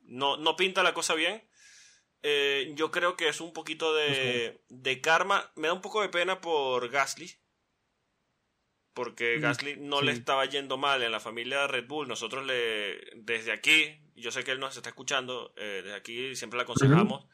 no, 0.00 0.36
no 0.36 0.56
pinta 0.56 0.82
la 0.82 0.92
cosa 0.94 1.14
bien. 1.14 1.48
Eh, 2.22 2.72
yo 2.74 2.90
creo 2.90 3.16
que 3.16 3.28
es 3.28 3.40
un 3.40 3.52
poquito 3.52 3.94
de, 3.94 4.62
de 4.68 5.00
karma. 5.00 5.52
Me 5.56 5.68
da 5.68 5.74
un 5.74 5.80
poco 5.80 6.02
de 6.02 6.08
pena 6.08 6.40
por 6.40 6.88
Gasly. 6.90 7.30
Porque 8.92 9.38
Mm, 9.38 9.40
Gasly 9.40 9.76
no 9.78 10.00
sí. 10.00 10.06
le 10.06 10.12
estaba 10.12 10.44
yendo 10.46 10.76
mal 10.76 11.02
en 11.02 11.12
la 11.12 11.20
familia 11.20 11.60
de 11.60 11.68
Red 11.68 11.86
Bull. 11.86 12.08
Nosotros 12.08 12.44
le, 12.44 13.00
desde 13.14 13.52
aquí, 13.52 14.00
yo 14.16 14.30
sé 14.32 14.42
que 14.44 14.50
él 14.50 14.60
nos 14.60 14.76
está 14.76 14.88
escuchando, 14.90 15.54
eh, 15.56 15.80
desde 15.84 15.94
aquí 15.96 16.34
siempre 16.36 16.58
le 16.58 16.64
aconsejamos 16.64 17.26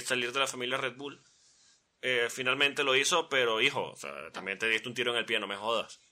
salir 0.00 0.32
de 0.32 0.40
la 0.40 0.46
familia 0.46 0.78
Red 0.78 0.96
Bull. 0.96 1.22
Finalmente 2.28 2.84
lo 2.84 2.94
hizo, 2.96 3.30
pero 3.30 3.62
hijo, 3.62 3.92
o 3.92 3.96
sea, 3.96 4.30
también 4.30 4.58
te 4.58 4.68
diste 4.68 4.88
un 4.88 4.94
tiro 4.94 5.12
en 5.12 5.16
el 5.18 5.24
pie, 5.24 5.38
no 5.40 5.46
me 5.46 5.56
jodas. 5.56 6.02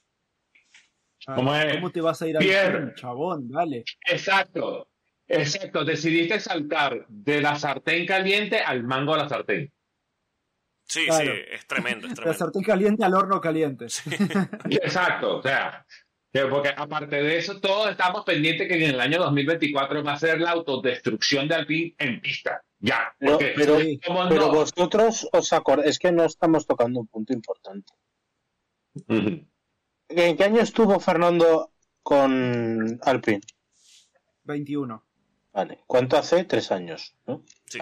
Ah, 1.27 1.35
¿Cómo 1.37 1.55
es? 1.55 1.75
¿Cómo 1.75 1.91
te 1.91 2.01
vas 2.01 2.20
a 2.23 2.29
ir 2.29 2.37
a 2.37 2.41
Pierre. 2.41 2.95
chabón? 2.97 3.49
Dale. 3.49 3.85
exacto 4.07 4.89
exacto 5.29 5.85
decidiste 5.85 6.41
saltar 6.41 7.07
de 7.09 7.41
la 7.41 7.55
sartén 7.57 8.05
caliente 8.07 8.59
al 8.61 8.83
mango 8.85 9.12
de 9.14 9.23
la 9.23 9.29
sartén 9.29 9.73
Sí, 10.85 11.07
Claro. 11.07 11.33
sí, 11.33 11.41
es 11.53 11.66
tremendo, 11.66 12.07
es 12.07 12.11
La 12.11 12.16
tremendo. 12.16 12.39
sartén 12.39 12.62
caliente 12.62 13.05
al 13.05 13.14
horno 13.14 13.41
caliente. 13.41 13.87
exacto 14.70 15.39
o 15.39 15.43
sea 15.43 15.87
que 16.33 16.47
porque 16.47 16.70
aparte 16.77 17.16
de 17.23 17.37
eso 17.39 17.61
todos 17.61 17.91
estamos 17.91 18.25
pendientes 18.25 18.66
que 18.66 18.75
en 18.85 18.91
el 18.95 19.01
año 19.01 19.18
2024 19.20 20.03
va 20.03 20.14
a 20.14 20.18
ser 20.18 20.41
la 20.41 20.51
autodestrucción 20.51 21.47
de 21.47 21.55
Alpine 21.55 21.95
en 21.99 22.20
pista 22.20 22.62
ya 22.81 23.14
Pero, 23.18 23.33
porque 23.33 23.53
pero, 23.55 23.79
Sí. 23.81 24.01
como 24.05 24.29
pero 24.29 24.47
no- 24.49 24.53
vosotros 24.55 25.29
os 25.33 25.53
acordáis, 25.53 25.91
es 25.91 25.99
que 26.01 26.11
no 26.11 26.25
estamos 26.25 26.66
tocando 26.66 26.99
un 27.01 27.07
punto 27.07 27.33
importante. 27.33 27.93
¿En 30.14 30.36
qué 30.36 30.44
año 30.44 30.60
estuvo 30.60 30.98
Fernando 31.00 31.72
con 32.02 32.98
Alpine? 33.02 33.40
21. 34.44 35.04
Vale, 35.52 35.82
¿cuánto 35.86 36.16
hace? 36.16 36.44
Tres 36.44 36.70
años, 36.72 37.14
¿no? 37.26 37.44
Sí. 37.66 37.78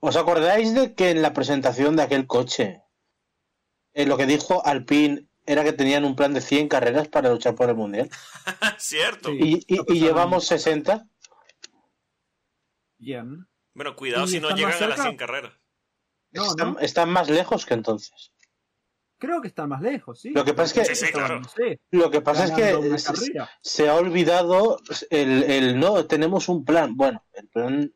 ¿Os 0.00 0.16
acordáis 0.16 0.74
de 0.74 0.94
que 0.94 1.10
en 1.10 1.22
la 1.22 1.32
presentación 1.32 1.96
de 1.96 2.02
aquel 2.02 2.26
coche, 2.26 2.82
eh, 3.94 4.06
lo 4.06 4.16
que 4.16 4.26
dijo 4.26 4.64
Alpine 4.64 5.26
era 5.46 5.64
que 5.64 5.72
tenían 5.72 6.04
un 6.04 6.16
plan 6.16 6.34
de 6.34 6.40
100 6.40 6.68
carreras 6.68 7.08
para 7.08 7.30
luchar 7.30 7.54
por 7.54 7.68
el 7.68 7.76
Mundial? 7.76 8.10
Cierto. 8.78 9.32
Y, 9.32 9.54
y- 9.54 9.64
y 9.68 9.76
pasaron. 9.76 9.98
llevamos 9.98 10.46
60. 10.46 11.06
Bien. 12.98 13.46
Bueno, 13.74 13.94
cuidado 13.94 14.24
¿Y 14.24 14.28
si 14.28 14.40
no 14.40 14.50
llegan 14.50 14.72
a 14.72 14.76
las 14.76 14.78
cerca? 14.96 15.02
100 15.02 15.16
carreras. 15.16 15.52
No, 16.32 16.44
están, 16.46 16.72
no. 16.74 16.78
están 16.80 17.10
más 17.10 17.28
lejos 17.30 17.64
que 17.66 17.74
entonces. 17.74 18.32
Creo 19.18 19.40
que 19.40 19.48
están 19.48 19.70
más 19.70 19.80
lejos, 19.80 20.20
sí. 20.20 20.30
Lo 20.30 20.44
que 20.44 20.52
pasa 20.52 20.82
es 20.82 20.88
que- 20.88 20.94
Sí, 20.94 21.00
sí, 21.00 21.04
Estaban, 21.06 21.26
claro. 21.28 21.40
no 21.42 21.48
sé, 21.48 21.80
Lo 21.90 22.10
que 22.10 22.20
pasa 22.20 22.44
es 22.44 22.50
que 22.50 23.40
se, 23.62 23.88
ha 23.88 23.94
olvidado 23.94 24.78
el, 25.10 25.42
el 25.44 25.78
no, 25.80 26.04
tenemos 26.06 26.48
un 26.48 26.64
plan. 26.64 26.96
Bueno, 26.96 27.24
el 27.32 27.48
plan 27.48 27.92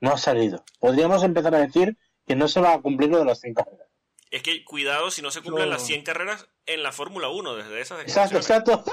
no 0.00 0.12
ha 0.12 0.18
salido. 0.18 0.64
Podríamos 0.80 1.22
empezar 1.22 1.54
a 1.54 1.60
decir 1.60 1.96
que 2.26 2.34
no 2.34 2.48
se 2.48 2.60
va 2.60 2.74
a 2.74 2.80
cumplir 2.82 3.10
lo 3.10 3.18
de 3.18 3.24
las 3.26 3.40
100 3.40 3.54
carreras. 3.54 3.88
Es 4.30 4.42
que 4.42 4.64
cuidado 4.64 5.10
si 5.10 5.22
no 5.22 5.30
se 5.30 5.40
cumplen 5.40 5.70
las 5.70 5.86
100 5.86 6.02
carreras 6.02 6.48
en 6.66 6.82
la 6.82 6.92
Fórmula 6.92 7.28
1 7.28 7.56
desde 7.56 7.80
esas 7.80 8.00
Exacto, 8.02 8.36
exacto. 8.36 8.84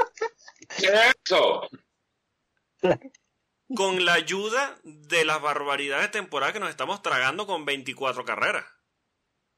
Eso. 0.78 1.67
Con 3.76 4.05
la 4.05 4.13
ayuda 4.13 4.78
de 4.84 5.26
las 5.26 5.41
barbaridades 5.41 6.05
de 6.05 6.19
temporada 6.19 6.53
que 6.53 6.59
nos 6.59 6.69
estamos 6.69 7.01
tragando 7.01 7.47
con 7.47 7.65
24 7.65 8.23
carreras. 8.23 8.65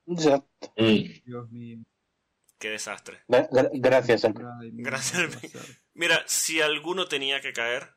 Exacto. 0.07 0.73
Mm. 0.77 1.23
Dios 1.25 1.51
mío. 1.51 1.77
Qué 2.57 2.69
desastre. 2.71 3.19
Gra- 3.27 3.49
gra- 3.49 3.69
gracias, 3.73 4.23
Gracias. 4.33 5.81
Mira, 5.93 6.23
si 6.25 6.61
alguno 6.61 7.07
tenía 7.07 7.39
que 7.41 7.53
caer, 7.53 7.95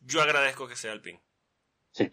yo 0.00 0.20
agradezco 0.22 0.68
que 0.68 0.76
sea 0.76 0.92
Alpine. 0.92 1.22
Sí. 1.92 2.12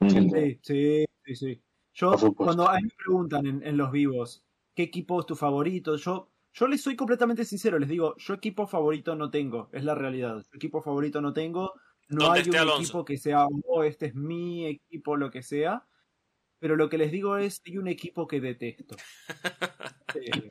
Mm. 0.00 0.08
Sí. 0.08 0.20
Sí, 0.30 0.60
sí, 0.62 1.06
sí, 1.24 1.36
sí. 1.36 1.62
Yo, 1.94 2.12
cuando 2.34 2.68
a 2.68 2.76
mí 2.76 2.82
me 2.84 2.90
preguntan 2.96 3.46
en, 3.46 3.66
en 3.66 3.76
los 3.76 3.90
vivos, 3.90 4.44
¿qué 4.74 4.82
equipo 4.84 5.20
es 5.20 5.26
tu 5.26 5.34
favorito? 5.36 5.96
Yo, 5.96 6.30
yo 6.52 6.66
les 6.66 6.82
soy 6.82 6.94
completamente 6.96 7.44
sincero, 7.44 7.78
les 7.78 7.88
digo, 7.88 8.14
yo 8.18 8.34
equipo 8.34 8.66
favorito 8.66 9.14
no 9.14 9.30
tengo, 9.30 9.70
es 9.72 9.84
la 9.84 9.94
realidad. 9.94 10.36
Yo 10.38 10.56
equipo 10.56 10.82
favorito 10.82 11.20
no 11.22 11.32
tengo, 11.32 11.72
no 12.08 12.24
¿Dónde 12.26 12.40
hay 12.40 12.48
un 12.50 12.56
Alonso? 12.56 12.82
equipo 12.82 13.04
que 13.04 13.18
sea, 13.18 13.46
oh, 13.66 13.82
este 13.84 14.06
es 14.06 14.14
mi 14.14 14.66
equipo, 14.66 15.16
lo 15.16 15.30
que 15.30 15.42
sea. 15.42 15.86
Pero 16.58 16.76
lo 16.76 16.88
que 16.88 16.96
les 16.98 17.10
digo 17.12 17.36
es, 17.36 17.60
hay 17.66 17.76
un 17.78 17.88
equipo 17.88 18.26
que 18.26 18.40
detesto. 18.40 18.96
Eh, 20.14 20.48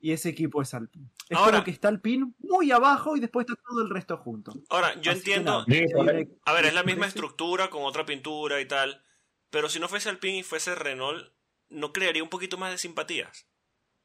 y 0.00 0.12
ese 0.12 0.28
equipo 0.30 0.60
es 0.60 0.74
Alpine. 0.74 1.08
Es 1.30 1.38
Ahora- 1.38 1.52
como 1.52 1.64
que 1.64 1.70
está 1.70 1.88
Alpine 1.88 2.32
muy 2.38 2.70
abajo 2.70 3.16
y 3.16 3.20
después 3.20 3.46
está 3.48 3.60
todo 3.66 3.82
el 3.82 3.88
resto 3.90 4.16
junto. 4.18 4.52
Ahora, 4.68 4.94
yo 5.00 5.10
Así 5.12 5.20
entiendo, 5.20 5.64
nada, 5.66 6.24
a 6.44 6.52
ver, 6.52 6.64
es 6.66 6.74
la 6.74 6.82
misma 6.82 7.06
estructura 7.06 7.70
con 7.70 7.82
otra 7.84 8.04
pintura 8.04 8.60
y 8.60 8.66
tal, 8.68 9.02
pero 9.50 9.68
si 9.70 9.78
no 9.80 9.88
fuese 9.88 10.08
Alpine 10.10 10.38
y 10.38 10.42
fuese 10.42 10.74
Renault, 10.74 11.32
¿no 11.70 11.92
crearía 11.92 12.22
un 12.22 12.28
poquito 12.28 12.58
más 12.58 12.72
de 12.72 12.78
simpatías? 12.78 13.46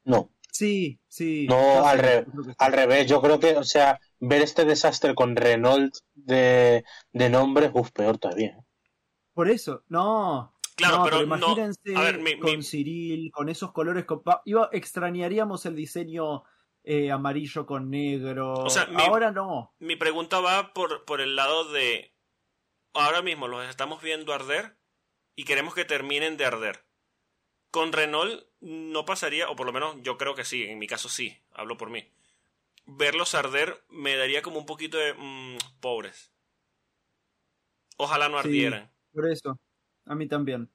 No, 0.06 0.32
Sí, 0.52 1.00
sí. 1.08 1.46
No, 1.48 1.86
al 1.86 1.98
sé, 2.00 2.04
re- 2.22 2.26
al 2.58 2.74
revés. 2.74 3.08
Yo 3.08 3.22
creo 3.22 3.40
que, 3.40 3.56
o 3.56 3.64
sea, 3.64 4.00
ver 4.20 4.42
este 4.42 4.66
desastre 4.66 5.16
con 5.16 5.36
Renault 5.36 5.96
de, 6.14 6.84
de 7.14 7.30
nombre, 7.30 7.72
uff, 7.74 7.92
peor 7.92 8.18
todavía. 8.18 8.50
¿eh? 8.50 8.64
Por 9.34 9.50
eso, 9.50 9.84
no. 9.88 10.54
Claro, 10.76 10.98
no, 11.00 11.04
pero 11.04 11.18
no- 11.18 11.24
imagínense 11.24 11.96
a 11.96 12.02
ver, 12.02 12.20
mi- 12.20 12.40
con 12.40 12.58
mi- 12.58 12.64
Cyril, 12.64 13.32
con 13.32 13.50
esos 13.50 13.72
colores. 13.72 14.06
con- 14.06 14.22
iba, 14.46 14.70
extrañaríamos 14.72 15.66
el 15.66 15.76
diseño 15.76 16.44
eh, 16.84 17.12
amarillo 17.12 17.66
con 17.66 17.90
negro. 17.90 18.54
O 18.54 18.70
sea, 18.70 18.86
mi- 18.88 19.04
Ahora 19.04 19.32
no. 19.32 19.76
Mi 19.80 19.96
pregunta 19.98 20.40
va 20.40 20.74
por, 20.74 21.04
por 21.06 21.20
el 21.22 21.36
lado 21.36 21.72
de, 21.72 22.14
ahora 22.94 23.22
mismo 23.22 23.48
los 23.48 23.68
estamos 23.70 24.02
viendo 24.02 24.34
arder 24.34 24.78
y 25.36 25.44
queremos 25.44 25.76
que 25.76 25.86
terminen 25.86 26.38
de 26.38 26.46
arder. 26.46 26.86
Con 27.72 27.94
Renault 27.94 28.44
no 28.62 29.06
pasaría, 29.06 29.50
o 29.50 29.56
por 29.56 29.66
lo 29.66 29.74
menos 29.74 29.96
yo 30.02 30.18
creo 30.18 30.34
que 30.36 30.44
sí, 30.46 30.64
en 30.64 30.80
mi 30.80 30.88
caso 30.88 31.08
sí, 31.10 31.38
hablo 31.54 31.78
por 31.78 31.90
mí. 31.90 32.08
Verlos 32.86 33.36
arder 33.36 33.84
me 33.90 34.16
daría 34.16 34.42
como 34.42 34.58
un 34.60 34.66
poquito 34.66 34.98
de 34.98 35.14
mm, 35.14 35.58
pobres. 35.80 36.32
Ojalá 37.98 38.30
no 38.30 38.42
Sí. 38.42 38.48
ardieran. 38.48 38.92
Por 39.14 39.30
eso. 39.32 39.60
A 40.06 40.16
mí 40.16 40.28
también. 40.28 40.70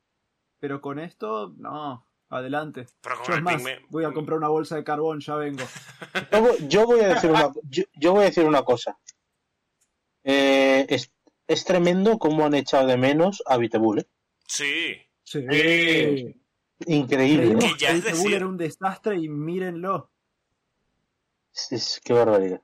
Pero 0.60 0.80
con 0.80 0.98
esto, 0.98 1.52
no. 1.56 2.06
Adelante. 2.28 2.86
Pero 3.00 3.16
con 3.16 3.26
Yo 3.26 3.34
es 3.34 3.42
más, 3.42 3.54
Alpine 3.54 3.80
me- 3.80 3.86
voy 3.90 4.04
a 4.04 4.12
comprar 4.12 4.38
una 4.38 4.48
bolsa 4.48 4.76
de 4.76 4.84
carbón, 4.84 5.20
ya 5.20 5.34
vengo. 5.36 5.62
Yo, 6.32 6.40
voy- 6.42 6.68
yo 6.68 6.86
voy 6.86 7.00
a 7.00 7.08
decir 7.14 7.30
una, 7.30 7.52
yo, 7.64 7.84
yo 7.94 8.12
voy 8.12 8.22
a 8.22 8.26
decir 8.26 8.44
una 8.44 8.62
cosa. 8.62 8.98
Eh, 10.24 10.86
es, 10.88 11.12
es 11.46 11.64
tremendo 11.64 12.18
cómo 12.18 12.46
han 12.46 12.54
echado 12.54 12.86
de 12.86 12.96
menos 12.96 13.42
a 13.46 13.56
Vitebull. 13.56 14.00
¿eh? 14.00 14.06
Sí. 14.46 14.96
Sí. 15.22 15.44
Sí. 15.50 16.34
Increíble. 16.86 17.44
Creímos. 17.54 17.64
Que 17.64 17.78
ya 17.78 17.90
que 17.92 17.98
es 17.98 18.04
Red 18.04 18.12
Bull 18.12 18.22
decir- 18.24 18.34
era 18.36 18.46
un 18.46 18.56
desastre 18.56 19.16
y 19.16 19.28
mírenlo. 19.28 20.10
Es- 21.54 21.72
es- 21.72 22.00
qué 22.04 22.12
barbaridad. 22.12 22.60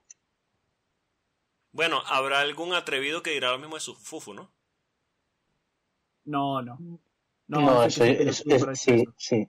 Bueno, 1.73 2.03
habrá 2.07 2.41
algún 2.41 2.75
atrevido 2.75 3.23
que 3.23 3.31
dirá 3.31 3.53
lo 3.53 3.59
mismo 3.59 3.77
de 3.77 3.81
su 3.81 3.95
Fufu, 3.95 4.35
¿no? 4.35 4.51
No, 6.25 6.61
no. 6.63 6.79
No, 7.47 7.83
ese 7.85 8.29
eso 8.29 8.45
es, 8.71 8.81
sí, 8.81 9.05
sí. 9.17 9.49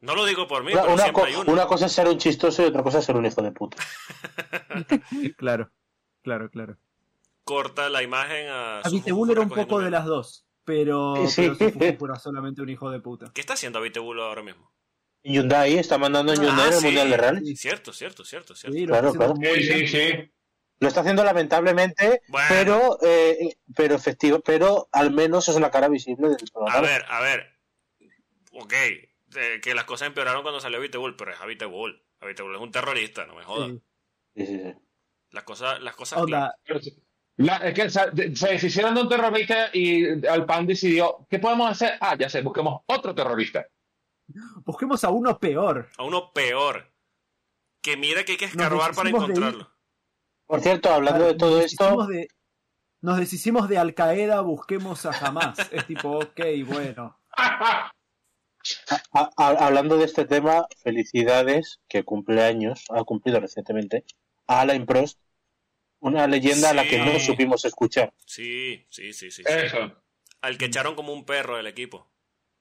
No 0.00 0.14
lo 0.14 0.24
digo 0.26 0.46
por 0.46 0.62
mí, 0.64 0.72
Una, 0.72 0.82
pero 0.82 0.94
una 0.94 1.02
siempre 1.04 1.22
co- 1.22 1.26
hay 1.28 1.34
uno. 1.36 1.52
una 1.52 1.66
cosa 1.66 1.86
es 1.86 1.92
ser 1.92 2.06
un 2.08 2.18
chistoso 2.18 2.62
y 2.62 2.66
otra 2.66 2.82
cosa 2.82 2.98
es 2.98 3.04
ser 3.04 3.16
un 3.16 3.26
hijo 3.26 3.42
de 3.42 3.52
puta. 3.52 3.76
Claro, 5.38 5.70
claro, 6.22 6.50
claro. 6.50 6.76
Corta 7.44 7.88
la 7.88 8.02
imagen 8.02 8.48
a... 8.48 8.80
A 8.80 8.84
su 8.88 8.96
Vitebull 8.96 9.28
Fufu 9.28 9.32
era 9.32 9.40
un 9.40 9.48
poco 9.48 9.80
de 9.80 9.90
las 9.90 10.04
dos, 10.04 10.46
pero, 10.68 11.26
Sí. 11.26 11.50
pero 11.58 12.04
era 12.04 12.16
solamente 12.16 12.60
un 12.60 12.68
hijo 12.68 12.90
de 12.90 13.00
puta. 13.00 13.32
¿Qué 13.34 13.40
está 13.40 13.54
haciendo 13.54 13.80
Vitebull 13.80 14.20
ahora 14.20 14.42
mismo? 14.42 14.70
Hyundai 15.22 15.78
está 15.78 15.96
mandando 15.96 16.32
en 16.34 16.40
Ah, 16.40 16.42
Hyundai 16.44 16.66
en 16.68 16.72
el 16.74 16.78
sí. 16.78 16.84
Mundial 16.84 17.10
de 17.10 17.16
Rally. 17.16 17.46
Sí, 17.46 17.56
Cierto, 17.56 17.92
cierto, 17.94 18.24
cierto, 18.24 18.54
cierto. 18.54 18.78
sí, 18.78 18.86
Claro, 18.86 19.12
claro. 19.14 19.34
muy 19.34 19.62
Sí, 19.62 19.62
sí, 19.62 19.88
sí. 19.88 20.32
Lo 20.80 20.88
está 20.88 21.00
haciendo 21.00 21.24
lamentablemente, 21.24 22.20
Bueno. 22.28 22.46
pero 22.50 22.98
eh, 23.02 23.56
pero 23.74 23.94
efectivo, 23.96 24.40
pero 24.40 24.88
al 24.92 25.10
menos 25.10 25.48
es 25.48 25.56
una 25.56 25.70
cara 25.70 25.88
visible 25.88 26.28
del 26.28 26.36
programa. 26.52 26.78
A 26.78 26.82
ver, 26.82 27.04
a 27.08 27.20
ver. 27.22 27.58
Ok, 28.52 28.72
eh, 28.74 29.60
que 29.62 29.74
las 29.74 29.84
cosas 29.84 30.08
empeoraron 30.08 30.42
cuando 30.42 30.60
salió 30.60 30.78
Vitebull, 30.80 31.16
pero 31.16 31.32
es 31.32 31.40
a 31.40 31.46
Vitebull. 31.46 32.04
A 32.20 32.26
Vitebull 32.26 32.54
es 32.54 32.60
un 32.60 32.70
terrorista, 32.70 33.24
no 33.26 33.34
me 33.34 33.42
jodas. 33.44 33.70
Sí. 33.70 33.80
Sí, 34.36 34.46
sí, 34.46 34.60
sí. 34.62 34.74
Las 35.30 35.44
cosas, 35.44 35.80
las 35.80 35.96
cosas 35.96 36.20
Onda, 36.20 36.54
La- 37.38 37.56
es 37.58 37.74
que 37.74 37.88
se, 37.90 38.36
se 38.36 38.48
deshicieron 38.48 38.94
de 38.94 39.02
un 39.02 39.08
terrorista 39.08 39.70
y 39.72 40.26
Alpan 40.26 40.66
decidió, 40.66 41.26
¿qué 41.30 41.38
podemos 41.38 41.70
hacer? 41.70 41.94
Ah, 42.00 42.16
ya 42.18 42.28
sé, 42.28 42.42
busquemos 42.42 42.82
otro 42.86 43.14
terrorista. 43.14 43.66
busquemos 44.64 45.02
a 45.04 45.10
uno 45.10 45.38
peor. 45.38 45.88
a 45.96 46.02
uno 46.04 46.30
peor. 46.32 46.92
Que 47.82 47.96
mira 47.96 48.24
que 48.24 48.32
hay 48.32 48.38
que 48.38 48.44
escarbar 48.46 48.94
para 48.94 49.04
de 49.10 49.16
encontrarlo. 49.16 49.70
Por 50.46 50.60
cierto, 50.60 50.90
hablando 50.92 51.24
de 51.26 51.34
todo 51.34 51.60
esto, 51.60 52.06
de- 52.06 52.28
nos 53.00 53.18
deshicimos 53.18 53.68
de 53.68 53.78
Al 53.78 53.94
Qaeda, 53.94 54.40
busquemos 54.40 55.06
a 55.06 55.10
Hamas. 55.10 55.58
es 55.72 55.86
tipo, 55.86 56.18
ok, 56.18 56.40
bueno. 56.66 57.18
a- 59.12 59.30
a- 59.36 59.66
hablando 59.66 59.96
de 59.96 60.04
este 60.04 60.24
tema, 60.24 60.66
felicidades 60.82 61.80
que 61.88 62.02
cumple 62.02 62.42
años, 62.42 62.84
ha 62.90 63.04
cumplido 63.04 63.40
recientemente, 63.40 64.04
a 64.46 64.60
Alain 64.62 64.84
Prost, 64.86 65.18
una 66.00 66.26
leyenda 66.26 66.70
a 66.70 66.74
la 66.74 66.84
que 66.84 66.98
no 66.98 67.18
supimos 67.18 67.64
escuchar. 67.64 68.12
Sí, 68.24 68.86
sí, 68.90 69.12
sí, 69.12 69.30
sí. 69.30 69.42
sí. 69.42 69.52
Eso. 69.52 69.92
Al 70.40 70.56
que 70.58 70.66
echaron 70.66 70.94
como 70.94 71.12
un 71.12 71.24
perro 71.24 71.56
del 71.56 71.66
equipo. 71.66 72.10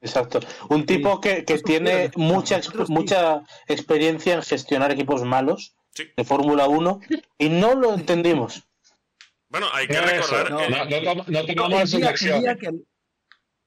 Exacto. 0.02 0.40
Un 0.70 0.86
tipo 0.86 1.20
que, 1.22 1.44
que 1.46 1.58
tiene 1.60 2.12
mucha, 2.16 2.60
mucha 2.88 3.44
experiencia 3.68 4.34
en 4.36 4.44
gestionar 4.44 4.92
equipos 4.92 5.24
malos 5.24 5.74
Sí. 5.94 6.04
de 6.16 6.24
Fórmula 6.24 6.68
1 6.68 7.00
y 7.40 7.50
no 7.50 7.74
lo 7.74 7.94
entendimos. 7.96 8.68
Bueno, 9.50 9.68
hay 9.74 9.88
que 9.88 10.00
recordar. 10.00 10.52
no, 10.52 10.70
No, 10.70 10.86
no, 10.86 11.02
tom- 11.04 11.26
no 11.28 11.42
No, 11.42 11.46
tomamos 11.56 11.94
el, 11.94 12.02
día, 12.02 12.12
el 12.36 12.42
día 12.42 12.56
que, 12.58 12.70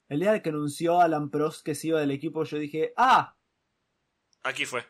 el 0.09 0.19
día 0.19 0.41
que 0.41 0.49
anunció 0.49 1.01
Alan 1.01 1.29
Prost 1.29 1.65
que 1.65 1.75
se 1.75 1.87
iba 1.87 1.99
del 1.99 2.11
equipo, 2.11 2.43
yo 2.45 2.57
dije, 2.57 2.93
ah, 2.95 3.35
aquí 4.43 4.65
fue. 4.65 4.85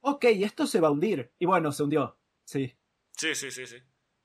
ok, 0.00 0.24
esto 0.26 0.66
se 0.66 0.80
va 0.80 0.88
a 0.88 0.92
hundir. 0.92 1.32
Y 1.38 1.46
bueno, 1.46 1.72
se 1.72 1.82
hundió. 1.82 2.18
Sí. 2.50 2.76
Sí, 3.16 3.34
sí, 3.36 3.50
sí, 3.52 3.64
sí. 3.64 3.76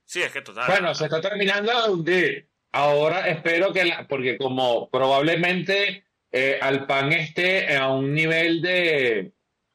Sí, 0.03 0.23
es 0.23 0.32
que 0.32 0.41
total. 0.41 0.65
Bueno, 0.67 0.95
se 0.95 1.03
está 1.03 1.21
terminando 1.21 1.71
de 1.71 1.91
hundir. 1.91 2.49
Ahora 2.71 3.28
espero 3.30 3.71
que, 3.71 3.86
la, 3.86 4.07
porque 4.07 4.36
como 4.39 4.89
probablemente 4.89 6.05
eh, 6.32 6.57
Alpan 6.59 7.13
esté 7.13 7.78
a 7.78 7.89
un 7.89 8.15
nivel 8.15 8.63
de 8.63 9.34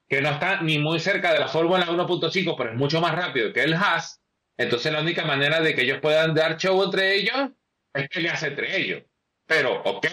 que 0.09 0.21
no 0.21 0.31
está 0.31 0.63
ni 0.63 0.81
muy 0.81 0.99
cerca 0.99 1.33
de 1.33 1.39
la 1.39 1.47
Fórmula 1.47 1.87
1.5, 1.87 2.57
pero 2.59 2.71
es 2.71 2.77
mucho 2.77 3.01
más 3.01 3.15
rápido 3.15 3.53
que 3.53 3.63
el 3.63 3.75
Haas, 3.75 4.21
entonces 4.57 4.93
la 4.93 5.01
única 5.01 5.25
manera 5.25 5.61
de 5.61 5.73
que 5.73 5.83
ellos 5.83 6.01
puedan 6.03 6.35
dar 6.35 6.57
show 6.57 6.83
entre 6.83 7.15
ellos 7.15 7.51
es 7.95 8.09
que 8.09 8.21
le 8.21 8.31
hace 8.31 8.49
entre 8.49 8.77
ellos. 8.77 9.05
Pero, 9.47 9.81
ok, 9.85 10.07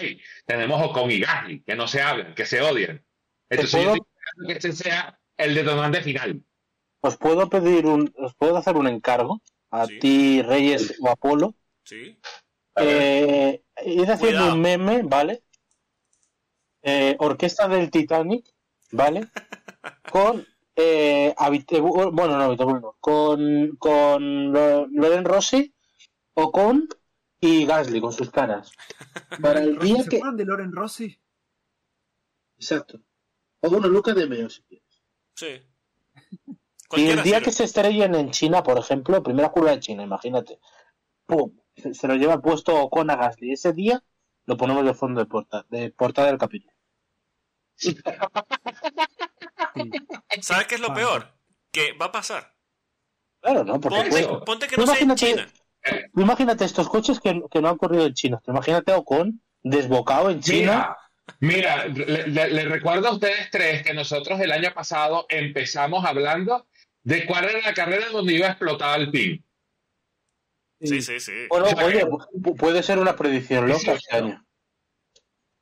tenemos 0.46 0.80
Ocon 0.80 1.10
y 1.10 1.18
Gasly, 1.18 1.62
que 1.64 1.74
no 1.74 1.88
se 1.88 2.00
hablan, 2.00 2.34
que 2.36 2.46
se 2.46 2.60
odian. 2.60 3.04
Entonces 3.50 3.82
yo 3.82 3.94
estoy 3.94 4.06
esperando 4.06 4.46
que 4.46 4.58
ese 4.58 4.72
sea 4.72 5.20
el 5.36 5.54
detonante 5.56 6.02
final. 6.02 6.40
Os 7.00 7.16
puedo 7.16 7.48
pedir 7.48 7.86
un, 7.86 8.12
os 8.18 8.34
puedo 8.34 8.56
hacer 8.56 8.76
un 8.76 8.86
encargo 8.88 9.40
a 9.70 9.86
Sí. 9.86 9.98
ti, 9.98 10.42
Reyes 10.42 10.94
o 11.00 11.08
Apolo. 11.08 11.54
Sí. 11.84 12.18
Eh, 12.76 13.62
ir 13.84 14.10
haciendo 14.10 14.38
Cuidado. 14.38 14.54
un 14.54 14.60
meme, 14.60 15.02
¿vale? 15.02 15.42
Eh, 16.82 17.16
Orquesta 17.18 17.68
del 17.68 17.90
Titanic, 17.90 18.46
¿vale? 18.92 19.28
Con 20.12 20.46
eh, 20.76 21.34
Habitebu- 21.36 22.10
bueno, 22.12 22.38
no, 22.38 22.54
no, 22.54 22.96
con, 23.00 23.76
con 23.78 24.52
Lo- 24.52 24.86
Loren 24.86 25.24
Rossi 25.24 25.74
o 26.34 26.52
con 26.52 26.88
y 27.40 27.66
Gasly 27.66 28.00
con 28.00 28.12
sus 28.12 28.30
caras. 28.30 28.70
Para 29.42 29.60
el 29.60 29.78
día 29.78 30.02
¿Se 30.04 30.08
que. 30.08 30.20
de 30.34 30.44
Loren 30.44 30.72
Rossi? 30.72 31.20
Exacto. 32.56 33.00
O 33.60 33.70
bueno, 33.70 33.88
Luca 33.88 34.14
de 34.14 34.26
Meo, 34.26 34.48
si 34.48 34.62
quieres. 34.62 35.02
Sí. 35.34 35.62
Y 36.96 37.08
el 37.08 37.22
día 37.22 37.36
sirve. 37.36 37.42
que 37.42 37.52
se 37.52 37.64
estrellen 37.64 38.14
en 38.14 38.30
China, 38.30 38.62
por 38.62 38.78
ejemplo, 38.78 39.22
primera 39.22 39.50
curva 39.50 39.72
de 39.72 39.80
China, 39.80 40.02
imagínate. 40.02 40.58
¡Pum! 41.26 41.52
Se, 41.92 42.08
lo 42.08 42.14
lleva 42.16 42.40
puesto 42.40 42.88
con 42.88 43.10
a 43.10 43.16
Gasly. 43.16 43.52
Ese 43.52 43.72
día 43.72 44.02
lo 44.46 44.56
ponemos 44.56 44.84
de 44.84 44.94
fondo 44.94 45.20
de, 45.20 45.26
porta, 45.26 45.64
de 45.68 45.90
portada 45.90 46.28
del 46.28 46.38
capítulo. 46.38 46.72
¿Sabes 50.40 50.66
qué 50.66 50.74
es 50.76 50.80
lo 50.80 50.90
Ah. 50.90 50.94
peor? 50.94 51.34
Que 51.70 51.92
va 51.92 52.06
a 52.06 52.12
pasar. 52.12 52.54
Claro, 53.40 53.64
¿no? 53.64 53.80
Porque 53.80 54.26
Ponte, 54.44 54.66
que 54.66 54.76
no 54.76 54.86
sea 54.86 54.96
en 54.98 55.10
imagínate- 55.10 55.16
China. 55.16 55.48
Imagínate 56.16 56.64
estos 56.64 56.88
coches 56.88 57.20
que, 57.20 57.40
que 57.50 57.60
no 57.62 57.68
han 57.68 57.78
corrido 57.78 58.06
en 58.06 58.14
China. 58.14 58.40
Imagínate 58.46 58.92
Ocon 58.92 59.40
desbocado 59.62 60.30
en 60.30 60.40
China. 60.40 60.96
Mira, 61.40 61.84
mira 61.84 61.86
le, 61.86 62.26
le- 62.26 62.48
le 62.50 62.64
recuerdo 62.64 63.08
a 63.08 63.12
ustedes 63.12 63.48
tres 63.50 63.84
que 63.84 63.94
nosotros 63.94 64.40
el 64.40 64.50
año 64.50 64.72
pasado 64.74 65.26
empezamos 65.28 66.04
hablando 66.04 66.66
de 67.02 67.26
cuál 67.26 67.44
era 67.46 67.60
la 67.60 67.74
carrera 67.74 68.08
donde 68.10 68.34
iba 68.34 68.46
a 68.46 68.50
explotar 68.50 69.00
el 69.00 69.10
PIN. 69.10 69.44
Sí, 70.80 71.02
sí, 71.02 71.18
sí. 71.20 71.32
Bueno, 71.48 71.66
Sí, 71.66 71.74
oye, 71.82 72.04
pu- 72.06 72.56
puede 72.56 72.82
ser 72.82 72.98
una 72.98 73.16
predicción 73.16 73.66
loca 73.68 73.80
sí, 73.80 73.90
este 73.90 74.16
año. 74.16 74.46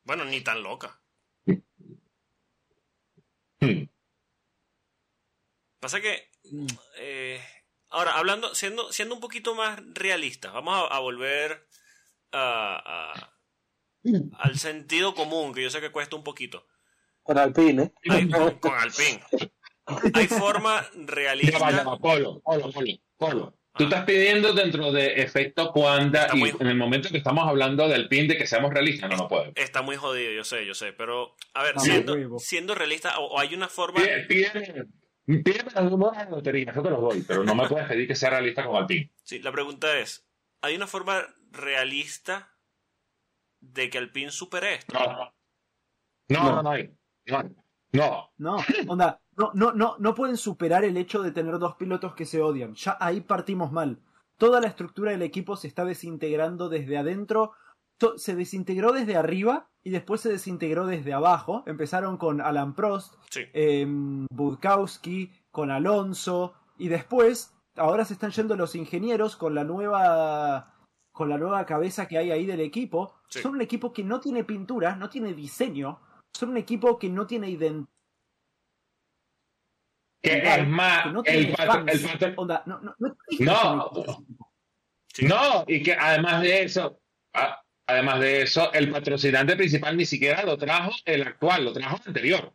Bueno, 0.03 0.25
ni 0.25 0.41
tan 0.41 0.61
loca. 0.63 1.01
Hmm. 3.59 3.83
Pasa 5.79 6.01
que. 6.01 6.29
eh, 6.97 7.41
ahora, 7.89 8.17
hablando, 8.17 8.53
siendo, 8.55 8.91
siendo 8.91 9.15
un 9.15 9.21
poquito 9.21 9.55
más 9.55 9.79
realistas, 9.93 10.53
vamos 10.53 10.75
a, 10.75 10.95
a 10.95 10.99
volver 10.99 11.67
a- 12.31 13.13
a- 13.15 13.33
al 14.39 14.57
sentido 14.57 15.13
común, 15.15 15.53
que 15.53 15.63
yo 15.63 15.69
sé 15.69 15.81
que 15.81 15.91
cuesta 15.91 16.15
un 16.15 16.23
poquito. 16.23 16.65
Con 17.23 17.37
Alpine, 17.37 17.83
¿eh? 17.83 17.93
Con, 18.31 18.57
con 18.59 18.73
Alpine. 18.73 19.21
Hay 20.13 20.27
forma 20.27 20.81
Ya 20.81 20.87
va, 20.89 20.91
ya 20.99 21.05
realista. 21.05 21.83
va, 21.83 21.97
Polo, 21.97 22.41
Polo, 22.41 22.71
Polo, 22.71 22.87
Polo. 23.17 23.53
Tú 23.73 23.83
estás 23.83 24.05
pidiendo 24.05 24.53
dentro 24.53 24.91
de 24.91 25.21
efecto 25.21 25.71
Cuanda 25.71 26.23
Está 26.23 26.35
y 26.35 26.39
muy- 26.39 26.53
en 26.59 26.65
el 26.67 26.75
momento 26.75 27.09
que 27.09 27.17
estamos 27.19 27.47
hablando 27.47 27.87
del 27.87 28.07
PIN 28.07 28.27
de 28.27 28.35
que 28.35 28.47
seamos 28.47 28.73
realistas, 28.73 29.07
no, 29.09 29.17
no 29.17 29.27
podemos. 29.27 29.53
Está 29.55 29.83
muy 29.83 29.95
jodido, 29.97 30.31
yo 30.31 30.43
sé, 30.43 30.65
yo 30.65 30.73
sé. 30.73 30.93
Pero, 30.93 31.35
a 31.53 31.61
ver, 31.63 31.75
siendo, 32.39 32.73
realista, 32.73 33.19
o, 33.19 33.25
o 33.27 33.39
hay 33.39 33.53
una 33.53 33.67
forma. 33.67 34.01
Pídeme, 34.27 34.85
pídeme 35.43 35.71
los 35.75 35.91
números 35.91 36.17
de 36.17 36.25
lotería, 36.31 36.73
yo 36.73 36.81
te 36.81 36.89
los 36.89 37.01
doy, 37.01 37.21
pero 37.27 37.43
no 37.43 37.53
me 37.53 37.67
puedes 37.69 37.87
pedir 37.87 38.07
que 38.07 38.15
sea 38.15 38.31
realista 38.31 38.65
con 38.65 38.77
el 38.77 38.85
PIN. 38.87 39.11
Sí, 39.23 39.39
la 39.39 39.51
pregunta 39.51 39.95
es: 39.99 40.25
¿hay 40.61 40.75
una 40.75 40.87
forma 40.87 41.23
realista 41.51 42.51
de 43.59 43.91
que 43.91 43.99
Alpine 43.99 44.31
supere 44.31 44.73
esto? 44.75 44.93
No, 44.97 45.05
no, 45.05 45.33
no, 46.29 46.55
no, 46.55 46.63
no, 46.63 46.69
hay. 46.71 46.89
no, 47.27 47.43
no. 47.91 48.33
No, 48.37 48.57
onda, 48.87 49.21
no, 49.37 49.51
no, 49.53 49.71
no, 49.73 49.95
no 49.99 50.15
pueden 50.15 50.37
superar 50.37 50.83
el 50.83 50.97
hecho 50.97 51.21
de 51.21 51.31
tener 51.31 51.59
dos 51.59 51.75
pilotos 51.75 52.13
que 52.15 52.25
se 52.25 52.41
odian. 52.41 52.73
Ya 52.73 52.97
ahí 52.99 53.21
partimos 53.21 53.71
mal. 53.71 53.99
Toda 54.37 54.59
la 54.61 54.67
estructura 54.67 55.11
del 55.11 55.21
equipo 55.21 55.55
se 55.55 55.67
está 55.67 55.85
desintegrando 55.85 56.69
desde 56.69 56.97
adentro. 56.97 57.53
Se 58.17 58.35
desintegró 58.35 58.91
desde 58.91 59.15
arriba 59.15 59.69
y 59.83 59.89
después 59.89 60.21
se 60.21 60.29
desintegró 60.29 60.85
desde 60.85 61.13
abajo. 61.13 61.63
Empezaron 61.65 62.17
con 62.17 62.41
Alan 62.41 62.75
Prost, 62.75 63.15
Sí. 63.31 63.41
eh, 63.53 63.85
Budkowski, 64.31 65.31
con 65.51 65.71
Alonso 65.71 66.53
y 66.77 66.87
después 66.87 67.53
ahora 67.75 68.05
se 68.05 68.13
están 68.13 68.31
yendo 68.31 68.55
los 68.55 68.75
ingenieros 68.75 69.35
con 69.35 69.55
la 69.55 69.63
nueva 69.63 70.73
con 71.11 71.29
la 71.29 71.37
nueva 71.39 71.65
cabeza 71.65 72.07
que 72.07 72.19
hay 72.19 72.29
ahí 72.29 72.45
del 72.45 72.59
equipo. 72.59 73.15
Sí. 73.27 73.39
Son 73.39 73.55
un 73.55 73.61
equipo 73.61 73.91
que 73.91 74.03
no 74.03 74.19
tiene 74.19 74.43
pintura, 74.43 74.95
no 74.95 75.09
tiene 75.09 75.33
diseño, 75.33 75.99
son 76.31 76.49
un 76.49 76.57
equipo 76.57 76.99
que 76.99 77.09
no 77.09 77.25
tiene 77.25 77.49
identidad. 77.49 77.87
Que 80.21 80.37
Igual, 80.39 80.59
es 80.61 80.67
más, 80.67 81.03
que 81.03 81.11
no 81.11 81.23
el, 81.25 81.55
fans. 81.55 81.91
el 81.93 82.01
patro- 82.01 82.33
Onda, 82.37 82.63
no, 82.65 82.79
no, 82.81 82.95
no 82.99 83.15
No. 85.21 85.65
y 85.67 85.83
que 85.83 85.93
además 85.93 86.41
de 86.41 86.63
eso, 86.63 86.99
además 87.85 88.19
de 88.19 88.41
eso, 88.41 88.71
el 88.73 88.91
patrocinante 88.91 89.55
principal 89.55 89.95
ni 89.95 90.05
siquiera 90.05 90.43
lo 90.43 90.57
trajo 90.57 90.91
el 91.05 91.21
actual, 91.23 91.65
lo 91.65 91.73
trajo 91.73 91.97
el 91.97 92.07
anterior. 92.07 92.53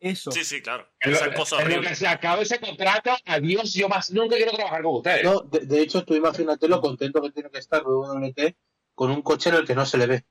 Eso. 0.00 0.30
Sí, 0.30 0.44
sí, 0.44 0.62
claro. 0.62 0.88
En 1.00 1.10
lo, 1.12 1.18
en 1.18 1.76
lo 1.76 1.80
que 1.82 1.94
se 1.96 2.06
acaba 2.06 2.40
ese 2.42 2.60
contrato, 2.60 3.10
adiós, 3.24 3.74
yo 3.74 3.88
más 3.88 4.10
nunca 4.12 4.36
quiero 4.36 4.52
trabajar 4.52 4.82
con 4.82 4.96
ustedes. 4.96 5.24
No, 5.24 5.40
de, 5.40 5.60
de 5.66 5.80
hecho, 5.80 6.04
tú 6.04 6.14
imagínate 6.14 6.68
lo 6.68 6.80
contento 6.80 7.20
que 7.20 7.32
tiene 7.32 7.50
que 7.50 7.58
estar 7.58 7.82
WT 7.84 8.56
con 8.94 9.10
un 9.10 9.22
coche 9.22 9.50
en 9.50 9.56
el 9.56 9.66
que 9.66 9.74
no 9.74 9.84
se 9.84 9.98
le 9.98 10.06
ve. 10.06 10.24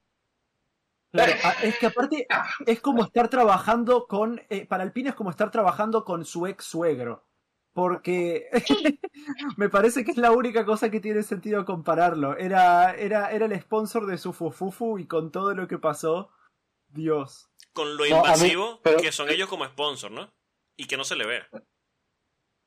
Claro, 1.12 1.34
a- 1.44 1.64
es 1.64 1.78
que 1.80 1.86
aparte 1.88 2.28
es 2.66 2.80
como 2.82 3.04
estar 3.04 3.30
trabajando 3.30 4.08
con. 4.08 4.42
eh, 4.50 4.66
para 4.66 4.84
Alpine 4.84 5.10
es 5.10 5.16
como 5.16 5.30
estar 5.30 5.52
trabajando 5.52 6.04
con 6.04 6.26
su 6.26 6.48
ex 6.48 6.66
suegro. 6.66 7.24
Porque 7.74 8.50
me 9.58 9.70
parece 9.70 10.04
que 10.04 10.12
es 10.12 10.18
la 10.18 10.32
única 10.32 10.66
cosa 10.66 10.90
que 10.90 11.00
tiene 11.00 11.22
sentido 11.24 11.64
compararlo. 11.64 12.36
Era, 12.38 12.94
era, 12.96 13.32
era 13.32 13.46
el 13.46 13.60
sponsor 13.62 14.08
de 14.08 14.18
su 14.18 14.34
Fufufu 14.34 14.98
y 14.98 15.06
con 15.06 15.32
todo 15.32 15.54
lo 15.54 15.68
que 15.68 15.78
pasó. 15.78 16.32
Dios. 16.90 17.50
Con 17.74 17.96
lo 17.96 18.06
No, 18.08 18.18
a 18.18 18.22
mí- 18.22 18.26
invasivo 18.26 18.82
pero- 18.84 18.98
que 19.00 19.12
son 19.12 19.30
ellos 19.30 19.48
como 19.48 19.66
sponsor, 19.66 20.10
¿no? 20.12 20.34
Y 20.76 20.88
que 20.88 20.98
no 20.98 21.04
se 21.04 21.16
le 21.16 21.28
vea. 21.28 21.48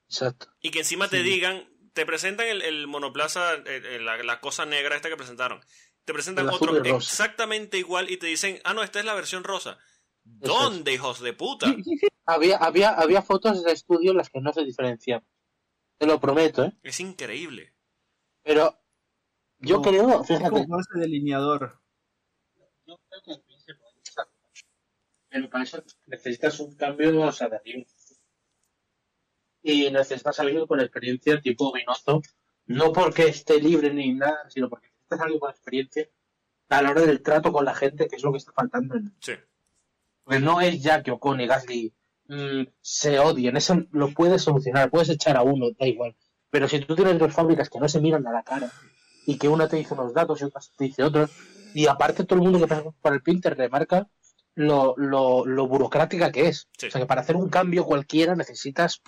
Exacto. 0.09 0.49
Y 0.61 0.71
que 0.71 0.81
encima 0.81 1.09
te 1.09 1.23
digan, 1.23 1.69
te 1.93 2.07
presentan 2.07 2.47
el, 2.47 2.63
el 2.63 2.87
monoplaza, 2.87 3.55
eh, 3.55 3.63
eh, 3.67 3.99
la, 4.01 4.17
la 4.23 4.41
cosa 4.41 4.67
negra 4.67 4.97
esta 4.97 5.09
que 5.09 5.17
presentaron. 5.17 5.61
Te 6.11 6.15
presentan 6.15 6.49
otro 6.49 6.77
exactamente 6.83 7.79
igual 7.79 8.11
y 8.11 8.17
te 8.17 8.27
dicen, 8.27 8.59
ah, 8.65 8.75
no, 8.75 8.83
esta 8.83 8.99
es 8.99 9.05
la 9.05 9.15
versión 9.15 9.45
rosa. 9.45 9.79
¿Dónde, 10.25 10.93
hijos 10.93 11.21
de 11.21 11.35
puta? 11.35 11.73
Había, 12.27 12.57
había, 12.57 12.91
había 12.91 13.23
fotos 13.23 13.63
de 13.63 13.71
estudio 13.71 14.11
en 14.11 14.17
las 14.17 14.29
que 14.29 14.41
no 14.41 14.53
se 14.53 14.65
diferenciaban. 14.65 15.25
Te 15.99 16.07
lo 16.09 16.19
prometo, 16.19 16.65
¿eh? 16.65 16.73
Es 16.83 16.99
increíble. 16.99 17.77
Pero 18.43 18.77
yo 19.59 19.77
No, 19.77 19.83
creo, 19.83 20.23
Es 20.23 20.27
fíjate, 20.27 20.51
como 20.51 20.81
ese 20.81 20.99
delineador. 20.99 21.81
yo 22.87 22.99
creo 23.09 23.23
que 23.23 23.35
se 23.61 23.75
puede 23.77 23.95
usar. 24.05 24.27
Pero 25.29 25.49
para 25.49 25.63
eso 25.63 25.85
necesitas 26.07 26.59
un 26.59 26.75
cambio 26.75 27.21
o 27.21 27.31
sea, 27.31 27.49
de 27.51 27.57
arriba. 27.57 27.85
Y 29.63 29.89
necesitas 29.93 30.41
alguien 30.41 30.67
con 30.67 30.81
experiencia 30.81 31.41
tipo 31.41 31.73
Binotto, 31.73 32.21
no 32.67 32.93
porque 32.93 33.29
esté 33.29 33.61
libre 33.61 33.95
ni 33.95 34.13
nada, 34.13 34.51
sino 34.51 34.69
porque 34.69 34.90
necesitas 35.11 35.21
alguien 35.21 35.41
con 35.41 35.51
experiencia 35.51 36.09
a 36.69 36.83
la 36.83 36.91
hora 36.91 37.03
del 37.03 37.23
trato 37.23 37.53
con 37.53 37.65
la 37.65 37.75
gente, 37.75 38.09
que 38.09 38.17
es 38.17 38.23
lo 38.23 38.33
que 38.33 38.39
está 38.39 38.53
faltando. 38.53 38.97
En... 38.97 39.13
Sí. 39.21 39.33
Porque 40.23 40.41
no 40.41 40.61
es 40.61 40.83
ya 40.83 41.03
que 41.03 41.11
Ocon 41.11 41.41
y 41.41 41.47
Gasly 41.47 41.93
mm, 42.29 42.63
se 42.81 43.19
odien, 43.19 43.57
eso 43.57 43.83
lo 43.91 44.11
puedes 44.11 44.43
solucionar, 44.43 44.91
puedes 44.91 45.09
echar 45.09 45.37
a 45.37 45.43
uno, 45.43 45.67
da 45.79 45.87
igual. 45.87 46.17
Pero 46.51 46.69
si 46.69 46.81
tú 46.81 46.95
tienes 46.95 47.19
dos 47.19 47.33
fábricas 47.33 47.69
que 47.69 47.81
no 47.81 47.89
se 47.89 48.01
miran 48.01 48.27
a 48.27 48.33
la 48.33 48.43
cara 48.43 48.71
y 49.27 49.39
que 49.39 49.49
una 49.49 49.69
te 49.69 49.77
dice 49.77 49.95
unos 49.95 50.15
datos 50.15 50.41
y 50.41 50.45
otra 50.45 50.61
te 50.77 50.85
dice 50.85 51.03
otros, 51.03 51.31
y 51.75 51.87
aparte 51.87 52.25
todo 52.25 52.39
el 52.39 52.45
mundo 52.45 52.61
que 52.61 52.67
pasa 52.67 52.85
por 53.01 53.13
el 53.13 53.23
PIN 53.23 53.41
te 53.41 53.51
remarca 53.51 54.09
lo, 54.55 54.95
lo, 54.97 55.47
lo 55.47 55.67
burocrática 55.69 56.33
que 56.33 56.49
es. 56.49 56.69
Sí. 56.77 56.87
O 56.87 56.91
sea 56.91 57.01
que 57.01 57.07
para 57.07 57.21
hacer 57.21 57.37
un 57.37 57.49
cambio 57.49 57.85
cualquiera 57.85 58.35
necesitas 58.35 59.03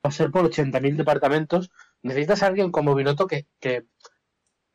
pasar 0.00 0.30
por 0.30 0.50
80.000 0.50 0.96
departamentos, 0.96 1.70
necesitas 2.02 2.42
a 2.42 2.46
alguien 2.46 2.70
como 2.70 2.94
Binotto 2.94 3.26
que, 3.26 3.46
que, 3.60 3.86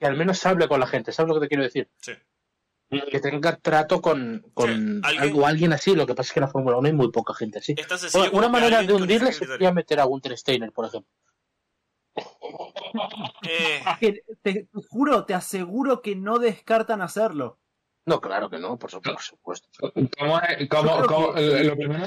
que 0.04 0.08
al 0.08 0.18
menos 0.18 0.46
hable 0.46 0.68
con 0.68 0.82
la 0.82 0.88
gente, 0.88 1.14
¿sabes 1.14 1.30
lo 1.30 1.36
que 1.36 1.46
te 1.46 1.48
quiero 1.48 1.64
decir? 1.64 1.90
Sí. 2.02 2.12
Que 3.10 3.20
tenga 3.22 3.56
trato 3.56 4.02
con, 4.02 4.46
con 4.54 4.68
Sí, 4.68 4.74
alguien- 5.04 5.24
algo, 5.24 5.48
alguien 5.48 5.74
así, 5.74 5.96
lo 5.96 6.06
que 6.06 6.14
pasa 6.14 6.28
es 6.28 6.34
que 6.34 6.40
en 6.42 6.46
la 6.46 6.52
Fórmula 6.52 6.78
1 6.78 6.88
hay 6.88 6.94
muy 6.94 7.10
poca 7.12 7.34
gente 7.34 7.60
así. 7.60 7.74
Una, 8.34 8.50
manera 8.50 8.84
de 8.84 8.94
hundirle 8.94 9.32
sería 9.32 9.72
meter 9.72 10.00
a 10.00 10.04
Gunter 10.04 10.38
Steiner, 10.38 10.72
por 10.74 10.86
ejemplo. 10.86 11.10
Eh, 13.50 13.82
te, 14.00 14.24
te 14.42 14.68
juro, 14.90 15.26
te 15.26 15.34
aseguro 15.34 16.02
que 16.02 16.16
no 16.16 16.38
descartan 16.38 17.02
hacerlo. 17.02 17.60
No, 18.06 18.20
claro 18.20 18.50
que 18.50 18.60
no, 18.60 18.78
por 18.78 18.92
supuesto. 18.92 19.38
Por 19.42 19.58
supuesto. 19.58 19.94
¿Cómo 20.20 20.40
es- 20.42 20.68
cómo- 20.70 20.90
Yo 20.90 20.98
creo 20.98 21.08
cómo- 21.08 21.34
que- 21.34 21.64
lo, 21.64 21.76
primero, 21.76 22.06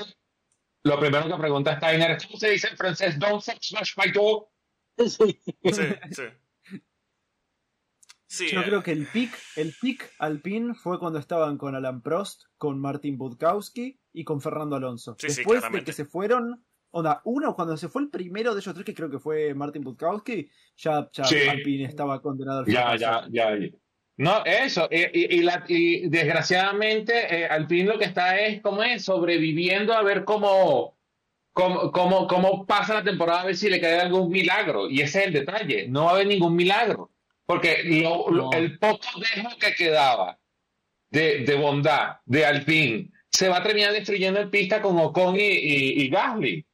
lo 0.85 1.01
primero 1.01 1.27
que 1.29 1.35
pregunta 1.41 1.77
Steiner 1.79 2.11
es, 2.13 2.27
¿cómo 2.27 2.39
se 2.39 2.51
dice 2.51 2.69
en 2.69 2.77
francés? 2.77 3.19
Don't 3.19 3.43
smash 3.43 3.95
my 3.97 4.13
door. 4.13 4.49
Sí. 4.99 5.41
sí, 5.65 5.83
sí. 6.13 6.23
Sí, 8.29 8.49
Yo 8.51 8.61
eh, 8.61 8.65
creo 8.65 8.83
que 8.83 8.91
el 8.93 9.07
pick, 9.07 9.31
el 9.57 9.73
pick 9.81 10.11
Alpine 10.19 10.75
fue 10.75 10.99
cuando 10.99 11.19
estaban 11.19 11.57
con 11.59 11.75
Alan 11.77 12.03
Prost, 12.03 12.43
con 12.59 12.81
Martin 12.81 13.17
Budkowski 13.17 14.01
y 14.13 14.25
con 14.25 14.41
Fernando 14.41 14.77
Alonso. 14.77 15.17
Sí, 15.19 15.29
sí, 15.31 15.37
Después 15.37 15.57
de 15.59 15.61
claramente. 15.61 15.85
que 15.87 15.93
se 15.93 16.05
fueron, 16.07 16.65
onda, 16.91 17.21
uno 17.25 17.55
cuando 17.55 17.77
se 17.77 17.89
fue 17.89 18.03
el 18.03 18.11
primero 18.11 18.53
de 18.55 18.61
ellos 18.61 18.75
tres, 18.75 18.85
que 18.85 18.95
creo 18.95 19.11
que 19.11 19.21
fue 19.21 19.55
Martin 19.55 19.83
Budkowski, 19.83 20.49
ya, 20.77 21.09
ya 21.13 21.25
Sí. 21.25 21.37
Alpine 21.49 21.85
estaba 21.85 22.21
condenado 22.21 22.61
al 22.61 22.67
Ya, 22.67 22.73
fracaso. 22.97 23.29
ya, 23.31 23.51
ya. 23.55 23.59
ya. 23.67 23.71
No, 24.19 24.45
eso. 24.47 24.89
Y, 24.91 25.03
y- 25.03 25.37
y 25.37 25.43
la- 25.43 25.65
y 25.69 26.09
desgraciadamente, 26.09 27.13
eh, 27.43 27.47
Alpine 27.47 27.93
lo 27.93 27.99
que 27.99 28.07
está 28.07 28.41
es, 28.41 28.61
como 28.63 28.83
es? 28.83 29.05
Sobreviviendo 29.05 29.93
a 29.93 30.03
ver 30.03 30.25
cómo, 30.25 30.99
cómo, 31.53 31.93
cómo, 31.93 32.27
cómo 32.27 32.67
pasa 32.67 32.95
la 32.95 33.05
temporada, 33.05 33.43
a 33.43 33.47
ver 33.47 33.57
si 33.57 33.69
le 33.69 33.81
cae 33.81 34.01
algún 34.01 34.31
milagro. 34.31 34.89
Y 34.89 35.01
ese 35.03 35.21
es 35.21 35.27
el 35.27 35.33
detalle. 35.35 35.87
No 35.89 36.05
va 36.05 36.11
a 36.11 36.15
haber 36.15 36.27
ningún 36.29 36.57
milagro. 36.57 37.13
Porque 37.47 37.83
lo- 37.85 38.53
el 38.53 38.79
poco 38.79 39.07
dejo 39.19 39.57
que 39.59 39.75
quedaba 39.75 40.39
de, 41.11 41.45
de 41.45 41.55
bondad 41.55 42.17
de 42.25 42.45
Alpine 42.45 43.11
se 43.31 43.49
va 43.49 43.59
a 43.59 43.63
terminar 43.63 43.93
destruyendo 43.93 44.41
en 44.41 44.51
pista 44.51 44.83
con 44.83 44.99
Ocon 44.99 45.37
y, 45.37 45.41
y, 45.41 46.03
y 46.03 46.09
Gasly. 46.09 46.67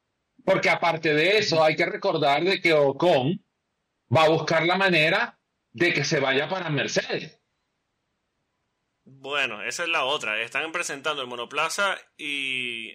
Porque 0.45 0.71
aparte 0.71 1.13
de 1.15 1.39
eso, 1.39 1.63
hay 1.63 1.77
que 1.77 1.87
recordar 1.87 2.43
de 2.43 2.61
que 2.61 2.73
Ocon 2.73 3.45
va 4.15 4.25
a 4.25 4.29
buscar 4.29 4.65
la 4.67 4.77
manera 4.77 5.39
de 5.73 5.93
que 5.93 6.05
se 6.05 6.21
vaya 6.21 6.49
para 6.49 6.69
Mercedes. 6.71 7.39
Bueno, 9.05 9.63
esa 9.63 9.83
es 9.83 9.89
la 9.89 10.05
otra. 10.05 10.41
Están 10.41 10.71
presentando 10.73 11.23
el 11.23 11.29
monoplaza 11.29 11.97
y 12.17 12.93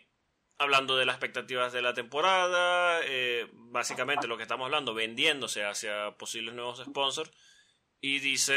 hablando 0.58 0.98
de 0.98 1.06
las 1.06 1.16
expectativas 1.16 1.74
de 1.74 1.82
la 1.82 1.94
temporada, 1.94 3.00
eh, 3.04 3.48
básicamente 3.54 4.28
lo 4.28 4.38
que 4.38 4.44
estamos 4.44 4.66
hablando, 4.66 4.94
vendiéndose 4.94 5.64
hacia 5.66 6.12
posibles 6.18 6.56
nuevos 6.56 6.80
sponsors. 6.84 7.32
Y 8.00 8.20
dice 8.20 8.54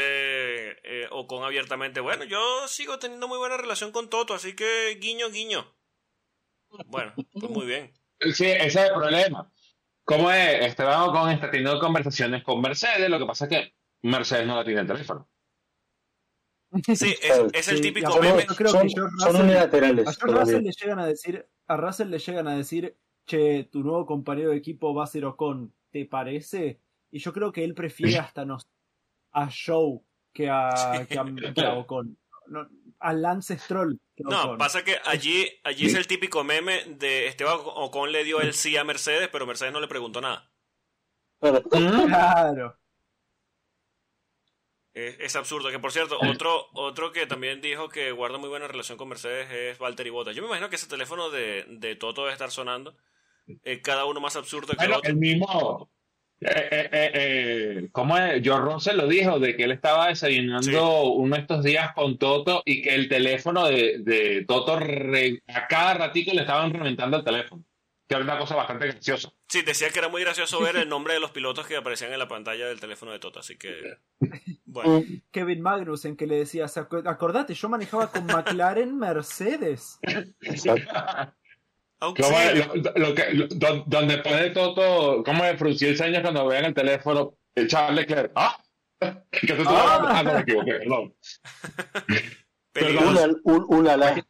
eh, 0.83 1.07
Ocon 1.11 1.43
abiertamente, 1.43 1.99
bueno, 1.99 2.23
yo 2.25 2.67
sigo 2.67 2.99
teniendo 2.99 3.27
muy 3.27 3.37
buena 3.39 3.57
relación 3.57 3.91
con 3.91 4.09
Toto, 4.09 4.33
así 4.35 4.55
que 4.55 4.97
guiño, 5.01 5.29
guiño. 5.31 5.65
Bueno, 6.87 7.13
pues 7.33 7.49
muy 7.51 7.65
bien. 7.65 7.91
Sí, 8.33 8.45
ese 8.45 8.65
es 8.67 8.75
el 8.75 8.93
problema. 8.93 9.51
¿Cómo 10.03 10.31
es? 10.31 10.65
Esteban 10.65 11.01
Ocon 11.09 11.31
está 11.31 11.49
teniendo 11.49 11.79
conversaciones 11.79 12.43
con 12.43 12.61
Mercedes, 12.61 13.09
lo 13.09 13.17
que 13.19 13.25
pasa 13.25 13.45
es 13.45 13.49
que 13.49 13.73
Mercedes 14.03 14.45
no 14.45 14.55
la 14.55 14.63
tiene 14.63 14.81
en 14.81 14.87
teléfono. 14.87 15.27
Sí, 16.95 17.15
es, 17.21 17.41
es 17.53 17.67
el 17.67 17.77
Sí, 17.77 17.81
típico 17.81 18.17
meme. 18.21 18.45
yo 18.47 18.55
creo 18.55 18.69
son, 18.71 18.87
que 18.87 18.93
George 18.93 19.15
son 19.19 19.33
Russell- 19.33 19.43
unilaterales. 19.43 20.07
A. 20.07 20.25
Russell 20.27 20.61
le 20.63 20.71
llegan 20.71 20.99
a 20.99 21.05
decir, 21.07 21.49
a 21.67 21.77
Russell 21.77 22.09
le 22.09 22.19
llegan 22.19 22.47
a 22.47 22.55
decir, 22.55 22.97
che, 23.25 23.65
tu 23.65 23.81
nuevo 23.83 24.05
compañero 24.05 24.51
de 24.51 24.57
equipo 24.57 24.93
va 24.93 25.03
a 25.03 25.07
ser 25.07 25.25
Ocon, 25.25 25.73
¿te 25.89 26.05
parece? 26.05 26.79
Y 27.11 27.19
yo 27.19 27.33
creo 27.33 27.51
que 27.51 27.63
él 27.65 27.73
prefiere 27.73 28.19
hasta 28.19 28.45
nos 28.45 28.69
a 29.31 29.49
Show 29.49 30.05
que 30.33 30.49
a, 30.49 31.05
que 31.09 31.17
a, 31.19 31.25
que 31.55 31.61
a 31.65 31.73
Ocon. 31.73 32.17
No, 32.47 32.67
a 32.99 33.13
Lance 33.13 33.57
Stroll. 33.57 33.99
que 34.15 34.23
No, 34.23 34.43
Ocon. 34.43 34.57
pasa 34.57 34.83
que 34.83 34.97
allí, 35.05 35.47
allí 35.63 35.85
es 35.87 35.95
el 35.95 36.07
típico 36.07 36.43
meme 36.43 36.83
de 36.85 37.27
Esteban 37.27 37.57
Ocon 37.63 38.11
le 38.11 38.23
dio 38.23 38.41
el 38.41 38.53
sí 38.53 38.75
a 38.77 38.83
Mercedes, 38.83 39.29
pero 39.31 39.45
Mercedes 39.47 39.73
no 39.73 39.79
le 39.79 39.87
preguntó 39.87 40.21
nada. 40.21 40.51
Claro. 41.39 42.77
Es, 44.93 45.17
es 45.19 45.35
absurdo. 45.35 45.69
Que 45.71 45.79
por 45.79 45.91
cierto, 45.91 46.17
otro, 46.19 46.67
otro 46.73 47.11
que 47.11 47.25
también 47.25 47.61
dijo 47.61 47.89
que 47.89 48.11
guarda 48.11 48.37
muy 48.37 48.49
buena 48.49 48.67
relación 48.67 48.97
con 48.97 49.09
Mercedes 49.09 49.49
es 49.49 49.77
Valtteri 49.79 50.09
Bottas. 50.09 50.35
Yo 50.35 50.41
me 50.41 50.47
imagino 50.49 50.69
que 50.69 50.75
ese 50.75 50.87
teléfono 50.87 51.29
de, 51.29 51.65
de 51.69 51.95
Toto 51.95 52.21
debe 52.23 52.33
estar 52.33 52.51
sonando. 52.51 52.95
eh, 53.63 53.81
cada 53.81 54.05
uno 54.05 54.19
más 54.19 54.35
absurdo 54.35 54.73
que 54.73 54.77
Bueno, 54.77 54.97
otro. 54.97 55.09
el 55.09 55.15
mismo. 55.17 55.89
Eh, 56.41 56.47
eh, 56.71 56.89
eh, 56.91 57.11
eh, 57.13 57.89
¿Cómo 57.91 58.17
es? 58.17 58.41
George 58.43 58.73
Russell 58.73 58.97
lo 58.97 59.07
dijo, 59.07 59.39
de 59.39 59.55
que 59.55 59.63
él 59.65 59.71
estaba 59.73 60.07
desayunando 60.07 60.63
Sí. 60.63 60.75
uno 61.15 61.35
de 61.35 61.41
estos 61.41 61.63
días 61.63 61.93
con 61.93 62.17
Toto 62.17 62.63
y 62.65 62.81
que 62.81 62.95
el 62.95 63.07
teléfono 63.07 63.67
de, 63.67 63.99
de 63.99 64.43
Toto 64.47 64.79
re- 64.79 65.43
a 65.47 65.67
cada 65.67 65.93
ratito 65.93 66.33
le 66.33 66.41
estaban 66.41 66.73
reventando 66.73 67.17
el 67.17 67.23
teléfono. 67.23 67.63
Que 68.07 68.15
era 68.15 68.23
una 68.25 68.39
cosa 68.39 68.55
bastante 68.55 68.87
graciosa. 68.87 69.31
Sí, 69.47 69.61
decía 69.61 69.89
que 69.89 69.99
era 69.99 70.09
muy 70.09 70.21
gracioso 70.21 70.59
ver 70.59 70.75
el 70.77 70.89
nombre 70.89 71.13
de 71.13 71.19
los 71.21 71.31
pilotos 71.31 71.65
que 71.67 71.77
aparecían 71.77 72.11
en 72.11 72.19
la 72.19 72.27
pantalla 72.27 72.65
del 72.67 72.79
teléfono 72.79 73.11
de 73.11 73.19
Toto. 73.19 73.39
Así 73.39 73.57
que, 73.57 73.97
bueno. 74.65 75.03
Kevin 75.31 75.61
Magnussen 75.61 76.17
que 76.17 76.25
le 76.27 76.35
decía, 76.37 76.67
"Se 76.67 76.81
acu- 76.81 77.07
acordate, 77.07 77.53
yo 77.53 77.69
manejaba 77.69 78.11
con 78.11 78.25
McLaren 78.25 78.97
Mercedes. 78.97 79.99
Aunque 80.03 80.33
¿Cómo 80.43 80.57
sí, 80.57 80.69
es? 80.69 80.87
Lo, 82.01 82.75
lo 82.95 83.13
que, 83.15 83.33
lo- 83.33 83.47
do- 83.47 83.83
donde 83.85 84.17
pone 84.17 84.49
Toto, 84.49 85.23
¿cómo 85.23 85.45
es? 85.45 85.57
Fruncirse 85.57 86.03
años 86.03 86.21
cuando 86.21 86.47
vean 86.47 86.65
el 86.65 86.73
teléfono, 86.73 87.35
el 87.55 87.67
Charles 87.67 87.95
Leclerc. 87.95 88.31
¡Ah! 88.35 88.57
Que 89.31 89.47
se 89.47 89.63
Ah. 89.67 89.99
ah, 90.09 90.23
no 90.23 90.33
me 90.33 90.39
equivoqué, 90.41 90.73
perdón. 90.73 91.15
peligroso. 92.73 93.09
Una, 93.09 93.35
un, 93.43 93.65
una 93.69 93.97
la. 93.97 94.25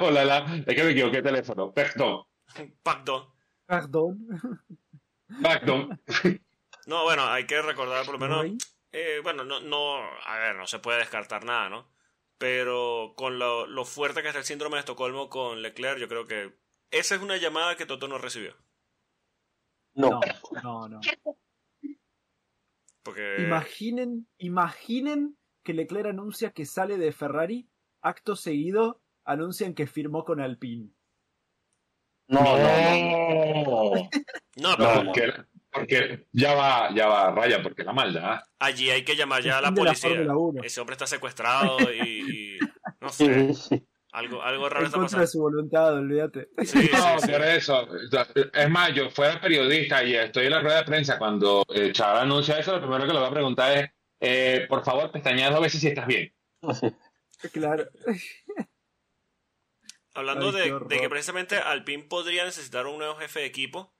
Hola, 0.00 0.24
la- 0.24 0.56
es 0.66 0.74
que 0.74 0.84
me 0.84 0.90
equivoqué 0.90 1.16
de 1.18 1.22
teléfono. 1.22 1.72
Perdón. 1.72 2.22
Pardon. 2.82 3.28
Perdón. 3.66 4.26
Perdón. 5.42 6.00
No, 6.86 7.04
bueno, 7.04 7.24
hay 7.24 7.44
que 7.46 7.60
recordar 7.62 8.04
por 8.04 8.14
lo 8.14 8.18
menos. 8.18 8.46
Eh, 8.90 9.20
bueno, 9.22 9.44
no, 9.44 9.60
no, 9.60 9.98
a 10.26 10.38
ver, 10.38 10.56
no 10.56 10.66
se 10.66 10.80
puede 10.80 10.98
descartar 10.98 11.44
nada, 11.44 11.68
¿no? 11.68 11.92
Pero 12.40 13.12
con 13.16 13.38
lo, 13.38 13.66
lo 13.66 13.84
fuerte 13.84 14.22
que 14.22 14.28
está 14.28 14.38
el 14.38 14.46
síndrome 14.46 14.76
de 14.76 14.80
Estocolmo 14.80 15.28
con 15.28 15.60
Leclerc, 15.60 15.98
yo 15.98 16.08
creo 16.08 16.26
que 16.26 16.54
esa 16.90 17.14
es 17.14 17.20
una 17.20 17.36
llamada 17.36 17.76
que 17.76 17.84
Toto 17.84 18.08
no 18.08 18.16
recibió. 18.16 18.56
No. 19.92 20.20
No, 20.62 20.88
no. 20.88 21.00
Porque 23.02 23.42
Imaginen, 23.42 24.26
imaginen 24.38 25.36
que 25.62 25.74
Leclerc 25.74 26.06
anuncia 26.06 26.52
que 26.52 26.64
sale 26.64 26.96
de 26.96 27.12
Ferrari, 27.12 27.68
acto 28.00 28.34
seguido 28.36 29.02
anuncian 29.24 29.74
que 29.74 29.86
firmó 29.86 30.24
con 30.24 30.40
Alpine. 30.40 30.88
No, 32.26 32.40
no, 32.40 32.56
no. 32.56 33.90
No. 33.90 33.94
no, 34.56 34.76
pero 34.78 34.94
No, 34.94 35.04
porque, 35.04 35.32
porque 35.72 36.26
ya 36.32 36.54
va, 36.54 36.92
ya 36.94 37.06
va 37.06 37.30
raya, 37.32 37.62
porque 37.62 37.84
la 37.84 37.92
maldad. 37.92 38.40
allí 38.58 38.90
hay 38.90 39.04
que 39.04 39.16
llamar 39.16 39.42
ya 39.42 39.58
a 39.58 39.60
la 39.60 39.70
de 39.70 39.76
policía. 39.76 40.10
Fórmula 40.10 40.36
1. 40.36 40.62
Ese 40.64 40.80
hombre 40.80 40.94
está 40.94 41.06
secuestrado 41.06 41.78
y, 41.92 42.56
y 42.56 42.58
no 43.00 43.08
sé, 43.10 43.54
algo, 44.12 44.42
algo 44.42 44.68
raro 44.68 44.80
En 44.80 44.86
está 44.86 44.98
contra 44.98 45.18
de 45.20 45.24
pasando. 45.24 45.26
su 45.26 45.40
voluntad, 45.40 45.94
olvídate. 45.94 46.48
Sí, 46.58 46.66
sí, 46.82 46.90
No, 46.92 47.18
sí. 47.20 47.28
por 47.30 47.42
eso. 47.44 47.88
Es 48.52 48.70
más, 48.70 48.92
yo 48.94 49.08
fuera 49.10 49.40
periodista 49.40 50.02
y 50.02 50.16
estoy 50.16 50.46
en 50.46 50.50
la 50.52 50.60
rueda 50.60 50.78
de 50.78 50.84
prensa 50.84 51.16
cuando 51.18 51.64
eh, 51.72 51.92
Chava 51.92 52.22
anuncia 52.22 52.58
eso, 52.58 52.72
lo 52.72 52.80
primero 52.80 53.06
que 53.06 53.12
le 53.12 53.18
voy 53.20 53.28
a 53.28 53.32
preguntar 53.32 53.78
es, 53.78 53.90
eh, 54.20 54.66
por 54.68 54.84
favor, 54.84 55.10
pestañea 55.12 55.50
dos 55.50 55.60
veces 55.62 55.80
si 55.80 55.88
estás 55.88 56.06
bien. 56.06 56.32
Claro. 57.52 57.86
Hablando 60.14 60.48
Ay, 60.48 60.70
de, 60.72 60.78
de 60.88 61.00
que 61.00 61.08
precisamente 61.08 61.56
Alpine 61.56 62.02
podría 62.04 62.44
necesitar 62.44 62.86
un 62.86 62.98
nuevo 62.98 63.14
jefe 63.16 63.40
de 63.40 63.46
equipo, 63.46 63.94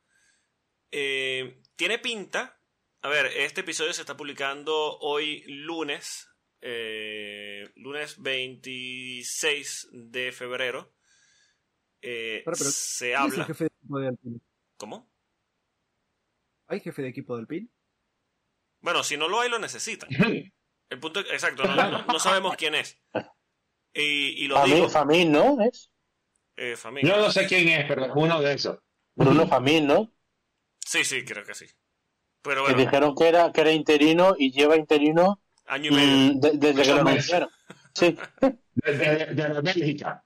eh, 0.91 1.61
tiene 1.77 1.99
pinta. 1.99 2.61
A 3.03 3.09
ver, 3.09 3.27
este 3.27 3.63
episodio 3.63 3.93
se 3.93 4.03
está 4.03 4.17
publicando 4.17 4.99
hoy 4.99 5.43
lunes, 5.47 6.29
eh, 6.61 7.71
lunes 7.77 8.21
26 8.21 9.89
de 9.93 10.33
febrero. 10.33 10.93
Eh, 12.03 12.43
Pero, 12.45 12.57
pero, 12.59 12.71
se 12.71 13.13
¿Quién 13.13 13.27
es 13.27 13.33
el 13.35 13.41
habla. 13.41 13.45
jefe 13.47 13.65
de 13.65 13.71
equipo 13.79 13.99
de 13.99 14.09
Alpine? 14.09 14.41
¿Cómo? 14.77 15.11
¿Hay 16.69 16.81
jefe 16.81 17.03
de 17.03 17.09
equipo 17.09 17.35
de 17.37 17.41
Alpine? 17.43 17.69
Bueno, 18.81 19.03
si 19.03 19.17
no 19.17 19.29
lo 19.29 19.41
hay, 19.41 19.51
lo 19.51 19.59
necesitan. 19.59 20.09
El 20.89 20.99
punto, 21.01 21.21
exacto, 21.21 21.65
no, 21.65 21.75
no- 21.91 22.05
no 22.07 22.19
sabemos 22.19 22.57
quién 22.57 22.75
es. 22.75 22.99
Y, 23.93 24.45
y 24.45 24.49
lo 24.49 24.63
digo, 24.65 24.89
Famín, 24.89 25.31
Famín, 25.31 25.33
¿no? 25.33 25.63
¿Es? 25.65 25.91
eh. 26.57 26.75
Yo 27.03 27.17
no 27.17 27.31
sé 27.31 27.47
quién 27.47 27.69
es, 27.69 27.87
pero 27.87 28.07
es 28.07 28.13
uno 28.15 28.41
de 28.41 28.55
esos. 28.55 28.79
Bruno 29.15 29.47
Famín, 29.47 29.87
¿no? 29.87 30.13
Sí, 30.91 31.05
sí, 31.05 31.25
creo 31.25 31.45
que 31.45 31.55
sí. 31.55 31.67
Pero 32.43 32.65
Que 32.65 32.73
bueno, 32.73 32.79
dijeron 32.85 33.15
que 33.15 33.29
era, 33.29 33.53
que 33.53 33.61
era 33.61 33.71
interino 33.73 34.35
y 34.37 34.51
lleva 34.51 34.77
interino 34.77 35.41
año 35.67 35.91
y 35.93 35.95
medio. 35.95 36.35
mm, 36.35 36.41
de- 36.41 36.53
desde 36.57 36.83
que 36.83 36.89
lo 36.95 37.01
anunciaron. 37.03 37.49
Sí. 37.95 38.17
De, 38.75 38.97
de- 38.99 39.27
de 39.35 39.61
Bélgica. 39.61 40.25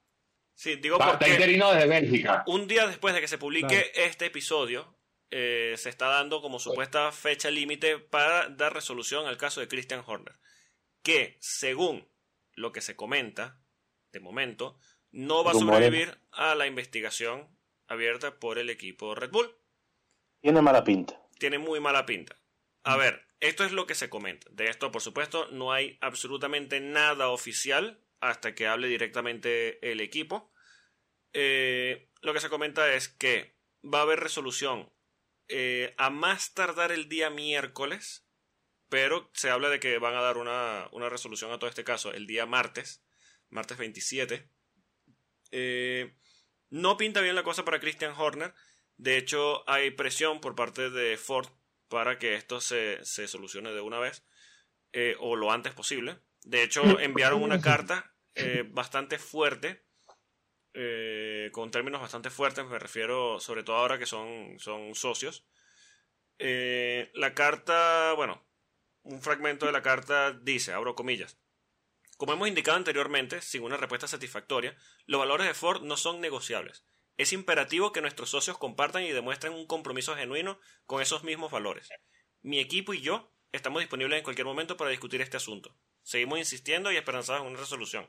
Sí, 0.54 0.76
digo 0.76 0.96
Está 0.98 1.18
porque 1.18 1.32
interino 1.32 1.70
desde 1.72 1.86
Bélgica. 1.88 2.44
un 2.46 2.66
día 2.68 2.86
después 2.86 3.14
de 3.14 3.20
que 3.20 3.28
se 3.28 3.36
publique 3.36 3.90
Claro. 3.92 4.08
este 4.08 4.26
episodio, 4.26 4.96
eh, 5.30 5.74
se 5.76 5.88
está 5.90 6.06
dando 6.08 6.40
como 6.40 6.58
supuesta 6.60 7.10
fecha 7.12 7.50
límite 7.50 7.98
para 7.98 8.48
dar 8.48 8.72
resolución 8.72 9.26
al 9.26 9.36
caso 9.36 9.60
de 9.60 9.68
Christian 9.68 10.02
Horner. 10.06 10.34
Que, 11.02 11.36
según 11.40 12.08
lo 12.54 12.72
que 12.72 12.80
se 12.80 12.96
comenta, 12.96 13.60
de 14.12 14.20
momento, 14.20 14.78
no 15.10 15.42
va 15.44 15.50
a 15.50 15.54
sobrevivir 15.54 16.18
a 16.32 16.54
la 16.54 16.66
investigación 16.66 17.48
abierta 17.88 18.38
por 18.38 18.58
el 18.58 18.70
equipo 18.70 19.14
Red 19.14 19.30
Bull. 19.30 19.50
Tiene 20.44 20.60
mala 20.60 20.84
pinta. 20.84 21.18
Tiene 21.38 21.58
muy 21.58 21.80
mala 21.80 22.04
pinta. 22.04 22.36
A 22.82 22.98
ver, 22.98 23.26
esto 23.40 23.64
es 23.64 23.72
lo 23.72 23.86
que 23.86 23.94
se 23.94 24.10
comenta. 24.10 24.46
De 24.52 24.68
esto, 24.68 24.92
por 24.92 25.00
supuesto, 25.00 25.48
no 25.50 25.72
hay 25.72 25.96
absolutamente 26.02 26.80
nada 26.80 27.30
oficial 27.30 28.04
hasta 28.20 28.54
que 28.54 28.66
hable 28.66 28.88
directamente 28.88 29.90
el 29.90 30.02
equipo. 30.02 30.52
Eh, 31.32 32.10
lo 32.20 32.34
que 32.34 32.40
se 32.40 32.50
comenta 32.50 32.92
es 32.92 33.08
que 33.08 33.56
va 33.82 34.00
a 34.00 34.02
haber 34.02 34.20
resolución 34.20 34.92
eh, 35.48 35.94
a 35.96 36.10
más 36.10 36.52
tardar 36.52 36.92
el 36.92 37.08
día 37.08 37.30
miércoles, 37.30 38.28
pero 38.90 39.30
se 39.32 39.48
habla 39.48 39.70
de 39.70 39.80
que 39.80 39.96
van 39.96 40.14
a 40.14 40.20
dar 40.20 40.36
una, 40.36 40.90
una 40.92 41.08
resolución 41.08 41.52
a 41.52 41.58
todo 41.58 41.70
este 41.70 41.84
caso 41.84 42.12
el 42.12 42.26
día 42.26 42.44
martes, 42.44 43.02
martes 43.48 43.78
27. 43.78 44.46
Eh, 45.52 46.14
no 46.68 46.98
pinta 46.98 47.22
bien 47.22 47.34
la 47.34 47.44
cosa 47.44 47.64
para 47.64 47.80
Christian 47.80 48.12
Horner. 48.14 48.52
De 48.96 49.16
hecho, 49.16 49.68
hay 49.68 49.90
presión 49.90 50.40
por 50.40 50.54
parte 50.54 50.90
de 50.90 51.16
Ford 51.16 51.48
para 51.88 52.18
que 52.18 52.34
esto 52.34 52.60
se, 52.60 53.04
se 53.04 53.28
solucione 53.28 53.72
de 53.72 53.80
una 53.80 53.98
vez 53.98 54.24
eh, 54.92 55.16
o 55.18 55.34
lo 55.34 55.50
antes 55.50 55.74
posible. 55.74 56.18
De 56.44 56.62
hecho, 56.62 57.00
enviaron 57.00 57.42
una 57.42 57.60
carta 57.60 58.14
eh, 58.36 58.64
bastante 58.68 59.18
fuerte, 59.18 59.84
eh, 60.72 61.50
con 61.52 61.70
términos 61.70 62.00
bastante 62.00 62.30
fuertes, 62.30 62.64
me 62.66 62.78
refiero 62.78 63.40
sobre 63.40 63.64
todo 63.64 63.76
ahora 63.76 63.98
que 63.98 64.06
son, 64.06 64.58
son 64.58 64.94
socios. 64.94 65.46
La 66.38 67.34
carta, 67.34 68.12
bueno, 68.14 68.46
un 69.02 69.20
fragmento 69.20 69.66
de 69.66 69.72
la 69.72 69.82
carta 69.82 70.32
dice, 70.32 70.72
abro 70.72 70.94
comillas, 70.94 71.38
como 72.16 72.32
hemos 72.32 72.48
indicado 72.48 72.76
anteriormente, 72.76 73.40
sin 73.40 73.62
una 73.62 73.76
respuesta 73.76 74.06
satisfactoria, 74.06 74.76
los 75.06 75.18
valores 75.18 75.46
de 75.46 75.54
Ford 75.54 75.82
no 75.82 75.96
son 75.96 76.20
negociables. 76.20 76.84
Es 77.16 77.32
imperativo 77.32 77.92
que 77.92 78.00
nuestros 78.00 78.30
socios 78.30 78.58
compartan 78.58 79.04
y 79.04 79.12
demuestren 79.12 79.52
un 79.52 79.66
compromiso 79.66 80.16
genuino 80.16 80.58
con 80.86 81.00
esos 81.00 81.22
mismos 81.22 81.50
valores. 81.50 81.88
Mi 82.42 82.58
equipo 82.58 82.92
y 82.92 83.00
yo 83.00 83.30
estamos 83.52 83.80
disponibles 83.80 84.18
en 84.18 84.24
cualquier 84.24 84.46
momento 84.46 84.76
para 84.76 84.90
discutir 84.90 85.20
este 85.20 85.36
asunto. 85.36 85.76
Seguimos 86.02 86.38
insistiendo 86.38 86.90
y 86.90 86.96
esperanzados 86.96 87.42
en 87.42 87.48
una 87.48 87.60
resolución. 87.60 88.08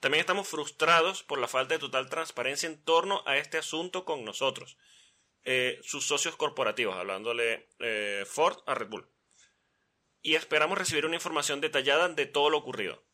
También 0.00 0.20
estamos 0.20 0.48
frustrados 0.48 1.22
por 1.22 1.38
la 1.38 1.46
falta 1.46 1.74
de 1.74 1.78
total 1.78 2.10
transparencia 2.10 2.68
en 2.68 2.82
torno 2.82 3.22
a 3.24 3.36
este 3.36 3.56
asunto 3.56 4.04
con 4.04 4.24
nosotros, 4.24 4.76
eh, 5.44 5.78
sus 5.82 6.04
socios 6.04 6.34
corporativos, 6.34 6.96
hablándole 6.96 7.68
eh, 7.78 8.24
Ford 8.26 8.58
a 8.66 8.74
Red 8.74 8.88
Bull. 8.88 9.08
Y 10.20 10.34
esperamos 10.34 10.76
recibir 10.76 11.06
una 11.06 11.14
información 11.14 11.60
detallada 11.60 12.08
de 12.08 12.26
todo 12.26 12.50
lo 12.50 12.58
ocurrido. 12.58 13.04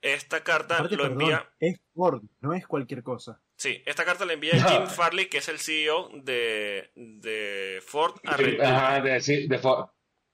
Esta 0.00 0.42
carta 0.42 0.76
Aparte, 0.76 0.96
lo 0.96 1.02
perdón, 1.02 1.20
envía. 1.20 1.52
Es 1.60 1.80
Ford, 1.94 2.22
no 2.40 2.54
es 2.54 2.66
cualquier 2.66 3.02
cosa. 3.02 3.41
Sí, 3.62 3.80
esta 3.86 4.04
carta 4.04 4.24
la 4.24 4.32
envía 4.32 4.50
Jim 4.68 4.88
Farley, 4.88 5.28
que 5.28 5.38
es 5.38 5.48
el 5.48 5.60
CEO 5.60 6.10
de, 6.14 6.90
de 6.96 7.80
Ford 7.86 8.16
a. 8.24 8.34
Ajá, 8.34 9.00
de, 9.00 9.20
sí, 9.20 9.46
de 9.46 9.56
Ford. 9.56 9.88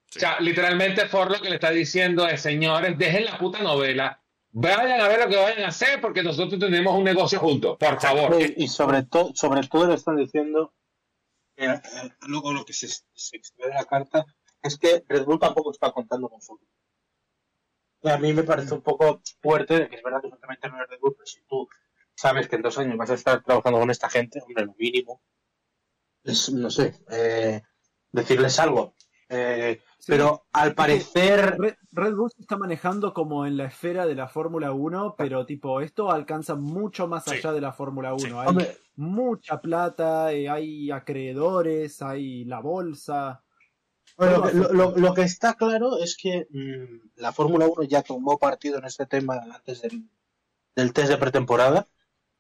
Sí. 0.07 0.19
O 0.19 0.21
sea, 0.21 0.41
literalmente 0.41 1.07
Ford 1.09 1.31
lo 1.31 1.43
que 1.43 1.51
le 1.51 1.57
está 1.57 1.71
diciendo 1.71 2.27
es, 2.27 2.41
señores, 2.41 2.97
dejen 2.97 3.27
la 3.27 3.37
puta 3.37 3.59
novela, 3.59 4.25
vayan 4.51 4.99
a 5.03 5.09
ver 5.09 5.21
lo 5.21 5.29
que 5.29 5.37
vayan 5.37 5.63
a 5.65 5.69
hacer 5.69 6.01
porque 6.01 6.23
nosotros 6.23 6.59
tenemos 6.59 6.95
un 6.95 7.05
negocio 7.05 7.39
juntos, 7.39 7.77
por 7.79 8.01
favor. 8.01 8.41
Y, 8.41 8.65
y 8.65 8.69
sobre 8.69 9.03
todo, 9.03 9.35
sobre 9.35 9.61
todo 9.69 9.89
le 9.89 9.97
están 9.97 10.17
diciendo 10.17 10.73
que 11.55 11.67
eh, 11.67 11.81
luego 12.29 12.55
lo 12.55 12.65
que 12.65 12.73
se, 12.73 12.89
se 12.89 13.37
extrae 13.37 13.69
de 13.69 13.75
la 13.75 13.85
carta 13.85 14.25
es 14.63 14.79
que 14.79 15.05
Red 15.07 15.27
Bull 15.27 15.39
tampoco 15.39 15.71
está 15.73 15.93
contando 15.93 16.31
con 16.31 16.41
Ford. 16.41 16.61
Y 18.01 18.09
a 18.09 18.17
mí 18.17 18.33
me 18.33 18.45
parece 18.45 18.73
un 18.73 18.81
poco 18.81 19.21
fuerte 19.43 19.81
de 19.81 19.89
que 19.91 19.97
es 19.97 20.03
verdad 20.03 20.23
que 20.23 20.31
justamente 20.31 20.67
no 20.71 20.83
es 20.83 20.89
Red 20.89 20.99
Bull, 20.99 21.15
pero 21.15 21.27
si 21.27 21.43
tú 21.43 21.69
sabes 22.19 22.49
que 22.49 22.57
en 22.57 22.63
dos 22.63 22.77
años 22.79 22.97
vas 22.97 23.11
a 23.11 23.15
estar 23.15 23.43
trabajando 23.45 23.79
con 23.79 23.91
esta 23.91 24.11
gente, 24.11 24.41
hombre, 24.43 24.65
lo 24.67 24.75
mínimo 24.77 25.23
es, 26.25 26.53
no 26.53 26.69
sé, 26.69 26.95
eh, 27.11 27.63
decirles 28.11 28.59
algo. 28.59 28.95
Eh, 29.29 29.81
Sí. 30.01 30.05
pero 30.13 30.47
al 30.53 30.75
parecer, 30.75 31.57
Red, 31.59 31.75
Red 31.93 32.15
Bull 32.15 32.31
se 32.31 32.41
está 32.43 32.57
manejando 32.57 33.13
como 33.13 33.47
en 33.47 33.57
la 33.57 33.67
esfera 33.67 34.07
de 34.07 34.15
la 34.15 34.27
Fórmula 34.29 34.73
1, 34.73 35.15
pero 35.19 35.45
tipo, 35.47 35.81
esto 35.81 36.11
alcanza 36.11 36.55
mucho 36.55 37.07
más 37.09 37.25
Sí. 37.25 37.35
allá 37.37 37.53
de 37.53 37.61
la 37.61 37.73
Fórmula 37.73 38.13
1. 38.15 38.21
Sí. 38.21 38.33
Hay 38.35 38.47
hombre, 38.49 38.77
mucha 38.97 39.61
plata, 39.61 40.33
eh, 40.33 40.49
hay 40.49 40.91
acreedores, 40.91 42.01
hay 42.03 42.45
la 42.47 42.61
bolsa. 42.61 43.43
Bueno, 44.17 44.39
lo, 44.39 44.53
lo- 44.53 44.73
lo- 44.73 44.97
lo 44.97 45.15
que 45.15 45.23
está 45.23 45.55
claro 45.55 45.99
es 45.99 46.17
que 46.17 46.47
mm, 46.51 47.21
la 47.21 47.33
Fórmula 47.33 47.67
1 47.67 47.83
ya 47.85 48.03
tomó 48.03 48.39
partido 48.39 48.79
en 48.79 48.85
este 48.87 49.07
tema 49.07 49.41
antes 49.53 49.83
del, 49.83 50.09
del 50.75 50.93
test 50.93 51.11
de 51.11 51.19
pretemporada. 51.19 51.87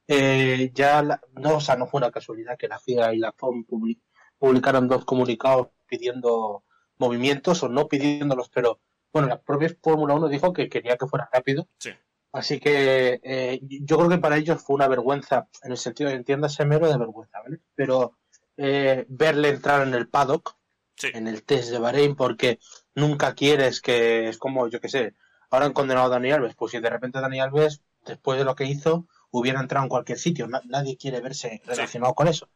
Eh, 0.08 0.70
ya 0.74 1.02
la- 1.02 1.20
no, 1.34 1.56
o 1.56 1.60
sea, 1.60 1.76
no 1.76 1.86
fue 1.86 1.98
una 1.98 2.10
casualidad 2.10 2.56
que 2.56 2.66
la 2.68 2.78
FIA 2.78 3.12
y 3.14 3.18
la 3.18 3.32
FOM 3.32 3.64
publi- 3.66 4.00
publicaran 4.38 4.88
dos 4.88 5.04
comunicados 5.04 5.68
pidiendo 5.86 6.64
movimientos 6.96 7.62
o 7.62 7.68
no 7.68 7.86
pidiéndolos, 7.88 8.48
pero 8.48 8.80
bueno, 9.12 9.28
la 9.28 9.40
propia 9.40 9.74
Fórmula 9.82 10.14
1 10.14 10.28
dijo 10.28 10.52
que 10.52 10.68
quería 10.68 10.96
que 10.96 11.06
fuera 11.06 11.28
rápido. 11.32 11.68
Sí. 11.78 11.90
Así 12.32 12.58
que 12.60 13.20
eh, 13.22 13.60
yo 13.62 13.96
creo 13.98 14.08
que 14.10 14.18
para 14.18 14.36
ellos 14.36 14.62
fue 14.62 14.76
una 14.76 14.88
vergüenza, 14.88 15.48
en 15.62 15.72
el 15.72 15.78
sentido 15.78 16.10
de 16.10 16.16
entiéndase 16.16 16.64
mero 16.64 16.88
de 16.88 16.98
vergüenza, 16.98 17.40
¿vale? 17.40 17.60
Pero 17.74 18.18
eh, 18.56 19.06
verle 19.08 19.50
entrar 19.50 19.86
en 19.86 19.94
el 19.94 20.08
paddock 20.08 20.56
Sí, 20.96 21.08
en 21.14 21.28
el 21.28 21.44
test 21.44 21.70
de 21.70 21.78
Bahrein 21.78 22.16
porque 22.16 22.58
nunca 22.96 23.34
quieres 23.34 23.80
que 23.80 24.28
es 24.28 24.36
como 24.36 24.66
yo 24.66 24.80
que 24.80 24.88
sé 24.88 25.14
ahora 25.48 25.66
han 25.66 25.72
condenado 25.72 26.06
a 26.06 26.08
Dani 26.10 26.32
Alves 26.32 26.56
pues 26.56 26.72
si 26.72 26.80
de 26.80 26.90
repente 26.90 27.20
Dani 27.20 27.38
Alves 27.38 27.82
después 28.04 28.36
de 28.36 28.44
lo 28.44 28.56
que 28.56 28.64
hizo 28.64 29.06
hubiera 29.30 29.60
entrado 29.60 29.84
en 29.84 29.88
cualquier 29.90 30.18
sitio. 30.18 30.46
Na- 30.48 30.62
nadie 30.66 30.96
quiere 30.96 31.20
verse 31.20 31.60
relacionado 31.66 32.14
con 32.14 32.28
eso. 32.28 32.48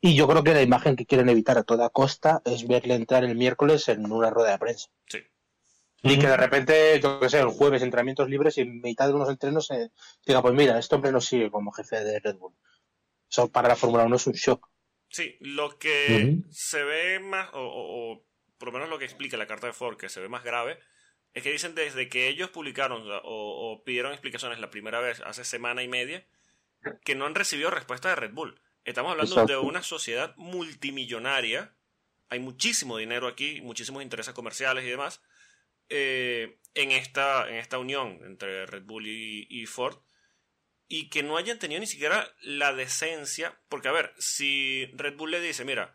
Y 0.00 0.14
yo 0.16 0.26
creo 0.28 0.42
que 0.42 0.54
la 0.54 0.62
imagen 0.62 0.96
que 0.96 1.06
quieren 1.06 1.28
evitar 1.28 1.58
a 1.58 1.62
toda 1.62 1.88
costa 1.90 2.42
es 2.44 2.66
verle 2.66 2.94
entrar 2.94 3.24
el 3.24 3.36
miércoles 3.36 3.88
en 3.88 4.10
una 4.10 4.30
rueda 4.30 4.50
de 4.52 4.58
prensa. 4.58 4.88
Sí. 5.06 5.18
y 6.04 6.18
que 6.18 6.26
de 6.26 6.36
repente 6.36 7.00
yo 7.00 7.20
que 7.20 7.28
sé 7.28 7.38
el 7.38 7.46
jueves 7.46 7.80
entrenamientos 7.82 8.28
libres 8.28 8.58
y 8.58 8.62
en 8.62 8.80
mitad 8.80 9.06
de 9.06 9.14
unos 9.14 9.28
entrenos 9.30 9.66
se 9.68 9.92
diga 10.26 10.42
pues 10.42 10.52
mira 10.52 10.76
este 10.76 10.96
hombre 10.96 11.12
no 11.12 11.20
sigue 11.20 11.48
como 11.48 11.70
jefe 11.70 12.02
de 12.02 12.18
Red 12.18 12.38
Bull 12.38 12.52
eso 13.30 13.48
para 13.52 13.68
la 13.68 13.76
Fórmula 13.76 14.04
1 14.04 14.16
es 14.16 14.26
un 14.26 14.32
shock. 14.32 14.68
Sí, 15.08 15.36
lo 15.40 15.78
que 15.78 16.40
Ujú. 16.42 16.52
se 16.52 16.82
ve 16.82 17.20
más, 17.20 17.50
o, 17.54 17.60
o- 17.60 18.12
o 18.14 18.24
por 18.58 18.68
lo 18.68 18.72
menos 18.72 18.88
lo 18.88 18.98
que 18.98 19.04
explica 19.04 19.36
la 19.36 19.46
carta 19.46 19.68
de 19.68 19.72
Ford, 19.72 19.96
que 19.96 20.08
se 20.08 20.20
ve 20.20 20.28
más 20.28 20.42
grave, 20.42 20.78
es 21.34 21.42
que 21.42 21.52
dicen 21.52 21.74
desde 21.74 22.08
que 22.08 22.28
ellos 22.28 22.50
publicaron 22.50 23.08
o, 23.10 23.20
o 23.24 23.84
pidieron 23.84 24.12
explicaciones 24.12 24.58
la 24.58 24.70
primera 24.70 25.00
vez, 25.00 25.20
hace 25.20 25.44
semana 25.44 25.82
y 25.82 25.88
media, 25.88 26.26
que 27.04 27.14
no 27.14 27.26
han 27.26 27.34
recibido 27.34 27.70
respuesta 27.70 28.08
de 28.10 28.16
Red 28.16 28.32
Bull. 28.32 28.60
Estamos 28.84 29.12
hablando 29.12 29.32
Exacto. 29.32 29.52
de 29.52 29.58
una 29.58 29.82
sociedad 29.82 30.34
multimillonaria, 30.36 31.74
hay 32.28 32.40
muchísimo 32.40 32.96
dinero 32.96 33.28
aquí, 33.28 33.60
muchísimos 33.60 34.02
intereses 34.02 34.34
comerciales 34.34 34.84
y 34.84 34.88
demás, 34.88 35.22
eh, 35.88 36.58
en, 36.74 36.90
esta, 36.90 37.48
en 37.48 37.56
esta 37.56 37.78
unión 37.78 38.20
entre 38.24 38.66
Red 38.66 38.84
Bull 38.84 39.06
y, 39.06 39.46
y 39.48 39.66
Ford 39.66 39.98
y 40.88 41.08
que 41.08 41.22
no 41.22 41.38
hayan 41.38 41.58
tenido 41.58 41.80
ni 41.80 41.86
siquiera 41.86 42.34
la 42.42 42.74
decencia, 42.74 43.58
porque 43.70 43.88
a 43.88 43.92
ver, 43.92 44.12
si 44.18 44.84
Red 44.92 45.16
Bull 45.16 45.30
le 45.30 45.40
dice, 45.40 45.64
mira, 45.64 45.94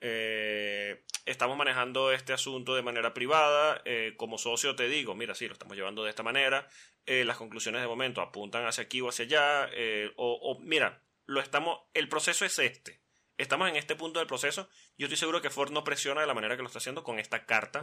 eh, 0.00 1.04
estamos 1.26 1.56
manejando 1.56 2.12
este 2.12 2.32
asunto 2.32 2.74
de 2.74 2.82
manera 2.82 3.14
privada, 3.14 3.80
eh, 3.84 4.14
como 4.16 4.38
socio 4.38 4.76
te 4.76 4.88
digo, 4.88 5.14
mira, 5.14 5.34
sí, 5.34 5.46
lo 5.46 5.52
estamos 5.52 5.76
llevando 5.76 6.04
de 6.04 6.10
esta 6.10 6.22
manera, 6.22 6.68
eh, 7.06 7.24
las 7.24 7.36
conclusiones 7.36 7.80
de 7.80 7.88
momento 7.88 8.20
apuntan 8.20 8.66
hacia 8.66 8.84
aquí 8.84 9.00
o 9.00 9.08
hacia 9.08 9.24
allá, 9.24 9.70
eh, 9.72 10.12
o, 10.16 10.38
o, 10.40 10.60
mira, 10.60 11.02
lo 11.26 11.40
estamos, 11.40 11.78
el 11.94 12.08
proceso 12.08 12.44
es 12.44 12.58
este, 12.58 13.02
estamos 13.36 13.68
en 13.68 13.76
este 13.76 13.96
punto 13.96 14.18
del 14.20 14.28
proceso, 14.28 14.68
yo 14.96 15.06
estoy 15.06 15.18
seguro 15.18 15.42
que 15.42 15.50
Ford 15.50 15.72
no 15.72 15.84
presiona 15.84 16.20
de 16.20 16.26
la 16.26 16.34
manera 16.34 16.56
que 16.56 16.62
lo 16.62 16.68
está 16.68 16.78
haciendo 16.78 17.04
con 17.04 17.18
esta 17.18 17.44
carta 17.44 17.80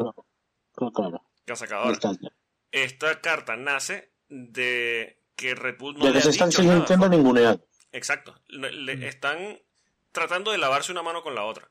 que 1.45 1.51
han 1.51 1.57
sacado 1.57 1.83
ahora. 1.83 1.99
Esta 2.71 3.21
carta 3.21 3.55
nace 3.55 4.13
de 4.27 5.21
que 5.35 5.55
Red 5.55 5.77
Bull 5.77 5.97
no 5.97 6.05
de 6.05 6.11
le 6.11 6.13
que 6.13 6.19
ha 6.19 6.21
se 6.23 6.29
están 6.31 6.51
Exacto. 7.91 8.35
Le, 8.47 8.71
le 8.71 9.07
están 9.07 9.59
tratando 10.11 10.51
de 10.51 10.57
lavarse 10.57 10.91
una 10.91 11.03
mano 11.03 11.23
con 11.23 11.35
la 11.35 11.45
otra. 11.45 11.69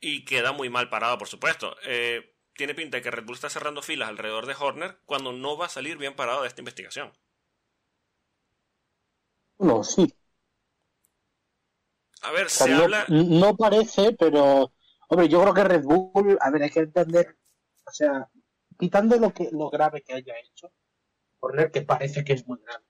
Y 0.00 0.24
queda 0.24 0.52
muy 0.52 0.70
mal 0.70 0.88
parado, 0.88 1.18
por 1.18 1.28
supuesto. 1.28 1.76
Eh, 1.84 2.34
tiene 2.54 2.74
pinta 2.74 2.96
de 2.96 3.02
que 3.02 3.10
Red 3.10 3.24
Bull 3.24 3.34
está 3.34 3.50
cerrando 3.50 3.82
filas 3.82 4.08
alrededor 4.08 4.46
de 4.46 4.54
Horner 4.58 5.00
cuando 5.04 5.32
no 5.32 5.56
va 5.58 5.66
a 5.66 5.70
salir 5.70 5.98
bien 5.98 6.16
parado 6.16 6.42
de 6.42 6.48
esta 6.48 6.60
investigación. 6.62 7.12
No, 9.58 9.82
sí. 9.84 10.06
A 12.22 12.30
ver, 12.32 12.46
O 12.46 12.48
sea, 12.48 12.66
se 12.66 12.72
no, 12.72 12.82
habla. 12.84 13.04
no 13.08 13.56
parece, 13.56 14.12
pero. 14.18 14.72
Hombre, 15.08 15.28
yo 15.28 15.40
creo 15.42 15.54
que 15.54 15.64
Red 15.64 15.82
Bull. 15.84 16.38
A 16.40 16.50
ver, 16.50 16.62
hay 16.62 16.70
que 16.70 16.80
entender. 16.80 17.36
O 17.86 17.90
sea, 17.92 18.28
quitando 18.78 19.16
lo 19.18 19.32
que 19.32 19.48
lo 19.52 19.70
grave 19.70 20.02
que 20.02 20.14
haya 20.14 20.34
hecho, 20.40 20.72
Horner, 21.40 21.70
que 21.70 21.82
parece 21.82 22.24
que 22.24 22.34
es 22.34 22.46
muy 22.46 22.58
grave. 22.64 22.84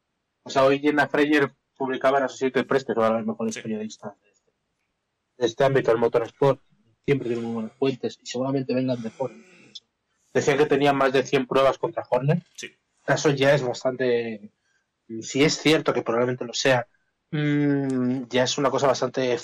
O 0.45 0.51
sea, 0.51 0.65
hoy 0.65 0.81
Jenna 0.81 1.09
Freyer 1.09 1.55
publicaba 1.77 2.19
en 2.19 2.25
Associated 2.25 2.67
Press, 2.67 2.85
que 2.85 2.93
es 2.93 2.99
una 2.99 3.09
de 3.09 3.15
las 3.15 3.27
mejores 3.27 3.55
Sí. 3.55 3.63
periodistas 3.63 4.21
de 4.23 4.31
este, 4.31 4.53
de 5.39 5.47
este 5.47 5.65
ámbito, 5.65 5.93
el 5.93 5.99
motorsport. 5.99 6.63
Siempre 7.07 7.29
tiene 7.29 7.43
muy 7.43 7.55
buenas 7.55 7.73
fuentes 7.79 8.19
y 8.21 8.27
seguramente 8.27 8.75
vengan 8.75 9.01
de 9.01 9.13
Horner. 9.17 9.45
Decía 10.35 10.57
que 10.57 10.67
tenía 10.67 10.93
más 10.93 11.13
de 11.13 11.23
100 11.23 11.47
pruebas 11.47 11.79
contra 11.79 12.05
Horner. 12.11 12.43
Sí. 12.57 12.69
Eso 13.07 13.31
ya 13.31 13.55
es 13.55 13.63
bastante. 13.63 14.51
Si 15.21 15.45
es 15.45 15.57
cierto 15.59 15.93
que 15.95 16.03
probablemente 16.03 16.45
lo 16.45 16.53
sea, 16.53 16.89
mm, 17.31 18.25
ya 18.29 18.43
es 18.43 18.59
una 18.59 18.71
cosa 18.71 18.89
bastante 18.89 19.37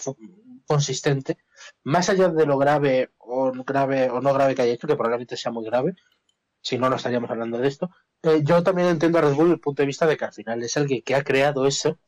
consistente. 0.66 1.38
Más 1.84 2.08
allá 2.10 2.28
de 2.28 2.46
lo 2.46 2.58
grave 2.58 3.10
o 3.18 3.52
grave 3.64 4.10
o 4.10 4.20
no 4.20 4.34
grave 4.34 4.56
que 4.56 4.62
haya 4.62 4.72
hecho, 4.72 4.88
que 4.88 4.96
probablemente 4.96 5.36
sea 5.36 5.52
muy 5.52 5.64
grave, 5.64 5.94
si 6.60 6.78
no, 6.78 6.90
no 6.90 6.96
estaríamos 6.96 7.30
hablando 7.30 7.58
de 7.58 7.68
esto. 7.68 7.90
eh, 8.24 8.40
yo 8.44 8.62
también 8.64 8.88
entiendo 8.88 9.18
a 9.18 9.22
Red 9.22 9.34
Bull 9.34 9.44
desde 9.46 9.54
el 9.54 9.60
punto 9.60 9.82
de 9.82 9.86
vista 9.86 10.06
de 10.06 10.16
que 10.16 10.24
al 10.24 10.32
final 10.32 10.62
es 10.62 10.76
alguien 10.76 11.02
que 11.02 11.14
ha 11.14 11.22
creado 11.24 11.66
eso, 11.66 11.98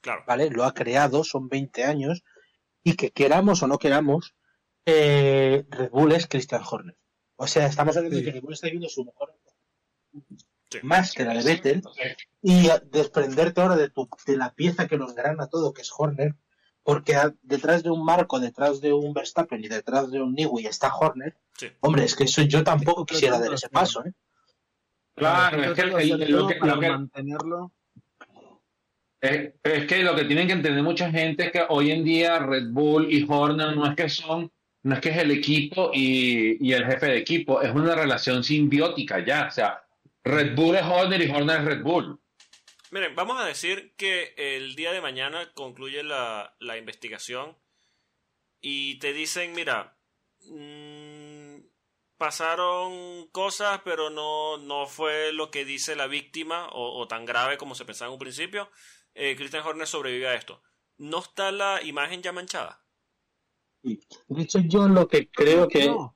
Claro. 0.00 0.22
¿vale? 0.26 0.50
Lo 0.50 0.64
ha 0.64 0.72
creado, 0.74 1.22
son 1.24 1.48
20 1.48 1.84
años, 1.84 2.22
y 2.82 2.94
que 2.94 3.10
queramos 3.10 3.62
o 3.62 3.66
no 3.66 3.78
queramos, 3.78 4.34
eh, 4.86 5.64
Red 5.68 5.90
Bull 5.90 6.12
es 6.12 6.26
Christian 6.26 6.62
Horner. 6.68 6.96
O 7.36 7.46
sea, 7.46 7.66
estamos 7.66 7.96
hablando 7.96 8.16
de 8.16 8.24
que 8.24 8.32
Red 8.32 8.40
Bull 8.42 8.54
está 8.54 8.68
viendo 8.68 8.88
su 8.88 9.04
mejor 9.04 9.34
Sí. 10.70 10.78
más 10.82 11.12
que 11.12 11.24
la 11.24 11.34
de 11.34 11.44
Vettel, 11.44 11.82
y 12.42 12.68
desprenderte 12.90 13.60
ahora 13.60 13.76
de, 13.76 13.88
tu, 13.88 14.08
de 14.26 14.36
la 14.36 14.52
pieza 14.52 14.88
que 14.88 14.96
lo 14.96 15.08
engrana 15.08 15.46
todo, 15.48 15.72
que 15.72 15.82
es 15.82 15.92
Horner, 15.96 16.34
porque 16.82 17.14
a- 17.14 17.32
detrás 17.42 17.82
de 17.84 17.90
un 17.90 18.04
Marco, 18.04 18.40
detrás 18.40 18.80
de 18.80 18.92
un 18.92 19.12
Verstappen 19.14 19.62
y 19.62 19.68
detrás 19.68 20.10
de 20.10 20.20
un 20.20 20.34
Newey 20.34 20.66
está 20.66 20.92
Horner. 20.94 21.36
Sí. 21.56 21.68
Hombre, 21.80 22.04
es 22.04 22.16
que 22.16 22.24
eso 22.24 22.42
yo 22.42 22.64
tampoco 22.64 23.06
quisiera 23.06 23.38
dar 23.38 23.52
ese 23.54 23.68
paso, 23.68 24.04
¿eh? 24.06 24.12
Claro, 25.14 25.62
es 25.62 25.72
que 25.74 25.80
el- 25.82 25.94
hacer 25.94 26.30
lo 26.30 26.38
todo 26.38 26.48
que- 26.48 26.54
para 26.56 26.74
lo 26.74 26.80
que- 26.80 26.90
mantenerlo. 26.90 27.72
Es, 29.20 29.54
es 29.62 29.86
que 29.86 30.02
lo 30.02 30.14
que 30.16 30.24
tienen 30.24 30.46
que 30.48 30.52
entender 30.54 30.82
mucha 30.82 31.10
gente 31.10 31.46
es 31.46 31.52
que 31.52 31.64
hoy 31.68 31.90
en 31.92 32.02
día 32.04 32.38
Red 32.40 32.70
Bull 32.70 33.10
y 33.12 33.24
Horner 33.28 33.76
no 33.76 33.86
es 33.86 33.94
que 33.96 34.08
son 34.08 34.50
no 34.86 34.94
es 34.94 35.00
que 35.00 35.08
es 35.08 35.16
el 35.18 35.32
equipo 35.32 35.90
y, 35.92 36.64
y 36.64 36.72
el 36.72 36.86
jefe 36.86 37.06
de 37.06 37.18
equipo, 37.18 37.60
es 37.60 37.74
una 37.74 37.96
relación 37.96 38.44
simbiótica 38.44 39.18
ya. 39.18 39.48
O 39.48 39.50
sea, 39.50 39.84
Red 40.22 40.54
Bull 40.54 40.76
es 40.76 40.84
Horner 40.84 41.20
y 41.20 41.28
Horner 41.28 41.58
es 41.58 41.64
Red 41.64 41.82
Bull. 41.82 42.20
Miren, 42.92 43.16
vamos 43.16 43.40
a 43.40 43.44
decir 43.44 43.94
que 43.96 44.32
el 44.36 44.76
día 44.76 44.92
de 44.92 45.00
mañana 45.00 45.50
concluye 45.54 46.04
la, 46.04 46.54
la 46.60 46.78
investigación 46.78 47.58
y 48.60 49.00
te 49.00 49.12
dicen, 49.12 49.54
mira, 49.54 49.98
mm, 50.42 51.56
pasaron 52.16 53.26
cosas, 53.32 53.80
pero 53.84 54.10
no, 54.10 54.56
no 54.58 54.86
fue 54.86 55.32
lo 55.32 55.50
que 55.50 55.64
dice 55.64 55.96
la 55.96 56.06
víctima 56.06 56.68
o, 56.70 57.08
tan 57.08 57.24
grave 57.24 57.58
como 57.58 57.74
se 57.74 57.84
pensaba 57.84 58.10
en 58.10 58.12
un 58.12 58.20
principio. 58.20 58.70
Eh, 59.14 59.34
Christian 59.34 59.66
Horner 59.66 59.88
sobrevive 59.88 60.28
a 60.28 60.34
esto. 60.34 60.62
¿No 60.96 61.18
está 61.18 61.50
la 61.50 61.82
imagen 61.82 62.22
ya 62.22 62.30
manchada? 62.30 62.85
De 64.28 64.42
hecho, 64.42 64.58
yo 64.60 64.88
lo 64.88 65.06
que 65.08 65.28
creo 65.30 65.68
que. 65.68 65.86
No, 65.86 66.12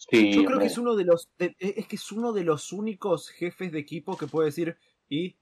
Sí, 0.00 0.30
yo 0.32 0.42
creo 0.42 0.50
hombre. 0.52 0.60
que 0.60 0.66
es 0.72 0.78
uno 0.78 0.94
de 0.94 1.04
los 1.04 1.28
de- 1.38 1.56
es 1.58 1.86
que 1.88 1.96
es 1.96 2.12
uno 2.12 2.32
de 2.32 2.44
los 2.44 2.72
únicos 2.72 3.30
jefes 3.30 3.72
de 3.72 3.80
equipo 3.80 4.16
que 4.16 4.28
puede 4.28 4.46
decir 4.46 4.78
y 5.08 5.36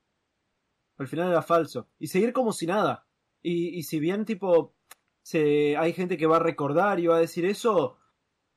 al 0.96 1.06
final 1.08 1.28
era 1.28 1.42
falso 1.42 1.90
y 1.98 2.06
seguir 2.06 2.32
como 2.32 2.54
si 2.54 2.66
nada 2.66 3.06
y, 3.42 3.78
y 3.78 3.82
si 3.82 4.00
bien 4.00 4.24
tipo 4.24 4.74
se 5.22 5.76
hay 5.76 5.92
gente 5.92 6.16
que 6.16 6.26
va 6.26 6.36
a 6.36 6.40
recordar 6.40 6.98
y 7.00 7.06
va 7.06 7.16
a 7.16 7.20
decir 7.20 7.44
eso 7.44 7.98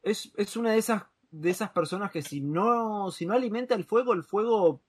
es, 0.01 0.31
es 0.37 0.55
una 0.55 0.71
de 0.71 0.77
esas 0.77 1.03
de 1.31 1.49
esas 1.49 1.71
personas 1.71 2.11
que 2.11 2.21
si 2.21 2.39
no 2.39 3.11
si 3.11 3.25
no 3.25 3.33
alimenta 3.33 3.75
el 3.75 3.83
fuego 3.83 4.13
el 4.13 4.23
fuego 4.23 4.81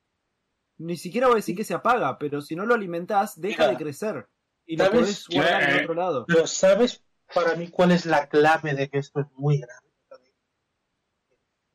ni 0.78 0.96
siquiera 0.96 1.26
voy 1.26 1.34
a 1.34 1.36
decir 1.42 1.56
que 1.56 1.64
se 1.64 1.74
apaga 1.74 2.18
pero 2.18 2.40
si 2.40 2.54
no 2.54 2.64
lo 2.66 2.74
alimentas 2.76 3.40
deja 3.40 3.66
de 3.66 3.76
crecer 3.76 4.28
y 4.64 4.76
lo 4.76 4.88
podés 4.92 5.26
guardar 5.26 5.70
en 5.70 5.80
otro 5.82 5.94
lado 5.94 6.24
Pero 6.28 6.46
¿sabes 6.46 7.02
para 7.34 7.54
mí 7.56 7.68
cuál 7.68 7.92
es 7.92 8.06
la 8.06 8.28
clave 8.28 8.74
de 8.74 8.88
que 8.88 8.98
esto 8.98 9.20
es 9.20 9.26
muy 9.32 9.58
grave? 9.60 9.88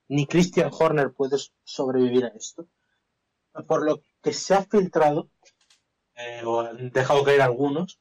Ni 0.08 0.28
Christian 0.28 0.70
Horner 0.72 1.14
puede 1.14 1.38
sobrevivir 1.64 2.26
a 2.26 2.30
esto. 2.30 2.68
Por 3.68 3.84
lo 3.86 4.02
que 4.22 4.34
se 4.34 4.54
ha 4.54 4.64
filtrado, 4.64 5.30
eh, 6.16 6.42
o 6.46 6.62
han 6.62 6.92
dejado 6.92 7.24
caer 7.24 7.42
algunos, 7.42 8.00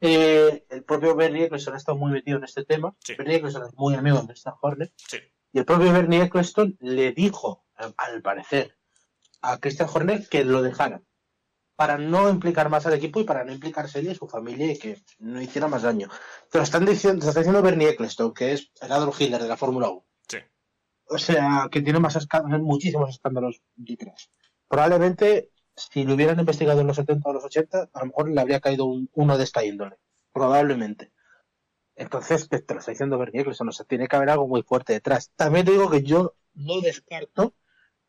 eh, 0.00 0.66
el 0.68 0.84
propio 0.84 1.14
Bernie 1.14 1.44
Eccleston 1.44 1.74
ha 1.74 1.78
estado 1.78 1.96
muy 1.98 2.10
metido 2.12 2.38
en 2.38 2.44
este 2.44 2.64
tema. 2.64 2.94
Sí. 2.98 3.14
Bernie 3.14 3.36
Eccleston 3.36 3.66
es 3.68 3.74
muy 3.74 3.94
amigo 3.94 4.18
de 4.20 4.26
Christian 4.26 4.54
Horner. 4.60 4.92
Sí. 4.96 5.18
Y 5.52 5.58
el 5.58 5.64
propio 5.64 5.92
Bernie 5.92 6.22
Eccleston 6.22 6.76
le 6.80 7.12
dijo, 7.12 7.64
al- 7.74 7.94
al 7.96 8.20
parecer, 8.22 8.76
a 9.42 9.58
Christian 9.58 9.88
Horner 9.92 10.28
que 10.28 10.44
lo 10.44 10.62
dejara. 10.62 11.02
Para 11.80 11.96
no 11.96 12.28
implicar 12.28 12.68
más 12.68 12.84
al 12.84 12.92
equipo 12.92 13.20
y 13.20 13.24
para 13.24 13.42
no 13.42 13.52
implicarse 13.54 14.00
él 14.00 14.06
y 14.06 14.10
a 14.10 14.14
su 14.14 14.28
familia 14.28 14.70
y 14.70 14.78
que 14.78 15.02
no 15.20 15.40
hiciera 15.40 15.66
más 15.66 15.80
daño. 15.80 16.08
Te 16.50 16.58
lo 16.58 16.64
están 16.64 16.84
diciendo, 16.84 17.20
te 17.20 17.24
lo 17.24 17.30
está 17.30 17.40
diciendo 17.40 17.62
Bernie 17.62 17.88
Eccleston, 17.88 18.34
que 18.34 18.52
es 18.52 18.70
el 18.82 18.92
Adolf 18.92 19.18
Hitler 19.18 19.40
de 19.42 19.48
la 19.48 19.56
Fórmula 19.56 19.88
1. 19.88 20.04
Sí. 20.28 20.36
O 21.06 21.16
sea, 21.16 21.68
que 21.72 21.80
tiene 21.80 21.98
más 21.98 22.16
escándalos, 22.16 22.60
muchísimos 22.60 23.08
escándalos 23.08 23.62
detrás. 23.76 24.30
Probablemente, 24.68 25.52
si 25.74 26.04
lo 26.04 26.12
hubieran 26.16 26.38
investigado 26.38 26.82
en 26.82 26.86
los 26.86 26.96
70 26.96 27.30
o 27.30 27.32
los 27.32 27.44
80, 27.44 27.88
a 27.90 28.00
lo 28.00 28.06
mejor 28.06 28.28
le 28.30 28.40
habría 28.42 28.60
caído 28.60 28.84
un- 28.84 29.08
uno 29.14 29.38
de 29.38 29.44
esta 29.44 29.64
índole. 29.64 29.96
Probablemente. 30.34 31.12
Entonces, 31.96 32.48
te, 32.50 32.60
te 32.60 32.74
lo 32.74 32.80
está 32.80 32.92
diciendo 32.92 33.16
Bernie 33.16 33.40
Eccleston, 33.40 33.70
o 33.70 33.72
sea, 33.72 33.86
tiene 33.86 34.06
que 34.06 34.16
haber 34.16 34.28
algo 34.28 34.46
muy 34.46 34.62
fuerte 34.62 34.92
detrás. 34.92 35.30
También 35.34 35.64
te 35.64 35.72
digo 35.72 35.88
que 35.90 36.02
yo 36.02 36.34
no 36.52 36.82
descarto, 36.82 37.54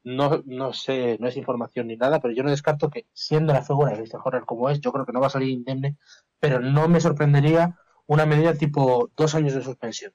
no, 0.03 0.41
no 0.45 0.73
sé, 0.73 1.17
no 1.19 1.27
es 1.27 1.37
información 1.37 1.87
ni 1.87 1.95
nada, 1.97 2.19
pero 2.19 2.33
yo 2.33 2.43
no 2.43 2.49
descarto 2.49 2.89
que, 2.89 3.05
siendo 3.13 3.53
la 3.53 3.61
figura 3.61 3.91
de 3.91 3.97
Christian 3.97 4.21
Horner 4.23 4.45
como 4.45 4.69
es, 4.69 4.79
yo 4.81 4.91
creo 4.91 5.05
que 5.05 5.11
no 5.11 5.21
va 5.21 5.27
a 5.27 5.31
salir 5.31 5.49
indemne, 5.49 5.97
pero 6.39 6.59
no 6.59 6.87
me 6.87 6.99
sorprendería 7.01 7.77
una 8.07 8.25
medida 8.25 8.53
tipo 8.55 9.11
dos 9.15 9.35
años 9.35 9.53
de 9.53 9.63
suspensión. 9.63 10.13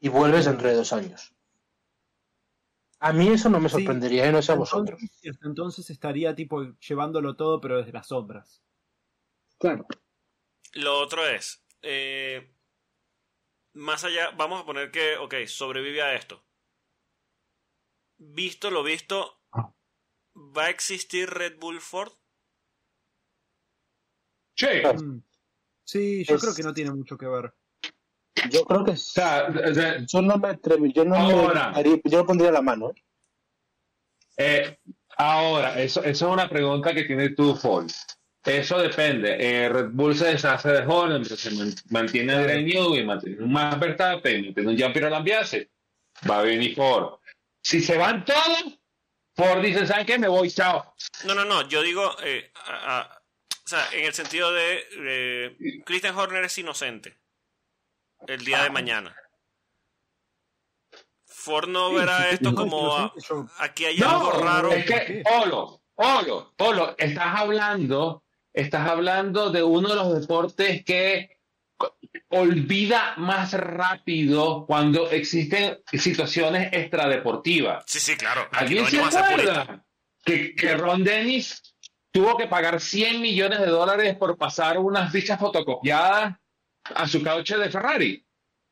Y 0.00 0.08
vuelves 0.08 0.46
dentro 0.46 0.68
de 0.68 0.74
dos 0.74 0.92
años. 0.92 1.34
A 3.00 3.12
mí 3.12 3.28
eso 3.28 3.48
no 3.48 3.60
me 3.60 3.68
Sí. 3.68 3.76
sorprendería, 3.76 4.26
y 4.28 4.32
no 4.32 4.42
sé 4.42 4.52
a 4.52 4.56
vosotros. 4.56 5.00
entonces, 5.00 5.38
entonces 5.42 5.90
estaría 5.90 6.34
tipo 6.34 6.62
llevándolo 6.78 7.34
todo 7.34 7.60
pero 7.60 7.78
desde 7.78 7.92
las 7.92 8.08
sombras 8.08 8.62
Claro. 9.58 9.86
Lo 10.74 10.98
otro 10.98 11.26
es, 11.26 11.64
eh, 11.82 12.54
más 13.74 14.04
allá, 14.04 14.30
vamos 14.36 14.62
a 14.62 14.66
poner 14.66 14.90
que, 14.90 15.16
ok, 15.16 15.34
sobrevive 15.46 16.02
a 16.02 16.14
esto. 16.14 16.42
Visto 18.22 18.70
lo 18.70 18.82
visto, 18.82 19.40
Ah. 19.52 19.72
¿va 20.36 20.64
a 20.66 20.70
existir 20.70 21.28
Red 21.30 21.58
Bull 21.58 21.80
Ford? 21.80 22.12
Sí. 24.56 24.66
Mm. 24.94 25.22
Sí, 25.84 26.24
yo 26.24 26.34
Es- 26.36 26.42
creo 26.42 26.54
que 26.54 26.62
no 26.62 26.74
tiene 26.74 26.90
mucho 26.92 27.16
que 27.16 27.26
ver. 27.26 27.52
Yo 28.50 28.64
creo 28.64 28.84
que 28.84 28.92
O 28.92 28.96
sea, 28.96 29.48
o 29.70 29.74
sea, 29.74 29.98
yo 30.06 30.22
no 30.22 30.36
me 30.36 30.48
atreví, 30.48 30.92
yo 30.92 31.04
no 31.04 31.16
Ahora. 31.16 31.70
me 31.70 31.78
haría- 31.78 32.00
yo 32.04 32.24
pondría 32.26 32.50
la 32.52 32.62
mano. 32.62 32.90
¿eh? 32.90 33.02
Eh, 34.36 34.78
ahora, 35.16 35.80
eso, 35.80 36.00
eso 36.02 36.26
es 36.28 36.32
una 36.32 36.48
pregunta 36.48 36.94
que 36.94 37.04
tiene 37.04 37.30
tu 37.30 37.54
Ford. 37.56 37.90
Eso 38.44 38.78
depende. 38.78 39.36
Eh, 39.38 39.68
Red 39.68 39.90
Bull 39.92 40.14
se 40.14 40.26
deshace 40.26 40.68
de 40.70 40.86
Horner, 40.86 41.24
se 41.26 41.50
man- 41.50 41.74
mantiene 41.90 42.32
a 42.34 42.42
Greg 42.42 42.64
Newey, 42.66 43.04
mantiene 43.04 43.42
un 43.42 43.52
Max 43.52 43.78
Verstappen, 43.78 44.44
mantiene 44.46 44.70
un 44.70 44.76
Jean-Pierre 44.76 45.10
Lambiase. 45.10 45.70
Va 46.28 46.38
a 46.38 46.42
venir 46.42 46.74
Ford. 46.74 47.19
Si 47.62 47.80
se 47.80 47.96
van 47.96 48.24
todos, 48.24 48.78
Ford 49.34 49.62
dice, 49.62 49.86
¿saben 49.86 50.06
qué? 50.06 50.18
Me 50.18 50.28
voy, 50.28 50.50
chao. 50.50 50.94
No, 51.24 51.34
no, 51.34 51.44
no, 51.44 51.68
yo 51.68 51.82
digo, 51.82 52.16
eh, 52.22 52.50
a- 52.66 53.00
a- 53.00 53.22
o 53.64 53.68
sea, 53.68 53.88
en 53.92 54.04
el 54.04 54.14
sentido 54.14 54.52
de, 54.52 54.84
eh, 54.92 55.82
Christian 55.84 56.16
Horner 56.16 56.44
es 56.44 56.58
inocente 56.58 57.18
el 58.26 58.44
día 58.44 58.62
de 58.64 58.70
mañana. 58.70 59.14
Ford 61.26 61.68
no 61.68 61.92
verá 61.92 62.30
esto 62.30 62.54
como, 62.54 62.94
ah, 62.96 63.12
aquí 63.58 63.86
hay 63.86 63.96
No, 63.98 64.10
algo 64.10 64.32
raro. 64.32 64.72
es 64.72 64.84
que, 64.84 65.22
Polo, 65.24 65.82
Polo, 65.94 66.52
Polo, 66.56 66.94
estás 66.98 67.34
hablando, 67.40 68.24
estás 68.52 68.88
hablando 68.88 69.50
de 69.50 69.62
uno 69.62 69.88
de 69.88 69.94
los 69.94 70.20
deportes 70.20 70.84
que 70.84 71.39
olvida 72.28 73.14
más 73.16 73.52
rápido 73.54 74.64
cuando 74.66 75.10
existen 75.10 75.78
situaciones 75.92 76.68
extradeportivas. 76.72 77.84
Sí, 77.86 78.00
sí, 78.00 78.16
claro. 78.16 78.42
Aquí 78.52 78.78
¿Alguien 78.78 79.02
no 79.04 79.10
se 79.10 79.18
acuerda 79.18 79.84
que, 80.24 80.54
que 80.54 80.76
Ron 80.76 81.04
Dennis 81.04 81.74
tuvo 82.12 82.36
que 82.36 82.46
pagar 82.46 82.80
100 82.80 83.20
millones 83.20 83.60
de 83.60 83.66
dólares 83.66 84.16
por 84.16 84.36
pasar 84.36 84.78
unas 84.78 85.12
fichas 85.12 85.38
fotocopiadas 85.38 86.36
a 86.94 87.06
su 87.08 87.22
cauche 87.22 87.56
de 87.56 87.70
Ferrari? 87.70 88.26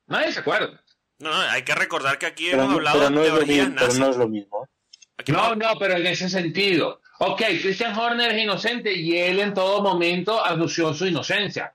Nadie 0.06 0.32
se 0.32 0.40
acuerda. 0.40 0.82
No, 1.20 1.30
no, 1.30 1.36
hay 1.50 1.62
que 1.62 1.74
recordar 1.74 2.18
que 2.18 2.26
aquí 2.26 2.46
Pero, 2.50 2.62
hemos 2.62 2.68
no- 2.70 2.76
hablado 2.78 2.98
pero 2.98 3.10
no 3.10 3.20
de 3.22 3.44
mismo, 3.46 3.74
pero 3.78 3.94
no 3.94 4.10
es 4.10 4.16
lo 4.16 4.28
mismo. 4.28 4.68
Aquí 5.16 5.32
No, 5.32 5.54
no, 5.56 5.72
pero 5.78 5.94
en 5.96 6.06
ese 6.06 6.28
sentido. 6.28 7.00
Ok, 7.18 7.42
Christian 7.60 7.98
Horner 7.98 8.30
es 8.36 8.42
inocente 8.44 8.92
y 8.92 9.16
él 9.18 9.40
en 9.40 9.52
todo 9.52 9.82
momento 9.82 10.44
anunció 10.44 10.94
su 10.94 11.06
inocencia. 11.06 11.74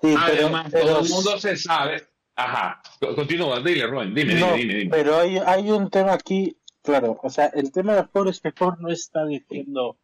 Sí, 0.00 0.14
Además, 0.16 0.68
pero- 0.70 0.86
todo 0.86 1.00
el 1.00 1.08
mundo 1.08 1.38
se 1.38 1.56
sabe. 1.56 2.06
Ajá. 2.36 2.80
Co- 3.00 3.14
Continúa, 3.14 3.60
dile, 3.60 3.86
Rubén, 3.86 4.14
dime, 4.14 4.34
no, 4.34 4.46
dime, 4.54 4.58
dime, 4.58 4.74
dime. 4.76 4.90
pero 4.90 5.16
hay, 5.18 5.36
hay 5.38 5.70
un 5.70 5.90
tema 5.90 6.12
aquí, 6.14 6.56
claro, 6.82 7.18
o 7.22 7.28
sea, 7.28 7.46
el 7.46 7.70
tema 7.72 7.94
de 7.94 8.04
Ford 8.04 8.28
es 8.28 8.40
que 8.40 8.52
Ford 8.52 8.78
no 8.78 8.88
está 8.90 9.26
diciendo, 9.26 9.98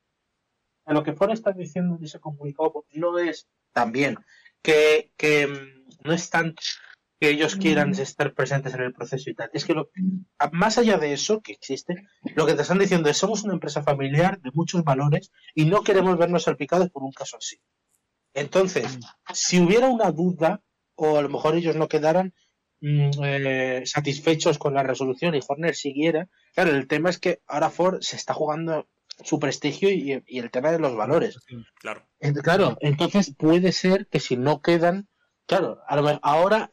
a 0.85 0.93
lo 0.93 1.03
que 1.03 1.15
Ford 1.15 1.31
está 1.31 1.53
diciendo 1.53 1.97
en 1.97 2.05
ese 2.05 2.21
comunicado 2.21 2.85
no 2.93 3.19
es 3.19 3.49
también 3.73 4.19
que, 4.63 5.13
que 5.17 5.47
mm, 5.47 6.07
no 6.07 6.13
es 6.13 6.29
tanto 6.29 6.61
que 7.19 7.31
ellos 7.31 7.57
quieran 7.57 7.93
estar 7.93 8.35
presentes 8.35 8.75
en 8.75 8.83
el 8.83 8.93
proceso 8.93 9.31
y 9.31 9.35
tal, 9.35 9.49
es 9.55 9.65
que 9.65 9.73
lo, 9.73 9.89
más 10.53 10.77
allá 10.77 10.99
de 10.99 11.15
eso 11.15 11.41
que 11.41 11.53
existe, 11.53 11.95
lo 12.35 12.45
que 12.45 12.53
te 12.53 12.61
están 12.63 12.79
diciendo 12.79 13.09
es 13.09 13.17
somos 13.17 13.45
una 13.45 13.55
empresa 13.55 13.83
familiar 13.83 14.39
de 14.43 14.51
muchos 14.53 14.85
valores 14.85 15.33
y 15.55 15.65
no 15.65 15.83
queremos 15.83 16.19
vernos 16.19 16.43
salpicados 16.43 16.91
por 16.91 17.03
un 17.03 17.13
caso 17.13 17.39
así. 17.39 17.57
Entonces, 18.37 18.99
si 19.33 19.59
hubiera 19.59 19.89
una 19.89 20.13
duda, 20.13 20.63
o 20.95 21.17
a 21.17 21.23
lo 21.23 21.31
mejor 21.31 21.57
ellos 21.57 21.75
no 21.75 21.89
quedaran 21.89 22.35
mm, 22.83 23.11
eh, 23.25 23.83
satisfechos 23.87 24.59
con 24.59 24.75
la 24.75 24.83
resolución 24.83 25.35
y 25.35 25.41
Horner 25.47 25.75
siguiera, 25.75 26.29
claro, 26.55 26.73
el 26.73 26.87
tema 26.87 27.09
es 27.09 27.19
que 27.19 27.41
ahora 27.47 27.71
Ford 27.71 28.03
se 28.03 28.17
está 28.17 28.35
jugando 28.35 28.87
su 29.25 29.41
prestigio 29.41 29.91
y, 29.91 30.23
y 30.27 30.39
el 30.39 30.51
tema 30.51 30.71
de 30.71 30.79
los 30.79 30.95
valores. 30.95 31.39
Claro. 31.81 32.07
Claro, 32.43 32.77
entonces 32.81 33.35
puede 33.35 33.73
ser 33.73 34.07
que 34.07 34.21
si 34.21 34.37
no 34.37 34.61
quedan, 34.61 35.09
claro, 35.47 35.81
a 35.89 35.97
lo 35.97 36.03
mejor 36.03 36.21
ahora 36.23 36.71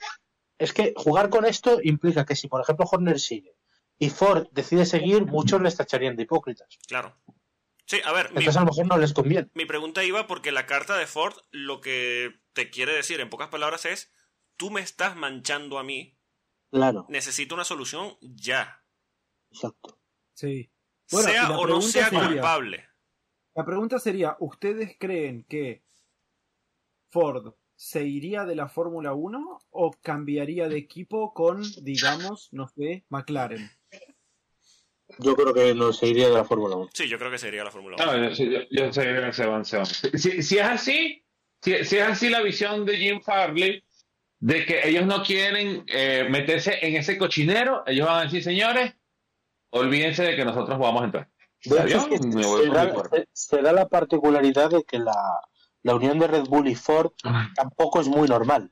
es 0.57 0.73
que 0.73 0.93
jugar 0.97 1.29
con 1.29 1.45
esto 1.45 1.79
implica 1.81 2.25
que 2.25 2.35
si, 2.35 2.49
por 2.49 2.61
ejemplo, 2.61 2.85
Horner 2.91 3.21
sigue 3.21 3.55
y 3.97 4.09
Ford 4.09 4.47
decide 4.51 4.85
seguir, 4.85 5.25
muchos 5.25 5.61
les 5.61 5.77
tacharían 5.77 6.17
de 6.17 6.23
hipócritas. 6.23 6.77
Claro. 6.87 7.15
Sí, 7.85 7.99
a 8.05 8.11
ver, 8.13 8.27
mi, 8.31 8.37
Entonces 8.39 8.55
a 8.57 8.59
lo 8.61 8.65
mejor 8.67 8.87
no 8.87 8.97
les 8.97 9.13
conviene. 9.13 9.49
mi 9.53 9.65
pregunta 9.65 10.03
iba 10.03 10.25
porque 10.27 10.51
la 10.51 10.65
carta 10.65 10.95
de 10.97 11.05
Ford 11.07 11.35
lo 11.51 11.81
que 11.81 12.31
te 12.53 12.69
quiere 12.69 12.93
decir 12.93 13.19
en 13.19 13.29
pocas 13.29 13.49
palabras 13.49 13.85
es, 13.85 14.11
tú 14.57 14.71
me 14.71 14.81
estás 14.81 15.15
manchando 15.15 15.77
a 15.79 15.83
mí, 15.83 16.17
Claro, 16.71 17.05
necesito 17.09 17.55
una 17.55 17.65
solución 17.65 18.15
ya. 18.21 18.83
exacto. 19.51 19.99
Sí. 20.33 20.71
Bueno, 21.11 21.29
sea 21.29 21.51
o 21.57 21.67
no 21.67 21.81
sea 21.81 22.09
sería- 22.09 22.27
culpable. 22.27 22.87
La 23.55 23.65
pregunta 23.65 23.99
sería, 23.99 24.35
¿ustedes 24.39 24.95
creen 24.99 25.43
que 25.47 25.83
Ford 27.11 27.53
se 27.75 28.03
iría 28.05 28.45
de 28.45 28.55
la 28.55 28.67
Fórmula 28.69 29.13
1 29.13 29.59
o 29.69 29.91
cambiaría 30.01 30.67
de 30.69 30.77
equipo 30.77 31.33
con, 31.33 31.61
digamos, 31.83 32.49
no 32.51 32.67
sé, 32.69 33.05
McLaren? 33.09 33.69
Yo 35.19 35.35
creo 35.35 35.53
que 35.53 35.73
no 35.75 35.93
se 35.93 36.07
iría 36.07 36.27
de 36.29 36.33
la 36.35 36.43
Fórmula 36.45 36.75
1. 36.75 36.89
Sí, 36.93 37.07
yo 37.07 37.17
creo 37.17 37.31
que 37.31 37.37
sería 37.37 37.63
la 37.63 37.71
Fórmula 37.71 37.97
1. 37.99 38.05
No, 38.05 38.29
yo, 38.29 38.43
yo, 38.43 38.59
yo 38.69 38.93
sé 38.93 39.03
que 39.03 39.33
se 39.33 39.45
van, 39.45 39.65
se 39.65 39.77
van. 39.77 39.85
Si, 39.85 40.41
si 40.43 40.57
es 40.57 40.65
así, 40.65 41.23
si, 41.61 41.83
si 41.85 41.97
es 41.97 42.03
así 42.07 42.29
la 42.29 42.41
visión 42.41 42.85
de 42.85 42.97
Jim 42.97 43.21
Farley, 43.21 43.83
de 44.39 44.65
que 44.65 44.87
ellos 44.87 45.05
no 45.05 45.23
quieren 45.23 45.85
eh, 45.87 46.27
meterse 46.29 46.79
en 46.85 46.95
ese 46.97 47.17
cochinero, 47.17 47.83
ellos 47.85 48.07
van 48.07 48.19
a 48.19 48.23
decir, 48.23 48.43
señores, 48.43 48.93
olvídense 49.69 50.23
de 50.23 50.35
que 50.35 50.45
nosotros 50.45 50.77
vamos 50.79 51.01
a 51.01 51.05
entrar. 51.05 51.29
De 51.63 51.69
se, 51.69 52.69
da, 52.69 52.93
se- 53.09 53.27
se 53.31 53.61
la 53.61 53.87
particularidad 53.87 54.69
de 54.69 54.83
que 54.83 54.99
la, 54.99 55.39
la 55.83 55.95
unión 55.95 56.19
de 56.19 56.27
Red 56.27 56.43
Bull 56.47 56.67
y 56.67 56.75
Ford 56.75 57.11
tampoco 57.55 58.01
es 58.01 58.07
muy 58.07 58.27
normal. 58.27 58.69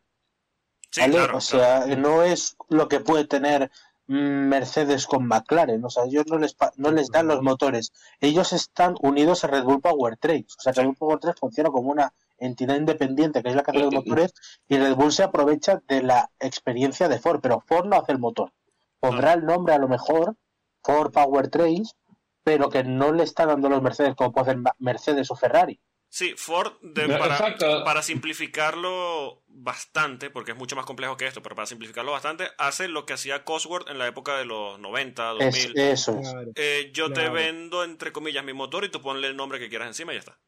Sí, 0.89 1.00
¿vale? 1.02 1.14
claro. 1.14 1.38
o 1.38 1.39
claro. 1.39 1.86
sea, 1.86 1.96
no 1.96 2.24
es 2.24 2.58
lo 2.70 2.89
que 2.89 3.00
puede 3.00 3.26
tener 3.26 3.72
Mercedes 4.08 5.06
con 5.08 5.26
McLaren. 5.26 5.84
O 5.86 5.89
sea, 5.89 6.06
ellos 6.06 6.26
no 6.28 6.38
les, 6.38 6.56
no 6.78 6.91
les 6.91 7.10
dan 7.10 7.28
los 7.28 7.41
motores. 7.41 7.91
Ellos 8.20 8.54
están 8.54 8.95
unidos 9.02 9.43
a 9.43 9.47
Red 9.47 9.64
Bull 9.64 9.82
Powertrain. 9.82 10.45
O 10.45 10.62
sea, 10.62 10.74
Red 10.74 10.86
Bull 10.86 10.97
Powertrain 10.97 11.36
funciona 11.36 11.70
como 11.70 11.91
una 11.91 12.14
entidad 12.38 12.76
independiente 12.76 13.43
que 13.43 13.49
es 13.49 13.56
la 13.56 13.64
que 13.64 13.72
hace 13.72 13.80
los 13.82 13.93
motores 13.93 14.34
y 14.68 14.78
Red 14.78 14.95
Bull 14.95 15.12
se 15.12 15.24
aprovecha 15.24 15.82
de 15.88 16.02
la 16.02 16.32
experiencia 16.39 17.08
de 17.08 17.20
Ford, 17.20 17.39
pero 17.41 17.62
Ford 17.62 17.86
no 17.86 17.95
hace 17.95 18.12
el 18.12 18.20
motor. 18.20 18.52
Pondrá 18.99 19.34
el 19.34 19.45
nombre 19.45 19.74
a 19.74 19.78
lo 19.78 19.88
mejor, 19.88 20.36
Ford 20.84 21.12
Powertrains, 21.12 21.95
pero 22.43 22.70
que 22.70 22.84
no 22.84 23.12
le 23.14 23.24
está 23.24 23.45
dando 23.45 23.70
los 23.70 23.82
Mercedes 23.82 24.16
como 24.16 24.32
puede 24.32 24.52
hacer 24.52 24.62
Mercedes 24.80 25.30
o 25.32 25.36
Ferrari. 25.36 25.80
Sí, 26.14 26.34
Ford, 26.36 26.74
de- 26.82 27.07
para, 27.07 28.01
simplificarlo 28.01 29.43
bastante, 29.47 30.30
porque 30.30 30.51
es 30.51 30.57
mucho 30.57 30.76
más 30.76 30.86
complejo 30.86 31.16
que 31.16 31.26
esto, 31.26 31.41
pero 31.41 31.55
para 31.55 31.66
simplificarlo 31.68 32.12
bastante, 32.12 32.49
hace 32.57 32.89
lo 32.89 33.05
que 33.05 33.14
hacía 33.14 33.45
Cosworth 33.45 33.89
en 33.89 33.97
la 33.97 34.07
época 34.07 34.36
de 34.38 34.43
los 34.43 34.78
90, 34.78 35.24
2000. 35.30 35.47
Es, 35.80 35.99
eso 36.01 36.20
es. 36.20 36.36
Eh, 36.55 36.91
yo 36.93 37.14
te 37.14 37.30
vendo, 37.30 37.86
entre 37.86 38.12
comillas, 38.12 38.43
mi 38.43 38.51
motor 38.51 38.84
y 38.84 38.89
tú 38.89 39.01
ponle 39.01 39.28
el 39.30 39.38
nombre 39.38 39.57
que 39.57 39.70
quieras 39.70 39.88
encima 39.88 40.12
y 40.12 40.18
ya 40.18 40.20
está. 40.20 40.39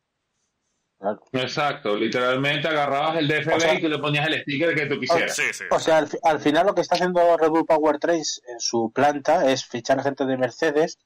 Exacto, 1.32 1.96
literalmente 1.96 2.68
agarrabas 2.68 3.18
el 3.18 3.28
DFB 3.30 3.56
O 3.56 3.60
sea- 3.62 3.74
y 3.74 3.82
tú 3.82 3.88
le 3.88 4.00
ponías 4.00 4.28
el 4.28 4.42
sticker 4.42 4.76
que 4.76 4.86
tú 4.86 5.00
quisieras. 5.00 5.34
Sí, 5.34 5.44
sí. 5.54 5.64
O 5.72 5.80
sea, 5.80 5.98
al, 6.00 6.08
fi- 6.10 6.18
al 6.24 6.40
final 6.42 6.66
lo 6.66 6.76
que 6.76 6.82
está 6.82 6.96
haciendo 6.96 7.38
Red 7.38 7.50
Bull 7.50 7.66
Powertrains 7.66 8.42
en 8.48 8.60
su 8.60 8.92
planta 8.94 9.50
es 9.50 9.66
fichar 9.66 10.04
gente 10.04 10.26
de 10.26 10.38
Mercedes, 10.38 11.00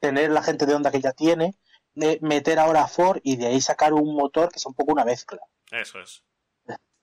tener 0.00 0.30
la 0.32 0.42
gente 0.42 0.66
de 0.66 0.74
Honda 0.74 0.90
que 0.90 1.00
ya 1.00 1.12
tiene, 1.12 1.54
meter 1.94 2.58
ahora 2.58 2.84
a 2.84 2.88
Ford 2.88 3.20
y 3.22 3.36
de 3.36 3.46
ahí 3.48 3.60
sacar 3.60 3.92
un 3.92 4.14
motor 4.14 4.48
que 4.50 4.56
es 4.56 4.66
un 4.66 4.74
poco 4.74 4.92
una 4.92 5.04
mezcla. 5.04 5.40
Eso 5.70 6.00
es. 6.00 6.22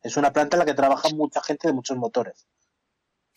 Es 0.02 0.16
una 0.18 0.32
planta 0.32 0.56
en 0.56 0.60
la 0.60 0.66
que 0.66 0.74
trabaja 0.74 1.10
mucha 1.10 1.42
gente 1.42 1.68
de 1.68 1.74
muchos 1.74 1.98
motores. 1.98 2.48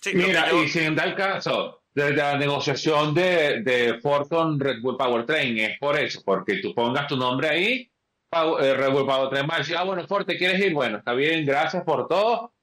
Sí, 0.01 0.13
Mira, 0.15 0.51
yo- 0.51 0.63
y 0.63 0.69
si 0.69 0.79
en 0.81 0.95
tal 0.97 1.15
caso, 1.15 1.83
desde 1.93 2.15
la 2.15 2.37
negociación 2.39 3.15
de, 3.15 3.63
de 3.63 3.99
Ford 4.01 4.29
con 4.29 4.59
Red 4.61 4.81
Bull 4.83 4.97
Powertrain 4.97 5.59
es 5.59 5.79
por 5.79 5.99
eso, 5.99 6.23
porque 6.25 6.59
tú 6.63 6.75
pongas 6.75 7.07
tu 7.07 7.17
nombre 7.17 7.49
ahí, 7.49 7.93
eh, 8.33 8.75
Red 8.75 8.93
Bull 8.93 9.07
Powertrain 9.07 9.47
va 9.51 9.57
a 9.57 9.59
decir, 9.59 9.77
ah, 9.77 9.85
bueno, 9.85 10.07
Ford, 10.07 10.25
¿te 10.25 10.39
quieres 10.39 10.61
ir? 10.61 10.73
Bueno, 10.73 10.99
está 10.99 11.13
bien, 11.13 11.45
gracias 11.45 11.83
por 11.85 12.07
todo. 12.07 12.55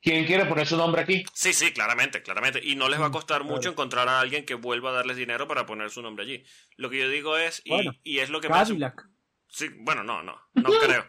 ¿Quién 0.00 0.26
quiere 0.26 0.44
poner 0.46 0.66
su 0.66 0.76
nombre 0.76 1.02
aquí? 1.02 1.24
Sí, 1.32 1.52
sí, 1.52 1.72
claramente, 1.72 2.22
claramente. 2.22 2.60
Y 2.62 2.76
no 2.76 2.88
les 2.88 3.00
va 3.00 3.06
a 3.06 3.10
costar 3.10 3.40
claro. 3.40 3.54
mucho 3.54 3.70
encontrar 3.70 4.08
a 4.08 4.20
alguien 4.20 4.44
que 4.44 4.54
vuelva 4.54 4.90
a 4.90 4.92
darles 4.92 5.16
dinero 5.16 5.48
para 5.48 5.66
poner 5.66 5.90
su 5.90 6.02
nombre 6.02 6.24
allí. 6.24 6.44
Lo 6.76 6.88
que 6.88 6.98
yo 6.98 7.08
digo 7.08 7.36
es, 7.36 7.60
y, 7.64 7.70
Bueno, 7.70 7.92
y 8.04 8.18
es 8.20 8.30
lo 8.30 8.40
que 8.40 8.48
Cadillac. 8.48 9.08
Sí, 9.48 9.68
bueno, 9.80 10.04
no, 10.04 10.22
no, 10.22 10.40
no 10.54 10.70
creo. 10.80 11.04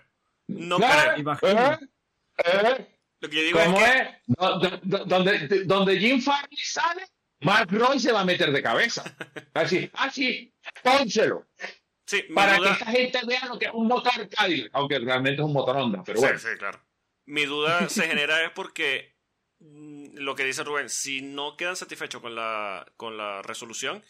No 0.47 0.77
¿Eh? 0.77 1.23
creo. 1.23 1.37
¿Eh? 1.43 1.77
¿Eh? 2.45 2.99
Lo 3.21 3.29
que 3.29 3.35
yo 3.35 3.41
digo 3.43 3.59
es 3.59 3.67
Donde, 5.05 5.65
donde 5.65 5.99
Jim 5.99 6.21
Farley 6.21 6.57
sale, 6.57 7.05
Mark 7.41 7.69
Roy 7.71 7.99
se 7.99 8.11
va 8.11 8.21
a 8.21 8.25
meter 8.25 8.51
de 8.51 8.63
cabeza. 8.63 9.03
Así, 9.53 9.89
así, 9.93 10.53
pónselo. 10.83 11.47
Sí, 12.05 12.23
Para 12.33 12.57
que 12.57 12.69
esta 12.69 12.85
gente 12.87 13.19
vea 13.27 13.45
lo 13.45 13.59
que 13.59 13.65
es 13.65 13.71
un 13.73 13.87
motor 13.87 14.27
Cadillac, 14.29 14.71
aunque 14.73 14.97
realmente 14.97 15.41
es 15.41 15.45
un 15.45 15.53
motor 15.53 15.77
Honda, 15.77 16.01
pero 16.03 16.17
sí, 16.17 16.25
bueno. 16.25 16.39
sí, 16.39 16.47
claro. 16.57 16.81
Mi 17.29 17.45
duda 17.45 17.87
se 17.89 18.07
genera 18.07 18.43
es 18.43 18.51
porque 18.51 19.15
mm, 19.59 20.17
lo 20.17 20.35
que 20.35 20.43
dice 20.43 20.63
Rubén, 20.63 20.89
si 20.89 21.21
no 21.21 21.55
quedan 21.55 21.75
satisfechos 21.75 22.21
con 22.21 22.35
la, 22.35 22.91
con 22.97 23.17
la 23.17 23.41
resolución, 23.43 24.03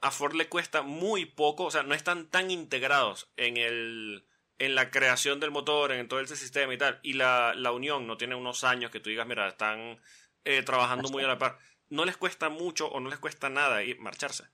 a 0.00 0.10
Ford 0.10 0.34
le 0.34 0.48
cuesta 0.48 0.82
muy 0.82 1.24
poco, 1.26 1.64
o 1.64 1.70
sea, 1.70 1.82
no 1.82 1.94
están 1.94 2.28
tan 2.28 2.50
integrados 2.50 3.30
en 3.36 3.56
el 3.56 4.26
en 4.58 4.74
la 4.74 4.90
creación 4.90 5.38
del 5.38 5.50
motor, 5.50 5.92
en 5.92 6.08
todo 6.08 6.20
ese 6.20 6.34
sistema 6.34 6.72
y 6.72 6.78
tal, 6.78 6.98
y 7.02 7.12
la, 7.12 7.52
la 7.54 7.72
unión 7.72 8.06
no 8.06 8.16
tiene 8.16 8.36
unos 8.36 8.64
años 8.64 8.90
que 8.90 9.00
tú 9.00 9.10
digas, 9.10 9.26
mira, 9.26 9.48
están 9.48 10.00
eh, 10.44 10.62
trabajando 10.62 11.10
muy 11.10 11.22
a 11.24 11.26
la 11.26 11.36
par, 11.36 11.58
no 11.90 12.06
les 12.06 12.16
cuesta 12.16 12.48
mucho 12.48 12.88
o 12.88 13.00
no 13.00 13.10
les 13.10 13.18
cuesta 13.18 13.50
nada 13.50 13.82
ir, 13.82 14.00
marcharse. 14.00 14.44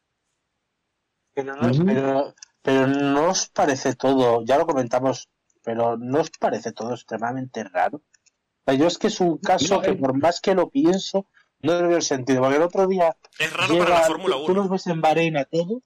Pero 1.34 1.55
no, 1.55 2.34
pero 2.62 2.86
no 2.88 3.30
os 3.30 3.49
parece 3.49 3.95
todo, 3.95 4.45
ya 4.45 4.59
lo 4.59 4.66
comentamos, 4.66 5.28
pero 5.62 5.97
no 5.97 6.20
os 6.20 6.30
parece 6.30 6.72
todo 6.72 6.93
extremadamente 6.94 7.64
raro. 7.64 7.98
O 7.98 8.64
sea, 8.70 8.74
yo 8.74 8.86
es 8.86 8.98
que 8.98 9.09
es 9.09 9.20
un 9.20 9.39
caso 9.39 9.76
No, 9.76 9.82
que 9.82 9.90
eh. 9.90 9.97
por 9.97 10.14
más 10.20 10.40
que 10.40 10.55
lo 10.55 10.70
pienso, 10.70 11.26
no 11.60 11.74
le 11.80 11.86
veo 11.89 11.97
el 11.97 12.02
sentido. 12.02 12.40
Porque 12.43 12.56
el 12.56 12.62
otro 12.62 12.86
día 12.86 13.16
Es 13.39 13.52
raro 13.52 13.72
llega- 13.72 13.84
para 13.86 14.01
la 14.01 14.06
Fórmula 14.06 14.36
tú, 14.36 14.47
tú 14.47 14.52
1. 14.52 14.60
los 14.62 14.70
ves 14.70 14.86
en 14.86 15.01
Bahrein 15.01 15.36
a 15.36 15.44
todo, 15.44 15.82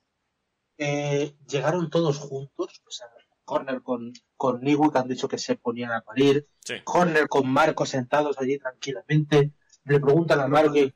eh, 0.78 1.34
llegaron 1.48 1.88
todos 1.90 2.18
juntos, 2.18 2.82
o 2.86 2.90
sea, 2.90 3.06
Horner 3.48 3.80
con, 3.82 4.12
con 4.36 4.60
que 4.60 4.76
han 4.98 5.06
dicho 5.08 5.28
que 5.28 5.38
se 5.38 5.54
ponían 5.54 5.92
a 5.92 6.00
parir, 6.00 6.48
Sí. 6.64 6.74
Horner 6.84 7.28
con 7.28 7.48
Marco 7.48 7.86
sentados 7.86 8.36
allí 8.40 8.58
tranquilamente, 8.58 9.52
le 9.84 10.00
preguntan 10.00 10.40
a 10.40 10.48
Marco 10.48 10.76
y, 10.76 10.92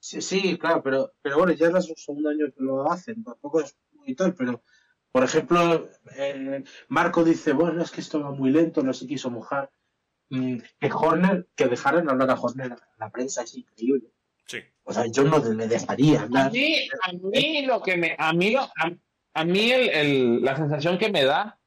Sí, 0.00 0.20
sí, 0.20 0.58
claro, 0.58 0.82
pero, 0.82 1.12
pero 1.22 1.38
bueno, 1.38 1.52
ya 1.54 1.68
es 1.68 1.88
el 1.88 1.96
segundo 1.96 2.28
año 2.28 2.46
que 2.54 2.62
lo 2.62 2.88
hacen, 2.92 3.24
tampoco 3.24 3.60
es 3.60 3.76
muy 3.94 4.14
tal, 4.14 4.34
pero 4.34 4.62
por 5.18 5.24
ejemplo, 5.24 5.88
eh, 6.16 6.62
Marco 6.86 7.24
dice, 7.24 7.52
bueno, 7.52 7.82
es 7.82 7.90
que 7.90 8.00
esto 8.00 8.20
va 8.22 8.30
muy 8.30 8.50
lento, 8.52 8.84
no 8.84 8.92
se 8.92 9.04
quiso 9.04 9.30
mojar. 9.30 9.68
Mm, 10.30 10.58
que 10.78 10.90
Horner, 10.92 11.48
que 11.56 11.66
dejaran 11.66 12.08
hablar 12.08 12.30
a 12.30 12.34
Horner 12.40 12.76
la 12.98 13.10
prensa 13.10 13.42
es 13.42 13.56
increíble. 13.56 14.12
Sí. 14.46 14.58
O 14.84 14.92
sea, 14.92 15.06
yo 15.10 15.24
no 15.24 15.40
le 15.40 15.66
dejaría 15.66 16.20
A 16.20 16.22
hablar. 16.22 16.52
mí, 16.52 16.88
a 17.02 17.12
mí 17.12 17.66
lo 17.66 17.82
que 17.82 17.96
me, 17.96 18.14
a 18.16 18.32
mí, 18.32 18.52
lo- 18.52 18.60
a, 18.60 18.92
a 19.34 19.44
mí 19.44 19.72
el, 19.72 19.88
el- 19.88 20.40
la 20.44 20.54
sensación 20.56 20.98
que 20.98 21.10
me 21.10 21.24
da 21.24 21.58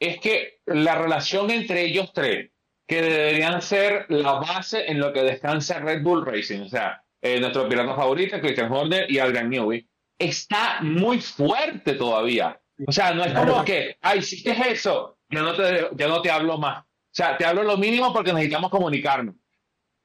es 0.00 0.18
que 0.18 0.60
la 0.64 0.94
relación 0.96 1.50
entre 1.50 1.82
ellos 1.84 2.14
tres, 2.14 2.50
que 2.88 3.02
deberían 3.02 3.60
ser 3.60 4.06
la 4.08 4.32
base 4.40 4.90
en 4.90 5.00
lo 5.00 5.12
que 5.12 5.22
descansa 5.22 5.80
Red 5.80 6.02
Bull 6.02 6.24
Racing, 6.24 6.60
o 6.62 6.68
sea, 6.70 7.04
eh, 7.20 7.38
nuestro 7.40 7.68
piloto 7.68 7.94
favorito, 7.94 8.40
Christian 8.40 8.72
Horner 8.72 9.10
y 9.10 9.18
Adrian 9.18 9.50
Newey, 9.50 9.86
está 10.18 10.80
muy 10.80 11.20
fuerte 11.20 11.92
todavía. 11.92 12.58
O 12.86 12.92
sea, 12.92 13.14
no 13.14 13.24
es 13.24 13.32
Claro. 13.32 13.52
como 13.52 13.64
que, 13.64 13.96
ay, 14.02 14.18
hiciste 14.18 14.50
eso, 14.70 15.18
ya 15.30 15.42
no 15.42 15.54
te, 15.54 15.88
ya 15.96 16.08
no 16.08 16.20
te 16.20 16.30
hablo 16.30 16.58
más. 16.58 16.82
O 16.84 16.86
sea, 17.16 17.36
te 17.36 17.44
hablo 17.46 17.62
lo 17.62 17.76
mínimo 17.78 18.12
porque 18.12 18.32
necesitamos 18.32 18.70
comunicarnos. 18.70 19.34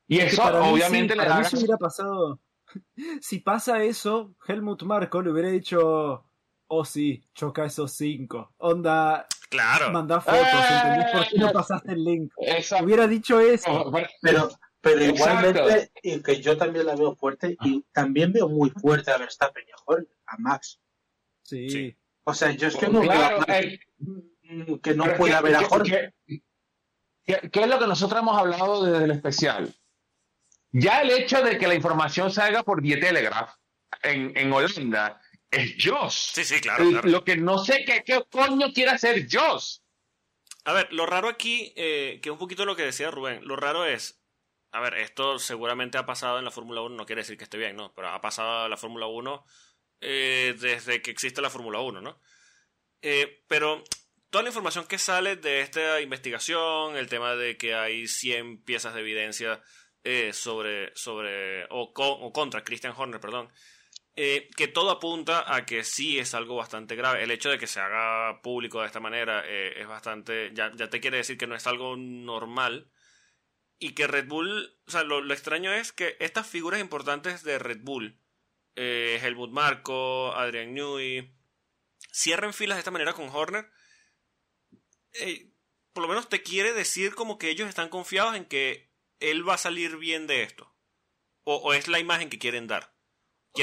Y 0.08 0.20
Es 0.20 0.34
eso 0.34 0.44
obviamente 0.44 1.14
sí, 1.14 1.20
le 1.20 1.26
para 1.26 1.42
da 1.42 1.50
hubiera 1.54 1.78
pasado. 1.78 2.40
Si 3.22 3.40
pasa 3.40 3.84
eso, 3.84 4.34
Helmut 4.48 4.84
Marko 4.84 5.22
le 5.22 5.32
hubiera 5.32 5.50
dicho. 5.50 6.26
Oh, 6.68 6.86
sí, 6.86 7.22
choca 7.34 7.66
esos 7.66 7.92
cinco. 7.92 8.54
Onda, 8.58 9.28
Claro. 9.50 9.92
manda 9.92 10.22
fotos, 10.22 10.40
¿entendés? 10.42 11.12
¿Por 11.12 11.28
qué 11.28 11.38
no 11.38 11.52
pasaste 11.52 11.92
el 11.92 12.04
link? 12.06 12.32
Exacto. 12.38 12.86
Hubiera 12.86 13.08
dicho 13.08 13.42
eso. 13.42 13.92
Pero, 14.22 14.50
pero 14.80 15.04
igualmente, 15.04 15.92
y 16.02 16.22
que 16.24 16.42
yo 16.42 16.56
también 16.58 16.86
la 16.86 16.96
veo 16.96 17.14
fuerte, 17.14 17.58
y 17.62 17.82
también 17.92 18.32
veo 18.32 18.48
muy 18.48 18.70
fuerte 18.70 19.12
a 19.12 19.18
Verstappen 19.18 19.66
y 19.68 19.72
a 19.72 19.96
a 20.28 20.38
Max. 20.38 20.80
Sí. 21.44 21.70
Sí. 21.70 21.98
O 22.24 22.34
sea, 22.34 22.52
yo 22.52 22.68
es 22.68 22.76
que 22.78 22.88
no 22.88 23.02
Claro, 23.02 23.44
veo 23.48 23.56
eh, 23.58 23.80
que 24.82 24.94
no 24.94 25.06
¿qué- 25.06 25.34
haber 25.34 25.56
a 25.56 25.60
qué- 25.60 25.66
Horner. 25.70 26.14
qué- 26.28 26.42
qué- 27.26 27.50
qué 27.52 27.62
es 27.62 27.68
lo 27.68 27.80
que 27.80 27.88
nosotros 27.88 28.20
hemos 28.22 28.38
hablado 28.38 28.84
desde 28.86 29.06
el 29.06 29.12
especial? 29.12 29.74
Ya 30.72 31.02
el 31.02 31.12
hecho 31.12 31.42
de 31.44 31.58
que 31.58 31.68
la 31.68 31.76
información 31.76 32.32
salga 32.32 32.64
por 32.64 32.82
Die 32.82 32.98
Telegraph 32.98 33.56
en, 34.04 34.36
en 34.38 34.54
Holanda 34.54 35.20
es 35.50 35.76
Joss. 35.84 36.32
Sí, 36.34 36.44
sí, 36.46 36.62
claro, 36.62 36.90
claro. 36.90 37.10
Lo 37.10 37.24
que 37.26 37.36
no 37.36 37.58
sé 37.58 37.84
qué, 37.86 38.04
qué 38.06 38.24
coño 38.30 38.72
quiere 38.74 38.92
hacer 38.92 39.28
Joss. 39.30 39.84
A 40.64 40.74
ver, 40.74 40.94
lo 40.94 41.06
raro 41.06 41.28
aquí, 41.28 41.74
eh, 41.76 42.20
que 42.22 42.30
es 42.30 42.34
un 42.34 42.38
poquito 42.38 42.66
lo 42.66 42.76
que 42.76 42.84
decía 42.84 43.12
Rubén, 43.12 43.42
lo 43.46 43.56
raro 43.56 43.84
es, 43.86 44.22
a 44.72 44.80
ver, 44.80 44.94
esto 44.94 45.40
seguramente 45.40 45.98
ha 45.98 46.06
pasado 46.06 46.38
en 46.40 46.46
la 46.46 46.52
Fórmula 46.52 46.82
1, 46.82 46.96
no 46.96 47.06
quiere 47.06 47.22
decir 47.24 47.36
que 47.38 47.44
esté 47.46 47.58
bien, 47.58 47.76
¿no? 47.76 47.92
Pero 47.94 48.10
ha 48.10 48.22
pasado 48.22 48.66
en 48.66 48.70
la 48.70 48.78
Fórmula 48.78 49.08
1 49.08 49.44
eh, 50.02 50.56
desde 50.60 51.02
que 51.02 51.12
existe 51.12 51.42
la 51.42 51.50
Fórmula 51.50 51.80
1, 51.80 52.02
¿no? 52.02 52.20
Eh, 53.02 53.44
pero 53.48 53.84
toda 54.30 54.44
la 54.44 54.50
información 54.50 54.86
que 54.88 54.98
sale 54.98 55.36
de 55.36 55.62
esta 55.62 56.02
investigación, 56.02 56.98
el 56.98 57.08
tema 57.08 57.36
de 57.36 57.58
que 57.58 57.74
hay 57.76 58.08
100 58.08 58.64
piezas 58.64 58.94
de 58.94 59.02
evidencia 59.02 59.62
eh, 60.04 60.34
sobre, 60.34 60.92
sobre 60.96 61.66
o, 61.70 61.94
co- 61.94 62.12
o 62.20 62.32
contra 62.34 62.64
Christian 62.64 62.94
Horner, 62.96 63.20
perdón, 63.20 63.50
que 64.14 64.68
todo 64.68 64.92
apunta 64.92 65.52
a 65.56 65.66
que 65.66 65.84
sí 65.84 66.20
es 66.20 66.34
algo 66.36 66.56
bastante 66.56 66.96
grave. 66.96 67.24
El 67.24 67.32
hecho 67.32 67.50
de 67.50 67.58
que 67.58 67.66
se 67.66 67.80
haga 67.80 68.42
público 68.42 68.82
de 68.82 68.86
esta 68.88 69.00
manera 69.00 69.44
eh, 69.48 69.74
es 69.82 69.88
bastante. 69.88 70.52
Ya, 70.54 70.72
ya, 70.76 70.90
te 70.90 71.00
quiere 71.00 71.18
decir 71.18 71.38
que 71.38 71.48
no 71.48 71.56
es 71.56 71.66
algo 71.66 71.96
normal. 71.98 72.92
Y 73.80 73.94
que 73.96 74.06
Red 74.06 74.28
Bull. 74.28 74.78
O 74.86 74.92
sea, 74.92 75.04
lo 75.04 75.34
extraño 75.34 75.74
es 75.74 75.92
que 75.92 76.18
estas 76.20 76.46
figuras 76.46 76.80
importantes 76.82 77.44
de 77.44 77.58
Red 77.58 77.80
Bull, 77.82 78.20
eh, 78.76 79.20
Helmut 79.22 79.52
Marco, 79.52 80.34
Adrian 80.34 80.74
Newey, 80.74 81.34
cierren 82.12 82.54
filas 82.54 82.78
de 82.78 82.80
esta 82.80 82.92
manera 82.92 83.14
con 83.14 83.30
Horner. 83.30 83.70
Eh, 85.14 85.52
por 85.94 86.04
lo 86.04 86.10
menos 86.10 86.30
te 86.30 86.42
quiere 86.42 86.74
decir 86.74 87.16
como 87.16 87.38
que 87.38 87.50
ellos 87.50 87.68
están 87.68 87.90
confiados 87.90 88.36
en 88.36 88.46
que 88.46 88.92
él 89.20 89.48
va 89.48 89.56
a 89.56 89.60
salir 89.60 89.98
bien 89.98 90.28
de 90.28 90.44
esto. 90.44 90.74
O, 91.44 91.56
o 91.56 91.74
es 91.74 91.88
la 91.88 92.00
imagen 92.00 92.30
que 92.30 92.40
quieren 92.40 92.68
dar. 92.68 92.94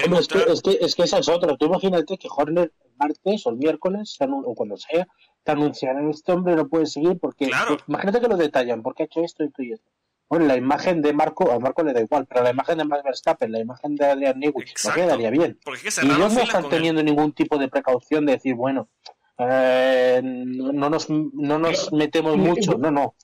Hombre, 0.05 0.21
es, 0.21 0.29
que, 0.29 0.39
es, 0.39 0.63
que, 0.63 0.79
es, 0.81 0.95
que, 0.95 1.03
esa 1.05 1.19
es 1.19 1.29
otra. 1.29 1.57
Tú 1.57 1.67
imagínate 1.67 2.19
que 2.19 2.29
Horner 2.31 2.73
el 2.85 2.93
martes 2.97 3.47
o 3.47 3.51
el 3.51 3.57
miércoles, 3.57 4.17
o 4.21 4.55
cuando 4.55 4.77
sea, 4.77 5.09
te 5.43 5.53
anunciarán 5.53 6.11
este 6.11 6.33
hombre 6.33 6.57
no 6.57 6.69
puede 6.69 6.87
seguir 6.87 7.19
porque. 7.19 7.47
Claro. 7.47 7.79
Imagínate 7.87 8.21
que 8.21 8.29
lo 8.29 8.37
detallan, 8.37 8.83
porque 8.83 9.05
ha 9.05 9.07
hecho 9.07 9.25
esto, 9.25 9.45
esto 9.45 9.63
y 9.63 9.73
esto. 9.73 9.91
Bueno, 10.29 10.45
la 10.45 10.57
imagen 10.57 11.01
de 11.01 11.13
Marco, 11.15 11.51
a 11.51 11.59
Marco 11.59 11.83
le 11.83 11.95
da 11.95 12.01
igual, 12.01 12.27
pero 12.27 12.43
la 12.43 12.51
imagen 12.51 12.79
de 12.79 12.85
Max 12.85 13.03
Verstappen, 13.03 13.51
la 13.51 13.61
imagen 13.61 13.97
de 13.97 14.07
Adrian 14.07 14.39
Newey, 14.39 14.67
no 14.85 14.93
quedaría 14.93 15.31
bien. 15.31 15.59
Porque 15.65 15.89
es 15.89 15.99
que 15.99 16.07
y 16.07 16.11
ellos 16.11 16.35
no 16.35 16.41
están 16.43 16.69
teniendo 16.69 17.01
él. 17.01 17.07
ningún 17.07 17.33
tipo 17.33 17.57
de 17.57 17.69
precaución 17.69 18.27
de 18.27 18.33
decir, 18.33 18.55
bueno, 18.55 18.91
eh, 19.39 20.21
no, 20.23 20.73
no, 20.73 20.91
nos, 20.91 21.09
no 21.09 21.59
nos 21.59 21.93
metemos 21.93 22.37
mucho, 22.37 22.77
no, 22.77 22.91
no. 22.91 23.15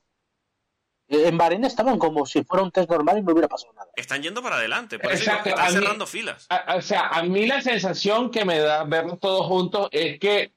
En 1.09 1.37
Bahrein 1.37 1.65
estaban 1.65 1.99
como 1.99 2.25
si 2.25 2.43
fuera 2.45 2.65
un 2.65 2.71
test 2.71 2.89
normal 2.89 3.19
y 3.19 3.23
no 3.23 3.33
hubiera 3.33 3.49
pasado 3.49 3.75
nada. 3.75 3.91
Están 3.95 4.23
yendo 4.23 4.43
para 4.43 4.57
adelante, 4.57 4.99
por 4.99 5.13
eso 5.13 5.25
Exacto. 5.25 5.51
están 5.51 5.73
cerrando 5.73 6.07
mí, 6.07 6.11
filas. 6.11 6.47
A, 6.49 6.77
o 6.77 6.81
sea, 6.81 7.09
a 7.09 7.23
mí 7.23 7.47
la 7.47 7.61
sensación 7.61 8.31
que 8.31 8.47
me 8.47 8.59
da 8.59 8.85
verlos 8.85 9.21
todos 9.21 9.47
juntos 9.47 9.89
es 9.93 10.19
que 10.19 10.55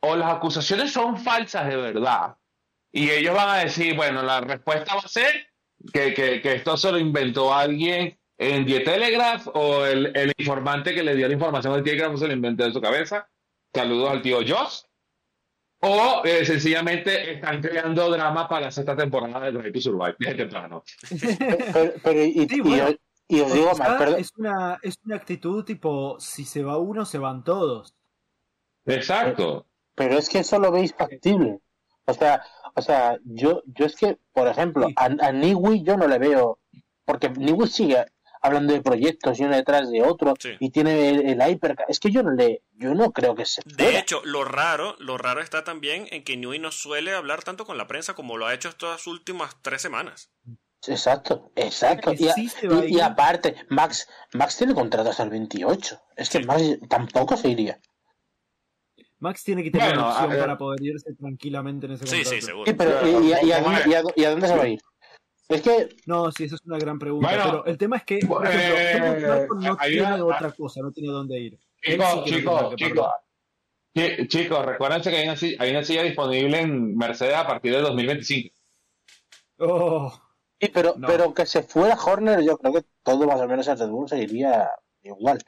o 0.00 0.14
las 0.14 0.32
acusaciones 0.36 0.92
son 0.92 1.18
falsas 1.18 1.66
de 1.66 1.76
verdad 1.76 2.36
y 2.92 3.10
ellos 3.10 3.34
van 3.34 3.48
a 3.48 3.56
decir, 3.56 3.96
bueno, 3.96 4.22
la 4.22 4.40
respuesta 4.40 4.94
va 4.94 5.00
a 5.00 5.08
ser 5.08 5.47
que, 5.92 6.14
que, 6.14 6.40
que 6.40 6.54
esto 6.54 6.76
se 6.76 6.92
lo 6.92 6.98
inventó 6.98 7.52
alguien 7.52 8.18
en 8.36 8.64
Die 8.64 8.80
Telegraph 8.80 9.48
o 9.54 9.84
el, 9.84 10.16
el, 10.16 10.32
informante 10.36 10.94
que 10.94 11.02
le 11.02 11.16
dio 11.16 11.26
la 11.26 11.34
información 11.34 11.74
al 11.74 11.82
Telegraph 11.82 12.16
se 12.16 12.28
lo 12.28 12.32
inventó 12.32 12.64
de 12.64 12.72
su 12.72 12.80
cabeza. 12.80 13.28
Saludos 13.74 14.10
al 14.10 14.22
tío 14.22 14.38
Joss. 14.46 14.88
O 15.80 16.22
eh, 16.24 16.44
sencillamente 16.44 17.34
están 17.34 17.60
creando 17.60 18.10
drama 18.10 18.48
para 18.48 18.66
la 18.66 18.70
sexta 18.70 18.96
temporada 18.96 19.40
de 19.40 19.52
Drive 19.52 19.72
to 19.72 19.80
Survive 19.80 20.16
de 20.18 20.34
temprano. 20.34 20.82
pero, 21.72 21.92
pero, 22.02 22.24
y, 22.24 22.48
sí, 22.48 22.60
bueno, 22.60 22.90
y, 23.28 23.36
y, 23.36 23.40
os 23.40 23.52
digo 23.52 23.72
más, 23.76 23.98
perdón. 23.98 24.20
Es 24.20 24.32
una, 24.36 24.78
es 24.82 24.98
una 25.04 25.16
actitud 25.16 25.64
tipo, 25.64 26.18
si 26.18 26.44
se 26.44 26.64
va 26.64 26.78
uno, 26.78 27.04
se 27.04 27.18
van 27.18 27.44
todos. 27.44 27.94
Exacto. 28.86 29.66
Pero, 29.94 30.10
pero 30.10 30.18
es 30.18 30.28
que 30.28 30.40
eso 30.40 30.58
lo 30.58 30.72
veis 30.72 30.92
factible. 30.92 31.60
O 32.06 32.14
sea, 32.14 32.42
o 32.74 32.82
sea 32.82 33.18
yo, 33.24 33.62
yo 33.66 33.86
es 33.86 33.96
que, 33.96 34.18
por 34.32 34.48
ejemplo, 34.48 34.88
sí. 34.88 34.94
a, 34.96 35.04
a 35.06 35.32
Niwi 35.32 35.82
yo 35.82 35.96
no 35.96 36.06
le 36.08 36.18
veo, 36.18 36.58
porque 37.04 37.28
Niwi 37.30 37.66
sigue 37.68 38.04
hablando 38.40 38.72
de 38.72 38.80
proyectos 38.82 39.40
y 39.40 39.44
uno 39.44 39.56
detrás 39.56 39.90
de 39.90 40.02
otro 40.02 40.34
Sí. 40.38 40.50
y 40.60 40.70
tiene 40.70 41.08
el, 41.08 41.40
el 41.40 41.50
hypercar. 41.50 41.86
Es 41.88 41.98
que 41.98 42.10
yo 42.12 42.22
no 42.22 42.30
le, 42.30 42.62
yo 42.76 42.94
no 42.94 43.10
creo 43.12 43.34
que 43.34 43.44
se 43.44 43.62
De 43.64 43.74
pueda. 43.84 43.98
hecho, 43.98 44.20
lo 44.24 44.44
raro, 44.44 44.94
lo 45.00 45.18
raro 45.18 45.40
está 45.40 45.64
también 45.64 46.06
en 46.12 46.22
que 46.22 46.36
Newey 46.36 46.60
no 46.60 46.70
suele 46.70 47.12
hablar 47.14 47.42
tanto 47.42 47.66
con 47.66 47.76
la 47.78 47.88
prensa 47.88 48.14
como 48.14 48.36
lo 48.36 48.46
ha 48.46 48.54
hecho 48.54 48.68
estas 48.68 49.06
últimas 49.08 49.56
tres 49.62 49.82
semanas. 49.82 50.30
Exacto, 50.86 51.50
exacto. 51.56 52.12
Y, 52.16 52.28
a- 52.28 52.34
sí 52.34 53.00
aparte, 53.02 53.56
Max, 53.68 54.08
Max 54.32 54.56
tiene 54.56 54.74
contrato 54.74 55.10
hasta 55.10 55.24
el 55.24 55.30
28. 55.30 56.00
Es 56.16 56.30
que 56.30 56.38
Sí. 56.38 56.44
Max 56.44 56.62
tampoco 56.88 57.36
se 57.36 57.48
iría. 57.48 57.80
Max 59.20 59.42
tiene 59.44 59.62
que 59.64 59.70
tener 59.70 59.88
Bueno, 59.88 60.02
una 60.06 60.12
opción 60.24 60.40
para 60.40 60.58
poder 60.58 60.82
irse 60.82 61.14
tranquilamente 61.14 61.86
en 61.86 61.92
ese 61.92 62.06
Sí, 62.06 62.16
contrato. 62.16 62.36
sí, 62.36 62.42
seguro. 62.42 62.64
Sí, 62.66 62.72
pero 62.74 62.90
Claro, 63.00 63.08
¿y, 63.08 63.26
y 63.28 63.32
a- 63.32 63.44
y 63.44 63.52
a, 63.52 63.60
bueno. 63.60 63.78
dónde, 63.78 63.90
y 63.90 63.94
a- 63.94 64.02
y 64.16 64.24
a 64.24 64.30
dónde 64.30 64.48
se 64.48 64.56
va 64.56 64.62
a 64.62 64.68
ir? 64.68 64.80
Es 65.48 65.62
que 65.62 65.88
No, 66.06 66.30
sí, 66.30 66.44
esa 66.44 66.54
es 66.56 66.60
una 66.66 66.78
gran 66.78 66.98
pregunta. 66.98 67.26
Bueno, 67.28 67.42
pero 67.44 67.64
el 67.66 67.78
tema 67.78 67.96
es 67.96 68.04
que, 68.04 68.18
por 68.26 68.46
ejemplo, 68.46 68.78
eh, 68.78 69.46
no 69.50 69.76
tiene 69.76 70.02
una- 70.22 70.24
otra 70.36 70.52
cosa, 70.52 70.80
no 70.82 70.92
tiene 70.92 71.12
dónde 71.12 71.38
ir. 71.40 71.58
Chicos, 71.82 72.06
sí 72.24 72.30
chicos, 72.34 72.76
chicos. 72.76 73.06
Chicos, 74.28 74.66
recuérdense 74.66 75.10
que 75.10 75.16
hay 75.16 75.24
una, 75.24 75.36
silla, 75.36 75.56
hay 75.60 75.70
una 75.70 75.82
silla 75.82 76.02
disponible 76.04 76.60
en 76.60 76.96
Mercedes 76.96 77.34
a 77.34 77.46
partir 77.46 77.72
de 77.72 77.80
2025. 77.80 78.54
Oh, 79.58 80.12
Sí, 80.60 80.68
pero, 80.74 80.94
No. 80.96 81.06
pero 81.06 81.32
que 81.34 81.46
se 81.46 81.62
fuera 81.62 81.94
Horner, 81.96 82.40
yo 82.42 82.58
creo 82.58 82.72
que 82.72 82.82
todo 83.04 83.26
más 83.26 83.40
o 83.40 83.46
menos 83.46 83.66
en 83.68 83.78
Red 83.78 83.88
Bull 83.88 84.08
seguiría 84.08 84.68
igual. 85.02 85.38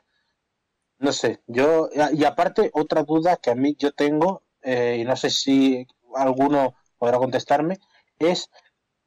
No 1.00 1.12
sé, 1.12 1.40
yo, 1.46 1.88
y 2.12 2.24
aparte, 2.24 2.70
otra 2.74 3.02
duda 3.04 3.36
que 3.36 3.50
a 3.50 3.54
mí 3.54 3.74
yo 3.78 3.92
tengo, 3.92 4.42
eh, 4.62 4.98
y 5.00 5.04
no 5.04 5.16
sé 5.16 5.30
si 5.30 5.86
alguno 6.14 6.74
podrá 6.98 7.16
contestarme, 7.16 7.78
es 8.18 8.50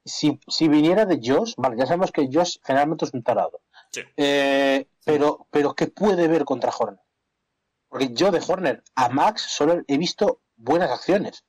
si, 0.03 0.39
si 0.47 0.67
viniera 0.67 1.05
de 1.05 1.19
Josh, 1.23 1.53
vale, 1.55 1.77
ya 1.77 1.85
sabemos 1.85 2.11
que 2.11 2.27
Josh 2.33 2.57
generalmente 2.63 3.05
es 3.05 3.13
un 3.13 3.21
tarado, 3.21 3.61
Sí. 3.91 4.01
eh, 4.17 4.87
pero, 5.05 5.47
pero 5.51 5.75
¿qué 5.75 5.85
puede 5.85 6.27
ver 6.27 6.45
contra 6.45 6.73
Horner? 6.77 6.99
Porque 7.87 8.11
yo 8.11 8.31
de 8.31 8.41
Horner 8.45 8.83
a 8.95 9.09
Max 9.09 9.43
solo 9.49 9.83
he 9.87 9.97
visto 9.99 10.41
buenas 10.55 10.89
acciones. 10.89 11.45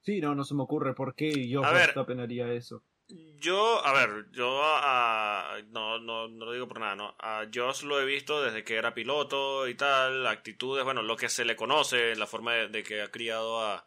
sí, 0.00 0.20
no, 0.20 0.34
no 0.34 0.44
se 0.44 0.54
me 0.54 0.62
ocurre 0.62 0.94
por 0.94 1.14
qué 1.14 1.46
yo. 1.48 1.60
Verstappen 1.60 2.20
haría 2.20 2.50
eso. 2.52 2.82
Yo, 3.08 3.84
a 3.84 3.92
ver, 3.92 4.30
yo 4.32 4.62
a, 4.64 5.56
a- 5.56 5.62
no, 5.68 5.98
no, 5.98 6.26
no 6.28 6.46
lo 6.46 6.52
digo 6.52 6.66
por 6.68 6.80
nada, 6.80 6.96
¿no? 6.96 7.14
A 7.20 7.44
lo 7.82 8.00
he 8.00 8.04
visto 8.06 8.42
desde 8.42 8.64
que 8.64 8.76
era 8.76 8.94
piloto 8.94 9.68
y 9.68 9.74
tal, 9.74 10.26
actitudes, 10.26 10.84
bueno, 10.84 11.02
lo 11.02 11.16
que 11.16 11.28
se 11.28 11.44
le 11.44 11.54
conoce, 11.56 12.16
la 12.16 12.26
forma 12.26 12.54
de, 12.54 12.68
de 12.68 12.82
que 12.82 13.02
ha 13.02 13.10
criado 13.10 13.60
a, 13.62 13.86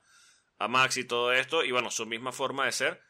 a 0.60 0.68
Max 0.68 0.98
y 0.98 1.06
todo 1.06 1.34
esto, 1.34 1.64
y 1.65 1.72
bueno, 1.72 1.91
su 1.91 2.06
misma 2.06 2.31
forma 2.31 2.65
de 2.65 2.72
ser. 2.73 3.02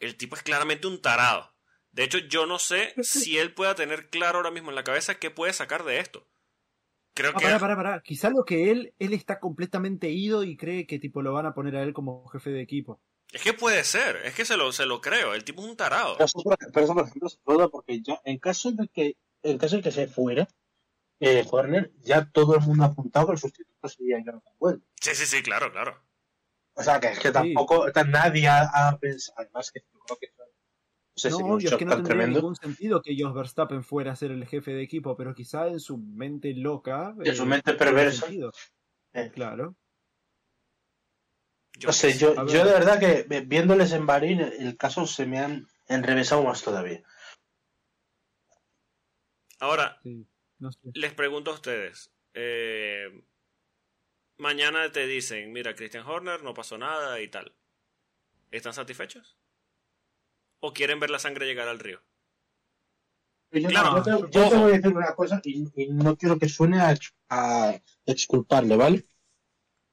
El 0.00 0.16
tipo 0.16 0.36
es 0.36 0.42
claramente 0.44 0.86
un 0.88 1.02
tarado. 1.02 1.54
De 1.92 2.04
hecho, 2.04 2.18
yo 2.18 2.46
no 2.46 2.58
sé 2.58 2.96
si 3.02 3.38
él 3.38 3.54
pueda 3.54 3.74
tener 3.76 4.10
claro 4.10 4.38
ahora 4.38 4.50
mismo 4.52 4.70
en 4.70 4.76
la 4.76 4.84
cabeza 4.84 5.18
qué 5.20 5.30
puede 5.30 5.52
sacar 5.54 5.84
de 5.84 6.00
esto. 6.00 6.28
Creo 7.14 7.36
Ah, 7.36 7.40
que... 7.40 7.44
pará, 7.44 7.58
pará, 7.60 7.76
pará. 7.76 8.02
Quizá 8.02 8.30
lo 8.30 8.44
que 8.44 8.70
él, 8.70 8.94
él 8.98 9.12
está 9.14 9.38
completamente 9.40 10.10
ido 10.10 10.42
y 10.44 10.56
cree 10.56 10.86
que 10.86 10.98
tipo 10.98 11.22
lo 11.22 11.32
van 11.32 11.46
a 11.46 11.54
poner 11.54 11.76
a 11.76 11.82
él 11.82 11.92
como 11.92 12.26
jefe 12.28 12.50
de 12.50 12.60
equipo. 12.62 13.00
Es 13.32 13.42
que 13.42 13.52
puede 13.52 13.84
ser, 13.84 14.16
es 14.24 14.34
que 14.34 14.44
se 14.44 14.56
lo, 14.56 14.72
se 14.72 14.86
lo 14.86 15.00
creo, 15.00 15.34
el 15.34 15.44
tipo 15.44 15.62
es 15.62 15.68
un 15.68 15.76
tarado. 15.76 16.14
Pero 16.14 16.24
eso, 16.26 16.42
por- 16.42 16.58
pero 16.72 16.84
eso, 16.84 16.94
por 16.94 17.04
ejemplo, 17.06 17.28
se 17.28 17.38
puede 17.44 17.68
porque 17.68 18.00
ya, 18.02 18.20
en 18.24 18.38
caso 18.38 18.72
de 18.72 18.88
que, 18.88 19.16
en 19.42 19.56
caso 19.58 19.76
de 19.76 19.82
que 19.82 19.92
se 19.92 20.08
fuera, 20.08 20.48
eh, 21.20 21.44
Horner, 21.50 21.92
ya 22.00 22.28
todo 22.30 22.54
el 22.56 22.60
mundo 22.62 22.84
ha 22.84 22.86
apuntado 22.88 23.26
que 23.26 23.32
el 23.32 23.38
sustituto 23.38 23.88
sería 23.88 24.18
Jonathan 24.18 24.54
Weld. 24.58 24.82
Sí, 25.00 25.14
sí, 25.14 25.26
sí, 25.26 25.42
claro, 25.42 25.70
claro. 25.70 26.02
O 26.74 26.82
sea, 26.82 26.98
que 26.98 27.08
es 27.08 27.18
que 27.18 27.30
tampoco 27.30 27.86
nadie 28.06 28.48
ha, 28.48 28.62
ha 28.88 28.98
pensado, 28.98 29.36
además 29.38 29.70
que 29.70 29.80
yo 29.92 29.98
creo 30.00 30.18
que 30.18 30.26
eso- 30.26 30.44
no 30.44 31.20
sé 31.20 31.30
no, 31.30 31.36
si 31.36 31.42
obvio, 31.42 31.68
es 31.70 31.76
que 31.76 31.84
no 31.84 31.94
tendría 31.96 32.16
tremendo. 32.16 32.38
ningún 32.38 32.56
sentido 32.56 33.02
que 33.02 33.14
Jos 33.20 33.34
Verstappen 33.34 33.84
fuera 33.84 34.12
a 34.12 34.16
ser 34.16 34.30
el 34.30 34.46
jefe 34.46 34.72
de 34.72 34.82
equipo, 34.82 35.16
pero 35.16 35.34
quizá 35.34 35.68
en 35.68 35.78
su 35.80 35.98
mente 35.98 36.54
loca. 36.54 37.14
En 37.22 37.36
su 37.36 37.42
eh, 37.42 37.46
mente 37.46 37.74
perversa. 37.74 38.26
Eh. 39.12 39.30
Claro. 39.34 39.76
Yo 41.78 41.88
No 41.88 41.92
sé, 41.92 42.16
yo, 42.18 42.28
yo 42.46 42.64
de 42.64 42.72
verdad 42.72 42.98
que 43.00 43.42
viéndoles 43.46 43.92
en 43.92 44.06
Bahrein, 44.06 44.40
el 44.40 44.76
caso 44.76 45.06
se 45.06 45.26
me 45.26 45.38
han 45.40 45.66
enrevesado 45.88 46.42
más 46.44 46.62
todavía. 46.62 47.02
Ahora, 49.60 50.02
Sí, 50.02 50.26
no 50.58 50.72
sé. 50.72 50.94
les 50.94 51.14
pregunto 51.14 51.50
a 51.50 51.54
ustedes. 51.54 52.12
eh, 52.34 53.10
mañana 54.38 54.90
te 54.90 55.06
dicen, 55.06 55.52
mira, 55.52 55.76
Christian 55.76 56.04
Horner, 56.04 56.42
no 56.42 56.52
pasó 56.52 56.76
nada 56.76 57.20
y 57.20 57.28
tal. 57.28 57.54
¿Están 58.50 58.74
satisfechos? 58.74 59.36
¿O 60.66 60.72
quieren 60.72 61.00
ver 61.00 61.10
la 61.10 61.18
sangre 61.18 61.44
llegar 61.44 61.68
al 61.68 61.78
río? 61.78 62.00
Yo, 63.52 63.60
Claro. 63.68 63.90
yo 63.90 64.02
te, 64.02 64.10
yo 64.10 64.48
te 64.48 64.56
voy 64.56 64.72
a 64.72 64.76
decir 64.76 64.96
una 64.96 65.14
cosa 65.14 65.40
y, 65.44 65.64
y 65.76 65.88
no 65.88 66.16
quiero 66.16 66.38
que 66.38 66.48
suene 66.48 66.80
a, 66.80 66.94
a 67.28 67.80
exculparle, 68.06 68.76
¿vale? 68.76 69.06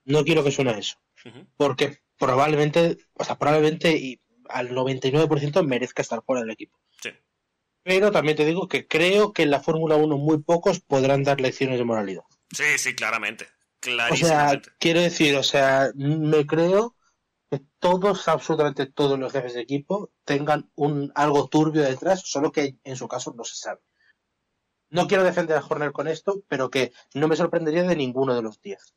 No 0.06 0.24
quiero 0.26 0.44
que 0.44 0.52
suene 0.52 0.72
a 0.72 0.80
eso. 0.80 0.98
Porque 1.58 2.00
probablemente, 2.18 2.98
o 3.14 3.24
sea, 3.24 3.38
probablemente 3.38 3.92
y 3.98 4.22
al 4.50 4.70
99% 4.70 5.66
merezca 5.66 6.02
estar 6.02 6.24
fuera 6.24 6.42
del 6.42 6.52
equipo. 6.52 6.80
Sí. 7.02 7.10
Pero 7.84 8.12
también 8.12 8.38
te 8.38 8.46
digo 8.46 8.68
que 8.68 8.88
creo 8.88 9.34
que 9.34 9.44
en 9.44 9.52
la 9.52 9.62
Fórmula 9.62 9.96
1 9.96 10.18
muy 10.18 10.42
pocos 10.42 10.80
podrán 10.80 11.24
dar 11.24 11.42
lecciones 11.42 11.78
de 11.78 11.86
moralidad. 11.86 12.24
Sí, 12.54 12.78
sí, 12.78 12.96
claramente. 12.96 13.48
O 14.12 14.16
sea, 14.16 14.62
quiero 14.80 15.02
decir, 15.02 15.36
o 15.36 15.44
sea, 15.44 15.92
me 15.96 16.46
creo 16.46 16.96
que 17.50 17.62
todos, 17.80 18.28
absolutamente 18.28 18.86
todos 18.88 19.18
los 19.18 19.32
jefes 19.32 19.54
de 19.54 19.62
equipo 19.62 20.12
tengan 20.26 20.70
un 20.76 21.12
algo 21.16 21.48
turbio 21.48 21.84
detrás, 21.84 22.22
solo 22.26 22.52
que 22.52 22.78
en 22.84 22.96
su 22.96 23.08
caso 23.08 23.34
no 23.38 23.44
se 23.44 23.56
sabe. 23.56 23.82
No 24.90 25.08
quiero 25.08 25.24
defender 25.24 25.58
a 25.58 25.66
Horner 25.66 25.92
con 25.92 26.08
esto, 26.08 26.44
pero 26.48 26.70
que 26.70 26.92
no 27.14 27.28
me 27.28 27.36
sorprendería 27.36 27.84
de 27.84 27.96
ninguno 27.96 28.36
de 28.36 28.42
los 28.42 28.62
10. 28.62 28.96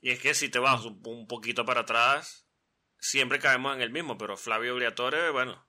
Y 0.00 0.10
es 0.10 0.20
que 0.20 0.34
si 0.34 0.48
te 0.48 0.58
vas 0.58 0.84
un, 0.84 1.00
un 1.04 1.26
poquito 1.26 1.64
para 1.64 1.80
atrás, 1.82 2.46
siempre 2.98 3.38
caemos 3.38 3.74
en 3.76 3.82
el 3.82 3.90
mismo, 3.90 4.16
pero 4.18 4.36
Flavio 4.36 4.74
Briatore, 4.76 5.30
bueno, 5.30 5.66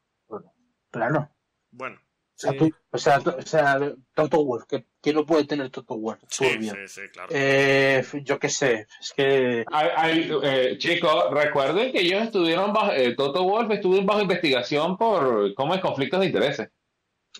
Claro. 0.91 1.29
bueno. 1.71 1.99
sea, 2.35 2.51
Sí. 2.51 2.57
tú- 2.57 2.71
o 2.91 2.97
sea, 2.97 3.19
tú- 3.19 3.35
o 3.37 3.41
sea, 3.41 3.77
Toto 4.13 4.45
Wolff, 4.45 4.63
que 4.65 4.85
¿quién 5.01 5.17
no 5.17 5.25
puede 5.25 5.43
tener 5.43 5.69
Toto 5.71 5.97
Wolff? 5.97 6.19
Sí, 6.29 6.45
sí, 6.61 6.87
sí, 6.87 7.01
claro. 7.11 7.27
Eh, 7.33 8.01
yo 8.23 8.39
qué 8.39 8.47
sé, 8.47 8.87
es 9.01 9.11
que 9.13 9.65
Ay, 9.69 9.89
ay, 9.97 10.31
eh, 10.43 10.77
chicos, 10.77 11.25
recuerden 11.31 11.91
que 11.91 11.99
ellos 11.99 12.23
estuvieron 12.23 12.71
bajo, 12.71 12.93
eh, 12.93 13.13
Toto 13.15 13.43
Wolf 13.43 13.69
estuvo 13.71 14.01
bajo 14.03 14.21
investigación 14.21 14.97
por 14.97 15.53
cómo 15.53 15.75
es 15.75 15.81
conflictos 15.81 16.21
de 16.21 16.27
intereses. 16.27 16.69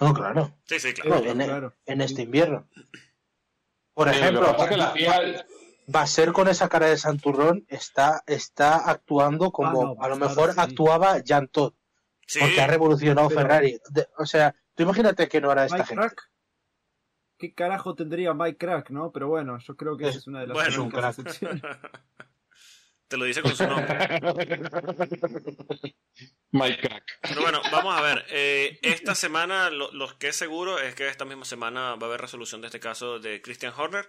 no, 0.02 0.14
claro, 0.14 0.58
sí, 0.66 0.80
sí, 0.82 0.94
claro. 0.94 1.24
En, 1.26 1.38
claro. 1.38 1.74
en 1.86 2.02
este 2.02 2.24
invierno. 2.24 2.68
Por 3.94 4.08
lo 4.08 4.12
que 4.14 4.20
ejemplo, 4.20 4.42
pasa 4.52 4.64
es 4.66 4.70
que 4.70 4.78
la 4.78 4.94
tía- 4.94 5.48
va 5.94 6.02
a 6.02 6.08
ser 6.08 6.32
con 6.34 6.48
esa 6.48 6.70
cara 6.70 6.88
de 6.88 6.98
Santurrón, 6.98 7.66
está, 7.68 8.24
está 8.28 8.78
actuando 8.90 9.52
como 9.52 9.82
Ah, 9.82 9.94
no, 9.98 10.04
a 10.04 10.08
lo 10.10 10.16
mejor 10.18 10.54
sí. 10.54 10.60
actuaba 10.60 11.18
Jan 11.26 11.48
Todd, 11.48 11.74
Sí, 12.28 12.40
porque 12.40 12.62
ha 12.62 12.68
revolucionado 12.68 13.28
Pero- 13.30 13.42
Ferrari. 13.42 13.80
De- 13.90 14.08
o 14.18 14.26
sea, 14.26 14.54
tú 14.76 14.84
imagínate 14.84 15.28
que 15.28 15.42
no 15.42 15.52
era 15.52 15.66
esta 15.66 15.78
Mike 15.78 15.88
gente. 15.90 16.02
Crack. 16.08 16.30
¿Qué 17.40 17.54
carajo 17.54 17.96
tendría 17.96 18.34
Mike 18.34 18.58
Crack, 18.58 18.90
no? 18.92 19.12
Pero 19.12 19.30
bueno, 19.30 19.58
yo 19.60 19.76
creo 19.76 19.98
que 19.98 20.10
Es- 20.10 20.28
una 20.28 20.42
de 20.42 20.48
las 20.48 20.56
bueno. 20.56 20.84
Un 20.84 20.92
crack. 20.92 21.16
te 23.08 23.18
lo 23.18 23.26
dice 23.26 23.42
con 23.42 23.56
su 23.56 23.66
nombre. 23.66 24.20
Mike 26.52 26.82
Crack. 26.88 27.04
Pero 27.22 27.42
bueno, 27.42 27.62
vamos 27.72 27.96
a 27.98 28.02
ver. 28.02 28.26
eh, 28.30 28.80
esta 28.82 29.16
semana, 29.16 29.70
lo, 29.70 29.92
lo 29.92 30.18
que 30.18 30.28
es 30.30 30.36
seguro 30.36 30.80
es 30.80 30.96
que 30.96 31.08
esta 31.08 31.26
misma 31.26 31.46
semana 31.46 31.96
va 31.96 32.04
a 32.04 32.10
haber 32.10 32.22
resolución 32.22 32.62
de 32.62 32.68
este 32.68 32.80
caso 32.80 33.20
de 33.20 33.42
Christian 33.42 33.74
Horner. 33.76 34.08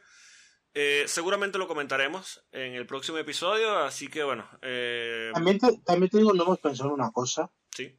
Eh, 0.75 1.05
seguramente 1.09 1.59
lo 1.59 1.67
comentaremos 1.67 2.45
en 2.53 2.75
el 2.75 2.87
próximo 2.87 3.19
episodio, 3.19 3.79
así 3.79 4.09
que 4.09 4.23
bueno. 4.23 4.49
eh, 4.63 5.31
También 5.35 5.59
te, 5.59 5.79
también 5.79 6.11
te 6.11 6.19
digo, 6.19 6.33
no 6.33 6.45
hemos 6.45 6.59
pensado 6.61 6.91
en 6.91 6.95
una 6.95 7.11
cosa. 7.11 7.51
sí, 7.75 7.99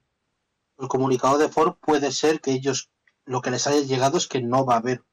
El 0.78 0.88
comunicado 0.88 1.38
de 1.38 1.50
Ford 1.50 1.76
puede 1.82 2.12
ser 2.12 2.40
que 2.40 2.52
ellos, 2.52 2.90
lo 3.26 3.42
que 3.42 3.52
les 3.52 3.68
haya 3.68 3.82
llegado 3.82 4.18
es 4.18 4.28
que 4.28 4.42
no 4.42 4.66
va 4.66 4.76
a 4.76 4.78
haber 4.78 5.04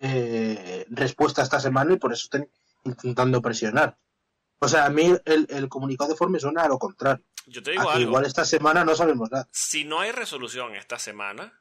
eh, 0.00 0.84
respuesta 0.90 1.42
esta 1.42 1.60
semana 1.60 1.94
y 1.94 1.98
por 1.98 2.12
eso 2.12 2.24
están 2.24 2.50
intentando 2.84 3.40
presionar. 3.40 3.98
O 4.58 4.68
sea, 4.68 4.86
a 4.86 4.90
mí 4.90 5.14
el, 5.24 5.46
el 5.50 5.68
comunicado 5.68 6.10
de 6.10 6.16
Ford 6.16 6.30
me 6.30 6.40
suena 6.40 6.62
a 6.64 6.68
lo 6.68 6.78
contrario. 6.78 7.24
yo 7.46 7.62
te 7.62 7.72
digo 7.72 7.88
algo. 7.88 8.00
igual 8.08 8.26
esta 8.26 8.44
semana 8.44 8.84
no 8.84 8.94
sabemos 8.94 9.30
nada. 9.30 9.48
Si 9.52 9.84
no 9.84 10.00
hay 10.00 10.12
resolución 10.12 10.74
esta 10.76 10.98
semana, 10.98 11.60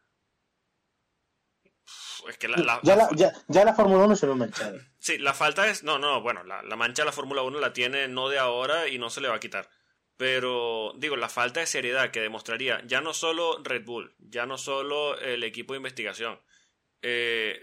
es 2.30 2.38
que 2.38 2.47
la, 2.47 2.57
la- 2.57 2.80
ya, 2.84 2.95
la- 2.95 3.10
ya, 3.15 3.31
ya 3.47 3.65
la 3.65 3.73
Fórmula 3.73 4.03
1 4.06 4.15
se 4.15 4.26
lo 4.27 4.34
ha 4.34 4.35
manchado. 4.35 4.80
Sí, 4.99 5.18
la 5.18 5.34
falta 5.34 5.68
es. 5.68 5.84
No, 5.84 5.99
no, 5.99 6.22
bueno, 6.22 6.43
la, 6.43 6.61
la 6.64 6.76
mancha 6.76 7.02
de 7.03 7.07
la 7.07 7.11
Fórmula 7.11 7.41
1 7.41 7.60
la 7.60 7.73
tiene 7.73 8.07
no 8.07 8.30
de 8.30 8.39
ahora 8.39 8.88
y 8.88 8.97
no 8.97 9.10
se 9.10 9.22
le 9.22 9.27
va 9.27 9.35
a 9.35 9.39
quitar. 9.39 9.69
Pero, 10.18 10.93
digo, 10.97 11.18
la 11.18 11.27
falta 11.30 11.60
de 11.60 11.65
seriedad 11.68 12.10
que 12.11 12.22
demostraría 12.22 12.81
ya 12.85 13.02
no 13.02 13.14
solo 13.14 13.60
Red 13.64 13.84
Bull, 13.85 14.15
ya 14.18 14.45
no 14.45 14.57
solo 14.57 15.18
el 15.19 15.43
equipo 15.43 15.73
de 15.73 15.77
investigación. 15.77 16.39
eh. 17.02 17.61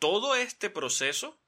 Todo 0.00 0.34
este 0.34 0.68
proceso, 0.70 1.40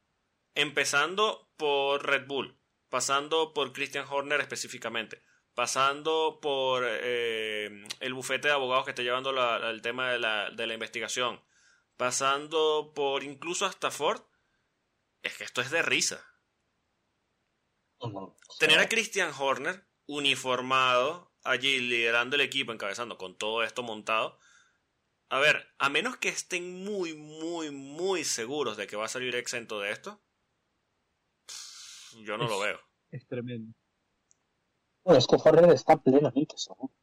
empezando 0.54 1.50
por 1.56 2.06
Red 2.06 2.26
Bull, 2.26 2.56
pasando 2.88 3.52
por 3.52 3.72
Christian 3.72 4.06
Horner 4.08 4.40
específicamente, 4.40 5.20
pasando 5.54 6.38
por 6.40 6.84
eh, 6.86 7.84
el 8.00 8.14
bufete 8.14 8.48
de 8.48 8.54
abogados 8.54 8.84
que 8.84 8.92
está 8.92 9.02
llevando 9.02 9.32
la- 9.32 9.70
el 9.70 9.82
tema 9.82 10.10
de 10.12 10.18
la, 10.18 10.50
de 10.50 10.66
la 10.66 10.74
investigación, 10.74 11.40
pasando 11.96 12.92
por 12.94 13.22
incluso 13.22 13.66
hasta 13.66 13.90
Ford, 13.90 14.22
es 15.22 15.36
que 15.36 15.44
esto 15.44 15.60
es 15.60 15.70
de 15.70 15.82
risa. 15.82 16.24
Tener 18.58 18.78
a 18.78 18.88
Christian 18.88 19.32
Horner 19.36 19.86
uniformado 20.06 21.32
allí 21.42 21.80
liderando 21.80 22.36
el 22.36 22.42
equipo, 22.42 22.72
encabezando 22.72 23.16
con 23.18 23.36
todo 23.36 23.62
esto 23.62 23.82
montado. 23.82 24.38
A 25.28 25.38
ver, 25.38 25.74
a 25.78 25.88
menos 25.88 26.16
que 26.18 26.28
estén 26.28 26.84
muy, 26.84 27.14
muy, 27.14 27.70
muy 27.70 28.24
seguros 28.24 28.76
de 28.76 28.86
que 28.86 28.96
va 28.96 29.06
a 29.06 29.08
salir 29.08 29.34
exento 29.34 29.80
de 29.80 29.90
esto, 29.90 30.22
pff, 31.46 32.14
yo 32.18 32.36
no 32.36 32.46
lo 32.46 32.60
veo. 32.60 32.80
Es 33.10 33.26
tremendo. 33.26 33.74
Bueno, 35.02 35.18
es 35.18 35.26
que 35.26 35.36
Horner 35.36 35.70
está 35.70 35.96
plenamente 35.96 36.56
seguro. 36.58 36.94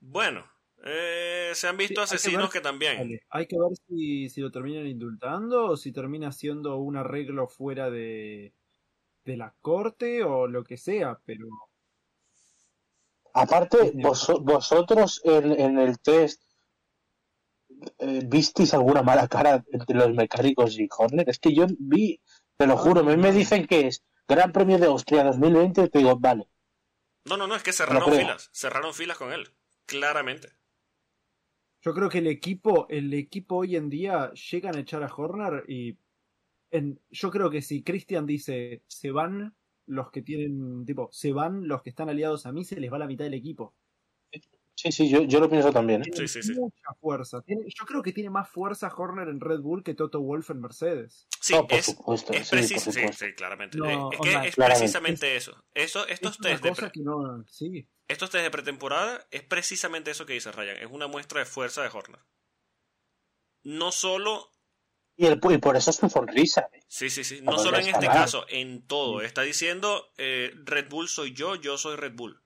Bueno, 0.00 0.48
eh, 0.84 1.52
se 1.54 1.68
han 1.68 1.76
visto 1.76 1.94
Sí, 1.94 2.00
hay 2.00 2.06
que 2.08 2.14
asesinos 2.14 2.42
ver- 2.44 2.50
que 2.52 2.60
también. 2.60 3.20
Hay 3.30 3.46
que 3.46 3.58
ver 3.58 3.72
si, 3.88 4.28
si 4.28 4.40
lo 4.40 4.50
terminan 4.50 4.86
indultando 4.86 5.66
o 5.66 5.76
si 5.76 5.92
termina 5.92 6.32
siendo 6.32 6.76
un 6.78 6.96
arreglo 6.96 7.48
fuera 7.48 7.90
de, 7.90 8.52
de 9.24 9.36
la 9.36 9.54
corte 9.60 10.22
o 10.24 10.46
lo 10.48 10.64
que 10.64 10.76
sea, 10.76 11.20
pero 11.24 11.46
Aparte, 13.34 13.92
vos- 13.94 14.40
vosotros 14.42 15.20
en, 15.24 15.52
en 15.60 15.78
el 15.78 15.98
test 16.00 16.42
eh, 17.98 18.20
visteis 18.24 18.72
alguna 18.74 19.02
mala 19.02 19.28
cara 19.28 19.62
entre 19.72 19.96
los 19.96 20.12
mecánicos 20.14 20.78
y 20.78 20.88
Horner. 20.96 21.28
Es 21.28 21.38
que 21.38 21.54
yo 21.54 21.66
vi, 21.78 22.20
te 22.56 22.66
lo 22.66 22.76
juro, 22.76 23.00
a 23.00 23.04
mí 23.04 23.16
me 23.16 23.32
dicen 23.32 23.66
que 23.66 23.86
es 23.88 24.02
Gran 24.28 24.52
Premio 24.52 24.78
de 24.78 24.86
Austria 24.86 25.24
2020 25.24 25.82
y 25.84 25.88
te 25.90 25.98
digo, 25.98 26.16
vale. 26.18 26.48
No, 27.24 27.36
no, 27.36 27.46
no, 27.46 27.54
es 27.56 27.62
que 27.62 27.72
cerraron 27.72 28.12
filas. 28.12 28.50
Cerraron 28.52 28.94
filas 28.94 29.18
con 29.18 29.32
él. 29.32 29.50
Claramente. 29.86 30.48
Yo 31.86 31.94
creo 31.94 32.08
que 32.08 32.18
el 32.18 32.26
equipo, 32.26 32.88
el 32.88 33.14
equipo 33.14 33.58
hoy 33.58 33.76
en 33.76 33.88
día 33.88 34.32
llegan 34.32 34.74
a 34.74 34.80
echar 34.80 35.04
a 35.04 35.14
Horner 35.14 35.62
y 35.68 35.96
en, 36.72 37.00
yo 37.10 37.30
creo 37.30 37.48
que 37.48 37.62
si 37.62 37.84
Christian 37.84 38.26
dice 38.26 38.82
se 38.88 39.12
van 39.12 39.54
los 39.86 40.10
que 40.10 40.20
tienen, 40.20 40.84
tipo, 40.84 41.08
se 41.12 41.32
van 41.32 41.68
los 41.68 41.82
que 41.84 41.90
están 41.90 42.08
aliados 42.08 42.44
a 42.44 42.50
mí, 42.50 42.64
se 42.64 42.80
les 42.80 42.92
va 42.92 42.98
la 42.98 43.06
mitad 43.06 43.24
del 43.24 43.34
equipo. 43.34 43.76
Sí, 44.78 44.92
sí, 44.92 45.08
yo, 45.08 45.22
yo 45.22 45.40
lo 45.40 45.48
pienso 45.48 45.72
también. 45.72 46.02
¿eh? 46.02 46.04
Tiene 46.04 46.28
Sí, 46.28 46.42
sí, 46.42 46.52
sí. 46.52 46.60
mucha 46.60 46.92
fuerza. 47.00 47.40
Tiene- 47.40 47.64
yo 47.66 47.86
creo 47.86 48.02
que 48.02 48.12
tiene 48.12 48.28
más 48.28 48.48
fuerza 48.50 48.92
Horner 48.94 49.28
en 49.28 49.40
Red 49.40 49.60
Bull 49.60 49.82
que 49.82 49.94
Toto 49.94 50.20
Wolff 50.20 50.50
en 50.50 50.60
Mercedes. 50.60 51.26
Sí, 51.40 51.54
No, 51.54 51.66
por 51.66 51.78
es, 51.78 51.86
supuesto, 51.86 52.32
es 52.34 52.46
sí, 52.46 52.50
por 52.50 52.58
precis- 52.58 52.82
sí, 52.82 52.92
supuesto. 52.92 53.24
sí, 53.24 53.32
claramente. 53.34 53.78
No, 53.78 53.86
Eh, 53.88 53.94
es 54.12 54.20
que 54.20 54.28
es 54.48 54.54
claramente. 54.54 54.54
precisamente 54.80 55.34
eso. 55.36 55.64
eso 55.72 56.06
estos, 56.08 56.32
Es 56.34 56.60
test 56.60 56.80
de 56.80 56.90
que 56.92 57.00
no, 57.00 57.42
estos 58.06 58.30
test 58.30 58.44
de 58.44 58.50
pretemporada 58.50 59.26
es 59.30 59.42
precisamente 59.44 60.10
eso 60.10 60.26
que 60.26 60.34
dice 60.34 60.52
Ryan. 60.52 60.76
Es 60.76 60.88
una 60.90 61.06
muestra 61.06 61.40
de 61.40 61.46
fuerza 61.46 61.82
de 61.82 61.88
Horner. 61.88 62.20
No 63.64 63.90
solo 63.92 64.52
Y, 65.16 65.24
el, 65.26 65.40
y 65.50 65.58
por 65.58 65.76
eso 65.76 65.88
es 65.90 65.96
su 65.96 66.10
sonrisa. 66.10 66.68
¿eh? 66.74 66.80
Sí, 66.86 67.08
sí, 67.08 67.24
sí. 67.24 67.40
No 67.40 67.56
solo 67.58 67.78
en 67.78 67.88
este 67.88 68.06
caso, 68.06 68.44
en 68.50 68.86
todo. 68.86 69.22
Está 69.22 69.40
diciendo 69.40 70.12
eh, 70.18 70.52
Red 70.64 70.90
Bull 70.90 71.08
soy 71.08 71.32
yo, 71.32 71.54
yo 71.56 71.78
soy 71.78 71.96
Red 71.96 72.12
Bull. 72.14 72.42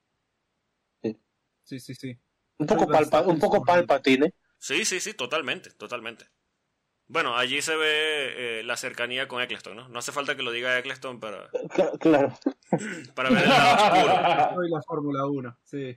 Sí, 1.70 1.78
sí, 1.78 1.94
sí. 1.94 2.18
Un 2.58 2.66
poco, 2.66 2.88
palpa, 2.88 3.20
un 3.20 3.38
poco 3.38 3.62
palpatine. 3.64 4.34
Sí, 4.58 4.84
sí, 4.84 4.98
sí, 4.98 5.14
totalmente, 5.14 5.70
totalmente. 5.70 6.24
Bueno, 7.06 7.36
allí 7.36 7.62
se 7.62 7.76
ve 7.76 8.58
eh, 8.60 8.62
la 8.64 8.76
cercanía 8.76 9.28
con 9.28 9.40
Eccleston, 9.40 9.76
¿no? 9.76 9.88
No 9.88 10.00
hace 10.00 10.10
falta 10.10 10.36
que 10.36 10.42
lo 10.42 10.50
diga 10.50 10.76
Eccleston 10.78 11.20
para, 11.20 11.48
Cla- 11.52 11.96
Claro. 12.00 12.36
para 13.14 13.30
ver 13.30 13.44
el 13.44 13.48
lado 13.48 13.84
oscuro. 13.84 14.54
Soy 14.56 14.70
la 14.70 14.82
Fórmula 14.82 15.26
1, 15.26 15.58
sí. 15.62 15.96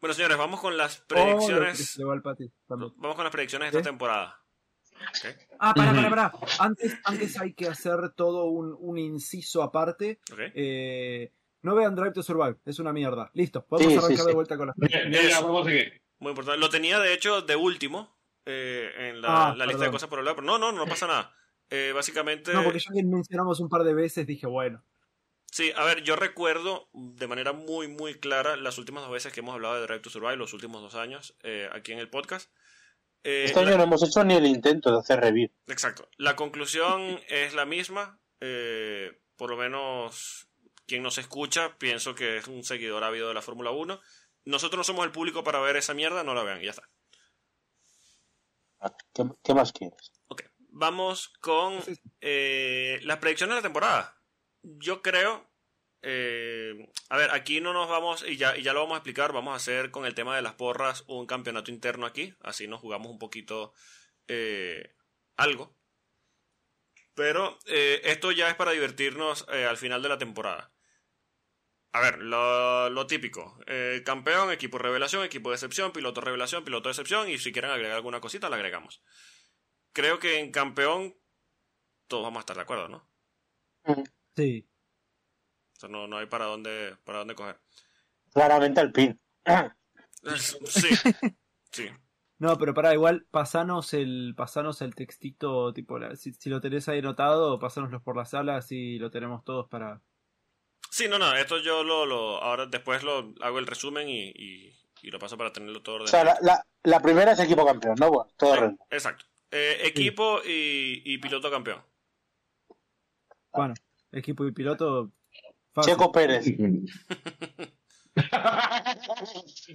Bueno, 0.00 0.14
señores, 0.14 0.36
vamos 0.36 0.58
con 0.60 0.76
las 0.76 0.98
predicciones. 1.02 1.96
Vamos 2.66 3.14
con 3.14 3.22
las 3.24 3.30
predicciones 3.32 3.70
de 3.70 3.78
esta 3.78 3.88
temporada. 3.90 4.42
Ah, 5.60 5.74
para, 5.74 5.92
para, 5.92 6.10
para. 6.10 6.32
Antes, 6.58 6.98
antes 7.04 7.40
hay 7.40 7.54
que 7.54 7.68
hacer 7.68 8.10
todo 8.16 8.46
un, 8.46 8.76
un 8.80 8.98
inciso 8.98 9.62
aparte. 9.62 10.18
ok. 10.32 10.38
Eh, 10.56 11.32
no 11.62 11.74
vean 11.74 11.94
Drive 11.94 12.12
to 12.12 12.22
Survive, 12.22 12.56
es 12.64 12.78
una 12.78 12.92
mierda. 12.92 13.30
Listo, 13.34 13.64
podemos 13.66 13.92
Sí, 13.92 13.98
arrancar 13.98 14.18
sí. 14.18 14.26
de 14.26 14.34
vuelta 14.34 14.56
con 14.56 14.66
las. 14.68 14.76
Muy 16.20 16.30
importante. 16.30 16.58
Lo 16.60 16.68
tenía, 16.68 16.98
de 16.98 17.12
hecho, 17.14 17.42
de 17.42 17.56
último 17.56 18.16
eh, 18.46 18.90
en 19.10 19.20
la, 19.20 19.48
Ah, 19.50 19.54
la 19.56 19.66
lista 19.66 19.84
de 19.84 19.90
cosas 19.90 20.08
por 20.08 20.18
hablar, 20.18 20.34
pero 20.34 20.46
no, 20.46 20.58
no, 20.58 20.72
no 20.72 20.86
pasa 20.86 21.06
nada. 21.06 21.34
Eh, 21.70 21.92
básicamente. 21.94 22.52
No, 22.52 22.64
porque 22.64 22.78
ya 22.78 22.92
que 22.92 23.02
mencionamos 23.04 23.60
un 23.60 23.68
par 23.68 23.84
de 23.84 23.94
veces, 23.94 24.26
dije, 24.26 24.46
bueno. 24.46 24.82
Sí, 25.50 25.70
a 25.76 25.84
ver, 25.84 26.02
yo 26.02 26.16
recuerdo 26.16 26.88
de 26.92 27.26
manera 27.26 27.52
muy, 27.52 27.88
muy 27.88 28.14
clara 28.14 28.56
las 28.56 28.76
últimas 28.78 29.02
dos 29.02 29.12
veces 29.12 29.32
que 29.32 29.40
hemos 29.40 29.54
hablado 29.54 29.74
de 29.76 29.82
Drive 29.82 30.00
to 30.00 30.10
Survive, 30.10 30.36
los 30.36 30.52
últimos 30.54 30.80
dos 30.82 30.94
años, 30.94 31.36
eh, 31.42 31.68
aquí 31.72 31.92
en 31.92 31.98
el 31.98 32.08
podcast. 32.10 32.50
Eh, 33.24 33.44
Este 33.46 33.60
año 33.60 33.70
la- 33.70 33.76
no 33.78 33.82
hemos 33.84 34.02
hecho 34.02 34.24
ni 34.24 34.34
el 34.34 34.46
intento 34.46 34.90
de 34.92 34.98
hacer 34.98 35.20
review. 35.20 35.50
Exacto. 35.66 36.08
La 36.16 36.36
conclusión 36.36 37.20
es 37.28 37.54
la 37.54 37.64
misma. 37.66 38.18
eh, 38.40 39.20
por 39.36 39.50
lo 39.50 39.56
menos 39.56 40.47
quien 40.88 41.02
nos 41.04 41.18
escucha, 41.18 41.78
pienso 41.78 42.14
que 42.16 42.38
es 42.38 42.48
un 42.48 42.64
seguidor 42.64 43.04
ávido 43.04 43.28
de 43.28 43.34
la 43.34 43.42
Fórmula 43.42 43.70
1. 43.70 44.00
Nosotros 44.46 44.78
no 44.78 44.84
somos 44.84 45.06
el 45.06 45.12
público 45.12 45.44
para 45.44 45.60
ver 45.60 45.76
esa 45.76 45.94
mierda, 45.94 46.24
no 46.24 46.34
la 46.34 46.42
vean, 46.44 46.60
y 46.62 46.64
ya 46.66 46.70
está. 46.72 46.90
¿Qué, 49.14 49.24
qué 49.42 49.54
más 49.54 49.72
quieres? 49.72 50.12
Ok, 50.28 50.42
vamos 50.70 51.28
con 51.40 51.78
eh, 52.20 53.00
las 53.02 53.18
predicciones 53.18 53.54
de 53.54 53.58
la 53.60 53.62
temporada. 53.68 54.20
Yo 54.62 55.02
creo. 55.02 55.50
eh, 56.02 56.88
a 57.10 57.16
ver, 57.16 57.30
aquí 57.32 57.60
no 57.60 57.72
nos 57.72 57.88
vamos, 57.88 58.24
y 58.26 58.36
ya, 58.36 58.56
y 58.56 58.62
ya 58.62 58.72
lo 58.72 58.80
vamos 58.80 58.94
a 58.94 58.98
explicar, 58.98 59.32
vamos 59.32 59.52
a 59.52 59.56
hacer 59.56 59.90
con 59.90 60.06
el 60.06 60.14
tema 60.14 60.36
de 60.36 60.42
las 60.42 60.54
porras 60.54 61.04
un 61.08 61.26
campeonato 61.26 61.70
interno 61.72 62.06
aquí, 62.06 62.34
así 62.42 62.68
nos 62.68 62.80
jugamos 62.80 63.10
un 63.10 63.18
poquito 63.18 63.74
eh, 64.28 64.94
algo. 65.36 65.76
Pero 67.14 67.58
eh, 67.66 68.00
esto 68.04 68.32
ya 68.32 68.48
es 68.48 68.54
para 68.54 68.70
divertirnos 68.72 69.46
eh, 69.52 69.66
al 69.66 69.76
final 69.76 70.02
de 70.02 70.08
la 70.08 70.18
temporada. 70.18 70.72
A 71.92 72.00
ver, 72.00 72.18
lo, 72.18 72.90
lo 72.90 73.06
típico. 73.06 73.58
Eh, 73.66 74.02
campeón, 74.04 74.52
equipo 74.52 74.78
revelación, 74.78 75.24
equipo 75.24 75.50
de 75.50 75.56
excepción, 75.56 75.92
piloto 75.92 76.20
revelación, 76.20 76.64
piloto 76.64 76.88
de 76.88 76.92
excepción. 76.92 77.28
Y 77.28 77.38
si 77.38 77.52
quieren 77.52 77.70
agregar 77.70 77.96
alguna 77.96 78.20
cosita, 78.20 78.48
la 78.50 78.56
agregamos. 78.56 79.02
Creo 79.92 80.18
que 80.18 80.38
en 80.38 80.52
campeón 80.52 81.16
todos 82.06 82.24
vamos 82.24 82.38
a 82.38 82.40
estar 82.40 82.56
de 82.56 82.62
acuerdo, 82.62 82.88
¿no? 82.88 83.08
Sí. 84.36 84.68
O 85.76 85.80
sea, 85.80 85.88
no, 85.88 86.06
no 86.06 86.18
hay 86.18 86.26
para 86.26 86.44
dónde, 86.44 86.96
para 87.04 87.18
dónde 87.20 87.34
coger. 87.34 87.58
Claramente 88.32 88.80
al 88.80 88.92
pin. 88.92 89.18
Sí, 90.66 90.88
sí. 91.70 91.88
No, 92.38 92.58
pero 92.58 92.74
para 92.74 92.92
igual, 92.92 93.26
pasanos 93.30 93.94
el, 93.94 94.34
pasanos 94.36 94.82
el 94.82 94.94
textito, 94.94 95.72
tipo, 95.72 95.98
la- 95.98 96.16
si, 96.16 96.32
si 96.34 96.50
lo 96.50 96.60
tenés 96.60 96.88
ahí 96.88 96.98
anotado, 96.98 97.58
pasánoslo 97.58 98.02
por 98.02 98.16
la 98.16 98.24
sala, 98.24 98.56
así 98.56 98.98
lo 98.98 99.10
tenemos 99.10 99.44
todos 99.44 99.68
para... 99.68 100.02
Sí, 100.90 101.06
no, 101.08 101.18
no, 101.18 101.34
esto 101.36 101.58
yo 101.58 101.84
lo, 101.84 102.06
lo 102.06 102.42
ahora 102.42 102.66
después 102.66 103.02
lo 103.02 103.32
hago 103.40 103.58
el 103.58 103.66
resumen 103.66 104.08
y, 104.08 104.28
y, 104.30 104.74
y 105.02 105.10
lo 105.10 105.18
paso 105.18 105.36
para 105.36 105.52
tenerlo 105.52 105.82
todo 105.82 105.96
O 105.96 105.98
ordenado. 106.02 106.24
sea, 106.24 106.24
la, 106.24 106.38
la, 106.40 106.66
la 106.84 107.00
primera 107.00 107.32
es 107.32 107.40
equipo 107.40 107.64
campeón, 107.66 107.96
¿no? 107.98 108.08
Bueno, 108.10 108.30
todo 108.36 108.54
redondo. 108.56 108.84
Exacto. 108.90 109.24
Eh, 109.50 109.80
equipo 109.84 110.40
y, 110.44 111.02
y 111.04 111.18
piloto 111.18 111.50
campeón. 111.50 111.82
Bueno, 113.52 113.74
equipo 114.12 114.46
y 114.46 114.52
piloto... 114.52 115.10
fácil. 115.72 115.92
Checo 115.94 116.12
Pérez. 116.12 116.46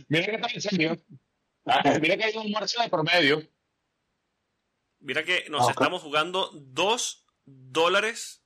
Mira 0.10 0.26
que 0.26 0.36
está 0.36 0.48
en 0.54 0.62
serio. 0.62 0.98
Mira 2.02 2.18
que 2.18 2.24
hay 2.26 2.38
un 2.38 2.52
marcha 2.52 2.84
de 2.84 2.90
promedio. 2.90 3.42
Mira 5.00 5.24
que 5.24 5.46
nos 5.50 5.68
Ah, 5.68 5.72
estamos 5.72 6.02
jugando 6.02 6.50
dos 6.54 7.26
dólares. 7.46 8.43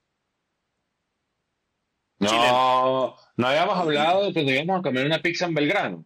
No, 2.20 3.16
no 3.36 3.48
habíamos 3.48 3.78
hablado 3.78 4.26
de 4.26 4.34
que 4.34 4.44
nos 4.44 4.52
íbamos 4.52 4.80
a 4.80 4.84
comer 4.84 5.06
una 5.06 5.22
pizza 5.22 5.46
en 5.46 5.54
Belgrano. 5.54 6.06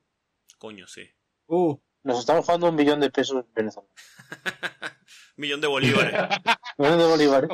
Coño, 0.58 0.88
sí. 0.88 1.10
Uh, 1.48 1.78
Nos 2.04 2.20
estamos 2.20 2.46
jugando 2.46 2.70
un 2.70 2.76
millón 2.76 3.00
de 3.00 3.10
pesos 3.10 3.44
en 3.46 3.54
Venezuela. 3.54 3.90
Millón 5.38 5.62
de 5.62 5.68
bolívares. 5.68 6.14
Millón 6.78 7.00
de 7.00 7.06
bolívares. 7.06 7.50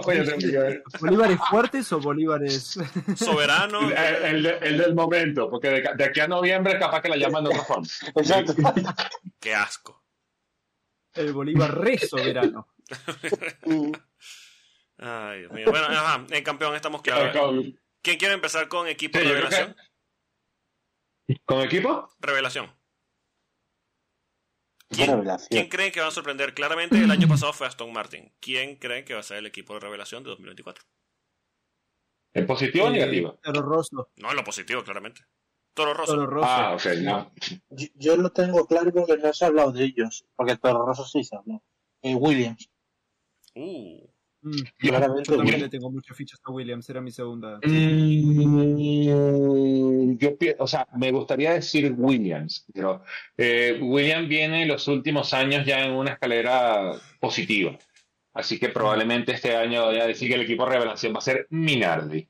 ¿Bolívares 1.00 1.40
fuertes 1.50 1.92
o 1.94 2.00
bolívares...? 2.00 2.78
Soberano. 3.16 3.90
El, 3.92 4.46
el 4.46 4.46
el 4.46 4.78
del 4.78 4.96
momento, 4.96 5.50
porque 5.50 5.70
de, 5.70 5.90
de 5.96 6.04
aquí 6.04 6.20
a 6.20 6.28
noviembre 6.28 6.78
capaz 6.80 7.02
que 7.02 7.10
la 7.10 7.16
llaman 7.18 7.44
de 7.44 7.50
otra 7.52 7.64
forma. 7.64 7.88
Exacto. 8.16 8.54
Qué 9.40 9.54
asco. 9.56 10.04
el 11.14 11.32
bolívar 11.34 11.78
re 11.80 11.98
soberano. 12.00 12.68
Ay, 14.98 15.40
Dios 15.42 15.52
mío. 15.52 15.66
Bueno, 15.70 15.86
ajá, 15.88 16.26
en 16.30 16.44
campeón 16.44 16.76
estamos 16.76 17.02
claros. 17.02 17.66
¿Con, 17.98 18.02
¿Quién 18.04 18.18
quiere 18.18 18.34
empezar 18.36 18.68
con 18.68 18.88
equipo 18.88 19.20
Sí, 19.20 19.26
revelación? 19.26 19.76
con 21.46 21.62
equipo? 21.62 22.10
Revelación. 22.20 22.72
¿Quién, 24.90 25.10
revelación. 25.12 25.48
quién 25.50 25.68
creen 25.70 25.92
que 25.92 26.00
va 26.00 26.08
a 26.08 26.12
sorprender? 26.12 26.54
Claramente 26.54 26.98
el 26.98 27.12
año 27.12 27.28
pasado 27.28 27.52
fue 27.54 27.68
Aston 27.68 27.92
Martin. 27.92 28.32
¿Quién 28.40 28.78
creen 28.78 29.04
que 29.04 29.14
va 29.14 29.20
a 29.20 29.24
ser 29.24 29.38
el 29.38 29.46
equipo 29.46 29.74
de 29.74 29.82
revelación 29.82 30.24
de 30.24 30.30
2024? 30.30 30.86
¿En 32.34 32.46
positivo 32.48 32.86
o 32.86 32.90
Eh, 32.90 32.94
negativo? 32.94 33.40
Toro 33.44 33.62
Rosso. 33.62 34.12
No, 34.16 34.30
en 34.30 34.36
lo 34.38 34.44
positivo, 34.44 34.84
claramente. 34.84 35.26
Toro 35.74 35.94
Rosso. 35.94 36.14
Toro 36.16 36.28
Rosso. 36.28 36.48
Ah, 36.50 36.74
ok, 36.76 36.86
no. 37.02 37.34
Yo, 37.70 37.88
yo 37.96 38.16
lo 38.18 38.32
tengo 38.32 38.66
claro 38.66 38.92
porque 38.94 39.18
no 39.18 39.34
se 39.34 39.44
ha 39.44 39.48
hablado 39.50 39.72
de 39.74 39.84
ellos. 39.84 40.26
Porque 40.36 40.54
el 40.54 40.60
Toro 40.60 40.86
Rosso 40.86 41.06
sí 41.06 41.24
se 41.24 41.36
ha 41.36 41.40
hablado. 41.40 41.64
Eh, 42.02 42.16
Williams. 42.16 42.70
Uh, 43.56 44.08
Mm, 44.42 44.62
Claramente 44.78 45.32
yo 45.32 45.38
también 45.38 45.62
le 45.62 45.70
tengo 45.70 45.90
muchas 45.90 46.16
fichas 46.16 46.40
a 46.44 46.52
Williams, 46.52 46.90
era 46.90 47.02
mi 47.02 47.12
segunda. 47.12 47.60
Mm, 47.64 49.08
yo, 50.18 50.38
o 50.60 50.68
sea, 50.68 50.88
me 50.96 51.12
gustaría 51.12 51.54
decir 51.54 51.94
Williams, 51.98 52.66
pero 52.74 53.04
eh, 53.36 53.80
Williams 53.82 54.30
viene 54.30 54.62
en 54.64 54.68
los 54.68 54.88
últimos 54.88 55.34
años 55.34 55.66
ya 55.66 55.84
en 55.86 55.94
una 55.94 56.12
escalera 56.14 56.94
positiva. 57.20 57.78
Así 58.34 58.60
que 58.60 58.70
probablemente 58.70 59.32
este 59.32 59.56
año 59.56 59.86
voy 59.86 59.98
a 60.00 60.06
decir 60.06 60.30
que 60.30 60.36
el 60.36 60.42
equipo 60.42 60.66
de 60.66 60.74
revelación 60.74 61.14
va 61.14 61.18
a 61.18 61.22
ser 61.22 61.48
Minardi. 61.50 62.30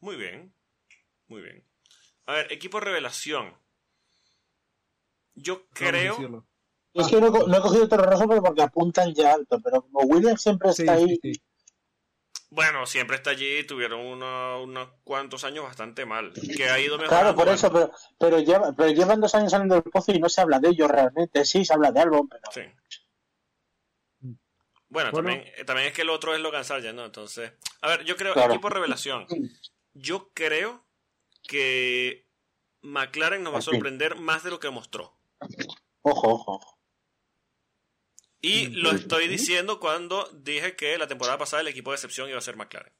muy 0.00 0.16
bien. 0.16 0.52
Muy 1.28 1.40
bien. 1.40 1.64
A 2.26 2.34
ver, 2.34 2.52
equipo 2.52 2.80
revelación. 2.80 3.54
Yo 5.34 5.66
creo. 5.68 6.44
Es 6.94 7.08
que 7.08 7.20
no, 7.20 7.28
he 7.28 7.30
co- 7.30 7.46
no 7.46 7.56
he 7.56 7.60
cogido 7.60 7.88
Toro 7.88 8.04
Rosso 8.04 8.28
pero 8.28 8.42
porque 8.42 8.62
apuntan 8.62 9.14
ya 9.14 9.34
alto. 9.34 9.60
Pero 9.62 9.82
como 9.82 10.00
Williams 10.00 10.42
siempre 10.42 10.72
Sí, 10.72 10.82
está 10.82 10.94
ahí. 10.94 11.18
sí, 11.22 11.32
sí. 11.34 11.42
Bueno, 12.50 12.84
siempre 12.84 13.16
está 13.16 13.30
allí. 13.30 13.64
Tuvieron 13.64 14.00
uno- 14.00 14.62
unos 14.62 14.88
cuantos 15.04 15.42
años 15.44 15.64
bastante 15.64 16.04
mal. 16.04 16.32
Que 16.34 16.68
ha 16.68 16.78
ido 16.78 16.98
mejorando. 16.98 17.08
Claro, 17.32 17.34
por 17.36 17.48
eso, 17.48 17.72
pero, 17.72 17.90
pero, 18.18 18.40
lleva- 18.40 18.74
pero 18.76 18.90
llevan 18.90 19.20
dos 19.22 19.34
años 19.34 19.50
saliendo 19.52 19.74
del 19.76 19.84
pozo 19.84 20.12
y 20.12 20.18
no 20.20 20.28
se 20.28 20.42
habla 20.42 20.58
de 20.60 20.68
ellos 20.68 20.90
realmente. 20.90 21.44
Sí, 21.46 21.64
se 21.64 21.72
habla 21.72 21.90
de 21.92 22.00
Albon, 22.00 22.28
pero. 22.28 22.42
Sí. 22.52 22.60
Bueno, 24.20 25.10
Bueno. 25.10 25.12
También, 25.12 25.52
eh, 25.56 25.64
también 25.64 25.88
es 25.88 25.94
que 25.94 26.02
el 26.02 26.10
otro 26.10 26.34
es 26.34 26.40
Logan 26.42 26.64
Sargent, 26.66 26.94
¿no? 26.96 27.06
Entonces, 27.06 27.52
a 27.80 27.88
ver, 27.88 28.04
yo 28.04 28.16
creo, 28.16 28.34
Claro. 28.34 28.52
equipo 28.52 28.68
revelación. 28.68 29.26
Yo 29.94 30.30
creo 30.34 30.84
que 31.48 32.26
McLaren 32.82 33.42
nos 33.42 33.54
va 33.54 33.58
a 33.58 33.62
sorprender 33.62 34.16
más 34.16 34.42
de 34.44 34.50
lo 34.50 34.60
que 34.60 34.68
mostró. 34.68 35.16
Ojo, 36.02 36.28
ojo, 36.28 36.52
ojo. 36.56 36.71
Y 38.42 38.68
lo 38.68 38.90
estoy 38.90 39.28
diciendo 39.28 39.78
cuando 39.78 40.28
dije 40.34 40.74
que 40.74 40.98
la 40.98 41.06
temporada 41.06 41.38
pasada 41.38 41.62
el 41.62 41.68
equipo 41.68 41.90
de 41.92 41.94
excepción 41.96 42.28
iba 42.28 42.38
a 42.38 42.42
ser 42.42 42.56
McLaren. 42.56 42.92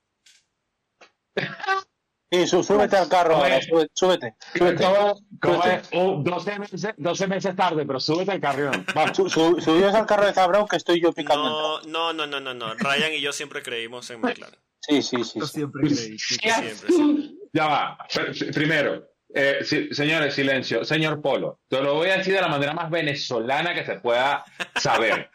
Sí, 2.31 2.47
sú- 2.47 2.63
súbete 2.63 2.97
al 2.97 3.09
carro 3.11 3.37
Oye. 3.37 3.43
ahora, 3.55 3.61
súbete. 3.63 3.91
súbete, 3.93 4.37
súbete. 4.57 4.85
¿Cómo, 4.85 5.21
cómo 5.41 5.65
es? 5.65 5.89
Uh, 5.93 6.23
12, 6.23 6.59
meses, 6.59 6.95
12 6.97 7.27
meses 7.27 7.55
tarde, 7.57 7.85
pero 7.85 8.01
súbete 8.01 8.33
al 8.33 8.41
carrión. 8.41 8.87
Sú- 9.15 9.29
sú- 9.29 9.61
Subíos 9.61 9.95
al 9.95 10.07
carro 10.07 10.25
de 10.27 10.33
Zabrao 10.33 10.67
que 10.67 10.77
estoy 10.77 11.03
yo 11.03 11.13
picando. 11.13 11.45
No, 11.45 11.83
no, 11.83 12.13
no, 12.15 12.27
no, 12.27 12.41
no, 12.41 12.55
no. 12.55 12.75
Ryan 12.75 13.13
y 13.13 13.21
yo 13.21 13.33
siempre 13.35 13.63
creímos 13.63 14.09
en 14.11 14.21
McLaren. 14.23 14.59
Sí, 14.81 15.03
sí, 15.03 15.23
sí. 15.25 15.41
Yo 15.41 15.47
sí. 15.47 15.53
siempre 15.55 15.83
creí. 15.83 16.19
sí. 16.19 16.37
Siempre, 16.41 16.75
siempre. 16.89 17.31
Ya 17.53 17.67
va. 17.67 17.99
Pr- 18.09 18.55
Primero, 18.55 19.12
eh, 19.35 19.59
sí, 19.65 19.89
señores, 19.93 20.35
silencio. 20.35 20.85
Señor 20.85 21.23
Polo, 21.23 21.61
te 21.69 21.83
lo 21.83 21.95
voy 21.95 22.11
a 22.11 22.19
decir 22.19 22.35
de 22.35 22.41
la 22.41 22.49
manera 22.49 22.75
más 22.75 22.91
venezolana 22.91 23.75
que 23.75 23.85
se 23.85 24.01
pueda 24.01 24.45
saber. 24.77 25.31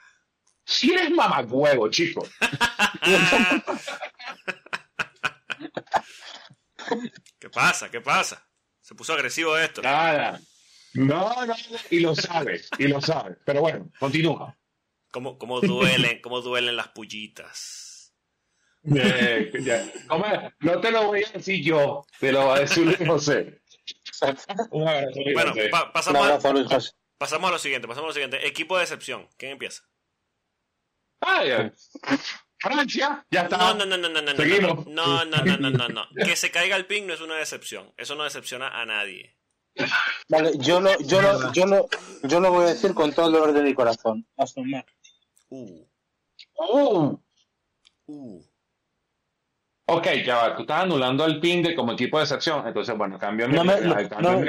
Si 0.65 0.94
eres 0.94 1.11
mamagüevo, 1.11 1.90
chico. 1.90 2.28
¿Qué 7.40 7.49
pasa? 7.49 7.90
¿Qué 7.90 8.02
pasa? 8.02 8.45
Se 8.82 8.95
puso 8.95 9.14
agresivo 9.14 9.57
esto. 9.57 9.82
Nada. 9.82 10.40
No, 10.94 11.45
no, 11.45 11.56
y 11.90 11.99
lo 11.99 12.15
sabes, 12.15 12.69
y 12.78 12.88
lo 12.88 13.02
sabes. 13.02 13.38
Pero 13.45 13.61
bueno, 13.61 13.91
continúa. 13.99 14.57
¿Cómo, 15.11 15.38
cómo 15.38 15.61
duelen, 15.61 16.22
cómo 16.22 16.41
duelen 16.41 16.76
las 16.76 16.90
pullitas? 16.90 18.14
Eh. 18.84 19.52
No 20.60 20.80
te 20.80 20.91
lo 20.91 21.07
voy 21.07 21.24
a 21.24 21.32
decir 21.32 21.64
yo, 21.64 22.06
te 22.19 22.32
lo 22.32 22.48
va 22.48 22.57
a 22.57 22.60
decir 22.60 22.98
José. 23.06 23.61
Un 24.72 24.88
abrazo, 24.88 25.19
Luis 25.23 25.34
Bueno, 25.34 25.53
pa- 25.72 25.91
pasamos, 25.93 26.22
a, 26.22 26.26
abrazo, 26.26 26.53
Luis 26.53 26.68
José. 26.68 26.91
pasamos 27.18 27.49
a 27.49 27.53
lo 27.53 27.59
siguiente, 27.59 27.88
pasamos 27.88 28.05
a 28.05 28.09
lo 28.09 28.14
siguiente. 28.14 28.47
Equipo 28.47 28.77
de 28.77 28.84
excepción. 28.84 29.27
¿Quién 29.38 29.53
empieza? 29.53 29.84
Ah, 31.22 31.43
ya. 31.45 31.73
Francia, 32.59 33.26
ya 33.31 33.41
está. 33.43 33.57
No, 33.57 33.73
no, 33.76 33.85
no, 33.85 33.97
no, 33.97 34.09
no, 34.09 34.22
no, 34.22 34.34
no, 34.34 34.38
Seguimos. 34.38 34.88
no, 34.88 35.26
no, 35.26 35.38
no, 35.43 35.57
no, 35.57 35.69
no, 35.69 35.88
no. 35.89 36.07
Que 36.26 36.35
se 36.35 36.49
caiga 36.51 36.76
el 36.76 36.85
ping 36.88 37.05
no 37.05 37.14
es 37.14 37.22
una 37.22 37.35
decepción. 37.35 37.93
Eso 37.97 38.15
no 38.15 38.23
decepciona 38.23 38.69
a 38.69 38.85
nadie. 38.85 39.35
Vale, 40.27 40.53
yo 40.57 40.80
lo, 40.81 40.97
yo, 41.01 41.22
lo, 41.22 41.51
yo, 41.53 41.65
lo, 41.68 41.88
yo 42.23 42.39
lo 42.39 42.51
voy 42.51 42.65
a 42.65 42.69
decir 42.69 42.95
con 42.95 43.14
todo 43.14 43.27
el 43.27 43.34
dolor 43.34 43.53
de 43.53 43.61
mi 43.61 43.76
corazón. 43.76 44.27
Aston 44.38 44.69
Martin. 44.69 44.95
Uh, 45.49 45.85
Uh. 46.59 47.19
uh. 48.07 48.43
Ok, 49.89 50.07
ya 50.26 50.35
va, 50.35 50.55
tú 50.55 50.64
estás 50.64 50.84
anulando 50.84 51.23
al 51.23 51.39
pin 51.39 51.64
de 51.64 51.73
como 51.73 51.93
equipo 51.93 52.18
de 52.18 52.23
excepción, 52.26 52.68
entonces 52.68 52.97
bueno, 52.97 53.18
cambio 53.18 53.47
No 53.47 53.64
me, 53.64 53.80
no, 53.80 53.95
no, 54.19 54.41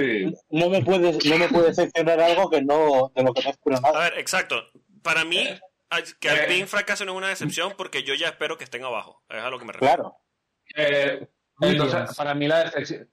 no 0.51 0.69
me 0.71 0.83
puedes, 0.83 1.25
no 1.25 1.39
me 1.39 1.49
puedes 1.49 1.77
decepcionar 1.77 2.21
algo 2.21 2.51
que 2.51 2.61
no, 2.63 3.13
de 3.15 3.23
lo 3.23 3.33
que 3.33 3.43
no 3.45 3.77
A 3.77 3.81
nada. 3.81 4.01
ver, 4.11 4.19
exacto. 4.19 4.57
Para 5.01 5.25
mí, 5.25 5.47
a- 5.91 6.03
que 6.19 6.27
Eh. 6.29 6.31
Alpine 6.41 6.67
fracase 6.67 7.05
no 7.05 7.13
es 7.13 7.19
una 7.19 7.29
decepción 7.29 7.75
porque 7.79 8.03
yo 8.03 8.15
ya 8.15 8.27
espero 8.29 8.59
que 8.59 8.65
estén 8.65 8.83
abajo. 8.85 9.23
Es 9.29 9.41
a 9.41 9.49
lo 9.49 9.61
que 9.61 9.65
me 9.65 9.73
refiero. 9.75 9.95
Claro. 10.75 11.29
entonces, 11.61 11.95
Williams. 11.95 12.17
para 12.17 12.35
mí 12.35 12.49
la 12.49 12.65
decepción, 12.65 13.09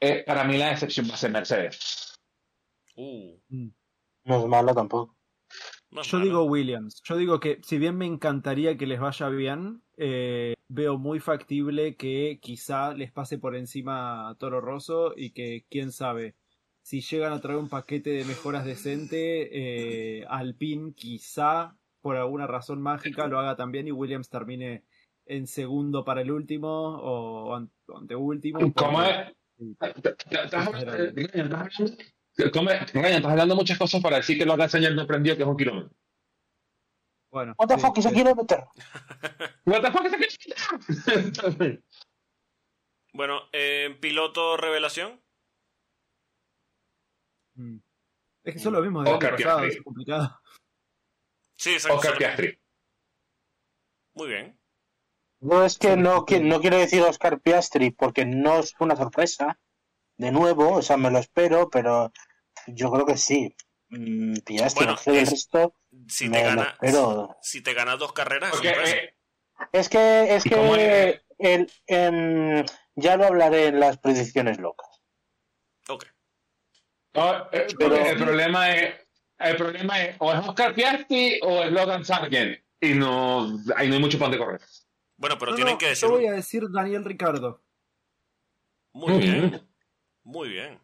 eh, 0.00 0.24
para 0.26 0.44
mí 0.44 0.56
la 0.56 0.70
decepción 0.70 1.06
va 1.10 1.14
a 1.14 1.18
ser 1.18 1.30
Mercedes. 1.30 2.18
Uh, 2.96 3.36
No 4.24 4.40
es 4.40 4.46
malo 4.46 4.74
tampoco. 4.74 5.17
Yo 5.90 6.18
malo. 6.18 6.24
digo 6.24 6.44
Williams. 6.44 7.00
Yo 7.04 7.16
digo 7.16 7.40
que 7.40 7.58
si 7.62 7.78
bien 7.78 7.96
me 7.96 8.06
encantaría 8.06 8.76
que 8.76 8.86
les 8.86 9.00
vaya 9.00 9.28
bien, 9.28 9.82
eh, 9.96 10.54
veo 10.68 10.98
muy 10.98 11.18
factible 11.20 11.96
que 11.96 12.38
quizá 12.42 12.92
les 12.94 13.10
pase 13.10 13.38
por 13.38 13.56
encima 13.56 14.28
a 14.28 14.34
Toro 14.34 14.60
Rosso 14.60 15.14
y 15.16 15.30
que 15.30 15.64
quién 15.70 15.90
sabe. 15.92 16.34
Si 16.82 17.00
llegan 17.00 17.32
a 17.32 17.40
traer 17.40 17.58
un 17.58 17.68
paquete 17.68 18.10
de 18.10 18.24
mejoras 18.24 18.64
decente, 18.64 19.48
eh, 20.20 20.24
Alpine 20.28 20.92
quizá 20.94 21.76
por 22.00 22.16
alguna 22.16 22.46
razón 22.46 22.80
mágica 22.80 23.26
lo 23.26 23.38
haga 23.38 23.56
también 23.56 23.88
y 23.88 23.92
Williams 23.92 24.28
termine 24.30 24.84
en 25.26 25.46
segundo 25.46 26.04
para 26.04 26.22
el 26.22 26.30
último 26.30 26.68
o 26.68 27.54
an- 27.54 27.70
anteúltimo. 27.94 28.72
¿Cómo 28.74 29.02
es? 29.02 29.34
¿Cómo 32.52 32.70
es? 32.70 32.92
Ryan, 32.92 33.14
estás 33.16 33.32
hablando 33.32 33.56
muchas 33.56 33.78
cosas 33.78 34.00
para 34.00 34.18
decir 34.18 34.38
que 34.38 34.46
lo 34.46 34.52
haga 34.52 34.68
señal 34.68 34.94
no 34.94 35.06
prendido, 35.06 35.36
que 35.36 35.42
es 35.42 35.48
un 35.48 35.56
kilómetro. 35.56 35.90
Bueno, 37.30 37.54
What 37.58 37.68
the 37.68 37.78
fuck 37.78 37.98
is 37.98 38.06
a 38.06 38.12
kilometer? 38.12 38.64
What 39.66 39.82
the 39.82 39.90
fuck 39.90 40.06
is 40.06 41.32
that? 41.34 41.78
Bueno, 43.12 43.42
en 43.52 43.98
piloto 44.00 44.56
revelación. 44.56 45.20
Mm. 47.54 47.78
Es 48.44 48.54
que 48.54 48.60
son 48.60 48.72
lo 48.74 48.80
mismo 48.82 49.02
del 49.02 49.14
Oscar 49.14 49.32
pasado, 49.32 49.58
Piastri. 49.58 49.78
es 49.78 49.84
complicado. 49.84 50.40
Sí, 51.56 51.72
exacto. 51.72 51.98
Oscar 51.98 52.18
Piastri. 52.18 52.58
Muy 54.14 54.28
bien. 54.28 54.58
No 55.40 55.64
es 55.64 55.76
que 55.78 55.96
no, 55.96 56.24
que 56.24 56.40
no 56.40 56.60
quiero 56.60 56.78
decir 56.78 57.02
Oscar 57.02 57.40
Piastri 57.40 57.90
porque 57.90 58.24
no 58.24 58.60
es 58.60 58.74
una 58.78 58.96
sorpresa. 58.96 59.58
De 60.16 60.32
nuevo, 60.32 60.72
o 60.72 60.82
sea, 60.82 60.96
me 60.96 61.10
lo 61.12 61.18
espero, 61.18 61.68
pero 61.70 62.12
yo 62.74 62.90
creo 62.92 63.06
que 63.06 63.16
sí. 63.16 63.54
Mm, 63.90 64.34
Piastri, 64.44 64.84
Bueno, 64.84 65.00
el 65.06 65.16
es- 65.16 65.30
resto 65.30 65.74
Si 66.08 66.30
te 66.30 66.42
gana, 66.42 66.62
espero. 66.80 67.36
si 67.42 67.62
te 67.62 67.72
gana 67.74 67.96
dos 67.96 68.12
carreras, 68.12 68.50
es 68.50 68.56
Porque, 68.60 68.68
eh, 68.90 69.14
Es 69.72 69.88
que, 69.88 70.36
es 70.36 70.46
¿Y 70.46 70.50
cómo 70.50 70.74
que 70.74 71.08
es? 71.08 71.22
el, 71.38 71.72
em, 71.86 72.64
ya 72.94 73.16
lo 73.16 73.26
hablaré 73.26 73.66
en 73.68 73.80
las 73.80 73.98
predicciones 73.98 74.58
locas. 74.58 74.88
Ok. 75.88 76.04
no, 77.14 77.50
eh, 77.50 77.66
Pero- 77.78 77.96
el 77.96 78.16
problema 78.18 78.70
es, 78.76 78.94
el 79.38 79.56
problema 79.56 80.02
es 80.04 80.16
o 80.20 80.32
es 80.32 80.46
Oscar 80.46 80.74
Piastri 80.74 81.40
o 81.42 81.62
es 81.64 81.72
Logan 81.72 82.04
Sargent. 82.04 82.60
Y 82.80 82.92
no, 82.94 83.58
ahí 83.74 83.88
no 83.88 83.94
hay 83.94 84.00
mucho 84.00 84.18
pan 84.18 84.30
de 84.30 84.38
correr. 84.38 84.60
Bueno, 85.16 85.36
pero 85.38 85.50
No, 85.52 85.56
tienen 85.56 85.74
no, 85.74 85.78
que 85.78 85.86
decir. 85.88 86.08
Yo 86.08 86.14
voy 86.14 86.26
a 86.26 86.32
decir 86.32 86.62
Daniel 86.70 87.04
Ricardo. 87.04 87.64
Muy 88.92 89.18
bien. 89.18 89.68
Muy 90.22 90.48
bien. 90.50 90.78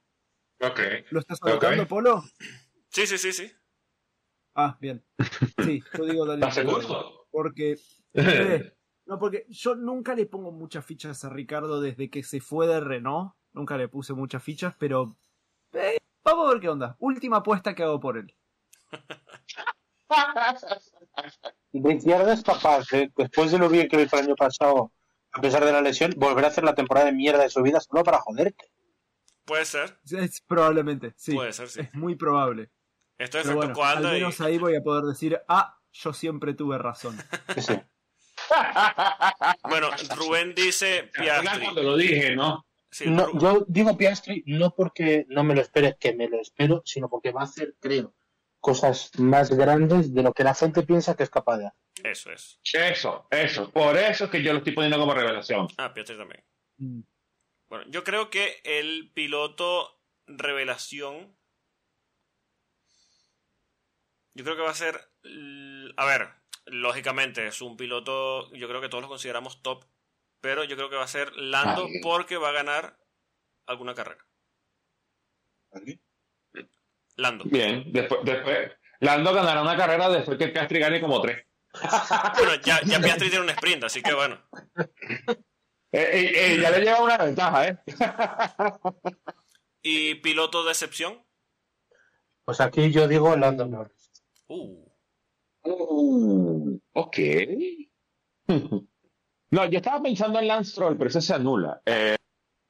¿Lo 1.11 1.21
estás 1.21 1.39
anotando, 1.43 1.83
Ok. 1.83 1.89
Polo? 1.89 2.25
Sí, 2.91 3.07
sí, 3.07 3.19
sí, 3.19 3.33
sí. 3.33 3.53
Ah, 4.55 4.77
bien. 4.81 5.05
Sí, 5.59 5.83
yo 5.93 6.05
digo 6.05 6.25
Daniel 6.27 6.49
¿Estás 6.49 6.65
Ricardo. 6.65 6.81
seguro? 6.83 7.27
Porque. 7.31 7.77
eh, 8.15 8.73
no, 9.07 9.19
porque 9.19 9.47
yo 9.49 9.75
nunca 9.75 10.15
le 10.15 10.27
pongo 10.27 10.53
muchas 10.53 10.85
fichas 10.87 11.25
a 11.25 11.29
Ricardo 11.29 11.81
desde 11.81 12.09
que 12.11 12.23
se 12.23 12.41
fue 12.41 12.67
de 12.67 12.81
Renault. 12.81 13.35
Nunca 13.53 13.77
le 13.77 13.89
puse 13.89 14.15
muchas 14.15 14.43
fichas, 14.43 14.75
pero. 14.79 15.17
eh, 15.73 15.99
vamos 16.25 16.49
a 16.49 16.53
ver 16.53 16.61
qué 16.61 16.69
onda. 16.69 16.97
Última 17.01 17.39
apuesta 17.39 17.75
que 17.75 17.83
hago 17.83 18.01
por 18.01 18.17
él. 18.17 18.35
Ricciardo 21.73 22.31
es 22.33 22.43
capaz, 22.43 22.87
de, 22.91 23.11
después 23.17 23.51
de 23.51 23.59
lo 23.59 23.69
bien 23.69 23.89
que 23.89 24.01
hizo 24.01 24.17
el 24.17 24.25
año 24.27 24.37
pasado, 24.37 24.93
a 25.33 25.41
pesar 25.41 25.65
de 25.65 25.73
la 25.73 25.81
lesión, 25.81 26.13
volver 26.17 26.45
a 26.45 26.49
hacer 26.49 26.63
la 26.65 26.75
temporada 26.75 27.07
de 27.07 27.13
mierda 27.13 27.43
de 27.43 27.51
su 27.51 27.63
vida 27.63 27.81
solo 27.81 28.05
para 28.05 28.21
joderte. 28.21 28.71
Puede 29.45 29.65
ser. 29.65 29.99
Es 30.11 30.41
probablemente, 30.41 31.13
sí. 31.17 31.35
Puede 31.35 31.53
ser, 31.53 31.69
sí. 31.69 31.81
Es 31.81 31.95
muy 31.95 32.15
probable. 32.15 32.71
Esto 33.19 33.39
es 33.39 33.53
bueno, 33.53 33.75
al 33.83 34.03
y. 34.03 34.13
menos 34.13 34.41
ahí 34.41 34.59
voy 34.59 34.75
a 34.77 34.81
poder 34.83 35.05
decir, 35.05 35.39
ah, 35.49 35.79
yo 35.93 36.13
siempre 36.13 36.55
tuve 36.55 36.79
razón. 36.79 37.17
Sí. 37.59 37.75
Bueno, 39.63 39.89
Rubén 40.17 40.55
dice 40.55 41.11
Piastri. 41.17 41.61
Cuando 41.65 41.83
lo 41.83 41.97
dije, 41.97 42.35
¿no? 42.37 42.67
Sí, 42.91 43.05
No, 43.09 43.27
Ru- 43.29 43.41
yo 43.41 43.65
digo 43.69 43.97
Piastri 43.97 44.43
no 44.47 44.75
porque 44.75 45.25
no 45.29 45.43
me 45.45 45.55
lo 45.55 45.61
espere, 45.63 45.97
que 45.99 46.15
me 46.15 46.29
lo 46.29 46.41
espero, 46.41 46.83
sino 46.85 47.09
porque 47.09 47.33
va 47.33 47.41
a 47.43 47.45
hacer, 47.45 47.75
creo, 47.81 48.15
cosas 48.61 49.11
más 49.19 49.51
grandes 49.51 50.13
de 50.15 50.23
lo 50.23 50.33
que 50.33 50.45
la 50.45 50.55
gente 50.55 50.83
piensa 50.83 51.17
que 51.17 51.23
es 51.23 51.31
capaz 51.31 51.59
de 51.59 51.67
hacer. 51.69 51.81
Eso 52.05 52.31
es. 52.33 52.61
Eso, 52.73 53.27
eso. 53.31 53.71
Por 53.73 53.97
eso 53.97 54.25
es 54.27 54.31
que 54.31 54.43
yo 54.43 54.53
lo 54.53 54.59
estoy 54.59 54.73
poniendo 54.75 54.99
como 54.99 55.15
revelación. 55.15 55.69
Ah, 55.79 55.93
Piastri 55.93 56.17
también. 56.17 56.45
Mm. 56.79 57.01
Bueno, 57.75 57.91
yo 57.91 58.05
creo 58.05 58.31
que 58.31 58.61
el 58.63 59.11
piloto 59.15 60.01
revelación. 60.29 61.37
Yo 64.35 64.45
creo 64.45 64.55
que 64.55 64.63
va 64.63 64.71
a 64.71 64.75
ser. 64.75 65.11
A 65.97 66.05
ver, 66.05 66.29
lógicamente 66.67 67.49
es 67.49 67.61
un 67.63 67.77
piloto. 67.77 68.49
Yo 68.53 68.69
creo 68.69 68.81
que 68.81 68.89
todos 68.89 69.03
lo 69.03 69.09
consideramos 69.09 69.61
top. 69.61 69.85
Pero 70.41 70.63
yo 70.63 70.77
creo 70.77 70.89
que 70.89 70.95
va 70.95 71.03
a 71.03 71.09
ser 71.09 71.33
Lando 71.35 71.89
porque 72.01 72.37
va 72.37 72.51
a 72.51 72.53
ganar 72.53 72.97
alguna 73.67 73.93
carrera. 73.93 74.25
Lando. 77.17 77.43
Bien, 77.47 77.93
después, 77.93 78.21
después. 78.23 78.71
Lando 79.01 79.35
ganará 79.35 79.63
una 79.63 79.77
carrera 79.77 80.09
después 80.11 80.39
que 80.39 80.47
Piastri 80.47 80.79
gane 80.79 81.01
como 81.01 81.21
tres. 81.21 81.45
Bueno, 82.39 82.55
ya, 82.63 82.81
ya 82.85 83.01
Piastri 83.01 83.31
tiene 83.31 83.47
un 83.47 83.51
sprint, 83.51 83.83
así 83.83 84.01
que 84.01 84.15
bueno. 84.15 84.41
Eh, 85.97 86.09
eh, 86.13 86.55
eh, 86.55 86.61
ya 86.61 86.71
le 86.71 86.81
lleva 86.81 87.03
una 87.05 87.19
ventaja, 87.19 87.69
¿eh? 87.69 87.79
¿Y 89.83 90.17
piloto 90.17 90.65
de 90.65 90.73
excepción? 90.73 91.25
Pues 92.45 92.61
aquí 92.61 92.91
yo 92.91 93.07
digo 93.07 93.37
Lando 93.37 93.65
Norris. 93.67 94.11
Uh, 94.49 94.85
Uh, 95.67 96.79
ok. 96.93 97.17
No, 99.51 99.65
yo 99.65 99.79
estaba 99.79 100.03
pensando 100.03 100.39
en 100.39 100.49
Lance 100.49 100.73
Stroll, 100.73 100.99
pero 100.99 101.09
eso 101.09 101.21
se 101.23 101.33
anula. 101.33 101.81
Eh, 101.87 102.17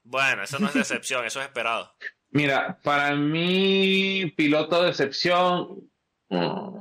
bueno, 0.04 0.44
eso 0.44 0.58
no 0.60 0.68
es 0.68 0.74
de 0.74 0.80
excepción, 0.80 1.24
eso 1.24 1.40
es 1.40 1.46
esperado. 1.46 1.92
mira, 2.30 2.78
para 2.84 3.16
mí, 3.16 4.32
piloto 4.36 4.82
de 4.82 4.90
excepción. 4.90 5.90
mm, 6.28 6.78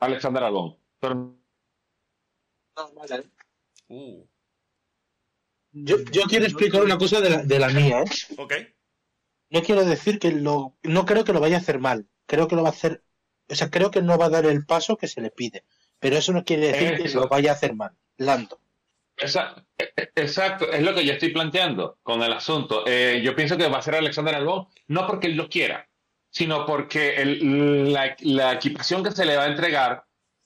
Alexander 0.00 0.42
Albon. 0.44 0.76
Pero 0.98 1.36
Uh, 3.88 4.24
Yo, 5.72 5.96
yo 6.12 6.22
quiero 6.24 6.44
explicar 6.44 6.82
una 6.82 6.98
cosa 6.98 7.20
de 7.20 7.30
la, 7.30 7.42
de 7.42 7.58
la 7.58 7.68
mía, 7.68 8.02
¿eh? 8.02 8.10
ok. 8.36 8.54
No 9.50 9.62
quiero 9.62 9.84
decir 9.84 10.18
que 10.18 10.30
lo... 10.32 10.76
No 10.82 11.04
creo 11.04 11.24
que 11.24 11.32
lo 11.32 11.40
vaya 11.40 11.56
a 11.56 11.60
hacer 11.60 11.78
mal. 11.78 12.06
Creo 12.26 12.48
que 12.48 12.56
lo 12.56 12.62
va 12.62 12.68
a 12.70 12.72
hacer... 12.72 13.02
O 13.48 13.54
sea, 13.54 13.70
creo 13.70 13.90
que 13.90 14.00
no 14.02 14.16
va 14.18 14.26
a 14.26 14.30
dar 14.30 14.46
el 14.46 14.64
paso 14.64 14.96
que 14.96 15.08
se 15.08 15.20
le 15.20 15.30
pide. 15.30 15.64
Pero 15.98 16.16
eso 16.16 16.32
no 16.32 16.44
quiere 16.44 16.68
decir 16.68 16.96
que 16.96 17.04
Eso. 17.04 17.20
lo 17.20 17.28
vaya 17.28 17.50
a 17.50 17.54
hacer 17.54 17.74
mal. 17.74 17.92
Lando. 18.16 18.60
Esa- 19.16 19.54
e- 19.78 19.92
e- 19.96 20.10
exacto, 20.16 20.70
es 20.72 20.82
lo 20.82 20.94
que 20.94 21.04
yo 21.04 21.12
estoy 21.12 21.30
planteando 21.32 21.98
con 22.02 22.22
el 22.22 22.32
asunto. 22.32 22.84
Eh, 22.86 23.20
yo 23.22 23.36
pienso 23.36 23.56
que 23.56 23.68
va 23.68 23.78
a 23.78 23.82
ser 23.82 23.94
Alexander 23.96 24.34
Albon, 24.34 24.66
no 24.88 25.06
porque 25.06 25.26
él 25.28 25.36
lo 25.36 25.48
quiera, 25.48 25.88
sino 26.30 26.64
porque 26.64 27.16
el- 27.16 27.92
la, 27.92 28.16
la 28.20 28.54
equipación 28.54 29.04
que 29.04 29.12
se 29.12 29.26
le 29.26 29.36
va 29.36 29.44
a 29.44 29.48
entregar, 29.48 30.04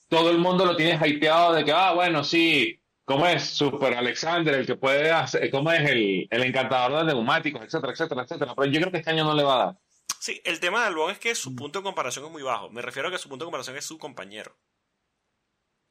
todo 0.09 0.31
el 0.31 0.39
mundo 0.39 0.67
lo 0.67 0.77
tiene 0.77 0.99
hypeado 1.09 1.55
de 1.55 1.65
que, 1.65 1.73
ah, 1.73 1.93
bueno, 1.95 2.25
sí, 2.25 2.81
¿cómo 3.07 3.27
es? 3.27 3.45
Super 3.45 3.95
Alexander, 3.95 4.55
el 4.55 4.67
que 4.67 4.77
puede 4.77 5.11
hacer, 5.11 5.51
¿cómo 5.51 5.73
es? 5.73 5.89
El, 5.89 6.29
el 6.31 6.43
encantador 6.43 6.99
de 6.99 7.15
neumáticos, 7.15 7.63
etcétera, 7.63 7.93
etcétera, 7.95 8.23
etcétera. 8.25 8.55
Pero 8.55 8.71
yo 8.71 8.81
creo 8.81 8.93
que 8.93 8.99
este 8.99 9.11
año 9.11 9.25
no 9.25 9.35
le 9.35 9.43
va 9.45 9.55
a 9.55 9.65
dar. 9.67 9.77
Sí, 10.19 10.41
el 10.45 10.61
tema 10.61 10.81
de 10.81 10.87
Albon 10.89 11.11
es 11.13 11.19
que 11.19 11.35
su 11.35 11.55
punto 11.55 11.79
de 11.79 11.85
comparación 11.85 12.27
es 12.27 12.31
muy 12.31 12.43
bajo. 12.43 12.69
Me 12.69 12.83
refiero 12.83 13.09
a 13.09 13.13
que 13.13 13.19
su 13.19 13.29
punto 13.29 13.45
de 13.45 13.47
comparación 13.47 13.77
es 13.77 13.85
su 13.85 13.97
compañero. 13.99 14.57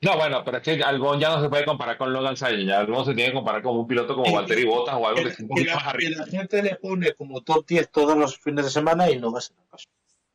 No, 0.01 0.17
bueno, 0.17 0.43
pero 0.43 0.57
es 0.57 0.63
que 0.63 0.83
Albon 0.83 1.19
ya 1.19 1.29
no 1.29 1.41
se 1.41 1.49
puede 1.49 1.65
comparar 1.65 1.97
con 1.97 2.11
Logan 2.11 2.35
Sargent, 2.35 2.67
ya 2.67 2.79
Albon 2.79 3.05
se 3.05 3.13
tiene 3.15 3.31
que 3.31 3.35
comparar 3.35 3.63
con 3.63 3.77
un 3.77 3.87
piloto 3.87 4.13
como 4.13 4.35
Valtteri 4.35 4.65
Bottas 4.65 4.95
o 4.95 5.07
algo 5.07 5.23
que 5.23 5.29
esté 5.29 5.43
un 5.43 5.49
poquito 5.49 5.73
más 5.73 5.87
arriba. 5.87 6.25
la 6.25 6.27
gente 6.27 6.61
le 6.61 6.75
pone 6.75 7.13
como 7.13 7.41
top 7.41 7.65
10 7.65 7.89
todos 7.91 8.17
los 8.17 8.37
fines 8.37 8.65
de 8.65 8.71
semana 8.71 9.09
y 9.09 9.17
no 9.17 9.31
va 9.31 9.39
a 9.39 9.41
ser 9.41 9.55
el 9.57 9.69
caso. 9.69 9.87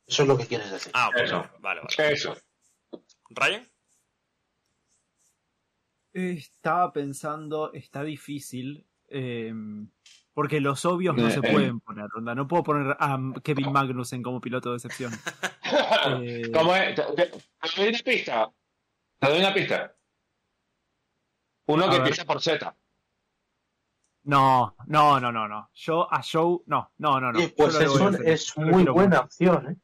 Eso 0.07 0.23
es 0.23 0.27
lo 0.27 0.37
que 0.37 0.47
quieres 0.47 0.71
decir. 0.71 0.91
Ah, 0.95 1.09
ok, 1.09 1.17
Eso. 1.21 1.49
vale, 1.59 1.81
vale. 1.81 2.13
Eso. 2.13 2.35
¿Ryan? 3.29 3.70
Estaba 6.13 6.91
pensando, 6.93 7.71
está 7.73 8.03
difícil. 8.03 8.85
eh, 9.13 9.53
porque 10.33 10.61
los 10.61 10.85
obvios 10.85 11.15
no 11.17 11.27
Eh, 11.27 11.31
se 11.31 11.39
eh. 11.39 11.51
pueden 11.51 11.81
poner, 11.81 12.07
onda. 12.15 12.33
No 12.33 12.47
puedo 12.47 12.63
poner 12.63 12.95
a 12.97 13.19
Kevin 13.43 13.73
Magnussen 13.73 14.23
como 14.23 14.39
piloto 14.39 14.69
de 14.71 14.77
excepción. 14.77 15.11
Eh, 16.23 16.49
¿Cómo 16.53 16.75
es? 16.75 16.95
Te, 16.95 17.03
te- 17.15 17.27
te 17.31 17.69
doy 17.77 17.89
una 17.89 17.99
pista. 18.03 18.51
Te 19.19 19.29
doy 19.29 19.39
una 19.39 19.53
pista. 19.53 19.95
Uno 21.67 21.83
que 21.85 21.89
ver. 21.91 21.97
empieza 21.99 22.25
por 22.25 22.41
Z. 22.41 22.75
No, 24.23 24.75
no, 24.87 25.19
no, 25.19 25.31
no, 25.31 25.47
no. 25.47 25.69
Yo 25.73 26.11
a 26.11 26.21
Joe, 26.23 26.59
no, 26.65 26.91
no, 26.97 27.19
no, 27.21 27.31
no. 27.31 27.39
Pues 27.55 27.73
no 27.75 28.09
le 28.09 28.31
es, 28.33 28.55
un- 28.57 28.69
muy 28.69 28.83
buena 28.85 29.19
opción, 29.21 29.69
¿eh? 29.71 29.75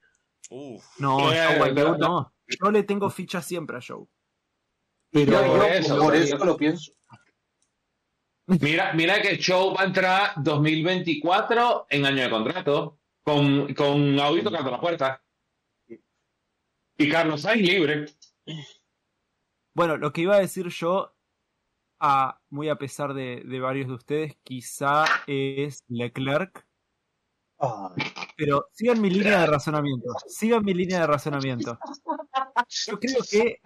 Uf. 0.50 0.84
No, 1.00 1.32
Eh, 1.32 1.58
no, 1.58 1.64
Albion, 1.66 2.00
no. 2.00 2.34
Yo 2.48 2.72
le 2.72 2.84
tengo 2.84 3.10
ficha 3.10 3.42
siempre 3.42 3.78
a 3.78 3.82
Joe. 3.86 4.06
Pero 5.12 5.32
Yo 5.32 5.48
por 5.48 5.60
yo 5.60 5.66
eso, 5.66 6.00
por 6.00 6.16
eso 6.16 6.38
lo 6.46 6.58
pienso. 6.58 6.92
Mira, 8.48 8.94
mira 8.94 9.22
que 9.22 9.32
el 9.32 9.38
show 9.40 9.74
va 9.76 9.82
a 9.82 9.86
entrar 9.86 10.32
2024 10.38 11.88
en 11.90 12.06
año 12.06 12.24
de 12.24 12.30
contrato 12.30 13.00
con, 13.22 13.74
con 13.74 14.20
Audi 14.20 14.42
tocando 14.42 14.72
la 14.72 14.80
puerta. 14.80 15.22
Y 16.98 17.10
Carlos 17.10 17.42
Sainz 17.42 17.68
libre. 17.68 18.06
Bueno, 19.74 19.98
lo 19.98 20.14
que 20.14 20.22
iba 20.22 20.36
a 20.36 20.40
decir 20.40 20.70
yo, 20.70 21.14
a, 22.00 22.40
muy 22.50 22.70
a 22.70 22.78
pesar 22.78 23.14
de, 23.14 23.44
de 23.46 23.60
varios 23.60 23.88
de 23.88 23.94
ustedes, 23.94 24.38
quizá 24.44 25.04
es 25.28 25.84
Leclerc. 25.90 26.66
Pero 28.38 28.70
sigan 28.72 29.02
mi 29.02 29.10
línea 29.10 29.42
de 29.42 29.48
razonamiento. 29.48 30.08
Sigan 30.28 30.64
mi 30.64 30.74
línea 30.74 31.02
de 31.02 31.08
razonamiento. 31.08 31.78
Yo 32.88 33.00
creo 33.00 33.20
que 33.30 33.60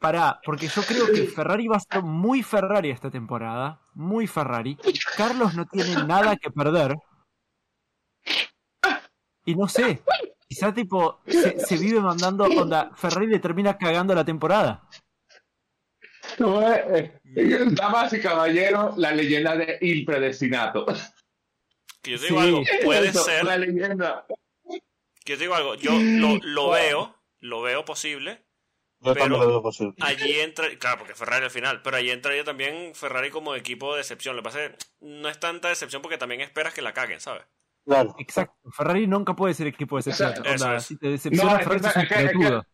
Pará, 0.00 0.40
porque 0.44 0.66
yo 0.66 0.82
creo 0.82 1.06
que 1.12 1.26
Ferrari 1.26 1.68
va 1.68 1.76
a 1.76 1.80
ser 1.80 2.02
muy 2.02 2.42
Ferrari 2.42 2.90
esta 2.90 3.10
temporada. 3.10 3.82
Muy 3.92 4.26
Ferrari. 4.26 4.78
Carlos 5.16 5.54
no 5.54 5.66
tiene 5.66 5.94
nada 6.04 6.36
que 6.36 6.50
perder. 6.50 6.96
Y 9.44 9.54
no 9.54 9.68
sé. 9.68 10.02
Quizá 10.48 10.72
tipo 10.72 11.20
se, 11.26 11.60
se 11.60 11.76
vive 11.76 12.00
mandando 12.00 12.44
onda. 12.44 12.90
Ferrari 12.94 13.26
le 13.26 13.38
termina 13.40 13.76
cagando 13.76 14.14
la 14.14 14.24
temporada. 14.24 14.88
No, 16.38 16.62
eh, 16.72 17.20
eh, 17.36 17.58
Damas 17.72 18.12
y 18.14 18.20
caballeros, 18.20 18.96
la 18.96 19.12
leyenda 19.12 19.54
de 19.54 19.78
Il 19.82 20.06
Predestinato. 20.06 20.86
Que 22.00 22.12
yo 22.12 22.18
te 22.20 22.26
digo 22.26 22.40
Sí. 22.40 22.46
algo, 22.46 22.62
puede 22.84 23.08
Eso, 23.08 23.22
ser. 23.22 23.44
La 23.44 23.58
leyenda. 23.58 24.24
Que 25.24 25.32
yo 25.32 25.36
te 25.36 25.42
digo 25.44 25.54
algo, 25.54 25.74
yo 25.74 25.92
lo, 25.92 26.38
lo 26.42 26.70
veo, 26.70 27.16
lo 27.40 27.60
veo 27.60 27.84
posible. 27.84 28.46
Yo 29.02 29.14
Pero- 29.14 29.24
también 29.24 29.40
lo 29.40 29.48
veo 29.48 29.62
posible. 29.62 29.94
Allí 30.00 30.40
entra, 30.40 30.66
claro, 30.78 30.98
porque 30.98 31.14
Ferrari 31.14 31.44
al 31.44 31.50
final, 31.50 31.80
pero 31.82 31.96
allí 31.96 32.10
entraría 32.10 32.44
también 32.44 32.94
Ferrari 32.94 33.30
como 33.30 33.54
equipo 33.54 33.94
de 33.94 34.02
excepción. 34.02 34.36
Lo 34.36 34.42
que 34.42 34.44
pasa 34.48 34.64
es 34.64 34.70
que 34.72 34.76
no 35.00 35.28
es 35.28 35.40
tanta 35.40 35.68
decepción 35.68 36.02
porque 36.02 36.18
también 36.18 36.42
esperas 36.42 36.74
que 36.74 36.82
la 36.82 36.92
caguen, 36.92 37.18
¿sabes? 37.20 37.42
Claro. 37.86 38.14
Exacto. 38.18 38.54
Ferrari 38.72 39.06
nunca 39.06 39.34
puede 39.34 39.54
ser 39.54 39.66
equipo 39.68 39.96
de 39.96 40.00
excepción. 40.10 40.32
Eso 40.46 40.64
Onda, 40.66 40.76
es. 40.76 40.84
Si 40.84 40.96
te 40.98 41.08
decepciona 41.08 41.52
No, 41.52 41.58
es 41.58 41.64
Ferrari, 41.64 41.80
que- 41.80 41.86
sos 41.88 41.96
un 41.96 42.02
es 42.02 42.08
que- 42.08 42.14
es 42.14 42.20
que- 42.20 42.38
pelotudo. 42.38 42.64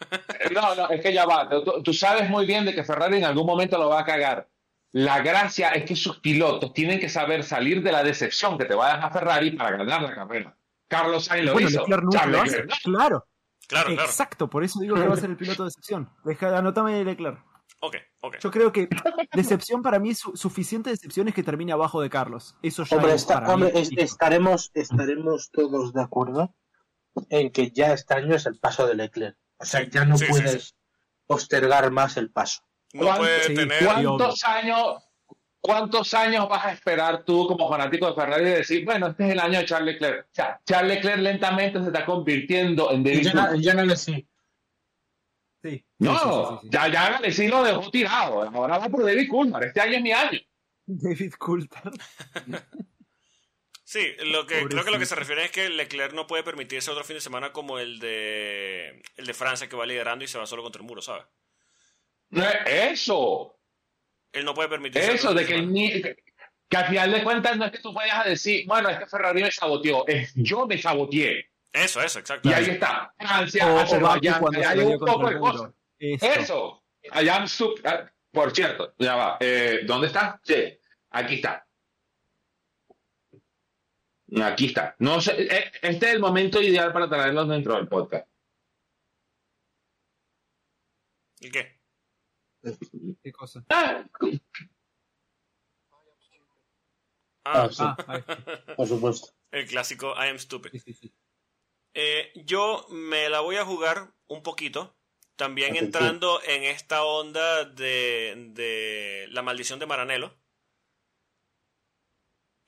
No, 0.54 0.74
no, 0.74 0.88
es 0.90 1.00
que 1.02 1.12
ya 1.12 1.26
va. 1.26 1.48
Tú, 1.48 1.82
tú 1.82 1.92
sabes 1.92 2.28
muy 2.28 2.46
bien 2.46 2.64
de 2.64 2.74
que 2.74 2.82
Ferrari 2.84 3.18
en 3.18 3.24
algún 3.24 3.46
momento 3.46 3.78
lo 3.78 3.88
va 3.90 4.00
a 4.00 4.04
cagar. 4.04 4.48
La 4.92 5.20
gracia 5.20 5.70
es 5.70 5.84
que 5.84 5.94
sus 5.94 6.18
pilotos 6.18 6.72
tienen 6.72 6.98
que 6.98 7.08
saber 7.08 7.44
salir 7.44 7.82
de 7.82 7.92
la 7.92 8.02
decepción 8.02 8.58
que 8.58 8.64
te 8.64 8.74
va 8.74 8.90
a 8.92 8.96
dejar 8.96 9.12
Ferrari 9.12 9.50
para 9.52 9.76
ganar 9.76 10.02
la 10.02 10.14
carrera. 10.14 10.56
Carlos 10.88 11.26
Sainz 11.26 11.44
lo 11.46 11.52
Bueno, 11.52 11.68
hizo. 11.68 11.80
Leclerc 11.82 12.02
nunca 12.02 12.18
Charles 12.18 12.36
lo 12.36 12.42
hace. 12.42 12.56
Leclerc. 12.64 13.24
Claro. 13.70 13.90
Exacto, 13.92 14.50
por 14.50 14.64
eso 14.64 14.80
digo 14.80 14.96
que 14.96 15.06
va 15.06 15.14
a 15.14 15.16
ser 15.16 15.30
el 15.30 15.36
piloto 15.36 15.62
de 15.62 15.68
excepción. 15.68 16.10
Deja, 16.24 16.58
anótame 16.58 17.04
Leclerc. 17.04 17.38
Ok, 17.82 17.96
ok. 18.20 18.36
Yo 18.40 18.50
creo 18.50 18.72
que 18.72 18.88
decepción 19.32 19.80
para 19.80 19.98
mí, 19.98 20.14
su- 20.14 20.36
suficiente 20.36 20.90
decepción 20.90 21.28
es 21.28 21.34
que 21.34 21.42
termine 21.42 21.72
abajo 21.72 22.02
de 22.02 22.10
Carlos. 22.10 22.56
Eso 22.62 22.84
ya 22.84 22.96
Hombre, 22.96 23.14
es 23.14 23.22
está- 23.22 23.40
para 23.40 23.54
hombre, 23.54 23.72
mí. 23.72 23.80
es- 23.80 23.90
estaremos, 23.96 24.70
estaremos 24.74 25.50
todos 25.50 25.92
de 25.94 26.02
acuerdo 26.02 26.54
en 27.30 27.50
que 27.52 27.70
ya 27.70 27.92
este 27.94 28.12
año 28.14 28.34
es 28.34 28.44
el 28.46 28.58
paso 28.58 28.86
de 28.86 28.96
Leclerc. 28.96 29.36
O 29.58 29.64
sea, 29.64 29.88
ya 29.88 30.04
no 30.04 30.18
Sí, 30.18 30.26
puedes 30.28 30.62
sí. 30.64 30.74
postergar 31.26 31.90
más 31.90 32.16
el 32.16 32.30
paso. 32.30 32.60
No 32.92 33.02
¿Cuánto- 33.04 33.20
puede 33.22 33.44
sí, 33.44 33.54
tener. 33.54 33.84
cuánto- 33.84 34.16
¿Cuántos 34.16 34.44
años, 34.44 34.94
¿Cuántos 35.60 36.14
años 36.14 36.48
vas 36.48 36.64
a 36.64 36.72
esperar 36.72 37.22
tú 37.24 37.46
como 37.46 37.68
fanático 37.68 38.08
de 38.08 38.14
Ferrari 38.14 38.44
de 38.44 38.56
decir, 38.56 38.84
bueno, 38.84 39.08
este 39.08 39.26
es 39.26 39.32
el 39.32 39.40
año 39.40 39.58
de 39.58 39.66
Charles 39.66 39.94
Leclerc? 39.94 40.26
O 40.26 40.34
sea, 40.34 40.60
Charles 40.64 40.96
Leclerc 40.96 41.18
lentamente 41.18 41.80
se 41.80 41.86
está 41.86 42.04
convirtiendo 42.06 42.90
en 42.90 43.04
David 43.04 43.28
yo 43.60 43.74
no 43.74 43.84
le 43.84 43.96
sí. 43.96 44.26
Sí. 45.62 45.84
No, 45.98 46.12
Sí, 46.12 46.18
sí, 46.24 46.58
sí, 46.62 46.68
ya, 46.70 46.88
ya 46.88 47.48
lo 47.48 47.62
dejó 47.62 47.90
tirado. 47.90 48.42
Ahora 48.42 48.78
va 48.78 48.88
por 48.88 49.04
David 49.04 49.28
Coulthard. 49.28 49.64
Este 49.64 49.80
año 49.82 49.96
es 49.98 50.02
mi 50.02 50.12
año. 50.12 50.40
David 50.86 51.34
Coulthard. 51.38 51.94
Sí, 53.84 54.06
lo 54.20 54.46
que, 54.46 54.64
creo 54.68 54.84
que 54.84 54.90
lo 54.92 55.00
que 55.00 55.06
se 55.06 55.16
refiere 55.16 55.46
es 55.46 55.50
que 55.50 55.68
Leclerc 55.68 56.12
no 56.12 56.28
puede 56.28 56.44
permitirse 56.44 56.92
otro 56.92 57.02
fin 57.02 57.16
de 57.16 57.20
semana 57.20 57.52
como 57.52 57.80
el 57.80 57.98
de 57.98 59.02
el 59.16 59.26
de 59.26 59.34
Francia 59.34 59.68
que 59.68 59.74
va 59.74 59.84
liderando 59.84 60.24
y 60.24 60.28
se 60.28 60.38
va 60.38 60.46
solo 60.46 60.62
contra 60.62 60.80
el 60.80 60.86
muro, 60.86 61.02
¿sabes? 61.02 61.24
Eso, 62.66 63.59
Él 64.32 64.44
no 64.44 64.54
puede 64.54 64.68
permitirse 64.68 65.12
eso, 65.12 65.34
de 65.34 65.44
que, 65.46 65.60
ni- 65.62 66.00
que 66.02 66.76
al 66.76 66.86
final 66.86 67.10
de 67.12 67.22
cuentas 67.24 67.56
no 67.56 67.64
es 67.66 67.72
que 67.72 67.78
tú 67.80 67.92
vayas 67.92 68.24
a 68.24 68.28
decir, 68.28 68.64
bueno, 68.66 68.88
es 68.88 68.98
que 68.98 69.06
Ferrari 69.06 69.42
me 69.42 69.50
saboteó, 69.50 70.06
es 70.06 70.32
yo 70.36 70.66
me 70.66 70.78
saboteé. 70.78 71.46
Eso, 71.72 72.00
eso, 72.02 72.18
exacto. 72.18 72.48
Y 72.48 72.52
ahí 72.52 72.64
está, 72.70 73.12
Francia, 73.18 73.66
O, 73.72 73.78
Azerbaiyán, 73.78 74.42
hay 74.66 74.78
un 74.80 74.98
poco 74.98 75.28
el 75.28 75.34
de 75.34 75.40
cosas. 75.40 75.70
Eso, 75.98 76.82
stup- 77.46 77.80
ah, 77.84 78.10
Por 78.32 78.52
cierto, 78.54 78.94
ya 78.98 79.16
va, 79.16 79.36
eh, 79.40 79.80
¿dónde 79.84 80.06
está? 80.08 80.40
Sí, 80.44 80.78
aquí 81.10 81.34
está. 81.36 81.66
Aquí 84.42 84.66
está. 84.66 84.94
No 85.00 85.20
sé, 85.20 85.42
eh, 85.42 85.72
este 85.82 86.06
es 86.06 86.14
el 86.14 86.20
momento 86.20 86.62
ideal 86.62 86.92
para 86.92 87.08
traerlos 87.08 87.48
dentro 87.48 87.74
del 87.74 87.88
podcast. 87.88 88.28
¿Y 91.40 91.50
qué? 91.50 91.79
¿Qué 93.22 93.32
cosa? 93.32 93.64
Ah, 93.70 94.04
Ah, 97.44 97.64
Ah, 97.64 97.68
sí, 97.70 97.82
Ah, 97.82 98.16
está. 98.18 98.76
por 98.76 98.86
supuesto. 98.86 99.28
el 99.50 99.66
clásico 99.66 100.14
I 100.14 100.28
am 100.28 100.38
stupid. 100.38 100.70
Sí, 100.72 100.78
sí, 100.80 100.92
sí. 100.94 101.14
Eh, 101.94 102.30
yo 102.44 102.86
me 102.90 103.28
la 103.30 103.40
voy 103.40 103.56
a 103.56 103.64
jugar 103.64 104.12
un 104.28 104.42
poquito. 104.42 104.96
También 105.36 105.70
Atención. 105.70 105.86
entrando 105.86 106.42
en 106.42 106.64
esta 106.64 107.02
onda 107.02 107.64
de, 107.64 108.50
de 108.50 109.26
la 109.30 109.40
maldición 109.42 109.78
de 109.78 109.86
Maranello. 109.86 110.36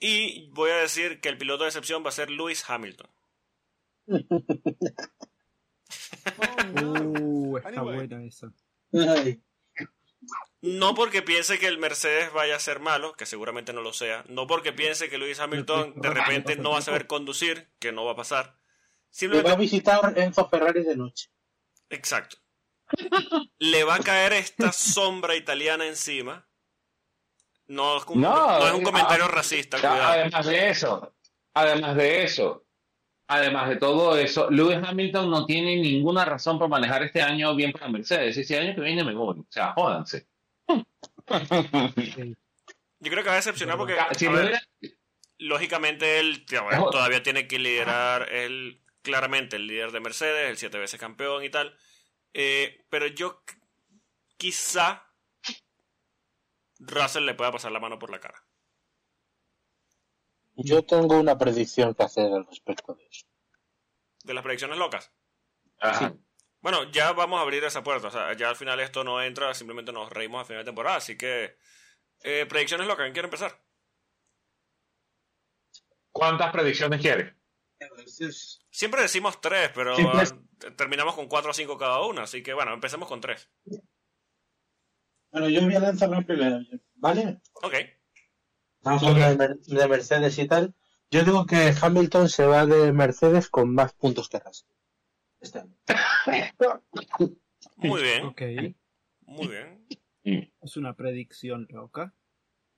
Y 0.00 0.48
voy 0.52 0.70
a 0.70 0.76
decir 0.78 1.20
que 1.20 1.28
el 1.28 1.36
piloto 1.38 1.62
de 1.64 1.68
excepción 1.68 2.02
va 2.04 2.08
a 2.08 2.12
ser 2.12 2.30
Lewis 2.30 2.68
Hamilton. 2.68 3.10
Uh, 6.82 7.56
está 7.58 7.82
buena 7.82 8.24
esa. 8.24 8.52
Ay, 8.92 9.42
No 10.62 10.94
porque 10.94 11.22
piense 11.22 11.58
que 11.58 11.66
el 11.66 11.78
Mercedes 11.78 12.32
vaya 12.32 12.54
a 12.54 12.60
ser 12.60 12.78
malo, 12.78 13.14
que 13.14 13.26
seguramente 13.26 13.72
no 13.72 13.80
lo 13.82 13.92
sea. 13.92 14.24
No 14.28 14.46
porque 14.46 14.72
piense 14.72 15.10
que 15.10 15.18
Lewis 15.18 15.40
Hamilton 15.40 15.94
de 15.96 16.08
repente 16.10 16.54
no 16.56 16.70
va 16.70 16.78
a 16.78 16.82
saber 16.82 17.08
conducir, 17.08 17.68
que 17.80 17.90
no 17.92 18.04
va 18.04 18.12
a 18.12 18.16
pasar. 18.16 18.44
Me 18.46 18.52
va 18.52 18.54
a 18.54 19.10
Simplemente, 19.10 19.56
visitar 19.56 20.18
Enzo 20.18 20.48
Ferrari 20.48 20.84
de 20.84 20.96
noche. 20.96 21.28
exacto. 21.90 22.36
Le 23.58 23.84
va 23.84 23.96
a 23.96 23.98
caer 24.00 24.34
esta 24.34 24.70
sombra 24.72 25.34
italiana 25.34 25.86
encima. 25.86 26.46
No, 27.66 27.96
es 27.98 28.04
un- 28.06 28.20
No, 28.20 28.58
no 28.58 28.66
es 28.66 28.72
un 28.74 28.82
comentario 28.84 29.24
ah, 29.24 29.28
racista, 29.28 29.78
cuidado. 29.78 30.02
Además 30.02 30.46
de 30.46 30.68
eso, 30.70 31.14
además 31.54 31.96
de 31.96 32.22
eso, 32.24 32.66
además 33.26 33.68
de 33.68 33.76
todo 33.76 34.16
eso, 34.16 34.50
Lewis 34.50 34.78
Hamilton 34.86 35.30
no 35.30 35.44
tiene 35.46 35.76
ninguna 35.76 36.24
razón 36.24 36.58
para 36.58 36.68
manejar 36.68 37.02
este 37.02 37.20
año 37.22 37.54
bien 37.56 37.72
para 37.72 37.88
Mercedes. 37.88 38.36
Ese 38.36 38.58
año 38.58 38.74
que 38.74 38.80
viene 38.82 39.02
me 39.04 39.14
voy. 39.14 39.40
O 39.40 39.46
sea, 39.48 39.72
jódanse. 39.72 40.28
Yo 43.00 43.10
creo 43.10 43.22
que 43.24 43.28
va 43.28 43.32
a 43.32 43.36
decepcionar 43.36 43.76
porque, 43.76 43.96
Si 44.16 44.26
a 44.26 44.30
me 44.30 44.36
ver, 44.36 44.46
hubiera- 44.46 44.62
lógicamente, 45.38 46.20
él 46.20 46.44
bueno, 46.62 46.90
todavía 46.90 47.22
tiene 47.22 47.48
que 47.48 47.58
liderar, 47.58 48.32
él 48.32 48.80
claramente 49.02 49.56
el 49.56 49.66
líder 49.66 49.90
de 49.90 50.00
Mercedes, 50.00 50.48
el 50.50 50.56
siete 50.56 50.78
veces 50.78 51.00
campeón 51.00 51.42
y 51.42 51.50
tal. 51.50 51.76
Eh, 52.34 52.84
pero 52.88 53.06
yo 53.08 53.42
quizá 54.36 55.04
Russell 56.78 57.24
le 57.26 57.34
pueda 57.34 57.50
pasar 57.52 57.72
la 57.72 57.80
mano 57.80 57.98
por 57.98 58.10
la 58.10 58.20
cara. 58.20 58.44
Yo 60.54 60.84
tengo 60.84 61.18
una 61.18 61.36
predicción 61.38 61.94
que 61.94 62.02
hacer 62.04 62.32
al 62.32 62.46
respecto 62.46 62.94
de 62.94 63.04
eso. 63.06 63.26
De 64.22 64.34
las 64.34 64.42
predicciones 64.44 64.78
locas. 64.78 65.10
Ajá. 65.80 66.14
Bueno, 66.62 66.90
ya 66.92 67.12
vamos 67.12 67.38
a 67.38 67.42
abrir 67.42 67.62
esa 67.64 67.82
puerta. 67.82 68.08
O 68.08 68.10
sea, 68.10 68.32
ya 68.34 68.48
al 68.48 68.56
final 68.56 68.80
esto 68.80 69.04
no 69.04 69.20
entra, 69.22 69.52
simplemente 69.54 69.92
nos 69.92 70.10
reímos 70.10 70.40
a 70.42 70.44
final 70.44 70.62
de 70.62 70.68
temporada. 70.70 70.96
Así 70.96 71.16
que, 71.18 71.56
eh, 72.24 72.46
predicciones 72.48 72.86
locas, 72.86 73.04
¿quién 73.04 73.12
quiere 73.12 73.26
empezar? 73.26 73.60
¿Cuántas 76.12 76.52
predicciones 76.52 77.00
quieres? 77.00 77.34
Siempre 78.70 79.02
decimos 79.02 79.40
tres, 79.40 79.70
pero 79.74 79.94
ah, 79.96 80.24
terminamos 80.76 81.14
con 81.14 81.26
cuatro 81.26 81.50
o 81.50 81.54
cinco 81.54 81.76
cada 81.76 82.00
una. 82.02 82.22
Así 82.22 82.42
que, 82.42 82.54
bueno, 82.54 82.72
empecemos 82.72 83.08
con 83.08 83.20
tres. 83.20 83.48
Bueno, 85.32 85.48
yo 85.48 85.62
voy 85.62 85.74
a 85.74 85.80
lanzar 85.80 86.10
la 86.10 86.20
primera, 86.22 86.60
¿vale? 86.94 87.40
Ok. 87.54 87.74
Vamos 88.82 89.02
a 89.02 89.08
hablar 89.08 89.30
de, 89.30 89.36
Mer- 89.36 89.58
de 89.58 89.88
Mercedes 89.88 90.38
y 90.38 90.46
tal. 90.46 90.74
Yo 91.10 91.24
digo 91.24 91.46
que 91.46 91.74
Hamilton 91.80 92.28
se 92.28 92.46
va 92.46 92.66
de 92.66 92.92
Mercedes 92.92 93.48
con 93.48 93.74
más 93.74 93.92
puntos 93.94 94.28
que 94.28 94.38
Russell. 94.38 94.68
Este 95.40 95.58
año. 95.60 95.74
Muy 97.76 98.02
bien, 98.02 98.24
Ok. 98.26 98.42
muy 99.22 99.48
bien. 99.48 99.86
Es 100.60 100.76
una 100.76 100.94
predicción 100.94 101.66
loca. 101.70 102.14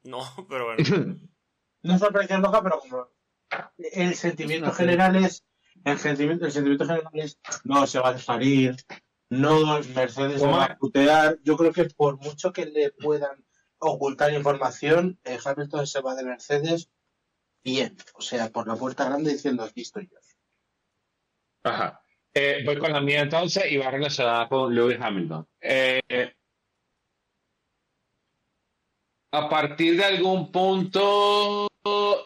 No, 0.03 0.21
pero 0.49 0.67
bueno. 0.67 0.83
No 1.83 1.97
es 1.97 2.01
una 2.01 2.11
predicción 2.13 2.41
loca, 2.41 2.63
pero 2.63 2.81
como 2.81 3.09
el 3.77 4.15
sentimiento 4.15 4.73
general 4.73 5.17
es 5.17 5.45
el 5.85 5.99
sentimiento, 5.99 6.47
el 6.47 6.53
sentimiento 6.53 6.87
general 6.87 7.11
es 7.13 7.39
no 7.65 7.87
se 7.87 7.99
va 7.99 8.09
a 8.09 8.13
dejar 8.15 8.43
ir, 8.43 8.77
no 9.29 9.81
Mercedes 9.95 10.41
se 10.41 10.47
va 10.47 10.65
a 10.65 10.79
putear. 10.79 11.39
Yo 11.43 11.59
creo 11.59 11.73
que 11.73 11.85
por 11.85 12.17
mucho 12.17 12.55
que 12.55 12.65
le 12.65 12.91
puedan 12.93 13.45
ocultar 13.79 14.33
información, 14.33 15.21
eh, 15.25 15.39
Hamilton 15.45 15.87
se 15.87 16.01
va 16.01 16.15
de 16.15 16.25
Mercedes 16.25 16.91
bien, 17.63 17.97
o 18.15 18.23
sea, 18.23 18.51
por 18.51 18.67
la 18.67 18.77
puerta 18.77 19.05
grande 19.05 19.33
diciendo 19.33 19.63
aquí 19.63 19.83
estoy 19.83 20.09
yo. 20.11 20.17
Ajá. 21.65 22.04
Eh, 22.37 22.63
voy 22.65 22.79
con 22.79 22.93
la 22.93 23.01
mía 23.01 23.21
entonces 23.21 23.71
y 23.71 23.77
va 23.77 23.91
relacionada 23.91 24.49
con 24.49 24.75
Lewis 24.75 24.99
Hamilton. 25.01 25.47
Eh, 25.61 26.01
a 29.33 29.49
partir 29.49 29.97
de 29.97 30.05
algún 30.05 30.51
punto 30.51 31.69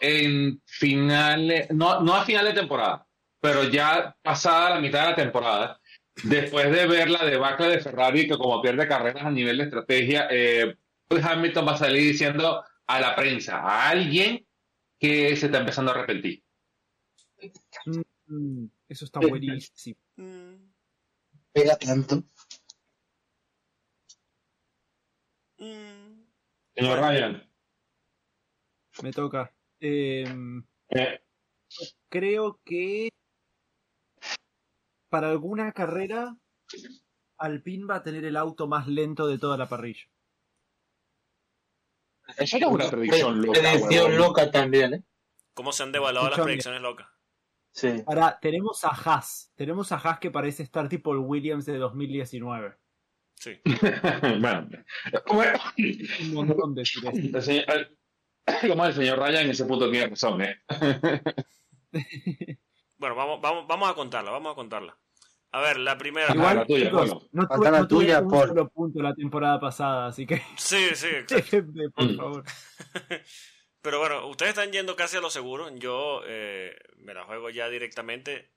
en 0.01 0.61
finales, 0.65 1.69
no, 1.71 2.01
no 2.01 2.15
a 2.15 2.25
final 2.25 2.45
de 2.45 2.53
temporada, 2.53 3.05
pero 3.39 3.63
ya 3.65 4.15
pasada 4.21 4.71
la 4.71 4.79
mitad 4.79 5.01
de 5.01 5.09
la 5.09 5.15
temporada, 5.15 5.79
después 6.23 6.71
de 6.71 6.87
ver 6.87 7.09
la 7.09 7.25
debacle 7.25 7.67
de 7.67 7.79
Ferrari, 7.79 8.27
que 8.27 8.37
como 8.37 8.61
pierde 8.61 8.87
carreras 8.87 9.25
a 9.25 9.31
nivel 9.31 9.57
de 9.57 9.63
estrategia, 9.65 10.27
eh, 10.31 10.75
Hamilton 11.09 11.67
va 11.67 11.71
a 11.73 11.77
salir 11.77 12.03
diciendo 12.03 12.63
a 12.87 12.99
la 12.99 13.15
prensa, 13.15 13.59
a 13.59 13.89
alguien 13.89 14.45
que 14.99 15.35
se 15.35 15.47
está 15.47 15.59
empezando 15.59 15.91
a 15.91 15.95
arrepentir. 15.95 16.43
Mm, 18.27 18.65
eso 18.89 19.05
está 19.05 19.19
buenísimo. 19.19 19.99
Mm, 20.17 20.55
Pega 21.53 21.77
tanto. 21.77 22.23
mm. 25.59 26.23
Señor 26.75 26.99
Ryan, 26.99 27.51
Me 29.03 29.11
toca. 29.11 29.53
Em, 29.79 30.63
eh, 30.89 31.21
creo 32.09 32.59
que 32.65 33.09
para 35.09 35.29
alguna 35.29 35.71
carrera 35.71 36.35
Alpine 37.37 37.85
va 37.85 37.95
a 37.95 38.03
tener 38.03 38.25
el 38.25 38.35
auto 38.37 38.67
más 38.67 38.87
lento 38.87 39.27
de 39.27 39.37
toda 39.37 39.57
la 39.57 39.69
parrilla. 39.69 40.03
eso 42.37 42.59
no 42.59 42.67
es 42.67 42.73
una 42.73 42.89
predicción 42.89 43.41
loca. 43.41 43.59
Predicción 43.59 44.17
loca 44.17 44.51
también, 44.51 44.93
¿eh? 44.95 45.03
¿Cómo 45.53 45.71
se 45.73 45.83
han 45.83 45.91
devaluado 45.91 46.29
las 46.29 46.39
predicciones 46.39 46.81
locas? 46.81 47.07
Sí. 47.71 48.03
Ahora, 48.07 48.37
tenemos 48.41 48.83
a 48.83 48.89
Haas. 48.89 49.51
Tenemos 49.55 49.91
a 49.91 49.95
Haas 49.97 50.19
que 50.19 50.31
parece 50.31 50.63
estar 50.63 50.89
tipo 50.89 51.11
el 51.13 51.19
Williams 51.19 51.65
de 51.65 51.77
2019. 51.77 52.75
Sí. 53.35 53.57
bueno, 54.41 54.67
bueno, 55.27 55.59
Un 56.21 56.33
montón 56.33 56.75
de 56.75 56.81
el 56.81 57.41
señor, 57.41 57.65
el- 57.69 57.97
como 58.69 58.85
el 58.85 58.93
señor 58.93 59.19
Ryan 59.19 59.45
en 59.45 59.51
ese 59.51 59.65
punto 59.65 59.89
tiene 59.89 60.07
razón, 60.07 60.41
¿eh? 60.41 60.61
Bueno, 62.97 63.15
vamos, 63.15 63.39
vamos, 63.41 63.65
vamos 63.65 63.89
a 63.89 63.93
contarla, 63.93 64.29
vamos 64.31 64.51
a 64.51 64.55
contarla. 64.55 64.97
A 65.51 65.61
ver, 65.61 65.77
la 65.79 65.97
primera. 65.97 66.27
Igual- 66.33 66.37
Igual, 66.37 66.57
la 66.57 66.65
tuya, 66.67 66.85
chicos, 66.85 67.09
Pablo. 67.09 67.27
no 67.31 67.47
tuve, 67.47 67.71
la 67.71 67.79
no 67.79 67.87
tuve 67.87 67.99
tuya, 68.05 68.21
un 68.21 68.29
Paul. 68.29 68.47
solo 68.49 68.69
punto 68.69 69.01
la 69.01 69.15
temporada 69.15 69.59
pasada, 69.59 70.07
así 70.07 70.25
que 70.27 70.41
Sí, 70.57 70.89
sí, 70.93 71.07
déjenme, 71.29 71.89
por 71.91 72.03
Mm. 72.05 72.17
favor. 72.17 72.43
Pero 73.81 73.99
bueno, 73.99 74.27
ustedes 74.27 74.49
están 74.49 74.71
yendo 74.71 74.95
casi 74.95 75.17
a 75.17 75.21
lo 75.21 75.29
seguro. 75.29 75.69
Yo 75.75 76.21
eh, 76.25 76.75
me 76.97 77.13
la 77.13 77.23
juego 77.25 77.49
ya 77.49 77.69
directamente. 77.69 78.51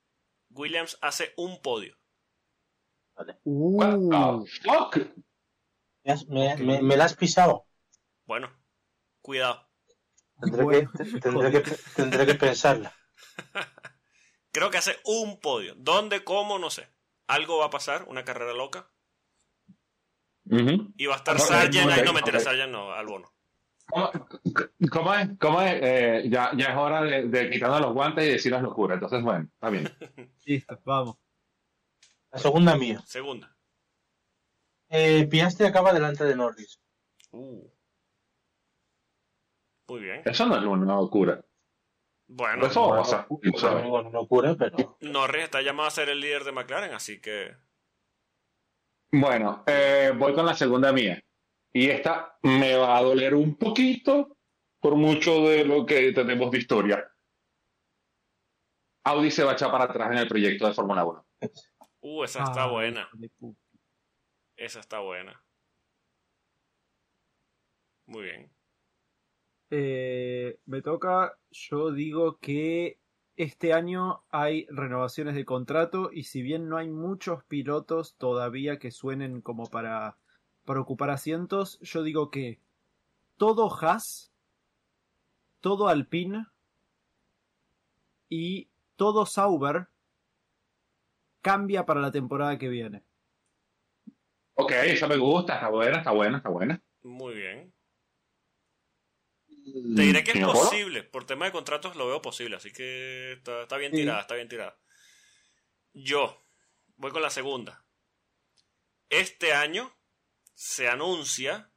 Williams 0.50 0.98
hace 1.00 1.32
un 1.36 1.62
podio. 1.62 1.96
Uh, 3.44 4.44
fuck? 4.62 4.96
Me, 6.04 6.12
has- 6.12 6.26
me- 6.28 6.56
me- 6.56 6.82
me 6.82 6.96
la 6.96 7.04
has 7.04 7.14
pisado. 7.14 7.66
Bueno, 8.24 8.50
cuidado. 9.20 9.68
Tendré, 10.40 10.64
Bueno, 10.64 10.90
que, 10.92 11.20
tendré, 11.20 11.62
que, 11.62 11.70
tendré 11.94 12.26
que 12.26 12.34
pensarla. 12.34 12.92
Creo 14.52 14.70
que 14.70 14.78
hace 14.78 14.98
un 15.04 15.38
podio. 15.40 15.74
¿Dónde, 15.76 16.24
cómo? 16.24 16.58
No 16.58 16.68
sé. 16.70 16.88
Algo 17.28 17.58
va 17.58 17.66
a 17.66 17.70
pasar, 17.70 18.04
una 18.08 18.24
carrera 18.24 18.52
loca. 18.52 18.90
Y 20.44 21.06
va 21.06 21.14
a 21.14 21.18
estar 21.18 21.36
Ok, 21.36 21.42
Sargent 21.42 21.90
ahí. 21.90 22.00
ok, 22.00 22.06
No, 22.06 22.12
mentira, 22.12 22.38
ok. 22.38 22.44
Sargent 22.44 22.72
no, 22.72 22.92
al 22.92 23.06
bono. 23.06 23.31
¿Cómo, 23.92 24.10
cómo 24.90 25.14
es? 25.14 25.28
¿Cómo 25.38 25.60
es? 25.60 25.74
Eh, 25.82 26.22
ya, 26.30 26.50
ya 26.56 26.66
es 26.66 26.76
hora 26.76 27.02
de, 27.02 27.28
de 27.28 27.50
quitarnos 27.50 27.82
los 27.82 27.92
guantes 27.92 28.24
y 28.24 28.30
decir 28.30 28.50
las 28.50 28.62
locuras. 28.62 28.94
Entonces, 28.96 29.22
bueno, 29.22 29.48
está 29.52 29.68
bien. 29.68 29.84
listo, 30.46 30.80
vamos. 30.84 31.16
La 32.30 32.38
segunda 32.38 32.74
mía. 32.76 33.02
Segunda. 33.04 33.54
Eh, 34.88 35.26
Piastri 35.26 35.66
acaba 35.66 35.92
delante 35.92 36.24
de 36.24 36.34
Norris. 36.34 36.80
Uh. 37.32 37.68
Muy 39.88 40.00
bien. 40.00 40.22
Eso 40.24 40.46
no 40.46 40.56
es 40.56 40.64
una 40.64 40.94
locura. 40.94 41.44
Bueno, 42.28 42.66
Eso 42.66 42.88
va 42.88 42.96
a 42.96 43.02
pasar. 43.02 43.26
Bueno, 43.28 43.52
lo 43.52 43.58
sabes. 43.58 43.86
bueno, 43.86 44.10
no 44.10 44.26
cura, 44.26 44.54
pero. 44.58 44.96
Norris 45.00 45.44
está 45.44 45.60
llamado 45.60 45.88
a 45.88 45.90
ser 45.90 46.08
el 46.08 46.20
líder 46.20 46.44
de 46.44 46.52
McLaren, 46.52 46.94
así 46.94 47.20
que. 47.20 47.54
Bueno, 49.10 49.62
eh, 49.66 50.14
voy 50.16 50.32
con 50.32 50.46
la 50.46 50.54
segunda 50.54 50.92
mía. 50.92 51.22
Y 51.72 51.88
esta 51.88 52.38
me 52.42 52.76
va 52.76 52.98
a 52.98 53.02
doler 53.02 53.34
un 53.34 53.56
poquito 53.56 54.36
por 54.80 54.96
mucho 54.96 55.48
de 55.48 55.64
lo 55.64 55.86
que 55.86 56.12
tenemos 56.12 56.50
de 56.50 56.58
historia. 56.58 57.08
Audi 59.04 59.30
se 59.30 59.44
va 59.44 59.52
a 59.52 59.54
echar 59.54 59.70
para 59.70 59.84
atrás 59.84 60.12
en 60.12 60.18
el 60.18 60.28
proyecto 60.28 60.66
de 60.66 60.74
Fórmula 60.74 61.04
1. 61.04 61.26
Uh, 62.00 62.24
esa 62.24 62.44
está 62.44 62.64
Ah, 62.64 62.70
buena. 62.70 63.08
Esa 64.56 64.80
está 64.80 65.00
buena. 65.00 65.44
Muy 68.06 68.22
bien. 68.24 68.52
Eh, 69.70 70.58
me 70.66 70.82
toca, 70.82 71.38
yo 71.50 71.92
digo 71.92 72.38
que 72.38 73.00
este 73.36 73.72
año 73.72 74.24
hay 74.28 74.66
renovaciones 74.68 75.34
de 75.34 75.46
contrato 75.46 76.10
y 76.12 76.24
si 76.24 76.42
bien 76.42 76.68
no 76.68 76.76
hay 76.76 76.90
muchos 76.90 77.44
pilotos 77.44 78.16
todavía 78.16 78.78
que 78.78 78.90
suenen 78.90 79.40
como 79.40 79.66
para, 79.70 80.18
para 80.64 80.80
ocupar 80.80 81.10
asientos, 81.10 81.78
yo 81.80 82.02
digo 82.02 82.30
que 82.30 82.60
todo 83.36 83.72
Haas, 83.74 84.32
todo 85.60 85.88
Alpine 85.88 86.46
y 88.28 88.68
todo 88.96 89.26
Sauber 89.26 89.88
cambia 91.40 91.84
para 91.84 92.00
la 92.00 92.12
temporada 92.12 92.58
que 92.58 92.68
viene. 92.68 93.02
Ok, 94.54 94.72
eso 94.84 95.08
me 95.08 95.16
gusta, 95.16 95.54
está 95.54 95.68
buena, 95.68 95.98
está 95.98 96.10
buena, 96.12 96.36
está 96.36 96.48
buena. 96.48 96.82
Muy 97.02 97.34
bien. 97.34 97.72
Te 99.48 100.02
diré 100.02 100.24
que 100.24 100.32
es 100.32 100.44
posible. 100.44 101.02
Por 101.02 101.24
tema 101.24 101.46
de 101.46 101.52
contratos 101.52 101.96
lo 101.96 102.06
veo 102.06 102.20
posible, 102.20 102.56
así 102.56 102.72
que 102.72 103.32
está, 103.32 103.62
está 103.62 103.76
bien 103.76 103.92
Sí. 103.92 103.98
tirada, 103.98 104.20
está 104.20 104.34
bien 104.34 104.48
tirada. 104.48 104.78
Yo 105.92 106.42
voy 106.96 107.10
con 107.10 107.22
la 107.22 107.30
segunda. 107.30 107.84
Este 109.08 109.52
año 109.52 109.92
se 110.62 110.86
anuncia 110.88 111.68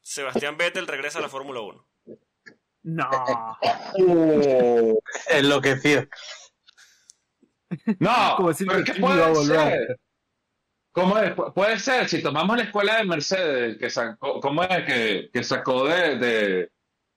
Sebastián 0.00 0.56
Vettel 0.56 0.86
regresa 0.86 1.18
a 1.18 1.22
la 1.22 1.28
Fórmula 1.28 1.60
1. 1.60 1.88
No. 2.84 3.58
Enloquecido. 5.28 6.04
No, 7.98 8.36
decir 8.48 8.66
pero 8.68 8.78
es 8.80 8.84
que 8.90 9.00
puede 9.00 9.30
volver. 9.32 9.58
ser. 9.72 10.00
¿Cómo 10.92 11.18
es? 11.18 11.34
Pu- 11.34 11.52
Puede 11.52 11.78
ser, 11.80 12.08
si 12.08 12.22
tomamos 12.22 12.56
la 12.56 12.62
escuela 12.64 12.98
de 12.98 13.04
Mercedes, 13.04 13.76
que 13.78 13.90
sacó, 13.90 14.38
¿cómo 14.40 14.62
es? 14.62 14.84
Que, 14.84 15.30
que 15.32 15.42
sacó 15.42 15.88
de, 15.88 16.18
de, 16.18 16.72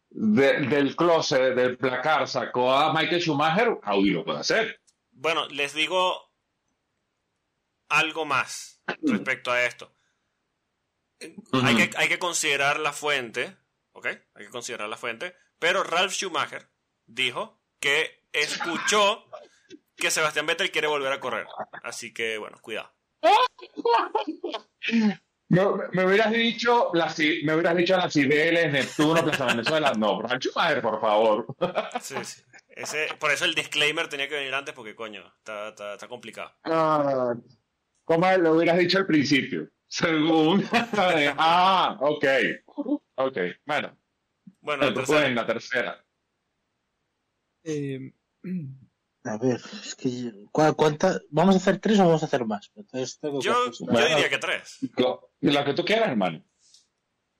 de- 0.10 0.60
del 0.68 0.96
closet, 0.96 1.54
del 1.56 1.78
placar, 1.78 2.28
sacó 2.28 2.72
a 2.74 2.92
Michael 2.94 3.22
Schumacher, 3.22 3.78
Audi 3.84 4.10
lo 4.12 4.26
puede 4.26 4.40
hacer. 4.40 4.82
Bueno, 5.12 5.48
les 5.50 5.74
digo 5.74 6.32
algo 7.90 8.26
más 8.26 8.82
respecto 9.04 9.52
a 9.52 9.64
esto. 9.66 9.95
Hay, 11.64 11.76
que, 11.76 11.98
hay 11.98 12.08
que 12.08 12.20
considerar 12.20 12.80
la 12.80 12.94
fuente, 12.94 13.56
¿ok? 13.94 14.06
Hay 14.06 14.46
que 14.46 14.50
considerar 14.50 14.90
la 14.90 14.98
fuente. 14.98 15.36
Pero 15.60 15.84
Ralph 15.84 16.14
Schumacher 16.14 16.68
dijo 17.06 17.62
que 17.80 18.24
escuchó 18.34 19.26
que 19.96 20.12
Sebastián 20.12 20.46
Vettel 20.46 20.72
quiere 20.72 20.88
volver 20.88 21.12
a 21.12 21.20
correr. 21.20 21.48
Así 21.84 22.14
que, 22.14 22.38
bueno, 22.38 22.58
cuidado. 22.62 22.92
Me, 25.48 25.62
me 25.92 26.06
hubieras 26.06 26.32
dicho 26.32 26.90
las, 26.94 27.18
me 27.20 27.54
hubieras 27.54 27.78
dicho 27.78 27.96
las 27.96 28.12
Cibeles, 28.12 28.72
Neptuno, 28.72 29.24
Plaza 29.24 29.46
Venezuela. 29.46 29.94
No, 29.94 30.22
Ralf 30.22 30.44
Schumacher, 30.44 30.82
por 30.82 31.00
favor. 31.00 31.46
Sí, 32.02 32.16
sí. 32.24 32.42
Ese, 32.68 33.08
por 33.20 33.32
eso 33.32 33.46
el 33.46 33.56
disclaimer 33.56 34.10
tenía 34.10 34.28
que 34.28 34.36
venir 34.36 34.54
antes 34.54 34.76
porque, 34.76 34.96
coño, 34.96 35.26
está, 35.38 35.70
está, 35.70 35.94
está 35.94 36.08
complicado. 36.10 36.52
Ah, 36.66 37.34
¿Cómo 38.04 38.32
lo 38.38 38.54
hubieras 38.54 38.78
dicho 38.78 38.98
al 38.98 39.06
principio? 39.06 39.70
Según. 39.96 40.62
ah, 41.38 41.98
ok. 42.02 42.26
Ok, 43.16 43.38
bueno. 43.66 43.98
Bueno, 44.60 44.82
la 44.82 44.88
Entonces, 44.90 45.08
tercera. 45.16 45.28
en 45.30 45.36
la 45.36 45.46
tercera. 45.46 46.06
Eh, 47.64 48.14
A 49.24 49.38
ver, 49.38 49.62
es 49.82 49.96
que. 49.96 50.34
¿cu- 50.52 50.76
¿Cuántas? 50.76 51.22
¿Vamos 51.30 51.56
a 51.56 51.60
hacer 51.60 51.80
tres 51.80 51.98
o 52.00 52.06
vamos 52.06 52.22
a 52.24 52.26
hacer 52.26 52.44
más? 52.46 52.70
Entonces 52.76 53.18
tengo 53.20 53.40
Yo, 53.42 53.72
yo 53.72 54.08
diría 54.08 54.30
que 54.30 54.38
tres. 54.38 54.80
Lo, 54.98 55.32
lo 55.40 55.64
que 55.66 55.74
tú 55.74 55.86
quieras, 55.86 56.10
hermano. 56.10 56.44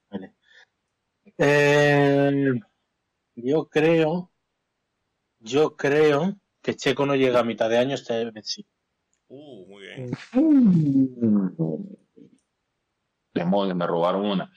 Vale. 0.10 0.34
Eh, 1.38 2.54
yo 3.36 3.68
creo. 3.68 4.32
Yo 5.40 5.76
creo 5.76 6.40
que 6.62 6.76
Checo 6.78 7.06
no 7.06 7.16
llega 7.16 7.42
a 7.42 7.44
mitad 7.44 7.70
de 7.70 7.80
año 7.80 7.96
este 7.96 8.32
vez 8.32 8.48
sí. 8.48 8.66
Uh, 9.28 9.66
muy 9.68 9.84
bien. 9.88 10.12
Demonios, 13.36 13.76
me 13.76 13.86
robaron 13.86 14.26
una. 14.26 14.52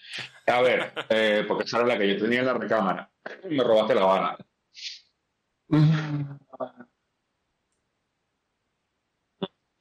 A 0.46 0.62
ver, 0.62 0.92
eh, 1.09 1.44
porque 1.48 1.64
esa 1.64 1.78
era 1.78 1.86
la 1.88 1.98
que 1.98 2.14
yo 2.14 2.22
tenía 2.22 2.38
en 2.40 2.46
la 2.46 2.55
recámara. 2.55 3.10
Me 3.50 3.62
robaste 3.62 3.94
la 3.94 4.05
bala. 4.05 4.38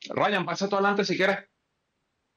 Ryan, 0.09 0.45
pasa 0.45 0.67
tú 0.67 0.75
adelante 0.75 1.05
si 1.05 1.15
quieres. 1.15 1.37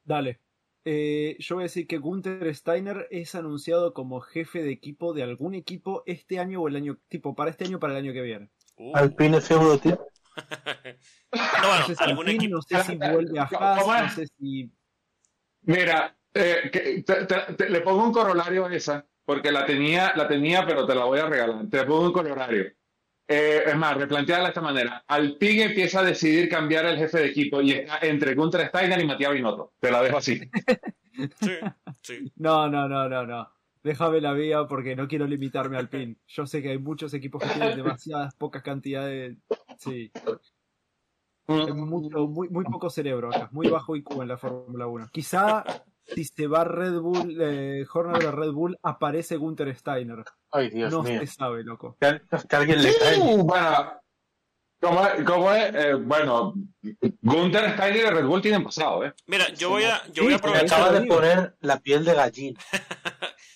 Dale. 0.05 0.41
Eh, 0.85 1.37
yo 1.39 1.57
voy 1.57 1.63
a 1.63 1.65
decir 1.65 1.87
que 1.87 1.99
Gunther 1.99 2.55
Steiner 2.55 3.07
es 3.11 3.35
anunciado 3.35 3.93
como 3.95 4.21
jefe 4.21 4.63
de 4.63 4.71
equipo 4.73 5.13
de 5.15 5.23
algún 5.23 5.55
equipo 5.55 6.03
este 6.07 6.39
año 6.39 6.61
o 6.63 6.69
el 6.69 6.77
año, 6.77 6.99
tipo, 7.09 7.35
para 7.35 7.51
este 7.51 7.65
año 7.65 7.79
o 7.79 7.81
para 7.81 7.95
el 7.95 8.05
año 8.05 8.13
que 8.13 8.23
viene. 8.23 8.51
Uh, 8.77 8.97
Alpine 8.97 9.41
Feudo, 9.41 9.79
tío. 9.79 9.99
no, 11.63 11.69
bueno, 11.69 11.79
No 11.79 11.83
sé 11.83 11.95
si 11.97 12.03
algún 12.05 12.29
Alpine, 12.29 12.45
equipo. 12.45 12.57
no 12.57 12.63
sé 12.63 12.77
si 12.79 12.97
vuelve 12.97 13.39
a 13.41 13.47
¿Cómo 13.49 13.93
Haas, 13.93 14.03
no 14.03 14.09
sé 14.09 14.27
si... 14.39 14.71
Mira, 15.63 16.17
eh, 16.35 16.71
que- 16.73 17.03
te- 17.03 17.27
te- 17.27 17.55
te- 17.55 17.71
le 17.71 17.81
pongo 17.81 18.05
un 18.05 18.13
corolario 18.13 18.67
a 18.67 18.75
esa, 18.75 19.07
porque 19.25 19.51
la 19.53 19.65
tenía, 19.67 20.13
la 20.17 20.27
tenía, 20.29 20.67
pero 20.67 20.87
te 20.87 20.95
la 20.95 21.05
voy 21.05 21.19
a 21.19 21.27
regalar. 21.27 21.69
Te 21.69 21.85
pongo 21.85 22.07
un 22.07 22.13
corolario. 22.13 22.73
Eh, 23.33 23.63
es 23.67 23.77
más, 23.77 23.97
replantearla 23.97 24.47
de 24.47 24.51
esta 24.51 24.61
manera. 24.61 25.05
Alpine 25.07 25.65
empieza 25.67 26.01
a 26.01 26.05
decidir 26.05 26.49
cambiar 26.49 26.85
el 26.87 26.97
jefe 26.99 27.19
de 27.21 27.27
equipo 27.27 27.63
y 27.63 27.71
está 27.73 27.99
entre 28.03 28.35
Gunther 28.35 28.67
Steiner 28.69 29.01
y 29.01 29.07
Matías 29.07 29.33
Binotto. 29.33 29.75
Te 29.79 29.91
la 29.91 30.03
dejo 30.03 30.17
así. 30.19 30.41
Sí, 31.39 31.53
sí. 32.03 32.33
No, 32.37 32.67
no, 32.71 32.89
no, 32.89 33.07
no, 33.07 33.27
no. 33.27 33.47
Déjame 33.83 34.23
la 34.23 34.33
vía 34.33 34.65
porque 34.67 34.97
no 34.97 35.07
quiero 35.07 35.27
limitarme 35.27 35.77
al 35.77 35.91
pin. 35.91 36.19
Yo 36.27 36.47
sé 36.47 36.63
que 36.63 36.71
hay 36.71 36.79
muchos 36.79 37.13
equipos 37.13 37.43
que 37.43 37.49
tienen 37.51 37.77
demasiadas 37.77 38.35
pocas 38.37 38.63
cantidades. 38.63 39.37
Sí, 39.77 40.11
hay 41.47 41.73
mucho, 41.73 42.27
muy, 42.27 42.49
muy 42.49 42.65
poco 42.65 42.89
cerebro 42.89 43.29
acá, 43.29 43.49
muy 43.53 43.69
bajo 43.69 43.97
IQ 43.97 44.23
en 44.23 44.29
la 44.29 44.39
Fórmula 44.39 44.87
1. 44.87 45.09
Quizá 45.13 45.65
si 46.15 46.25
se 46.25 46.47
va 46.47 46.65
Red 46.65 46.99
Bull, 47.01 47.37
eh, 47.41 47.85
Horner 47.93 48.23
de 48.23 48.31
Red 48.31 48.53
Bull, 48.53 48.79
aparece 48.83 49.37
Gunther 49.37 49.75
Steiner. 49.77 50.25
Ay, 50.53 50.71
Dios 50.71 50.91
no 50.93 51.03
mío. 51.03 51.21
se 51.21 51.27
sabe, 51.27 51.63
loco. 51.65 51.97
Que, 52.01 52.21
que 52.49 52.57
alguien 52.57 52.83
le 52.83 52.97
cae. 52.97 53.19
Uh, 53.21 53.43
bueno, 53.45 53.93
¿cómo, 54.81 55.07
es- 55.07 55.25
cómo 55.25 55.53
es? 55.53 55.75
Eh, 55.75 55.95
bueno, 55.95 56.55
Gunther 57.23 57.73
Steiner 57.75 57.97
y 58.07 58.11
Red 58.11 58.25
Bull 58.27 58.43
tienen 58.43 58.65
pasado, 58.65 59.05
¿eh? 59.05 59.13
Mira, 59.27 59.49
yo 59.55 59.71
voy 59.71 59.85
a, 59.85 60.03
yo 60.13 60.25
voy 60.25 60.35
a 60.35 60.37
Sí, 60.39 60.43
Me 60.45 60.49
aprovechar. 60.51 60.81
acaba 60.81 60.99
de 61.01 61.07
poner 61.07 61.57
la 61.61 61.79
piel 61.79 62.05
de 62.05 62.15
gallina. 62.15 62.61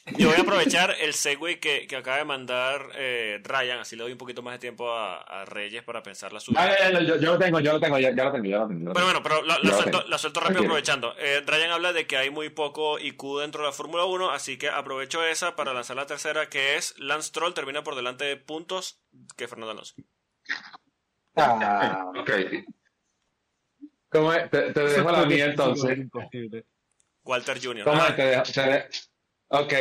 Yo 0.06 0.28
voy 0.28 0.36
a 0.36 0.43
aprovechar 0.43 0.94
el 1.01 1.14
segue 1.14 1.59
que, 1.59 1.86
que 1.86 1.97
acaba 1.97 2.18
de 2.18 2.24
mandar 2.26 2.90
eh, 2.94 3.40
Ryan, 3.43 3.78
así 3.78 3.97
le 3.97 4.02
doy 4.02 4.12
un 4.12 4.18
poquito 4.18 4.43
más 4.43 4.52
de 4.52 4.59
tiempo 4.59 4.93
a, 4.93 5.22
a 5.22 5.47
Reyes 5.47 5.82
para 5.82 6.02
pensar 6.02 6.31
la 6.31 6.40
suya. 6.40 6.60
Ah, 6.62 6.90
yo, 7.01 7.16
yo 7.16 7.32
lo 7.32 7.39
tengo, 7.39 7.59
yo 7.60 7.72
lo 7.72 7.81
tengo, 7.81 7.98
ya, 7.98 8.14
ya 8.14 8.24
lo 8.24 8.32
tengo, 8.32 8.44
ya 8.44 8.59
lo 8.59 8.68
tengo. 8.68 8.85
lo 8.89 8.93
Bueno, 8.93 9.22
pero 9.22 9.43
la, 9.43 9.59
la 9.62 9.72
suelto, 9.72 10.01
ok. 10.01 10.09
la 10.09 10.18
suelto 10.18 10.40
rápido 10.40 10.60
aprovechando. 10.60 11.14
Eh, 11.18 11.43
Ryan 11.47 11.70
habla 11.70 11.94
de 11.94 12.06
que 12.06 12.18
hay 12.18 12.28
muy 12.28 12.51
poco 12.51 12.98
IQ 12.98 13.40
dentro 13.40 13.62
de 13.62 13.68
la 13.68 13.72
Fórmula 13.72 14.05
1, 14.05 14.31
así 14.31 14.59
que 14.59 14.68
aprovecho 14.68 15.24
esa 15.24 15.56
para 15.56 15.72
lanzar 15.72 15.97
la 15.97 16.05
tercera, 16.06 16.51
que 16.51 16.76
es 16.76 16.94
Lance 16.98 17.32
Troll 17.32 17.55
termina 17.55 17.82
por 17.82 17.94
delante 17.94 18.26
de 18.26 18.36
puntos 18.36 19.01
que 19.39 19.48
Fernando 19.48 19.72
Alonso. 19.72 19.94
Ah, 21.36 22.12
Ok. 22.14 22.31
¿Cómo 24.10 24.32
es? 24.35 24.51
Te, 24.51 24.70
dejo 24.70 25.10
la 25.10 25.24
mía 25.24 25.47
es 25.47 25.51
entonces. 25.52 25.98
Walter 27.24 27.59
Jr. 27.60 27.85
¿Cómo 27.85 28.02
Ah, 28.02 28.09
es? 28.10 28.16
Te 28.16 28.22
dejo, 28.26 28.43
te 28.44 28.60
de- 28.60 28.89
Ok, 29.49 29.73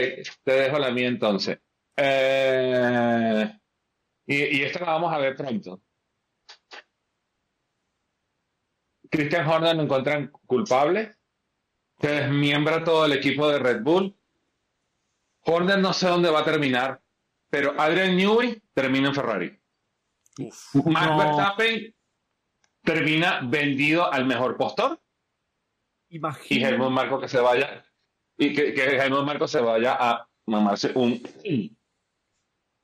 te 0.44 0.52
dejo 0.52 0.78
la 0.80 0.92
mía 0.92 1.08
entonces. 1.08 1.60
Eh, 1.96 3.60
y, 4.26 4.58
y 4.58 4.62
esta 4.64 4.80
la 4.80 4.92
vamos 4.94 5.14
a 5.14 5.18
ver 5.18 5.36
pronto. 5.36 5.82
Christian 9.10 9.48
Horner 9.48 9.76
lo 9.76 9.84
encuentran 9.84 10.32
culpable. 10.46 11.16
Se 12.00 12.08
desmiembra 12.08 12.84
todo 12.84 13.06
el 13.06 13.14
equipo 13.14 13.48
de 13.48 13.60
Red 13.60 13.84
Bull. 13.84 14.18
Horner 15.46 15.80
no 15.80 15.94
sé 15.94 16.08
dónde 16.08 16.30
va 16.30 16.40
a 16.40 16.46
terminar, 16.46 17.02
pero 17.50 17.80
Adrian 17.80 18.16
Newey 18.16 18.62
termina 18.74 19.10
en 19.10 19.16
Ferrari. 19.16 19.60
uf. 20.40 20.76
Max 20.86 21.08
No. 21.08 21.18
Verstappen 21.18 21.96
termina 22.82 23.42
vendido 23.44 24.12
al 24.12 24.26
mejor 24.26 24.58
postor 24.58 25.00
y 26.10 26.18
Imagina, 26.18 26.70
Helmut 26.70 26.92
Marco 26.92 27.20
que 27.20 27.28
se 27.28 27.40
vaya 27.40 27.86
y 28.38 28.54
que, 28.54 28.74
que 28.74 28.84
Helmut 28.98 29.26
Marco 29.26 29.48
se 29.48 29.60
vaya 29.62 29.96
a 30.00 30.28
mamarse 30.48 30.92
un 30.96 31.22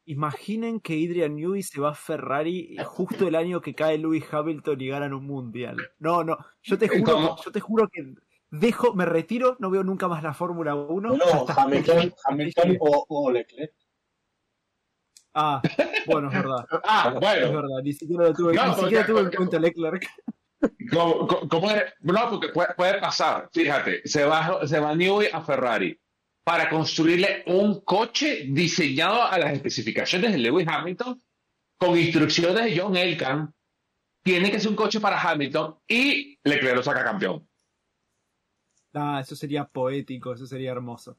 imaginen 0.05 0.79
que 0.79 0.93
Adrian 0.93 1.35
Newey 1.35 1.61
se 1.61 1.79
va 1.79 1.89
a 1.91 1.93
Ferrari 1.95 2.75
justo 2.85 3.27
el 3.27 3.35
año 3.35 3.61
que 3.61 3.75
cae 3.75 3.97
Lewis 3.97 4.25
Hamilton 4.31 4.81
y 4.81 4.87
ganan 4.87 5.13
un 5.13 5.25
mundial. 5.25 5.77
No, 5.99 6.23
no, 6.23 6.37
yo 6.63 6.77
te 6.79 6.87
juro, 6.87 7.13
¿Cómo? 7.13 7.37
yo 7.43 7.51
te 7.51 7.59
juro 7.59 7.87
que 7.91 8.13
dejo, 8.49 8.95
me 8.95 9.05
retiro, 9.05 9.55
no 9.59 9.69
veo 9.69 9.83
nunca 9.83 10.07
más 10.07 10.23
la 10.23 10.33
Fórmula 10.33 10.73
1. 10.73 11.15
no, 11.15 11.23
hasta- 11.23 11.61
Hamilton, 11.61 12.11
Hamilton 12.25 12.77
o, 12.79 13.05
o 13.07 13.31
Leclerc. 13.31 13.73
Ah, 15.35 15.61
bueno, 16.07 16.29
es 16.29 16.33
verdad. 16.33 16.65
ah 16.85 17.13
Es 17.13 17.19
bueno 17.19 17.61
verdad, 17.61 17.83
ni 17.83 17.93
siquiera 17.93 18.23
lo 18.23 18.33
tuve, 18.33 18.53
No, 18.55 18.67
ni 18.67 18.73
siquiera 18.81 19.05
tuve 19.05 19.21
en 19.21 19.31
cuenta 19.31 19.59
Leclerc. 19.59 20.07
¿Cómo, 20.91 21.71
es? 21.71 21.93
no 22.01 22.29
porque 22.29 22.49
puede, 22.49 22.73
puede 22.75 22.99
pasar 22.99 23.49
fíjate 23.53 24.01
se 24.07 24.23
va 24.25 24.65
se 24.67 24.79
va 24.79 24.95
Newey 24.95 25.29
a 25.31 25.41
Ferrari 25.41 25.99
para 26.43 26.69
construirle 26.69 27.43
un 27.47 27.81
coche 27.81 28.45
diseñado 28.49 29.23
a 29.23 29.37
las 29.37 29.53
especificaciones 29.53 30.31
de 30.31 30.37
Lewis 30.37 30.67
Hamilton 30.67 31.21
con 31.77 31.97
instrucciones 31.97 32.65
de 32.65 32.79
John 32.79 32.97
Elkan 32.97 33.53
tiene 34.23 34.51
que 34.51 34.59
ser 34.59 34.69
un 34.69 34.75
coche 34.75 34.99
para 34.99 35.21
Hamilton 35.21 35.79
y 35.87 36.37
Leclerc 36.43 36.75
lo 36.75 36.83
saca 36.83 37.03
campeón 37.03 37.49
Ah, 38.93 39.19
eso 39.21 39.35
sería 39.35 39.65
poético, 39.65 40.33
eso 40.33 40.47
sería 40.47 40.71
hermoso. 40.71 41.17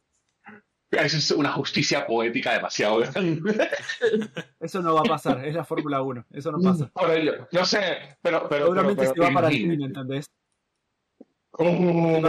Eso 0.91 1.17
es 1.19 1.31
una 1.31 1.53
justicia 1.53 2.07
poética 2.07 2.53
demasiado 2.55 2.99
grande 2.99 3.69
Eso 4.61 4.83
no 4.83 4.95
va 4.95 5.01
a 5.01 5.05
pasar, 5.05 5.45
es 5.45 5.55
la 5.55 5.65
Fórmula 5.65 6.03
1, 6.03 6.27
eso 6.33 6.53
no 6.53 6.59
pasa. 6.61 6.91
Por 6.93 7.11
ello, 7.11 7.49
yo 7.53 7.65
sé, 7.65 8.17
pero, 8.23 8.49
pero, 8.49 8.67
Seguramente 8.67 9.03
pero, 9.03 9.15
se 9.15 9.21
va 9.21 9.31
para. 9.33 9.47
Alpine, 9.49 9.85
¿entendés? 9.85 10.27
Oh, 11.53 11.65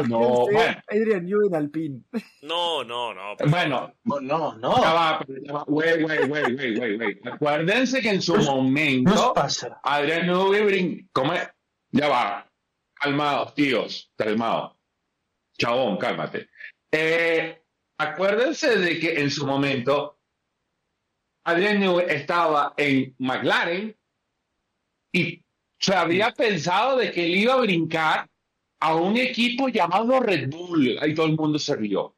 no, 0.08 0.46
bueno, 0.52 0.82
Adrian 0.90 1.26
Newey 1.26 1.54
Alpine. 1.54 2.02
No, 2.42 2.84
no, 2.84 3.14
no. 3.14 3.36
bueno, 3.48 3.94
No, 4.04 4.20
no, 4.20 4.52
ya 4.54 4.58
no. 4.60 4.70
va, 4.72 5.26
ya 5.44 5.54
va, 5.54 5.64
wait, 5.68 6.04
wait, 6.04 6.30
wait, 6.30 6.48
wait, 6.58 6.80
wait, 6.80 7.00
wait. 7.00 7.28
Acuérdense 7.28 8.02
que 8.02 8.10
en 8.10 8.22
su 8.22 8.36
No 8.36 8.44
momento, 8.56 9.32
pasa. 9.34 9.80
Adrián 9.84 10.26
Newey 10.28 10.62
brin- 10.66 11.10
¿cómo 11.14 11.34
es? 11.34 11.48
Ya 11.92 12.10
va, 12.10 12.52
calmados, 12.96 13.54
tíos, 13.54 14.12
calmados. 14.18 14.76
Chabón, 15.58 15.98
cálmate. 15.98 16.50
Eh, 16.92 17.61
acuérdense 18.02 18.78
de 18.78 18.99
que 18.99 19.22
en 19.22 19.30
su 19.30 19.45
momento, 19.45 20.19
Adrián 21.44 21.80
Newey 21.80 22.07
estaba 22.10 22.73
en 22.78 23.15
McLaren 23.19 23.95
y 25.11 25.45
se 25.80 25.94
había 25.94 26.32
pensado 26.32 26.98
de 26.98 27.11
que 27.11 27.26
él 27.26 27.36
iba 27.36 27.53
a 27.53 27.61
brincar 27.61 28.30
a 28.80 28.95
un 28.95 29.18
equipo 29.18 29.68
llamado 29.68 30.19
Red 30.19 30.49
Bull. 30.49 30.98
Ahí 30.99 31.14
todo 31.14 31.28
el 31.28 31.36
mundo 31.36 31.60
se 31.60 31.76
rió. 31.76 32.15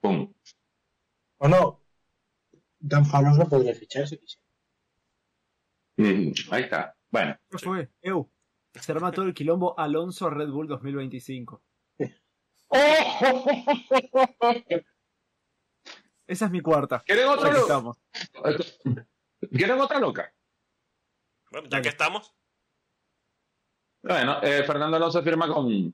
Pum. 0.00 0.32
O 1.38 1.48
no. 1.48 1.82
Dan 2.78 3.10
Palos 3.10 3.36
no 3.36 3.48
podría 3.48 3.74
fichar 3.74 4.08
si 4.08 4.18
quisiera. 4.18 4.46
Mm, 5.96 6.32
ahí 6.50 6.62
está. 6.62 6.96
Bueno. 7.10 7.36
¿Qué 7.50 7.58
fue? 7.58 7.90
Eu. 8.00 8.30
Se 8.74 8.92
arma 8.92 9.12
todo 9.12 9.26
el 9.26 9.34
quilombo 9.34 9.78
Alonso 9.78 10.30
Red 10.30 10.48
Bull 10.48 10.68
2025. 10.68 11.62
Esa 16.30 16.44
es 16.44 16.50
mi 16.52 16.60
cuarta. 16.60 17.02
¿Quieren 17.04 17.26
otra 17.26 17.48
loca? 17.50 17.60
estamos. 17.62 17.98
¿Quieren 19.50 19.80
otra 19.80 19.98
loca? 19.98 20.32
Bueno, 21.50 21.66
ya 21.66 21.70
Dale. 21.70 21.82
que 21.82 21.88
estamos. 21.88 22.32
Bueno, 24.02 24.40
eh, 24.40 24.62
Fernando 24.64 24.96
Alonso 24.96 25.24
firma 25.24 25.48
con, 25.52 25.92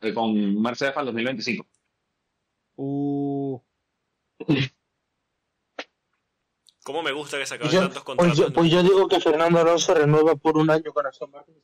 eh, 0.00 0.12
con 0.14 0.60
Mercedes 0.60 0.92
para 0.92 1.02
el 1.02 1.06
2025. 1.14 1.64
Uh, 2.74 3.60
¿Cómo 6.82 7.02
me 7.04 7.12
gusta 7.12 7.38
que 7.38 7.46
se 7.46 7.54
acaben 7.54 7.72
Yo- 7.72 7.80
tantos 7.82 8.02
pues, 8.02 8.16
contratos? 8.18 8.38
yo, 8.38 8.52
pues 8.52 8.68
yo 8.68 8.82
digo 8.82 9.06
que 9.06 9.20
Fernando 9.20 9.60
Alonso 9.60 9.94
renueva 9.94 10.34
por 10.34 10.58
un 10.58 10.68
año 10.70 10.92
con 10.92 11.06
Aston 11.06 11.30
Martin. 11.30 11.62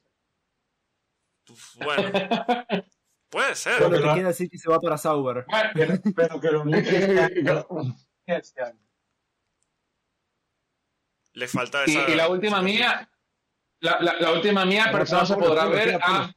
Bueno, 1.84 2.12
puede 3.30 3.54
ser. 3.54 3.74
solo 3.82 3.90
Pero 3.90 4.14
queda 4.14 4.28
decir 4.28 4.50
que 4.50 4.58
se 4.58 4.68
va 4.70 4.80
para 4.80 4.98
Sauber. 4.98 5.44
Pero, 5.74 5.94
pero 6.14 6.40
que 6.40 6.50
lo 6.50 6.62
único 6.62 6.88
este 8.26 8.62
año. 8.62 8.78
Le 11.34 11.48
falta 11.48 11.84
Y, 11.86 11.90
esa. 11.90 12.10
y 12.10 12.14
la 12.14 12.28
última 12.28 12.60
mía, 12.62 13.08
la, 13.80 14.00
la, 14.00 14.14
la 14.20 14.32
última 14.32 14.64
mía, 14.64 14.88
Pero 14.90 15.04
no 15.10 15.26
se 15.26 15.34
podrá 15.36 15.66
ver. 15.66 15.92
Polo. 15.92 16.04
ah. 16.04 16.32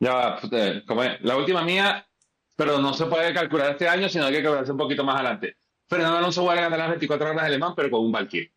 Ya 0.00 0.14
va, 0.14 0.40
eh, 0.52 0.82
¿cómo 0.86 1.02
es? 1.02 1.20
La 1.22 1.36
última 1.36 1.62
mía, 1.62 2.08
pero 2.56 2.78
no 2.78 2.94
se 2.94 3.06
puede 3.06 3.34
calcular 3.34 3.70
este 3.72 3.88
año, 3.88 4.08
sino 4.08 4.24
que 4.24 4.28
hay 4.30 4.36
que 4.36 4.42
calcularse 4.44 4.72
un 4.72 4.78
poquito 4.78 5.04
más 5.04 5.16
adelante. 5.16 5.56
Fernando 5.88 6.18
Alonso 6.18 6.44
va 6.44 6.52
a 6.52 6.56
ganar 6.56 6.78
las 6.78 6.88
24 6.90 7.30
horas 7.30 7.44
de 7.44 7.50
Le 7.50 7.58
Mans, 7.58 7.74
pero 7.76 7.90
con 7.90 8.00
un 8.04 8.12
Valkyrie. 8.12 8.52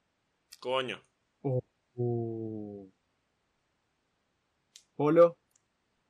Coño. 0.60 1.02
Polo. 4.96 5.38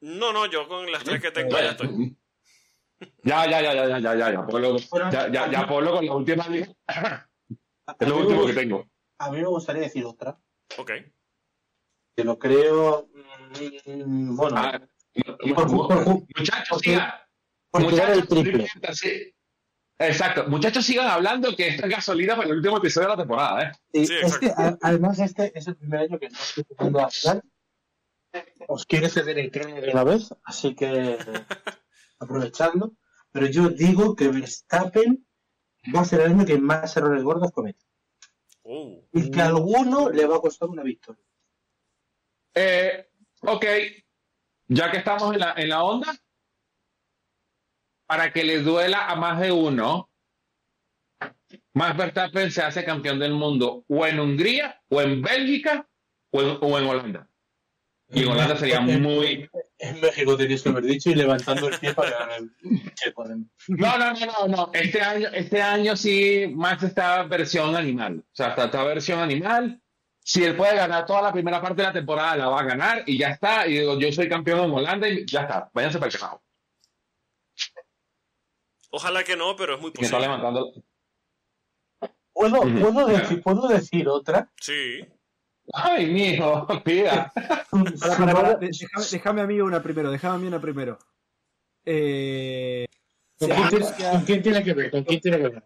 No, 0.01 0.33
no, 0.33 0.45
yo 0.47 0.67
con 0.67 0.91
las 0.91 1.03
tres 1.03 1.21
que 1.21 1.31
tengo 1.31 1.51
ya 1.51 1.71
estoy. 1.71 2.17
Ya, 3.23 3.49
ya, 3.49 3.61
ya, 3.61 3.73
ya, 3.73 3.87
ya, 3.87 3.99
ya, 3.99 4.15
ya, 4.15 4.31
ya, 4.31 4.45
Polo, 4.45 4.77
ya, 5.11 5.31
ya, 5.31 5.49
ya, 5.49 5.67
Polo 5.67 5.91
con 5.93 6.05
la 6.05 6.13
última 6.13 6.45
Es 7.99 8.07
lo 8.07 8.17
último 8.17 8.45
que 8.45 8.53
tengo. 8.53 8.85
A 9.19 9.31
mí 9.31 9.37
me 9.39 9.47
gustaría 9.47 9.83
decir 9.83 10.05
otra. 10.05 10.37
Ok. 10.77 10.91
Que 12.15 12.23
lo 12.23 12.37
creo. 12.37 13.09
mm, 13.95 14.35
Bueno, 14.35 14.57
Ah, 14.57 14.79
muchachos, 16.37 16.79
sigan. 16.81 17.11
tirar 17.11 17.19
el 17.73 17.83
Muchachos, 17.83 18.27
triple. 18.27 18.51
diviértanse. 18.51 19.35
Exacto. 19.99 20.45
Muchachos, 20.47 20.85
sigan 20.85 21.07
hablando 21.07 21.55
que 21.55 21.67
esta 21.69 21.85
es 21.85 21.91
gasolina 21.91 22.35
para 22.35 22.47
el 22.49 22.55
último 22.55 22.77
episodio 22.77 23.07
de 23.09 23.13
la 23.15 23.17
temporada, 23.21 23.63
¿eh? 23.63 23.71
Y 23.93 24.07
Sí, 24.07 24.13
es 24.21 24.37
que, 24.39 24.51
además, 24.81 25.19
este 25.19 25.51
es 25.57 25.67
el 25.67 25.75
primer 25.75 25.99
año 26.01 26.19
que 26.19 26.29
no 26.29 26.37
estoy 26.39 26.63
jugando 26.69 26.99
a 27.01 27.09
final. 27.09 27.41
Os 28.67 28.85
quiere 28.85 29.09
ceder 29.09 29.37
el 29.39 29.51
tren 29.51 29.81
de 29.81 29.91
una 29.91 30.03
vez, 30.03 30.33
así 30.43 30.75
que 30.75 31.17
aprovechando. 32.19 32.95
Pero 33.31 33.47
yo 33.47 33.69
digo 33.69 34.15
que 34.15 34.27
Verstappen 34.27 35.25
va 35.95 36.01
a 36.01 36.05
ser 36.05 36.21
el 36.21 36.31
año 36.31 36.45
que 36.45 36.57
más 36.57 36.95
errores 36.97 37.23
gordos 37.23 37.51
comete. 37.51 37.85
Uh, 38.63 39.01
Y 39.11 39.31
que 39.31 39.41
a 39.41 39.47
alguno 39.47 40.09
le 40.09 40.25
va 40.25 40.37
a 40.37 40.41
costar 40.41 40.69
una 40.69 40.83
victoria. 40.83 41.23
Eh, 42.53 43.09
ok, 43.41 43.65
ya 44.67 44.91
que 44.91 44.97
estamos 44.97 45.33
en 45.33 45.39
la, 45.39 45.53
en 45.57 45.69
la 45.69 45.83
onda, 45.83 46.13
para 48.05 48.31
que 48.31 48.43
le 48.43 48.59
duela 48.59 49.07
a 49.07 49.15
más 49.15 49.39
de 49.39 49.51
uno, 49.51 50.09
Max 51.73 51.97
Verstappen 51.97 52.51
se 52.51 52.61
hace 52.61 52.83
campeón 52.83 53.19
del 53.19 53.33
mundo 53.33 53.85
o 53.87 54.05
en 54.05 54.19
Hungría, 54.19 54.81
o 54.89 55.01
en 55.01 55.21
Bélgica, 55.21 55.87
o 56.31 56.41
en, 56.41 56.57
o 56.61 56.77
en 56.77 56.87
Holanda. 56.87 57.30
Y 58.13 58.23
en 58.23 58.27
Holanda 58.29 58.57
sería 58.57 58.81
muy... 58.81 59.49
En 59.79 59.99
México 59.99 60.37
tenéis 60.37 60.61
que 60.61 60.69
haber 60.69 60.83
dicho 60.83 61.09
y 61.09 61.15
levantando 61.15 61.67
el 61.67 61.79
pie 61.79 61.93
para 61.93 62.11
ganar 62.11 62.39
el. 62.39 62.51
No, 63.67 63.97
no, 63.97 64.13
no, 64.13 64.25
no, 64.25 64.47
no. 64.47 64.69
Este 64.73 65.01
año, 65.01 65.29
este 65.33 65.61
año 65.61 65.95
sí 65.95 66.45
Max 66.53 66.83
está 66.83 67.23
versión 67.23 67.75
animal. 67.75 68.19
O 68.19 68.35
sea, 68.35 68.49
está, 68.49 68.65
está 68.65 68.83
versión 68.83 69.19
animal. 69.19 69.81
Si 70.23 70.43
él 70.43 70.55
puede 70.55 70.75
ganar 70.75 71.05
toda 71.07 71.23
la 71.23 71.33
primera 71.33 71.59
parte 71.59 71.81
de 71.81 71.87
la 71.87 71.93
temporada, 71.93 72.35
la 72.35 72.49
va 72.49 72.59
a 72.59 72.65
ganar 72.65 73.03
y 73.07 73.17
ya 73.17 73.29
está. 73.29 73.65
Y 73.65 73.79
digo, 73.79 73.97
yo 73.99 74.11
soy 74.11 74.29
campeón 74.29 74.65
en 74.65 74.71
Holanda 74.71 75.09
y 75.09 75.25
ya 75.25 75.41
está. 75.41 75.71
Váyanse 75.73 75.97
para 75.97 76.11
el 76.11 76.19
carajo. 76.19 76.43
ojalá 78.91 79.23
que 79.23 79.35
no, 79.35 79.55
pero 79.55 79.75
es 79.75 79.81
muy 79.81 79.91
Que 79.91 80.05
está 80.05 80.17
posible. 80.17 80.37
levantando. 80.37 80.73
¿Puedo. 82.33 82.61
¿puedo, 82.61 83.07
decir, 83.07 83.41
¿Puedo 83.41 83.67
decir 83.67 84.07
otra? 84.07 84.51
Sí. 84.59 84.99
Ay, 85.73 86.07
mijo, 86.07 86.67
pida. 86.83 87.31
Pará, 87.33 88.55
de- 88.55 88.67
Déjame, 88.69 89.05
déjame 89.11 89.41
a 89.41 89.47
mí 89.47 89.61
una 89.61 89.81
primero, 89.81 90.11
déjame 90.11 90.35
a 90.35 90.37
mí 90.39 90.47
una 90.47 90.59
primero. 90.61 90.97
Eh, 91.85 92.85
¿Con 93.39 93.49
quién, 93.49 93.69
tiene, 93.69 93.85
con 94.11 94.21
quién 94.25 94.41
tiene 94.43 94.63
que 94.63 94.73
ver? 94.73 94.91
¿Con 94.91 95.03
quién 95.03 95.19
tiene 95.21 95.37
que 95.37 95.47
ver? 95.49 95.63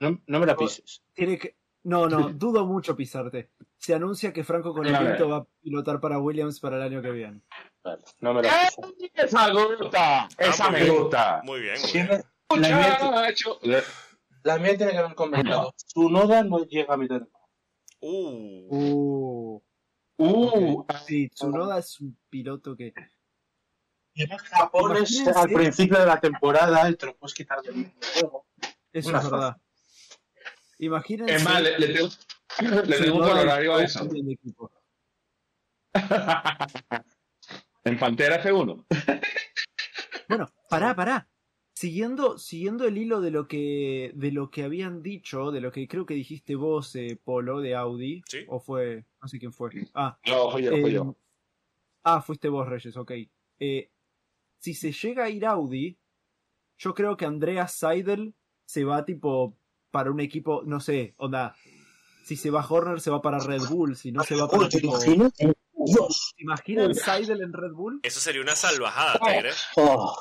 No, 0.00 0.20
no 0.26 0.40
me 0.40 0.46
la 0.46 0.56
pises. 0.56 1.02
tiene 1.12 1.38
que- 1.38 1.56
No, 1.82 2.08
no, 2.08 2.30
dudo 2.30 2.64
mucho 2.66 2.96
pisarte. 2.96 3.50
Se 3.76 3.94
anuncia 3.94 4.32
que 4.32 4.44
Franco 4.44 4.72
Colapinto 4.72 5.24
ver. 5.24 5.32
va 5.32 5.36
a 5.38 5.46
pilotar 5.62 6.00
para 6.00 6.18
Williams 6.18 6.60
para 6.60 6.76
el 6.76 6.82
año 6.82 7.02
que 7.02 7.10
viene. 7.10 7.40
Vale, 7.82 8.02
no 8.20 8.34
me 8.34 8.42
la 8.42 8.48
pises. 8.50 9.12
Esa 9.14 9.52
me 9.52 9.76
gusta. 9.76 10.28
Esa 10.38 10.70
muy 10.70 10.78
me 10.80 10.84
bien. 10.84 10.96
gusta. 11.02 11.40
Muy 11.44 11.60
bien, 11.60 11.76
muy 11.82 11.92
bien. 11.92 12.08
La, 12.50 12.68
mía, 12.78 12.98
Muchacho. 13.00 13.58
la 14.42 14.58
mía 14.58 14.76
tiene 14.76 14.92
que 14.92 15.02
ver 15.02 15.14
con 15.14 15.30
mercado. 15.30 15.72
Su 15.76 16.08
noda 16.10 16.42
no 16.42 16.64
llega 16.64 16.94
a 16.94 16.96
mitad 16.96 17.20
de 17.20 17.26
Uh, 18.00 18.66
Uh, 18.70 19.62
Uh, 20.22 20.84
sí, 21.06 21.28
Tsunoda 21.30 21.78
es 21.78 21.98
un 22.00 22.18
piloto 22.28 22.76
que. 22.76 22.92
Y 24.12 24.22
además 24.24 24.42
Japón 24.42 24.96
es 24.98 25.10
Imagínense- 25.12 25.36
al 25.40 25.48
principio 25.50 25.98
de 25.98 26.06
la 26.06 26.20
temporada 26.20 26.90
y 26.90 26.96
te 26.96 27.06
lo 27.06 27.16
puedes 27.16 27.32
quitar 27.34 27.62
del 27.62 27.90
juego. 28.14 28.46
Eso 28.92 29.08
Una 29.08 29.18
es 29.20 29.30
verdad. 29.30 29.56
Imagínense. 30.78 31.34
es 31.36 31.44
más, 31.44 31.62
le, 31.62 31.78
le 31.78 31.88
tengo, 31.94 32.08
le 32.84 32.98
tengo 32.98 33.16
un 33.18 33.22
colorario 33.28 33.74
a 33.76 33.82
eso. 33.84 34.04
en 34.04 34.16
el 34.16 34.30
equipo. 34.32 34.70
en 37.84 37.98
Pantera 37.98 38.42
F1. 38.42 38.84
Bueno, 40.28 40.52
pará, 40.68 40.94
pará. 40.94 41.28
Siguiendo, 41.80 42.36
siguiendo 42.36 42.84
el 42.86 42.98
hilo 42.98 43.22
de 43.22 43.30
lo 43.30 43.48
que 43.48 44.12
de 44.14 44.32
lo 44.32 44.50
que 44.50 44.64
habían 44.64 45.02
dicho, 45.02 45.50
de 45.50 45.62
lo 45.62 45.72
que 45.72 45.88
creo 45.88 46.04
que 46.04 46.12
dijiste 46.12 46.54
vos, 46.54 46.94
eh, 46.94 47.18
Polo, 47.24 47.60
de 47.62 47.74
Audi, 47.74 48.22
Sí. 48.26 48.40
o 48.48 48.60
fue, 48.60 49.06
no 49.22 49.28
sé 49.28 49.38
quién 49.38 49.50
fue. 49.54 49.70
Ah, 49.94 50.18
No, 50.26 50.50
fui 50.50 50.62
yo, 50.64 50.72
fui 50.72 50.90
eh, 50.90 50.92
yo. 50.92 51.16
ah, 52.04 52.20
fuiste 52.20 52.50
vos, 52.50 52.68
Reyes, 52.68 52.94
ok. 52.98 53.12
Eh, 53.60 53.90
si 54.58 54.74
se 54.74 54.92
llega 54.92 55.24
a 55.24 55.30
ir 55.30 55.46
Audi, 55.46 55.96
yo 56.76 56.92
creo 56.92 57.16
que 57.16 57.24
Andreas 57.24 57.72
Seidel 57.72 58.34
se 58.66 58.84
va 58.84 59.06
tipo 59.06 59.56
para 59.90 60.10
un 60.10 60.20
equipo, 60.20 60.62
no 60.66 60.80
sé, 60.80 61.14
onda. 61.16 61.56
Si 62.26 62.36
se 62.36 62.50
va 62.50 62.62
Horner, 62.68 63.00
se 63.00 63.10
va 63.10 63.22
para 63.22 63.38
Red 63.38 63.62
Bull. 63.70 63.96
Si 63.96 64.12
no 64.12 64.22
se 64.22 64.34
va 64.36 64.46
para 64.48 64.68
¿te 64.68 64.80
tipo. 64.80 64.94
imaginas? 64.96 65.32
Dios. 65.38 66.34
¿Se 66.36 66.42
imaginan 66.42 66.94
Seidel 66.94 67.40
en 67.40 67.54
Red 67.54 67.72
Bull? 67.72 68.00
eso 68.02 68.20
sería 68.20 68.42
una 68.42 68.54
salvajada, 68.54 69.18
Tigre. 69.18 69.50
Oh. 69.76 70.14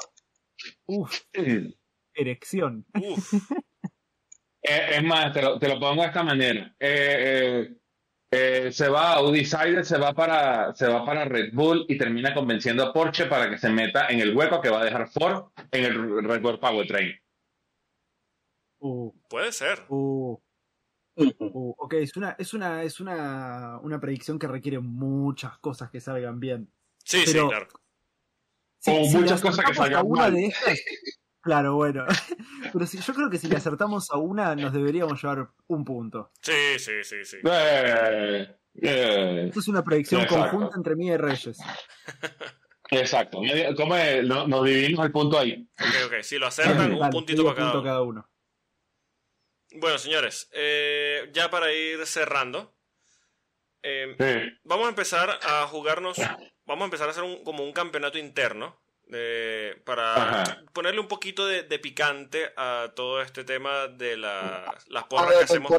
Uf, 0.87 1.19
Eh, 1.33 1.73
erección. 2.13 2.85
Uf. 2.93 3.33
es 4.61 5.03
más, 5.03 5.33
te 5.33 5.41
lo, 5.41 5.57
te 5.59 5.67
lo 5.67 5.79
pongo 5.79 6.01
de 6.01 6.07
esta 6.07 6.23
manera. 6.23 6.75
Eh, 6.79 7.69
eh, 7.69 7.75
eh, 8.31 8.71
se 8.71 8.89
va 8.89 9.13
Audi 9.13 9.43
Sider, 9.45 9.83
se 9.85 9.97
va 9.97 10.13
para 10.13 10.73
se 10.75 10.87
va 10.87 11.03
para 11.05 11.25
Red 11.25 11.51
Bull 11.53 11.85
y 11.87 11.97
termina 11.97 12.33
convenciendo 12.33 12.83
a 12.83 12.93
Porsche 12.93 13.25
para 13.25 13.49
que 13.49 13.57
se 13.57 13.69
meta 13.69 14.07
en 14.09 14.19
el 14.19 14.35
hueco 14.35 14.61
que 14.61 14.69
va 14.69 14.81
a 14.81 14.85
dejar 14.85 15.09
Ford 15.09 15.51
en 15.71 15.85
el 15.85 16.23
Red 16.23 16.41
Bull 16.41 16.59
Powertrain. 16.59 17.11
Uh, 18.81 19.11
Puede 19.27 19.51
ser. 19.51 19.85
uh. 19.89 20.39
Uh, 21.15 21.73
ok, 21.77 21.93
es 21.95 22.15
una, 22.15 22.31
es 22.39 22.53
una, 22.53 22.81
es 22.83 23.01
una, 23.01 23.77
una 23.81 23.99
predicción 23.99 24.39
que 24.39 24.47
requiere 24.47 24.79
muchas 24.79 25.57
cosas 25.59 25.89
que 25.89 25.99
salgan 25.99 26.39
bien. 26.39 26.71
Sí, 27.03 27.23
Pero- 27.25 27.41
sí, 27.43 27.49
claro. 27.49 27.67
Si- 28.79 28.91
O 28.91 29.03
si 29.05 29.17
muchas 29.17 29.41
cosas 29.41 29.65
que 29.65 29.71
a 29.71 29.75
salgan 29.75 30.03
una 30.05 30.21
mal. 30.23 30.33
de 30.33 30.45
estas, 30.47 30.79
claro, 31.41 31.75
bueno. 31.75 32.05
Pero 32.73 32.85
si, 32.85 32.99
yo 32.99 33.13
creo 33.13 33.29
que 33.29 33.37
si 33.37 33.47
le 33.47 33.57
acertamos 33.57 34.09
a 34.11 34.17
una, 34.17 34.55
nos 34.55 34.71
deberíamos 34.73 35.21
llevar 35.21 35.49
un 35.67 35.83
punto. 35.83 36.31
Sí, 36.41 36.77
sí, 36.79 37.03
sí, 37.03 37.25
sí. 37.25 37.37
Eh, 37.43 38.55
eh, 38.81 39.43
Esto 39.47 39.59
es 39.59 39.67
una 39.67 39.83
predicción 39.83 40.21
Exacto. 40.21 40.49
conjunta 40.51 40.77
entre 40.77 40.95
mí 40.95 41.07
y 41.09 41.17
Reyes. 41.17 41.57
exacto. 42.91 43.39
¿Cómo 43.75 43.95
es? 43.95 44.23
No- 44.25 44.47
nos 44.47 44.65
dividimos 44.65 45.05
el 45.05 45.11
punto 45.11 45.37
ahí. 45.39 45.67
Ok, 45.79 45.95
ok. 46.07 46.13
Si 46.21 46.37
lo 46.37 46.47
acertan, 46.47 46.93
un 46.93 47.09
puntito 47.09 47.43
para 47.43 47.55
cada 47.55 47.71
punto 47.71 47.79
uno. 47.81 47.89
cada 47.89 48.01
uno. 48.03 48.29
Bueno, 49.71 49.97
señores, 49.99 50.49
eh, 50.53 51.29
ya 51.33 51.49
para 51.51 51.71
ir 51.71 52.03
cerrando, 52.07 52.75
eh, 53.83 54.15
Sí. 54.17 54.57
vamos 54.63 54.87
a 54.87 54.89
empezar 54.89 55.29
a 55.43 55.67
jugarnos, 55.67 56.17
vamos 56.69 56.83
a 56.83 56.85
empezar 56.85 57.07
a 57.07 57.11
hacer 57.11 57.23
un, 57.23 57.43
como 57.43 57.63
un 57.63 57.73
campeonato 57.73 58.17
interno 58.17 58.79
eh, 59.11 59.81
para 59.85 60.41
Ajá. 60.43 60.63
ponerle 60.71 60.99
un 61.01 61.07
poquito 61.07 61.47
de, 61.47 61.63
de 61.63 61.79
picante 61.79 62.51
a 62.55 62.91
todo 62.95 63.21
este 63.21 63.43
tema 63.43 63.87
de 63.87 64.15
la- 64.17 64.71
las 64.87 65.03
A 65.03 65.09
porras 65.09 65.35
que 65.37 65.43
hacemos. 65.45 65.71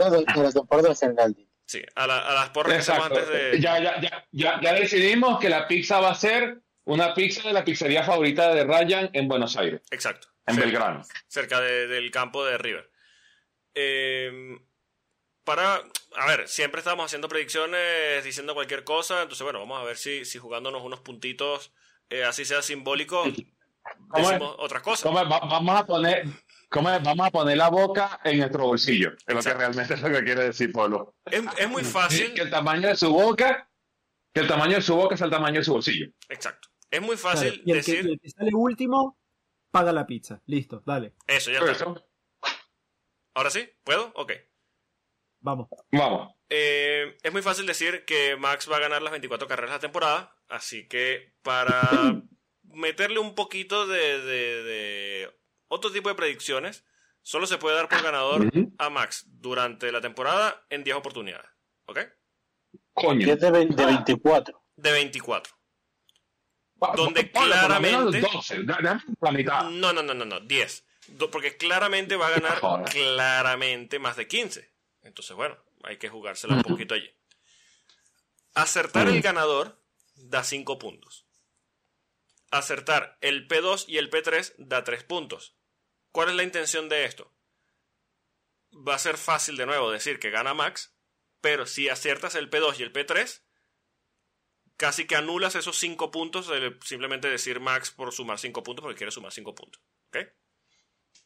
Sí, 1.64 1.80
a, 1.94 2.06
la- 2.08 2.18
a 2.28 2.34
las 2.34 2.50
porras 2.50 2.72
que 2.74 2.78
hacemos 2.80 3.06
Exacto. 3.06 3.20
antes 3.32 3.52
de. 3.52 3.60
Ya, 3.60 3.78
ya, 3.78 4.00
ya, 4.00 4.26
ya, 4.32 4.60
ya 4.60 4.72
decidimos 4.74 5.38
que 5.38 5.48
la 5.48 5.68
pizza 5.68 6.00
va 6.00 6.10
a 6.10 6.14
ser 6.16 6.58
una 6.84 7.14
pizza 7.14 7.46
de 7.46 7.52
la 7.54 7.64
pizzería 7.64 8.02
favorita 8.02 8.52
de 8.52 8.64
Ryan 8.64 9.10
en 9.12 9.28
Buenos 9.28 9.56
Aires, 9.56 9.80
Exacto. 9.92 10.26
en 10.46 10.56
cerca, 10.56 10.66
Belgrano. 10.68 11.02
cerca 11.28 11.60
de- 11.60 11.86
del 11.86 12.10
campo 12.10 12.44
de 12.44 12.58
River. 12.58 12.90
Eh, 13.74 14.58
para. 15.50 15.82
A 16.16 16.26
ver, 16.26 16.48
siempre 16.48 16.78
estamos 16.80 17.06
haciendo 17.06 17.28
predicciones, 17.28 18.22
diciendo 18.24 18.54
cualquier 18.54 18.84
cosa. 18.84 19.22
Entonces, 19.22 19.42
bueno, 19.42 19.58
vamos 19.60 19.80
a 19.80 19.84
ver 19.84 19.96
si, 19.96 20.24
si 20.24 20.38
jugándonos 20.38 20.82
unos 20.82 21.00
puntitos, 21.00 21.72
eh, 22.08 22.24
así 22.24 22.44
sea 22.44 22.62
simbólico, 22.62 23.24
decimos 24.14 24.54
otras 24.58 24.82
cosas. 24.82 25.02
¿Cómo 25.02 25.20
es? 25.20 25.26
Va- 25.30 25.40
vamos 25.40 25.80
a 25.80 25.86
poner, 25.86 26.24
¿cómo 26.68 26.90
es? 26.90 27.02
vamos 27.02 27.26
a 27.26 27.30
poner 27.30 27.56
la 27.56 27.68
boca 27.68 28.20
en 28.24 28.38
nuestro 28.38 28.66
bolsillo. 28.66 29.12
Es 29.26 29.34
lo 29.34 29.42
que 29.42 29.54
realmente 29.54 29.94
es 29.94 30.02
lo 30.02 30.08
que 30.10 30.22
quiere 30.24 30.44
decir 30.44 30.70
Polo. 30.72 31.14
Es, 31.26 31.42
es 31.58 31.68
muy 31.68 31.82
fácil. 31.84 32.32
Que 32.34 32.42
el 32.42 32.50
tamaño 32.50 32.88
de 32.88 32.96
su 32.96 33.10
boca, 33.12 33.68
que 34.32 34.40
el 34.40 34.48
tamaño 34.48 34.76
de 34.76 34.82
su 34.82 34.94
boca 34.94 35.14
es 35.16 35.20
el 35.20 35.30
tamaño 35.30 35.58
de 35.60 35.64
su 35.64 35.72
bolsillo. 35.72 36.06
Exacto. 36.28 36.68
Es 36.90 37.00
muy 37.00 37.16
Claro, 37.16 37.36
fácil 37.38 37.62
y 37.64 37.72
el 37.72 37.84
que, 37.84 37.92
decir. 37.92 38.06
y 38.06 38.12
el 38.12 38.20
que 38.20 38.30
sale 38.30 38.50
último, 38.52 39.18
paga 39.70 39.92
la 39.92 40.06
pizza. 40.06 40.42
Listo, 40.46 40.82
dale, 40.86 41.14
Eso, 41.26 41.50
ya 41.52 41.58
está. 41.60 41.72
eso, 41.72 42.06
¿Ahora 43.34 43.50
sí? 43.50 43.68
¿Puedo? 43.84 44.10
Ok. 44.16 44.32
Vamos. 45.40 45.68
vamos. 45.92 46.34
Eh, 46.48 47.16
es 47.22 47.32
muy 47.32 47.42
fácil 47.42 47.66
decir 47.66 48.04
que 48.04 48.36
Max 48.36 48.70
va 48.70 48.76
a 48.76 48.80
ganar 48.80 49.02
las 49.02 49.12
24 49.12 49.46
carreras 49.46 49.70
de 49.70 49.76
la 49.76 49.80
temporada, 49.80 50.36
así 50.48 50.88
que 50.88 51.34
para 51.42 51.80
meterle 52.64 53.18
un 53.20 53.34
poquito 53.34 53.86
de, 53.86 54.20
de- 54.20 54.62
de 54.62 55.38
otro 55.68 55.92
tipo 55.92 56.08
de 56.08 56.14
predicciones, 56.16 56.84
solo 57.22 57.46
se 57.46 57.58
puede 57.58 57.76
dar 57.76 57.88
por 57.88 58.02
ganador 58.02 58.50
a 58.78 58.90
Max 58.90 59.24
durante 59.28 59.92
la 59.92 60.00
temporada 60.00 60.64
en 60.70 60.82
10 60.84 60.96
oportunidades, 60.96 61.48
¿ok? 61.86 62.00
Coño. 62.94 63.32
Es 63.32 63.40
de, 63.40 63.50
20 63.50 63.74
de 63.76 63.86
24. 63.86 64.62
De 64.76 64.92
24. 64.92 65.52
Pa- 66.78 66.94
donde 66.96 67.24
por 67.24 67.44
claramente- 67.46 68.20
12, 68.20 68.64
da- 68.64 68.78
dame 68.82 69.02
la 69.20 69.32
mitad. 69.32 69.64
No, 69.70 69.92
no, 69.92 70.02
no, 70.02 70.14
no, 70.14 70.24
no, 70.24 70.40
10. 70.40 70.86
Do- 71.08 71.30
Porque 71.30 71.56
claramente 71.56 72.16
va 72.16 72.28
a 72.28 72.30
ganar 72.30 72.58
Joder. 72.58 72.86
claramente 72.90 73.98
más 73.98 74.16
de 74.16 74.26
15. 74.26 74.69
Entonces, 75.02 75.34
bueno, 75.36 75.56
hay 75.82 75.98
que 75.98 76.08
jugársela 76.08 76.54
un 76.54 76.62
poquito 76.62 76.94
allí. 76.94 77.10
Acertar 78.54 79.08
el 79.08 79.22
ganador 79.22 79.80
da 80.14 80.44
5 80.44 80.78
puntos. 80.78 81.26
Acertar 82.50 83.16
el 83.20 83.48
P2 83.48 83.84
y 83.88 83.98
el 83.98 84.10
P3 84.10 84.54
da 84.58 84.84
3 84.84 85.04
puntos. 85.04 85.56
¿Cuál 86.12 86.30
es 86.30 86.34
la 86.34 86.42
intención 86.42 86.88
de 86.88 87.04
esto? 87.04 87.32
va 88.72 88.94
a 88.94 88.98
ser 88.98 89.16
fácil 89.16 89.56
de 89.56 89.66
nuevo 89.66 89.90
decir 89.90 90.18
que 90.18 90.30
gana 90.30 90.54
Max, 90.54 90.94
pero 91.40 91.66
si 91.66 91.88
aciertas 91.88 92.34
el 92.34 92.50
P2 92.50 92.78
y 92.78 92.82
el 92.82 92.92
P3, 92.92 93.42
casi 94.76 95.06
que 95.06 95.16
anulas 95.16 95.54
esos 95.54 95.78
5 95.78 96.10
puntos 96.10 96.48
de 96.48 96.78
simplemente 96.84 97.28
decir 97.28 97.60
Max 97.60 97.90
por 97.90 98.12
sumar 98.12 98.38
5 98.38 98.62
puntos 98.62 98.82
porque 98.82 98.98
quiere 98.98 99.12
sumar 99.12 99.32
5 99.32 99.54
puntos. 99.54 99.82
¿Ok? 100.08 100.18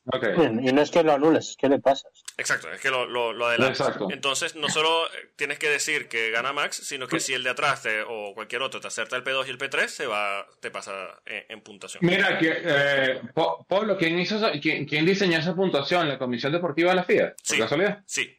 Y 0.06 0.72
no 0.72 0.82
es 0.82 0.90
que 0.90 1.02
lo 1.02 1.12
anules, 1.14 1.51
es 1.51 1.56
que 1.56 1.68
le 1.68 1.78
pasas. 1.78 2.10
Exacto, 2.36 2.70
es 2.70 2.78
que 2.81 2.90
lo, 2.90 3.06
lo, 3.06 3.32
lo 3.32 3.47
adelantas. 3.47 3.81
Exacto. 3.81 4.09
Entonces, 4.10 4.55
no 4.55 4.68
solo 4.68 5.06
eh, 5.06 5.32
tienes 5.36 5.59
que 5.59 5.70
decir 5.70 6.09
que 6.09 6.31
gana 6.31 6.52
Max, 6.52 6.76
sino 6.85 7.06
que 7.09 7.20
si 7.20 7.32
el 7.32 7.43
de 7.43 7.51
atrás 7.51 7.82
te- 7.82 8.02
o 8.06 8.35
cualquier 8.35 8.60
otro 8.62 8.81
te 8.81 8.89
acerta 8.89 9.16
el 9.16 9.24
P2 9.24 9.47
y 9.47 9.51
el 9.51 9.59
P3, 9.59 9.86
se 9.89 10.06
va, 10.06 10.47
te 10.60 10.70
pasa 10.70 11.22
en, 11.24 11.44
en 11.48 11.60
puntuación. 11.62 12.05
Mira, 12.05 12.39
que, 12.39 12.52
eh, 12.64 13.22
Pablo, 13.66 13.97
¿quién, 13.97 14.18
hizo 14.18 14.39
quién, 14.60 14.85
quién 14.86 15.06
diseñó 15.06 15.39
esa 15.39 15.55
puntuación? 15.55 16.06
¿La 16.09 16.18
Comisión 16.18 16.52
Deportiva 16.52 16.90
de 16.90 16.97
la 16.97 17.05
FIA? 17.05 17.28
¿Por 17.31 17.36
Sí. 17.43 17.59
casualidad? 17.59 18.02
Sí. 18.06 18.39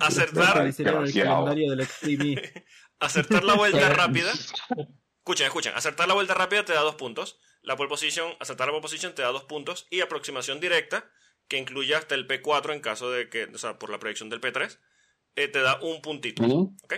Acertar, 0.00 0.72
Xtreme. 0.72 2.42
acertar 2.98 3.44
la 3.44 3.54
vuelta 3.54 3.88
rápida. 3.94 4.32
Escuchen, 4.32 5.46
escuchen. 5.46 5.72
Acertar 5.74 6.08
la 6.08 6.14
vuelta 6.14 6.34
rápida 6.34 6.64
te 6.64 6.72
da 6.72 6.80
dos 6.80 6.96
puntos. 6.96 7.38
La 7.62 7.76
pole 7.76 7.88
position, 7.88 8.32
acertar 8.40 8.66
la 8.66 8.72
pole 8.72 8.82
position 8.82 9.14
te 9.14 9.22
da 9.22 9.28
dos 9.28 9.44
puntos. 9.44 9.86
Y 9.90 10.00
aproximación 10.00 10.60
directa, 10.60 11.08
que 11.48 11.58
incluye 11.58 11.94
hasta 11.94 12.14
el 12.14 12.26
P4 12.28 12.72
en 12.72 12.80
caso 12.80 13.10
de 13.10 13.28
que, 13.28 13.44
o 13.44 13.58
sea, 13.58 13.78
por 13.78 13.90
la 13.90 13.98
predicción 13.98 14.28
del 14.30 14.40
P3, 14.40 14.78
eh, 15.36 15.48
te 15.48 15.60
da 15.60 15.78
un 15.80 16.00
puntito. 16.02 16.42
Ujú. 16.42 16.76
¿Ok? 16.82 16.94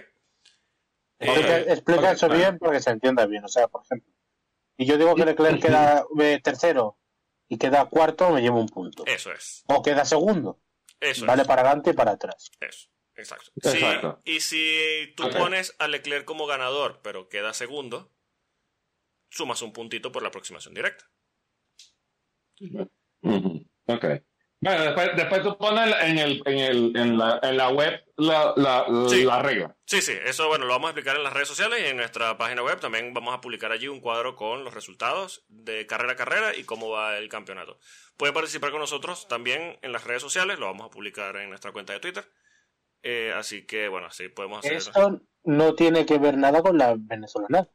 Explica, 1.19 1.59
Eh, 1.59 1.65
explica 1.69 2.13
eso 2.13 2.29
vale. 2.29 2.41
bien 2.41 2.59
para 2.59 2.73
que 2.73 2.81
se 2.83 2.91
entienda 2.91 3.27
bien. 3.27 3.45
O 3.45 3.49
sea, 3.49 3.69
por 3.69 3.83
ejemplo, 3.85 4.13
y 4.77 4.87
yo 4.87 4.99
digo 4.99 5.15
que 5.15 5.25
Leclerc 5.25 5.61
queda 5.63 6.05
eh, 6.21 6.41
tercero 6.43 6.99
y 7.49 7.59
queda 7.59 7.85
cuarto, 7.87 8.31
me 8.31 8.41
llevo 8.43 8.59
un 8.61 8.69
punto. 8.69 9.05
eso 9.07 9.33
es. 9.33 9.65
O 9.69 9.83
queda 9.83 10.05
segundo, 10.05 10.61
Eso 11.01 11.27
vale 11.27 11.43
es. 11.43 11.49
para 11.49 11.63
adelante 11.63 11.91
y 11.91 11.93
para 11.93 12.13
atrás. 12.13 12.51
Eso. 12.61 12.89
Exacto. 13.17 13.53
Exacto. 13.63 14.21
Sí, 14.25 14.33
y 14.33 14.41
si 14.41 15.15
tú 15.17 15.31
pones 15.31 15.77
a 15.79 15.87
Leclerc 15.87 16.25
como 16.25 16.47
ganador, 16.47 17.01
pero 17.03 17.29
queda 17.29 17.53
segundo, 17.55 18.11
sumas 19.35 19.61
un 19.63 19.73
puntito 19.73 20.13
por 20.13 20.23
la 20.23 20.29
aproximación 20.29 20.75
directa. 20.75 21.05
Ok. 23.87 24.05
Bueno, 24.61 24.83
después, 24.85 25.11
después 25.15 25.43
tú 25.43 25.59
pones 25.59 25.95
en, 26.05 26.19
el, 26.19 26.43
en, 26.47 26.59
el, 26.59 26.97
en, 26.97 27.19
la, 27.19 27.39
en 27.43 27.57
la 27.59 27.69
web 27.69 28.03
la, 28.17 28.55
la, 28.57 28.87
Sí. 29.09 29.23
la 29.25 29.43
regla. 29.43 29.77
Sí, 29.85 30.01
sí, 30.01 30.15
eso 30.25 30.49
bueno, 30.49 30.65
lo 30.65 30.73
vamos 30.73 30.89
a 30.89 30.91
explicar 30.93 31.17
en 31.17 31.23
las 31.23 31.35
redes 31.35 31.49
sociales 31.49 31.81
y 31.83 31.89
en 31.89 31.99
nuestra 31.99 32.39
página 32.39 32.63
web 32.63 32.81
también 32.81 33.13
vamos 33.13 33.35
a 33.35 33.43
publicar 33.43 33.73
allí 33.73 33.89
un 33.89 34.01
cuadro 34.01 34.37
con 34.37 34.65
los 34.65 34.73
resultados 34.73 35.45
de 35.49 35.87
carrera 35.87 36.15
a 36.15 36.17
carrera 36.17 36.57
y 36.57 36.65
cómo 36.65 36.89
va 36.89 37.19
el 37.19 37.29
campeonato. 37.29 37.79
Pueden 38.17 38.35
participar 38.35 38.71
con 38.71 38.81
nosotros 38.81 39.29
también 39.29 39.79
en 39.83 39.93
las 39.93 40.05
redes 40.05 40.23
sociales, 40.23 40.59
lo 40.59 40.65
vamos 40.67 40.87
a 40.87 40.91
publicar 40.91 41.37
en 41.37 41.51
nuestra 41.51 41.73
cuenta 41.73 41.93
de 41.93 42.01
Twitter. 42.01 42.25
Eh, 43.03 43.35
así 43.37 43.67
que 43.67 43.89
bueno, 43.89 44.07
así 44.07 44.29
podemos 44.31 44.61
hacer. 44.61 44.79
Esto 44.79 45.21
no 45.43 45.75
tiene 45.75 46.07
que 46.07 46.17
ver 46.17 46.39
nada 46.39 46.63
con 46.63 46.79
la 46.79 46.95
venezolana. 46.97 47.69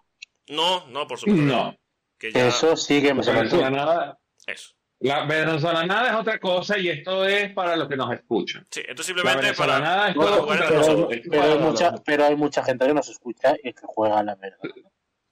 No, 0.49 0.87
no, 0.87 1.07
por 1.07 1.17
supuesto. 1.19 1.41
No. 1.41 1.75
Que 2.17 2.31
ya... 2.31 2.47
Eso 2.47 2.75
sí 2.75 3.01
que 3.01 3.13
me 3.13 3.23
La 3.23 3.31
venezolanada, 3.31 4.19
Eso. 4.45 4.73
la 4.99 5.25
venezolanada 5.25 6.09
es 6.09 6.15
otra 6.15 6.39
cosa 6.39 6.77
y 6.77 6.89
esto 6.89 7.25
es 7.25 7.53
para 7.53 7.75
los 7.77 7.87
que 7.87 7.95
nos 7.95 8.11
escuchan. 8.13 8.67
Sí, 8.69 8.81
esto 8.85 9.01
es 9.01 9.05
simplemente 9.05 9.53
para, 9.53 9.77
venezolanada 9.79 10.09
es 10.09 10.15
para 10.17 10.67
todo 10.67 11.11
entre 11.11 11.29
pero, 11.29 11.43
hay 11.43 11.59
mucha, 11.59 11.95
pero 12.03 12.25
hay 12.25 12.35
mucha 12.35 12.63
gente 12.63 12.85
que 12.87 12.93
nos 12.93 13.07
escucha 13.09 13.55
y 13.63 13.71
que 13.73 13.81
juega 13.85 14.19
a 14.19 14.23
la 14.23 14.35
verdad. 14.35 14.57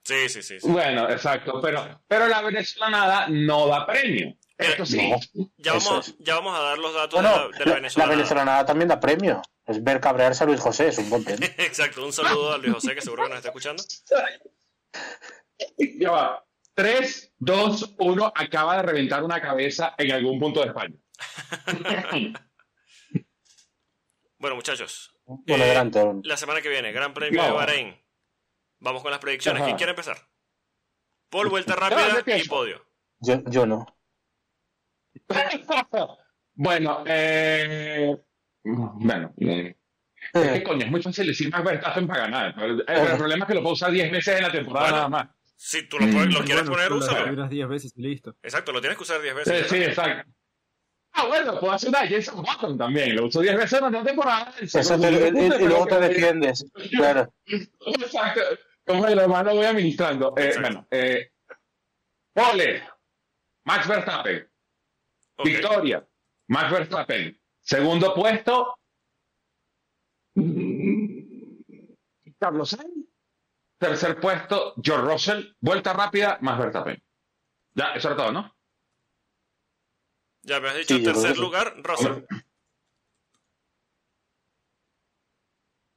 Sí, 0.04 0.28
sí, 0.30 0.42
sí. 0.42 0.58
sí. 0.60 0.68
Bueno, 0.70 1.10
exacto, 1.10 1.60
pero, 1.60 2.00
pero 2.08 2.28
la 2.28 2.40
venezolanada 2.40 3.26
no 3.28 3.66
da 3.66 3.86
premio. 3.86 4.34
Esto 4.56 4.86
sí. 4.86 5.10
No. 5.34 5.50
Ya 5.58 5.74
vamos, 5.74 6.08
es. 6.08 6.16
ya 6.20 6.34
vamos 6.36 6.58
a 6.58 6.62
dar 6.62 6.78
los 6.78 6.94
datos 6.94 7.20
Bueno, 7.20 7.48
de 7.50 7.52
la, 7.52 7.58
de 7.58 7.58
la 7.58 7.64
la, 7.64 7.66
la 7.66 7.74
venezolana. 7.76 8.10
venezolana 8.12 8.64
también 8.66 8.88
da 8.88 8.98
premio. 8.98 9.42
Es 9.66 9.84
ver 9.84 10.00
cabrearse 10.00 10.44
a 10.44 10.46
Luis 10.46 10.60
José, 10.60 10.88
es 10.88 10.98
un 10.98 11.10
buen 11.10 11.22
premio. 11.24 11.46
Exacto, 11.58 12.02
un 12.04 12.12
saludo 12.14 12.54
a 12.54 12.58
Luis 12.58 12.72
José 12.72 12.94
que 12.94 13.02
seguro 13.02 13.24
que 13.24 13.28
nos 13.28 13.36
está 13.38 13.48
escuchando. 13.50 13.82
Ya 15.98 16.10
va. 16.10 16.44
3, 16.74 17.34
2, 17.38 17.96
1, 17.98 18.32
acaba 18.34 18.76
de 18.76 18.82
reventar 18.82 19.24
una 19.24 19.40
cabeza 19.40 19.94
en 19.98 20.12
algún 20.12 20.38
punto 20.38 20.60
de 20.60 20.66
España. 20.68 20.96
Bueno, 24.40 24.54
muchachos, 24.54 25.12
Bueno, 25.24 25.64
Eh, 25.64 25.66
adelante. 25.66 26.00
La 26.22 26.36
semana 26.36 26.60
que 26.62 26.68
viene, 26.68 26.92
Gran 26.92 27.12
Premio 27.12 27.42
de. 27.42 27.50
Bahrein. 27.50 28.00
Vamos 28.78 29.02
con 29.02 29.10
las 29.10 29.18
predicciones. 29.18 29.60
Ajá. 29.60 29.66
¿Quién 29.66 29.76
quiere 29.76 29.90
empezar? 29.90 30.16
Paul, 31.28 31.48
vuelta 31.48 31.74
rápida 31.74 32.38
y 32.38 32.46
podio. 32.46 32.86
Yo, 33.18 33.42
yo 33.46 33.66
no. 33.66 33.84
bueno, 36.54 37.02
eh, 37.04 38.16
bueno, 38.62 39.34
eh, 39.38 39.76
es 40.34 40.52
que 40.52 40.62
coño, 40.62 40.84
es 40.84 40.90
muy 40.90 41.02
fácil 41.02 41.26
decir 41.26 41.50
Max 41.50 41.64
Verstappen 41.64 42.06
para 42.06 42.20
ganar. 42.22 42.54
El, 42.62 42.84
el 42.86 43.16
problema 43.16 43.44
es 43.44 43.48
que 43.48 43.54
lo 43.54 43.62
puedo 43.62 43.74
usar 43.74 43.90
10 43.90 44.10
veces 44.12 44.36
en 44.36 44.42
la 44.42 44.52
temporada 44.52 44.84
Bueno. 44.86 44.96
nada 44.96 45.08
más. 45.08 45.28
Si 45.56 45.88
tú 45.88 45.98
lo, 45.98 46.06
puedes- 46.10 46.32
lo 46.34 46.44
quieres 46.44 46.68
Bueno, 46.68 46.72
poner, 46.72 46.92
úsalo. 46.92 47.22
primeras 47.24 47.50
10 47.50 47.68
veces 47.68 47.92
y 47.96 48.02
listo. 48.02 48.36
Exacto, 48.42 48.72
lo 48.72 48.80
tienes 48.80 48.96
que 48.96 49.02
usar 49.02 49.20
10 49.20 49.34
Sí, 49.44 49.50
veces. 49.50 49.66
sí, 49.68 49.76
exacto. 49.82 50.30
Ah, 51.14 51.26
bueno, 51.26 51.58
puedo 51.58 51.72
hacer 51.72 51.88
una 51.88 52.06
Jason 52.06 52.36
Button 52.42 52.78
también. 52.78 53.16
Lo 53.16 53.26
uso 53.26 53.40
10 53.40 53.56
veces 53.56 53.78
en 53.80 53.84
una 53.86 54.04
temporada. 54.04 54.54
te- 54.56 54.64
y, 54.64 55.66
luego 55.66 55.86
te 55.86 55.94
que- 55.98 56.08
defiendes. 56.08 56.64
Claro. 56.90 57.34
Exacto. 57.46 58.40
Como 58.86 59.06
el 59.06 59.18
hermano 59.18 59.54
voy 59.54 59.64
administrando. 59.66 60.32
Eh, 60.36 60.44
Exacto. 60.46 60.60
bueno, 60.68 60.86
eh, 60.90 61.30
Pole, 62.32 62.82
Max 63.64 63.88
Verstappen. 63.88 64.48
Victoria, 65.44 66.06
Max 66.48 66.70
Verstappen. 66.72 67.40
Segundo 67.60 68.14
puesto, 68.14 68.77
Carlos 72.38 72.70
Sainz. 72.70 73.06
Tercer 73.78 74.20
puesto, 74.20 74.74
George 74.82 75.06
Russell. 75.06 75.56
Vuelta 75.60 75.92
rápida, 75.92 76.38
Max 76.40 76.58
Verstappen. 76.58 77.02
Ya, 77.74 77.94
eso 77.94 78.08
era 78.08 78.16
todo, 78.16 78.32
¿no? 78.32 78.56
Ya 80.42 80.60
me 80.60 80.68
has 80.68 80.76
dicho 80.76 80.96
Sí, 80.96 81.02
tercer 81.02 81.38
lugar, 81.38 81.74
Russell. 81.82 82.24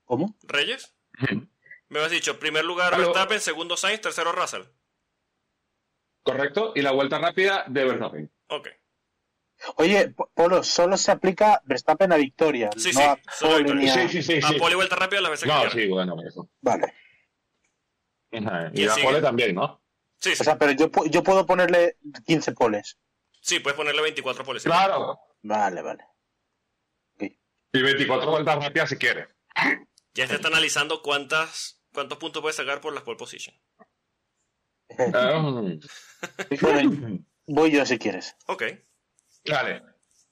¿Cómo? 0.05 0.37
¿Reyes? 0.43 0.93
Me 1.87 1.99
has 1.99 2.11
dicho 2.11 2.37
primer 2.39 2.65
lugar. 2.65 2.95
Verstappen, 2.97 3.39
segundo 3.39 3.77
Sainz, 3.77 4.01
tercero 4.01 4.31
Russell. 4.31 4.63
Correcto. 6.23 6.73
Y 6.75 6.81
la 6.81 6.91
vuelta 6.91 7.17
rápida 7.17 7.65
de 7.67 7.85
Verstappen. 7.85 8.31
Ok. 8.47 8.67
Oye, 9.75 10.13
Polo, 10.33 10.63
solo 10.63 10.97
se 10.97 11.11
aplica 11.11 11.61
Verstappen 11.65 12.11
a 12.11 12.17
victoria. 12.17 12.69
Sí, 12.77 12.91
no 12.93 12.99
sí, 13.01 13.05
a 13.05 13.19
solo 13.33 13.57
victoria. 13.57 13.93
a- 13.93 14.07
Sí, 14.09 14.21
sí, 14.21 14.39
sí. 14.41 14.45
A 14.45 14.71
y 14.71 14.75
vuelta 14.75 14.95
rápida 14.95 15.21
las 15.21 15.31
veces 15.31 15.43
que 15.47 15.49
No, 15.53 15.69
sí, 15.69 15.87
bueno, 15.87 16.15
eso. 16.27 16.49
Vale. 16.61 16.93
Y 18.31 18.39
¿Quién 18.39 18.87
la 18.87 18.93
sigue? 18.95 19.05
pole 19.05 19.21
también, 19.21 19.55
¿no? 19.55 19.81
Sí, 20.17 20.35
sí. 20.35 20.41
O 20.41 20.43
sea, 20.43 20.57
pero 20.57 20.71
yo, 20.71 20.89
yo 21.09 21.23
puedo 21.23 21.45
ponerle 21.45 21.97
15 22.25 22.53
poles. 22.53 22.97
Sí, 23.41 23.59
puedes 23.59 23.75
ponerle 23.77 24.01
24 24.01 24.43
policías. 24.43 24.73
Claro. 24.73 25.19
Vale, 25.41 25.81
vale. 25.81 26.05
Y 27.19 27.81
24 27.81 28.29
vueltas 28.29 28.63
rápidas 28.63 28.89
si 28.89 28.97
quieres. 28.97 29.27
Ya 30.13 30.27
te 30.27 30.35
está 30.35 30.47
analizando 30.49 31.01
cuántas, 31.01 31.81
cuántos 31.93 32.17
puntos 32.17 32.41
puedes 32.41 32.55
sacar 32.57 32.81
por 32.81 32.93
las 32.93 33.03
pole 33.03 33.17
position. 33.17 33.55
Ah, 35.13 35.41
Bueno, 36.61 37.19
voy 37.47 37.71
yo 37.71 37.85
si 37.85 37.97
quieres. 37.97 38.35
Ok. 38.47 38.63
Dale. 39.45 39.81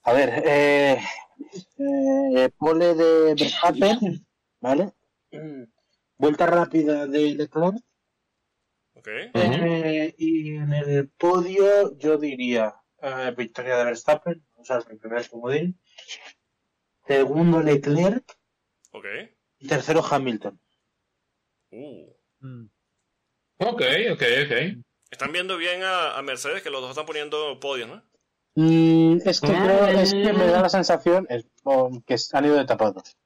A 0.03 0.13
ver, 0.13 0.43
eh, 0.45 0.99
eh, 1.77 2.49
pole 2.57 2.93
de 2.95 3.35
Verstappen, 3.35 4.25
¿vale? 4.61 4.93
Mm, 5.31 5.63
Vuelta 6.17 6.45
rápida 6.45 7.07
de 7.07 7.35
Leclerc. 7.35 7.77
Ok. 8.93 9.07
Eh, 9.33 10.13
y 10.17 10.55
en 10.55 10.73
el 10.73 11.09
podio 11.09 11.97
yo 11.97 12.17
diría 12.17 12.75
eh, 13.01 13.33
victoria 13.37 13.77
de 13.77 13.85
Verstappen, 13.85 14.45
o 14.55 14.65
sea, 14.65 14.79
mi 14.89 14.97
primer 14.97 15.29
comodín. 15.29 15.79
Segundo 17.07 17.61
Leclerc 17.61 18.37
Ok. 18.91 19.05
y 19.59 19.67
tercero 19.67 20.03
Hamilton. 20.03 20.59
Uh. 21.71 22.13
Mm. 22.39 22.65
Ok, 23.59 23.81
ok, 24.11 24.23
ok. 24.45 24.83
Están 25.09 25.31
viendo 25.31 25.57
bien 25.57 25.83
a, 25.83 26.17
a 26.17 26.21
Mercedes 26.21 26.61
que 26.61 26.69
los 26.69 26.81
dos 26.81 26.91
están 26.91 27.05
poniendo 27.05 27.59
podios, 27.59 27.89
¿no? 27.89 28.08
Mm, 28.59 29.19
es 29.25 29.39
que 29.39 29.47
creo, 29.47 29.87
es 29.87 30.11
que 30.11 30.33
me 30.33 30.47
da 30.47 30.61
la 30.61 30.67
sensación 30.67 31.25
es, 31.29 31.45
que 32.05 32.15
han 32.33 32.45
ido 32.45 32.57
de 32.57 32.65
tapados. 32.65 33.17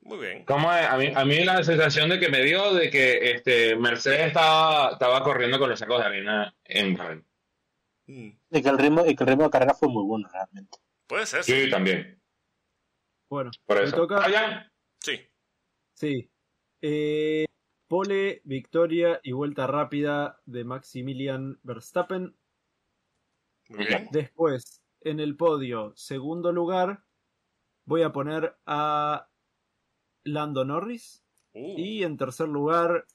Muy 0.00 0.18
bien. 0.18 0.44
¿Cómo 0.44 0.72
es? 0.72 0.84
A 0.84 0.96
mí, 0.96 1.12
a 1.14 1.24
mí 1.24 1.44
la 1.44 1.62
sensación 1.62 2.08
de 2.08 2.18
que 2.18 2.28
me 2.28 2.42
dio 2.42 2.74
de 2.74 2.90
que 2.90 3.30
este 3.30 3.76
Mercedes 3.76 4.26
estaba, 4.26 4.90
estaba 4.94 5.22
corriendo 5.22 5.60
con 5.60 5.70
los 5.70 5.78
sacos 5.78 6.00
de 6.00 6.06
arena 6.06 6.52
en 6.64 6.96
Bahrein. 6.96 7.24
Mm. 8.06 8.30
Y 8.50 8.62
que 8.62 8.68
el 8.68 8.78
ritmo, 8.78 9.06
y 9.06 9.14
que 9.14 9.22
el 9.22 9.28
ritmo 9.28 9.44
de 9.44 9.50
carrera 9.50 9.74
fue 9.74 9.88
muy 9.90 10.02
bueno 10.02 10.28
realmente. 10.32 10.76
Puede 11.06 11.24
ser, 11.26 11.44
sí. 11.44 11.52
Sí, 11.52 11.70
también. 11.70 12.20
Bueno, 13.30 13.52
Por 13.64 13.78
me 13.78 13.84
eso. 13.84 13.96
toca. 13.96 14.24
Ah, 14.24 14.28
ya. 14.28 14.72
Sí. 14.98 15.20
Sí. 15.94 16.32
Eh, 16.82 17.44
pole, 17.86 18.40
victoria 18.42 19.20
y 19.22 19.30
vuelta 19.30 19.68
rápida 19.68 20.40
de 20.46 20.64
Maximilian 20.64 21.60
Verstappen. 21.62 22.34
Muy 23.68 23.86
bien. 23.86 24.08
Después, 24.10 24.82
en 25.00 25.20
el 25.20 25.36
podio, 25.36 25.92
segundo 25.96 26.52
lugar, 26.52 27.04
voy 27.84 28.02
a 28.02 28.12
poner 28.12 28.56
a 28.66 29.28
Lando 30.24 30.64
Norris. 30.64 31.22
Uh, 31.52 31.74
Y 31.78 32.02
en 32.02 32.16
tercer 32.16 32.48
lugar, 32.48 33.06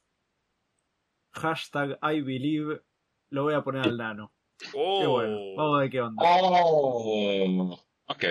hashtag 1.33 1.99
I 2.01 2.21
believe, 2.21 2.81
lo 3.29 3.43
voy 3.43 3.53
a 3.53 3.63
poner 3.63 3.83
al 3.83 3.97
nano. 3.97 4.33
oh. 4.73 4.99
Qué 5.01 5.07
bueno. 5.07 5.37
Vamos 5.55 5.77
a 5.77 5.81
ver 5.81 5.89
qué 5.89 6.01
onda. 6.01 6.23
Oh, 6.25 7.79
ok. 8.07 8.23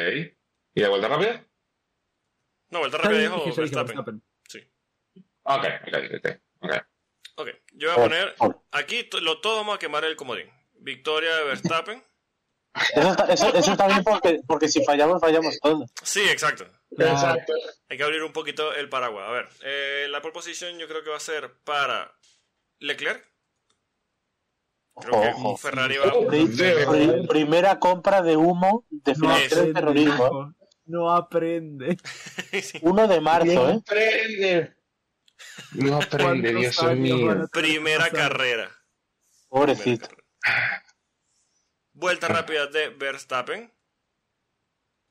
¿Y 0.75 0.81
de 0.81 0.89
vuelta 0.89 1.09
rápida? 1.09 1.47
No, 2.71 2.81
vuelta 2.81 2.99
rápida 2.99 3.21
dijo 3.21 3.45
Verstappen. 3.57 4.23
Sí. 4.49 4.61
Ok, 5.43 5.65
ok, 5.87 5.95
ok. 6.17 6.41
ok. 6.61 6.73
Ok, 7.37 7.49
yo 7.73 7.89
voy 7.89 7.91
a 7.91 7.95
Por 7.95 8.05
poner. 8.05 8.63
Aquí 8.73 9.09
lo, 9.23 9.41
todos 9.41 9.59
vamos 9.59 9.77
a 9.77 9.79
quemar 9.79 10.05
el 10.05 10.17
comodín. 10.17 10.49
Victoria 10.75 11.35
de 11.37 11.45
Verstappen. 11.45 12.03
Eso 12.95 13.11
está, 13.11 13.25
eso, 13.33 13.55
eso 13.55 13.73
está 13.73 13.87
bien 13.89 14.05
porque, 14.05 14.41
porque 14.47 14.69
si 14.69 14.85
fallamos, 14.85 15.21
fallamos 15.21 15.59
todos. 15.61 15.91
Sí, 16.03 16.21
exacto. 16.29 16.67
Hay 17.89 17.97
que 17.97 18.03
abrir 18.03 18.23
un 18.23 18.33
poquito 18.33 18.73
el 18.75 18.89
paraguas. 18.89 19.29
A 19.29 19.33
ver, 19.33 19.49
eh, 19.63 20.07
la 20.09 20.21
pole 20.23 20.33
position 20.35 20.79
yo 20.79 20.87
creo 20.87 21.03
que 21.03 21.11
va 21.11 21.17
a 21.17 21.21
ser 21.21 21.53
para 21.65 22.13
Leclerc. 22.79 23.25
Creo 25.01 25.21
que 25.23 25.29
Ojo. 25.31 25.57
Ferrari 25.57 25.97
va. 25.99 26.13
Pri- 26.29 27.27
primera 27.27 27.79
compra 27.79 28.23
de 28.23 28.37
humo, 28.37 28.87
No 28.91 29.01
de 29.37 29.45
aprende, 29.47 29.73
terrorismo. 29.73 30.13
¿eh? 30.13 30.27
hijo. 30.29 30.55
No 30.87 31.13
aprende. 31.13 31.97
Sí. 32.63 32.79
1 32.83 33.09
de 33.09 33.21
marzo, 33.21 33.53
No 33.55 33.71
¿eh? 33.71 33.81
aprende. 33.81 34.75
No 35.73 35.97
aprende, 35.97 36.53
¿Cuántos 36.53 36.81
Dios 36.83 36.97
mío. 36.97 37.31
a 37.31 37.47
Primera 37.49 38.11
carrera. 38.11 38.69
Primera 38.69 38.77
Pobrecito. 39.49 40.09
carrera. 40.09 40.85
Vuelta 42.01 42.29
rápida 42.29 42.67
de 42.67 42.89
Verstappen. 42.89 43.71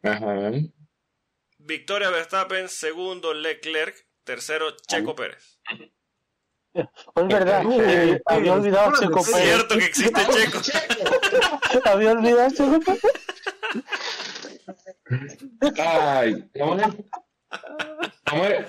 Ajá. 0.02 0.52
Victoria 1.60 2.10
Verstappen. 2.10 2.68
Segundo 2.68 3.32
Leclerc. 3.32 3.96
Tercero 4.24 4.76
Checo 4.88 5.16
Pérez. 5.16 5.60
Pues 6.74 6.88
es 7.16 7.28
verdad, 7.28 7.64
eh, 7.72 8.22
había 8.26 8.54
olvidado 8.54 8.90
a 8.90 9.00
Checo. 9.00 9.24
Pérez. 9.24 9.44
Cierto 9.44 9.78
que 9.78 9.86
existe 9.86 10.22
Checo. 10.32 10.62
Había 11.86 12.12
olvidado 12.14 12.48
a 12.48 12.52
Checo 12.52 12.80
Pérez. 12.80 13.02
Ay, 15.78 16.50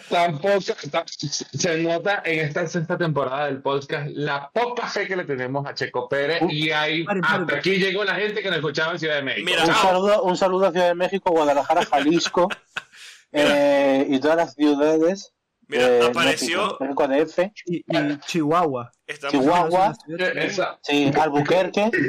Tampoco 0.09 0.59
ta- 0.91 1.05
se 1.07 1.79
nota 1.83 2.23
en 2.25 2.41
esta 2.47 2.67
sexta 2.67 2.97
temporada 2.99 3.47
del 3.47 3.63
podcast 3.63 4.09
la 4.13 4.51
poca 4.51 4.87
fe 4.87 5.07
que 5.07 5.17
le 5.17 5.25
tenemos 5.25 5.67
a 5.67 5.75
Checo 5.75 6.09
Pérez 6.09 6.43
y 6.49 6.71
ahí 6.71 7.05
hasta 7.23 7.57
aquí 7.57 7.77
llegó 7.77 8.05
la 8.05 8.15
gente 8.15 8.43
que 8.43 8.49
nos 8.49 8.57
escuchaba 8.59 8.93
en 8.93 8.99
Ciudad 8.99 9.17
de 9.17 9.23
México. 9.23 9.45
Mira, 9.47 9.65
Un 9.67 9.75
saludo, 9.75 10.23
un 10.23 10.37
saludo 10.37 10.67
a 10.67 10.73
Ciudad 10.73 10.89
de 10.89 10.95
México, 10.95 11.31
Guadalajara, 11.31 11.85
Jalisco 11.87 12.49
eh, 13.33 14.07
y 14.09 14.19
todas 14.21 14.37
las 14.37 14.55
ciudades. 14.55 15.33
Mira, 15.69 15.89
de 15.89 16.07
apareció. 16.07 16.77
México, 16.81 17.07
México 17.07 17.09
DF, 17.09 17.39
Y, 17.67 17.77
y 17.87 18.19
Chihuahua. 18.27 18.91
Estamos, 19.07 19.33
Chihuahua. 19.33 19.95
Esa- 20.37 20.79
sí, 20.83 21.13
Albuquerque. 21.19 21.91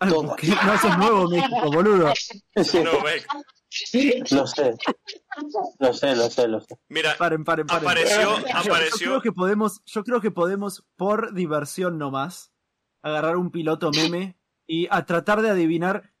Que 0.00 0.48
no 0.48 0.74
eso 0.74 0.88
es 0.88 0.98
nuevo 0.98 1.28
México, 1.28 1.70
boludo. 1.72 2.12
Sí, 2.14 2.80
no, 2.82 3.02
ve. 3.02 3.22
lo 4.30 4.46
sé. 4.46 4.74
Lo 5.80 5.92
sé, 5.92 6.16
lo 6.16 6.30
sé, 6.30 6.48
lo 6.48 6.60
sé. 6.60 6.76
Mira, 6.88 7.16
Paren, 7.18 7.44
paren, 7.44 7.66
paren. 7.66 7.82
apareció, 7.86 8.20
Yo- 8.38 8.46
Yo, 8.46 8.56
apareció. 8.58 9.06
creo 9.08 9.20
que 9.22 9.32
podemos, 9.32 9.82
yo 9.86 10.04
creo 10.04 10.20
que 10.20 10.30
podemos, 10.30 10.84
por 10.96 11.34
diversión 11.34 11.98
nomás, 11.98 12.52
agarrar 13.02 13.36
un 13.36 13.50
piloto 13.50 13.90
meme 13.90 14.38
y 14.66 14.86
a 14.90 15.04
tratar 15.06 15.42
de 15.42 15.50
adivinar 15.50 16.12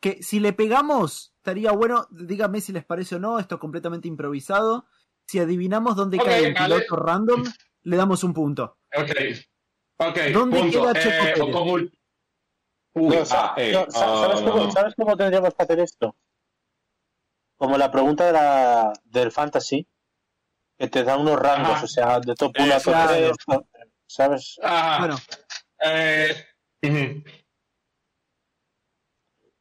que 0.00 0.22
si 0.22 0.38
le 0.40 0.52
pegamos, 0.52 1.32
estaría 1.38 1.72
bueno, 1.72 2.06
díganme 2.10 2.60
si 2.60 2.72
les 2.72 2.84
parece 2.84 3.16
o 3.16 3.18
no, 3.18 3.38
esto 3.38 3.58
completamente 3.58 4.06
improvisado. 4.08 4.86
Si 5.26 5.38
adivinamos 5.38 5.96
dónde 5.96 6.18
cae 6.18 6.46
el 6.48 6.54
piloto 6.54 6.96
random, 6.96 7.44
le 7.82 7.96
damos 7.96 8.22
un 8.24 8.34
punto. 8.34 8.78
Ok. 8.94 9.10
Ok. 9.96 10.18
¿Dónde 10.32 10.58
punto. 10.60 10.80
queda 10.82 10.92
Checo 10.94 11.24
Eh, 11.24 11.32
Pérez? 11.76 11.92
Uy, 12.94 13.16
No, 13.16 13.24
ah, 13.30 13.54
eh, 13.56 13.72
no, 13.72 13.90
¿sabes, 13.90 14.40
ah, 14.40 14.44
cómo, 14.44 14.70
¿Sabes 14.70 14.94
cómo 14.96 15.16
tendríamos 15.16 15.52
que 15.54 15.62
hacer 15.62 15.80
esto? 15.80 16.16
Como 17.56 17.76
la 17.76 17.90
pregunta 17.90 18.26
de 18.26 18.32
la, 18.32 18.92
del 19.04 19.32
fantasy, 19.32 19.86
que 20.78 20.88
te 20.88 21.02
da 21.04 21.16
unos 21.16 21.38
rangos, 21.38 21.70
Ajá. 21.76 21.84
o 21.84 21.88
sea, 21.88 22.20
de 22.20 22.34
top 22.34 22.52
1 22.58 22.74
a 22.74 22.80
top 22.80 22.92
Claro. 22.92 23.34
3, 23.46 23.60
¿sabes? 24.06 24.58
ah, 24.62 24.96
Bueno, 25.00 25.16
eh, 25.84 26.46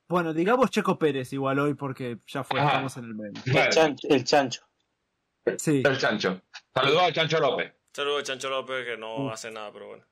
bueno, 0.08 0.34
digamos 0.34 0.70
Checo 0.70 1.00
Pérez 1.00 1.34
igual 1.34 1.58
hoy 1.60 1.74
porque 1.74 2.20
ya 2.28 2.44
fue, 2.44 2.60
Ajá. 2.60 2.70
estamos 2.70 2.98
en 2.98 3.04
el 3.06 3.16
meme. 3.16 3.40
El, 3.46 3.54
Vale, 3.54 3.70
chancho, 3.70 4.08
el 4.10 4.24
chancho. 4.24 4.62
Sí. 5.58 5.82
el 5.84 5.98
chancho. 5.98 6.42
Saludos 6.74 7.02
al 7.02 7.14
chancho 7.14 7.40
López. 7.40 7.74
Saludos 7.96 8.22
a 8.22 8.24
Chancho 8.24 8.50
López 8.50 8.86
que 8.86 8.98
no 8.98 9.30
hace 9.32 9.52
nada, 9.52 9.72
pero 9.72 9.88
bueno. 9.88 10.06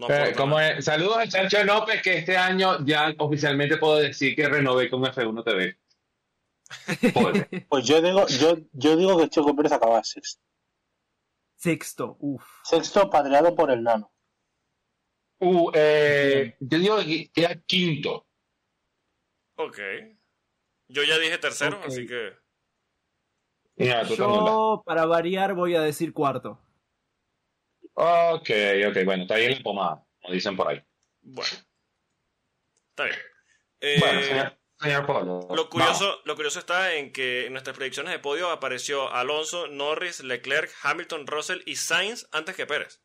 No 0.00 0.08
Eh, 0.08 0.14
aporta 0.14 0.36
¿cómo 0.36 0.56
nada. 0.58 0.72
es? 0.72 0.84
Saludos 0.86 1.16
al 1.18 1.28
Chancho 1.28 1.62
López, 1.64 2.02
que 2.02 2.18
este 2.18 2.36
año 2.36 2.84
ya 2.86 3.14
oficialmente 3.18 3.76
puedo 3.76 3.96
decir 3.96 4.34
que 4.34 4.48
renové 4.48 4.88
con 4.88 5.02
F1 5.02 5.44
TV. 5.44 5.76
Pues 7.68 7.84
yo 7.86 8.00
digo, 8.00 8.26
yo, 8.28 8.56
yo 8.72 8.96
digo 8.96 9.18
que 9.18 9.28
Checo 9.28 9.54
Pérez 9.54 9.72
acaba 9.72 10.02
sexto. 10.02 10.42
Sexto, 11.56 12.16
uff. 12.20 12.44
Sexto 12.64 13.10
padreado 13.10 13.54
por 13.54 13.70
el 13.70 13.82
nano. 13.82 14.10
Uh, 15.40 15.70
eh, 15.74 16.56
yo 16.60 16.78
digo 16.78 16.98
que 16.98 17.30
queda 17.32 17.54
quinto. 17.66 18.26
Ok. 19.56 19.78
Yo 20.88 21.02
ya 21.02 21.18
dije 21.18 21.36
tercero, 21.38 21.80
así 21.84 22.06
que. 22.06 22.32
Yo, 24.16 24.82
para 24.86 25.06
variar, 25.06 25.54
voy 25.54 25.74
a 25.74 25.80
decir 25.82 26.12
cuarto. 26.12 26.58
Ok, 28.02 28.50
ok, 28.88 29.04
bueno, 29.04 29.22
está 29.24 29.36
bien 29.36 29.52
la 29.56 29.62
pomada, 29.62 30.04
como 30.22 30.32
dicen 30.34 30.56
por 30.56 30.68
ahí. 30.68 30.82
Bueno. 31.20 31.52
Está 32.90 33.04
bien. 33.04 33.16
Eh, 33.80 33.96
Bueno, 34.00 34.22
señor, 34.22 34.58
señor 34.80 35.06
Polo. 35.06 35.48
Lo 35.54 35.68
curioso, 35.68 36.20
lo 36.24 36.34
curioso 36.34 36.58
está 36.60 36.94
en 36.94 37.12
que 37.12 37.46
en 37.46 37.52
nuestras 37.52 37.76
predicciones 37.76 38.12
de 38.12 38.18
podio 38.18 38.50
apareció 38.50 39.12
Alonso, 39.12 39.66
Norris, 39.68 40.22
Leclerc, 40.22 40.70
Hamilton, 40.82 41.26
Russell 41.26 41.60
y 41.66 41.76
Sainz 41.76 42.26
antes 42.32 42.56
que 42.56 42.66
Pérez. 42.66 43.02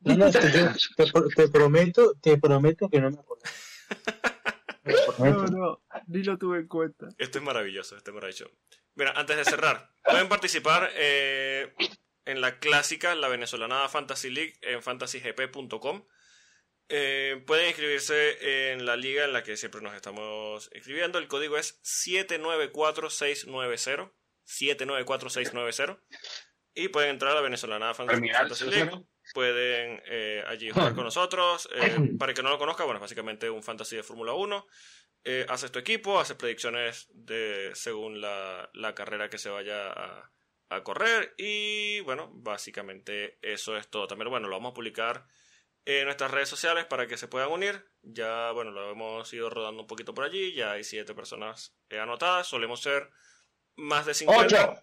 No, 0.00 0.16
no, 0.16 0.30
te, 0.30 0.38
te- 0.38 1.32
te 1.34 1.48
prometo, 1.48 2.14
te 2.20 2.36
prometo 2.38 2.88
que 2.90 3.00
no 3.00 3.10
me 3.10 3.18
acuerdo. 3.18 3.42
Te 4.84 4.92
lo 4.92 5.06
No, 5.06 5.12
prometo. 5.16 5.44
no, 5.46 5.82
ni 6.06 6.22
lo 6.22 6.38
tuve 6.38 6.58
en 6.60 6.68
cuenta. 6.68 7.08
Esto 7.18 7.38
es 7.38 7.44
maravilloso, 7.44 7.96
esto 7.96 8.10
es 8.10 8.14
maravilloso. 8.14 8.50
Mira, 8.94 9.12
antes 9.12 9.36
de 9.36 9.44
cerrar, 9.44 9.90
pueden 10.04 10.28
participar 10.28 10.90
eh, 10.94 11.74
en 12.28 12.40
la 12.42 12.58
clásica, 12.58 13.14
la 13.14 13.28
venezolana 13.28 13.88
Fantasy 13.88 14.28
League 14.30 14.58
en 14.60 14.82
fantasygp.com. 14.82 16.06
Eh, 16.90 17.42
pueden 17.46 17.68
inscribirse 17.68 18.72
en 18.72 18.84
la 18.84 18.96
liga 18.96 19.24
en 19.24 19.32
la 19.32 19.42
que 19.42 19.56
siempre 19.56 19.80
nos 19.80 19.94
estamos 19.94 20.68
inscribiendo. 20.74 21.18
El 21.18 21.26
código 21.26 21.56
es 21.56 21.80
794690. 21.82 24.14
794690. 24.44 26.02
Y 26.74 26.88
pueden 26.88 27.08
entrar 27.10 27.32
a 27.32 27.36
la 27.36 27.40
venezolana 27.40 27.94
Fantasy, 27.94 28.28
Fantasy 28.28 28.66
League. 28.66 28.90
Pueden 29.32 30.02
eh, 30.06 30.44
allí 30.46 30.70
jugar 30.70 30.94
con 30.94 31.04
nosotros. 31.04 31.66
Eh, 31.74 32.10
para 32.18 32.32
el 32.32 32.36
que 32.36 32.42
no 32.42 32.50
lo 32.50 32.58
conozca, 32.58 32.84
bueno, 32.84 32.98
es 32.98 33.02
básicamente 33.02 33.48
un 33.48 33.62
fantasy 33.62 33.96
de 33.96 34.02
Fórmula 34.02 34.34
1. 34.34 34.66
Eh, 35.24 35.46
haces 35.48 35.72
tu 35.72 35.78
equipo, 35.78 36.20
haces 36.20 36.36
predicciones 36.36 37.08
de 37.10 37.70
según 37.74 38.20
la, 38.20 38.68
la 38.74 38.94
carrera 38.94 39.30
que 39.30 39.38
se 39.38 39.48
vaya 39.48 39.90
a, 39.90 40.30
a 40.70 40.82
correr. 40.82 41.34
Y 41.38 42.00
bueno, 42.00 42.30
básicamente 42.34 43.38
eso 43.42 43.76
es 43.76 43.88
todo. 43.88 44.06
También, 44.06 44.30
bueno, 44.30 44.48
lo 44.48 44.56
vamos 44.56 44.72
a 44.72 44.74
publicar 44.74 45.26
en 45.84 46.04
nuestras 46.04 46.30
redes 46.30 46.48
sociales 46.48 46.84
para 46.86 47.06
que 47.06 47.16
se 47.16 47.28
puedan 47.28 47.50
unir. 47.50 47.90
Ya, 48.02 48.50
bueno, 48.52 48.70
lo 48.70 48.90
hemos 48.90 49.32
ido 49.32 49.48
rodando 49.50 49.82
un 49.82 49.86
poquito 49.86 50.14
por 50.14 50.24
allí. 50.24 50.52
Ya 50.54 50.72
hay 50.72 50.84
siete 50.84 51.14
personas 51.14 51.74
eh, 51.88 51.98
anotadas. 51.98 52.46
Solemos 52.46 52.80
ser 52.82 53.10
más 53.76 54.06
de 54.06 54.14
50. 54.14 54.44
¡Ocho! 54.46 54.82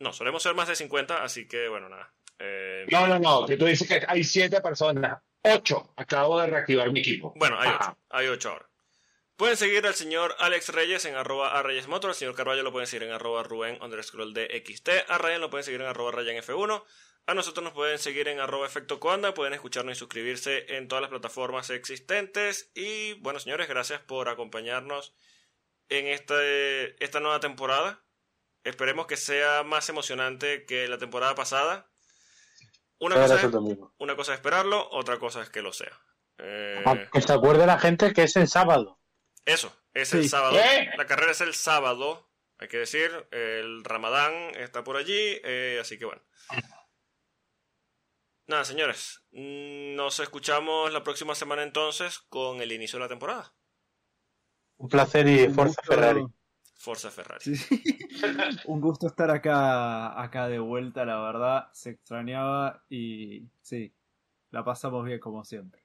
No, 0.00 0.12
solemos 0.12 0.42
ser 0.42 0.54
más 0.54 0.66
de 0.68 0.74
50, 0.74 1.22
así 1.22 1.46
que 1.46 1.68
bueno, 1.68 1.88
nada. 1.88 2.12
Eh, 2.38 2.86
No, 2.90 3.06
no, 3.06 3.18
no, 3.20 3.46
que 3.46 3.56
tú 3.56 3.66
dices 3.66 3.86
que 3.86 4.04
hay 4.06 4.24
siete 4.24 4.60
personas. 4.60 5.22
Ocho. 5.44 5.92
Acabo 5.96 6.40
de 6.40 6.48
reactivar 6.48 6.90
mi 6.90 7.00
equipo. 7.00 7.32
Bueno, 7.36 7.56
hay 7.60 7.68
Ajá. 7.68 7.90
ocho. 7.92 7.98
Hay 8.10 8.26
ocho 8.26 8.50
ahora. 8.50 8.68
Pueden 9.36 9.56
seguir 9.56 9.86
al 9.86 9.94
señor 9.94 10.36
Alex 10.38 10.68
Reyes 10.68 11.04
en 11.04 11.14
arroba 11.14 11.58
a 11.58 11.62
Reyes 11.62 11.88
Motor. 11.88 12.10
Al 12.10 12.16
señor 12.16 12.34
Carballo 12.34 12.62
lo 12.62 12.72
pueden 12.72 12.86
seguir 12.86 13.08
en 13.08 13.14
arroba 13.14 13.42
Rubén 13.42 13.78
underscore 13.82 14.32
DXT. 14.32 14.88
A 15.08 15.18
Ryan 15.18 15.40
lo 15.40 15.50
pueden 15.50 15.64
seguir 15.64 15.80
en 15.80 15.86
arroba 15.86 16.12
Ryan 16.12 16.36
F1. 16.42 16.84
A 17.26 17.34
nosotros 17.34 17.64
nos 17.64 17.72
pueden 17.72 17.98
seguir 17.98 18.28
en 18.28 18.40
arroba 18.40 18.66
Efecto 18.66 19.00
Coanda. 19.00 19.34
Pueden 19.34 19.54
escucharnos 19.54 19.96
y 19.96 19.98
suscribirse 19.98 20.76
en 20.76 20.86
todas 20.86 21.02
las 21.02 21.10
plataformas 21.10 21.70
existentes. 21.70 22.70
Y 22.74 23.14
bueno, 23.14 23.38
señores, 23.40 23.68
gracias 23.68 24.00
por 24.00 24.28
acompañarnos 24.28 25.14
en 25.88 26.06
este, 26.08 27.02
esta 27.02 27.20
nueva 27.20 27.40
temporada. 27.40 28.04
Esperemos 28.64 29.06
que 29.06 29.16
sea 29.16 29.62
más 29.64 29.88
emocionante 29.88 30.66
que 30.66 30.88
la 30.88 30.98
temporada 30.98 31.34
pasada. 31.34 31.90
Una 32.98 33.16
cosa, 33.16 33.34
es, 33.34 33.54
una 33.98 34.14
cosa 34.14 34.32
es 34.32 34.38
esperarlo, 34.38 34.88
otra 34.92 35.18
cosa 35.18 35.42
es 35.42 35.50
que 35.50 35.62
lo 35.62 35.72
sea. 35.72 36.00
Eh, 36.38 37.08
Que 37.12 37.20
se 37.20 37.32
acuerde 37.32 37.66
la 37.66 37.78
gente 37.78 38.12
que 38.12 38.22
es 38.22 38.36
en 38.36 38.46
sábado. 38.46 39.00
Eso, 39.44 39.74
es 39.94 40.08
Sí. 40.10 40.18
el 40.18 40.28
sábado. 40.28 40.58
¿Eh? 40.58 40.90
La 40.96 41.06
carrera 41.06 41.32
es 41.32 41.40
el 41.40 41.54
sábado, 41.54 42.30
hay 42.58 42.68
que 42.68 42.78
decir. 42.78 43.10
El 43.30 43.82
Ramadán 43.84 44.32
está 44.56 44.84
por 44.84 44.96
allí, 44.96 45.40
eh, 45.44 45.78
así 45.80 45.98
que 45.98 46.04
bueno. 46.04 46.22
Nada, 48.46 48.64
señores. 48.64 49.24
mm, 49.32 49.94
Nos 49.94 50.20
escuchamos 50.20 50.92
la 50.92 51.02
próxima 51.04 51.34
semana 51.34 51.62
entonces 51.62 52.18
con 52.28 52.60
el 52.60 52.72
inicio 52.72 52.98
de 52.98 53.04
la 53.04 53.08
temporada. 53.08 53.54
Un 54.78 54.88
placer 54.88 55.26
y 55.28 55.42
Un 55.42 55.54
gusto- 55.54 55.82
Ferrari. 55.84 56.24
Forza 56.74 57.10
Ferrari. 57.12 57.44
Sí. 57.44 57.82
Un 58.66 58.80
gusto 58.80 59.06
estar 59.06 59.30
acá, 59.30 60.20
acá 60.20 60.48
de 60.48 60.58
vuelta, 60.58 61.04
la 61.04 61.20
verdad. 61.20 61.68
Se 61.72 61.90
extrañaba 61.90 62.84
y 62.88 63.46
sí, 63.60 63.94
la 64.50 64.64
pasamos 64.64 65.04
bien 65.04 65.20
como 65.20 65.44
siempre. 65.44 65.81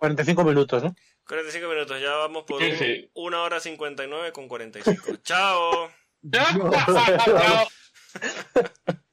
45 0.00 0.44
minutos, 0.44 0.82
¿no? 0.82 0.94
45 1.28 1.68
minutos, 1.68 2.00
ya 2.00 2.12
vamos 2.16 2.44
por 2.44 2.62
Sí, 2.62 2.72
sí. 2.76 3.10
una 3.14 3.42
hora 3.42 3.60
59 3.60 4.32
con 4.32 4.48
45. 4.48 5.16
Chao. 5.22 5.90
Chao. 6.32 7.68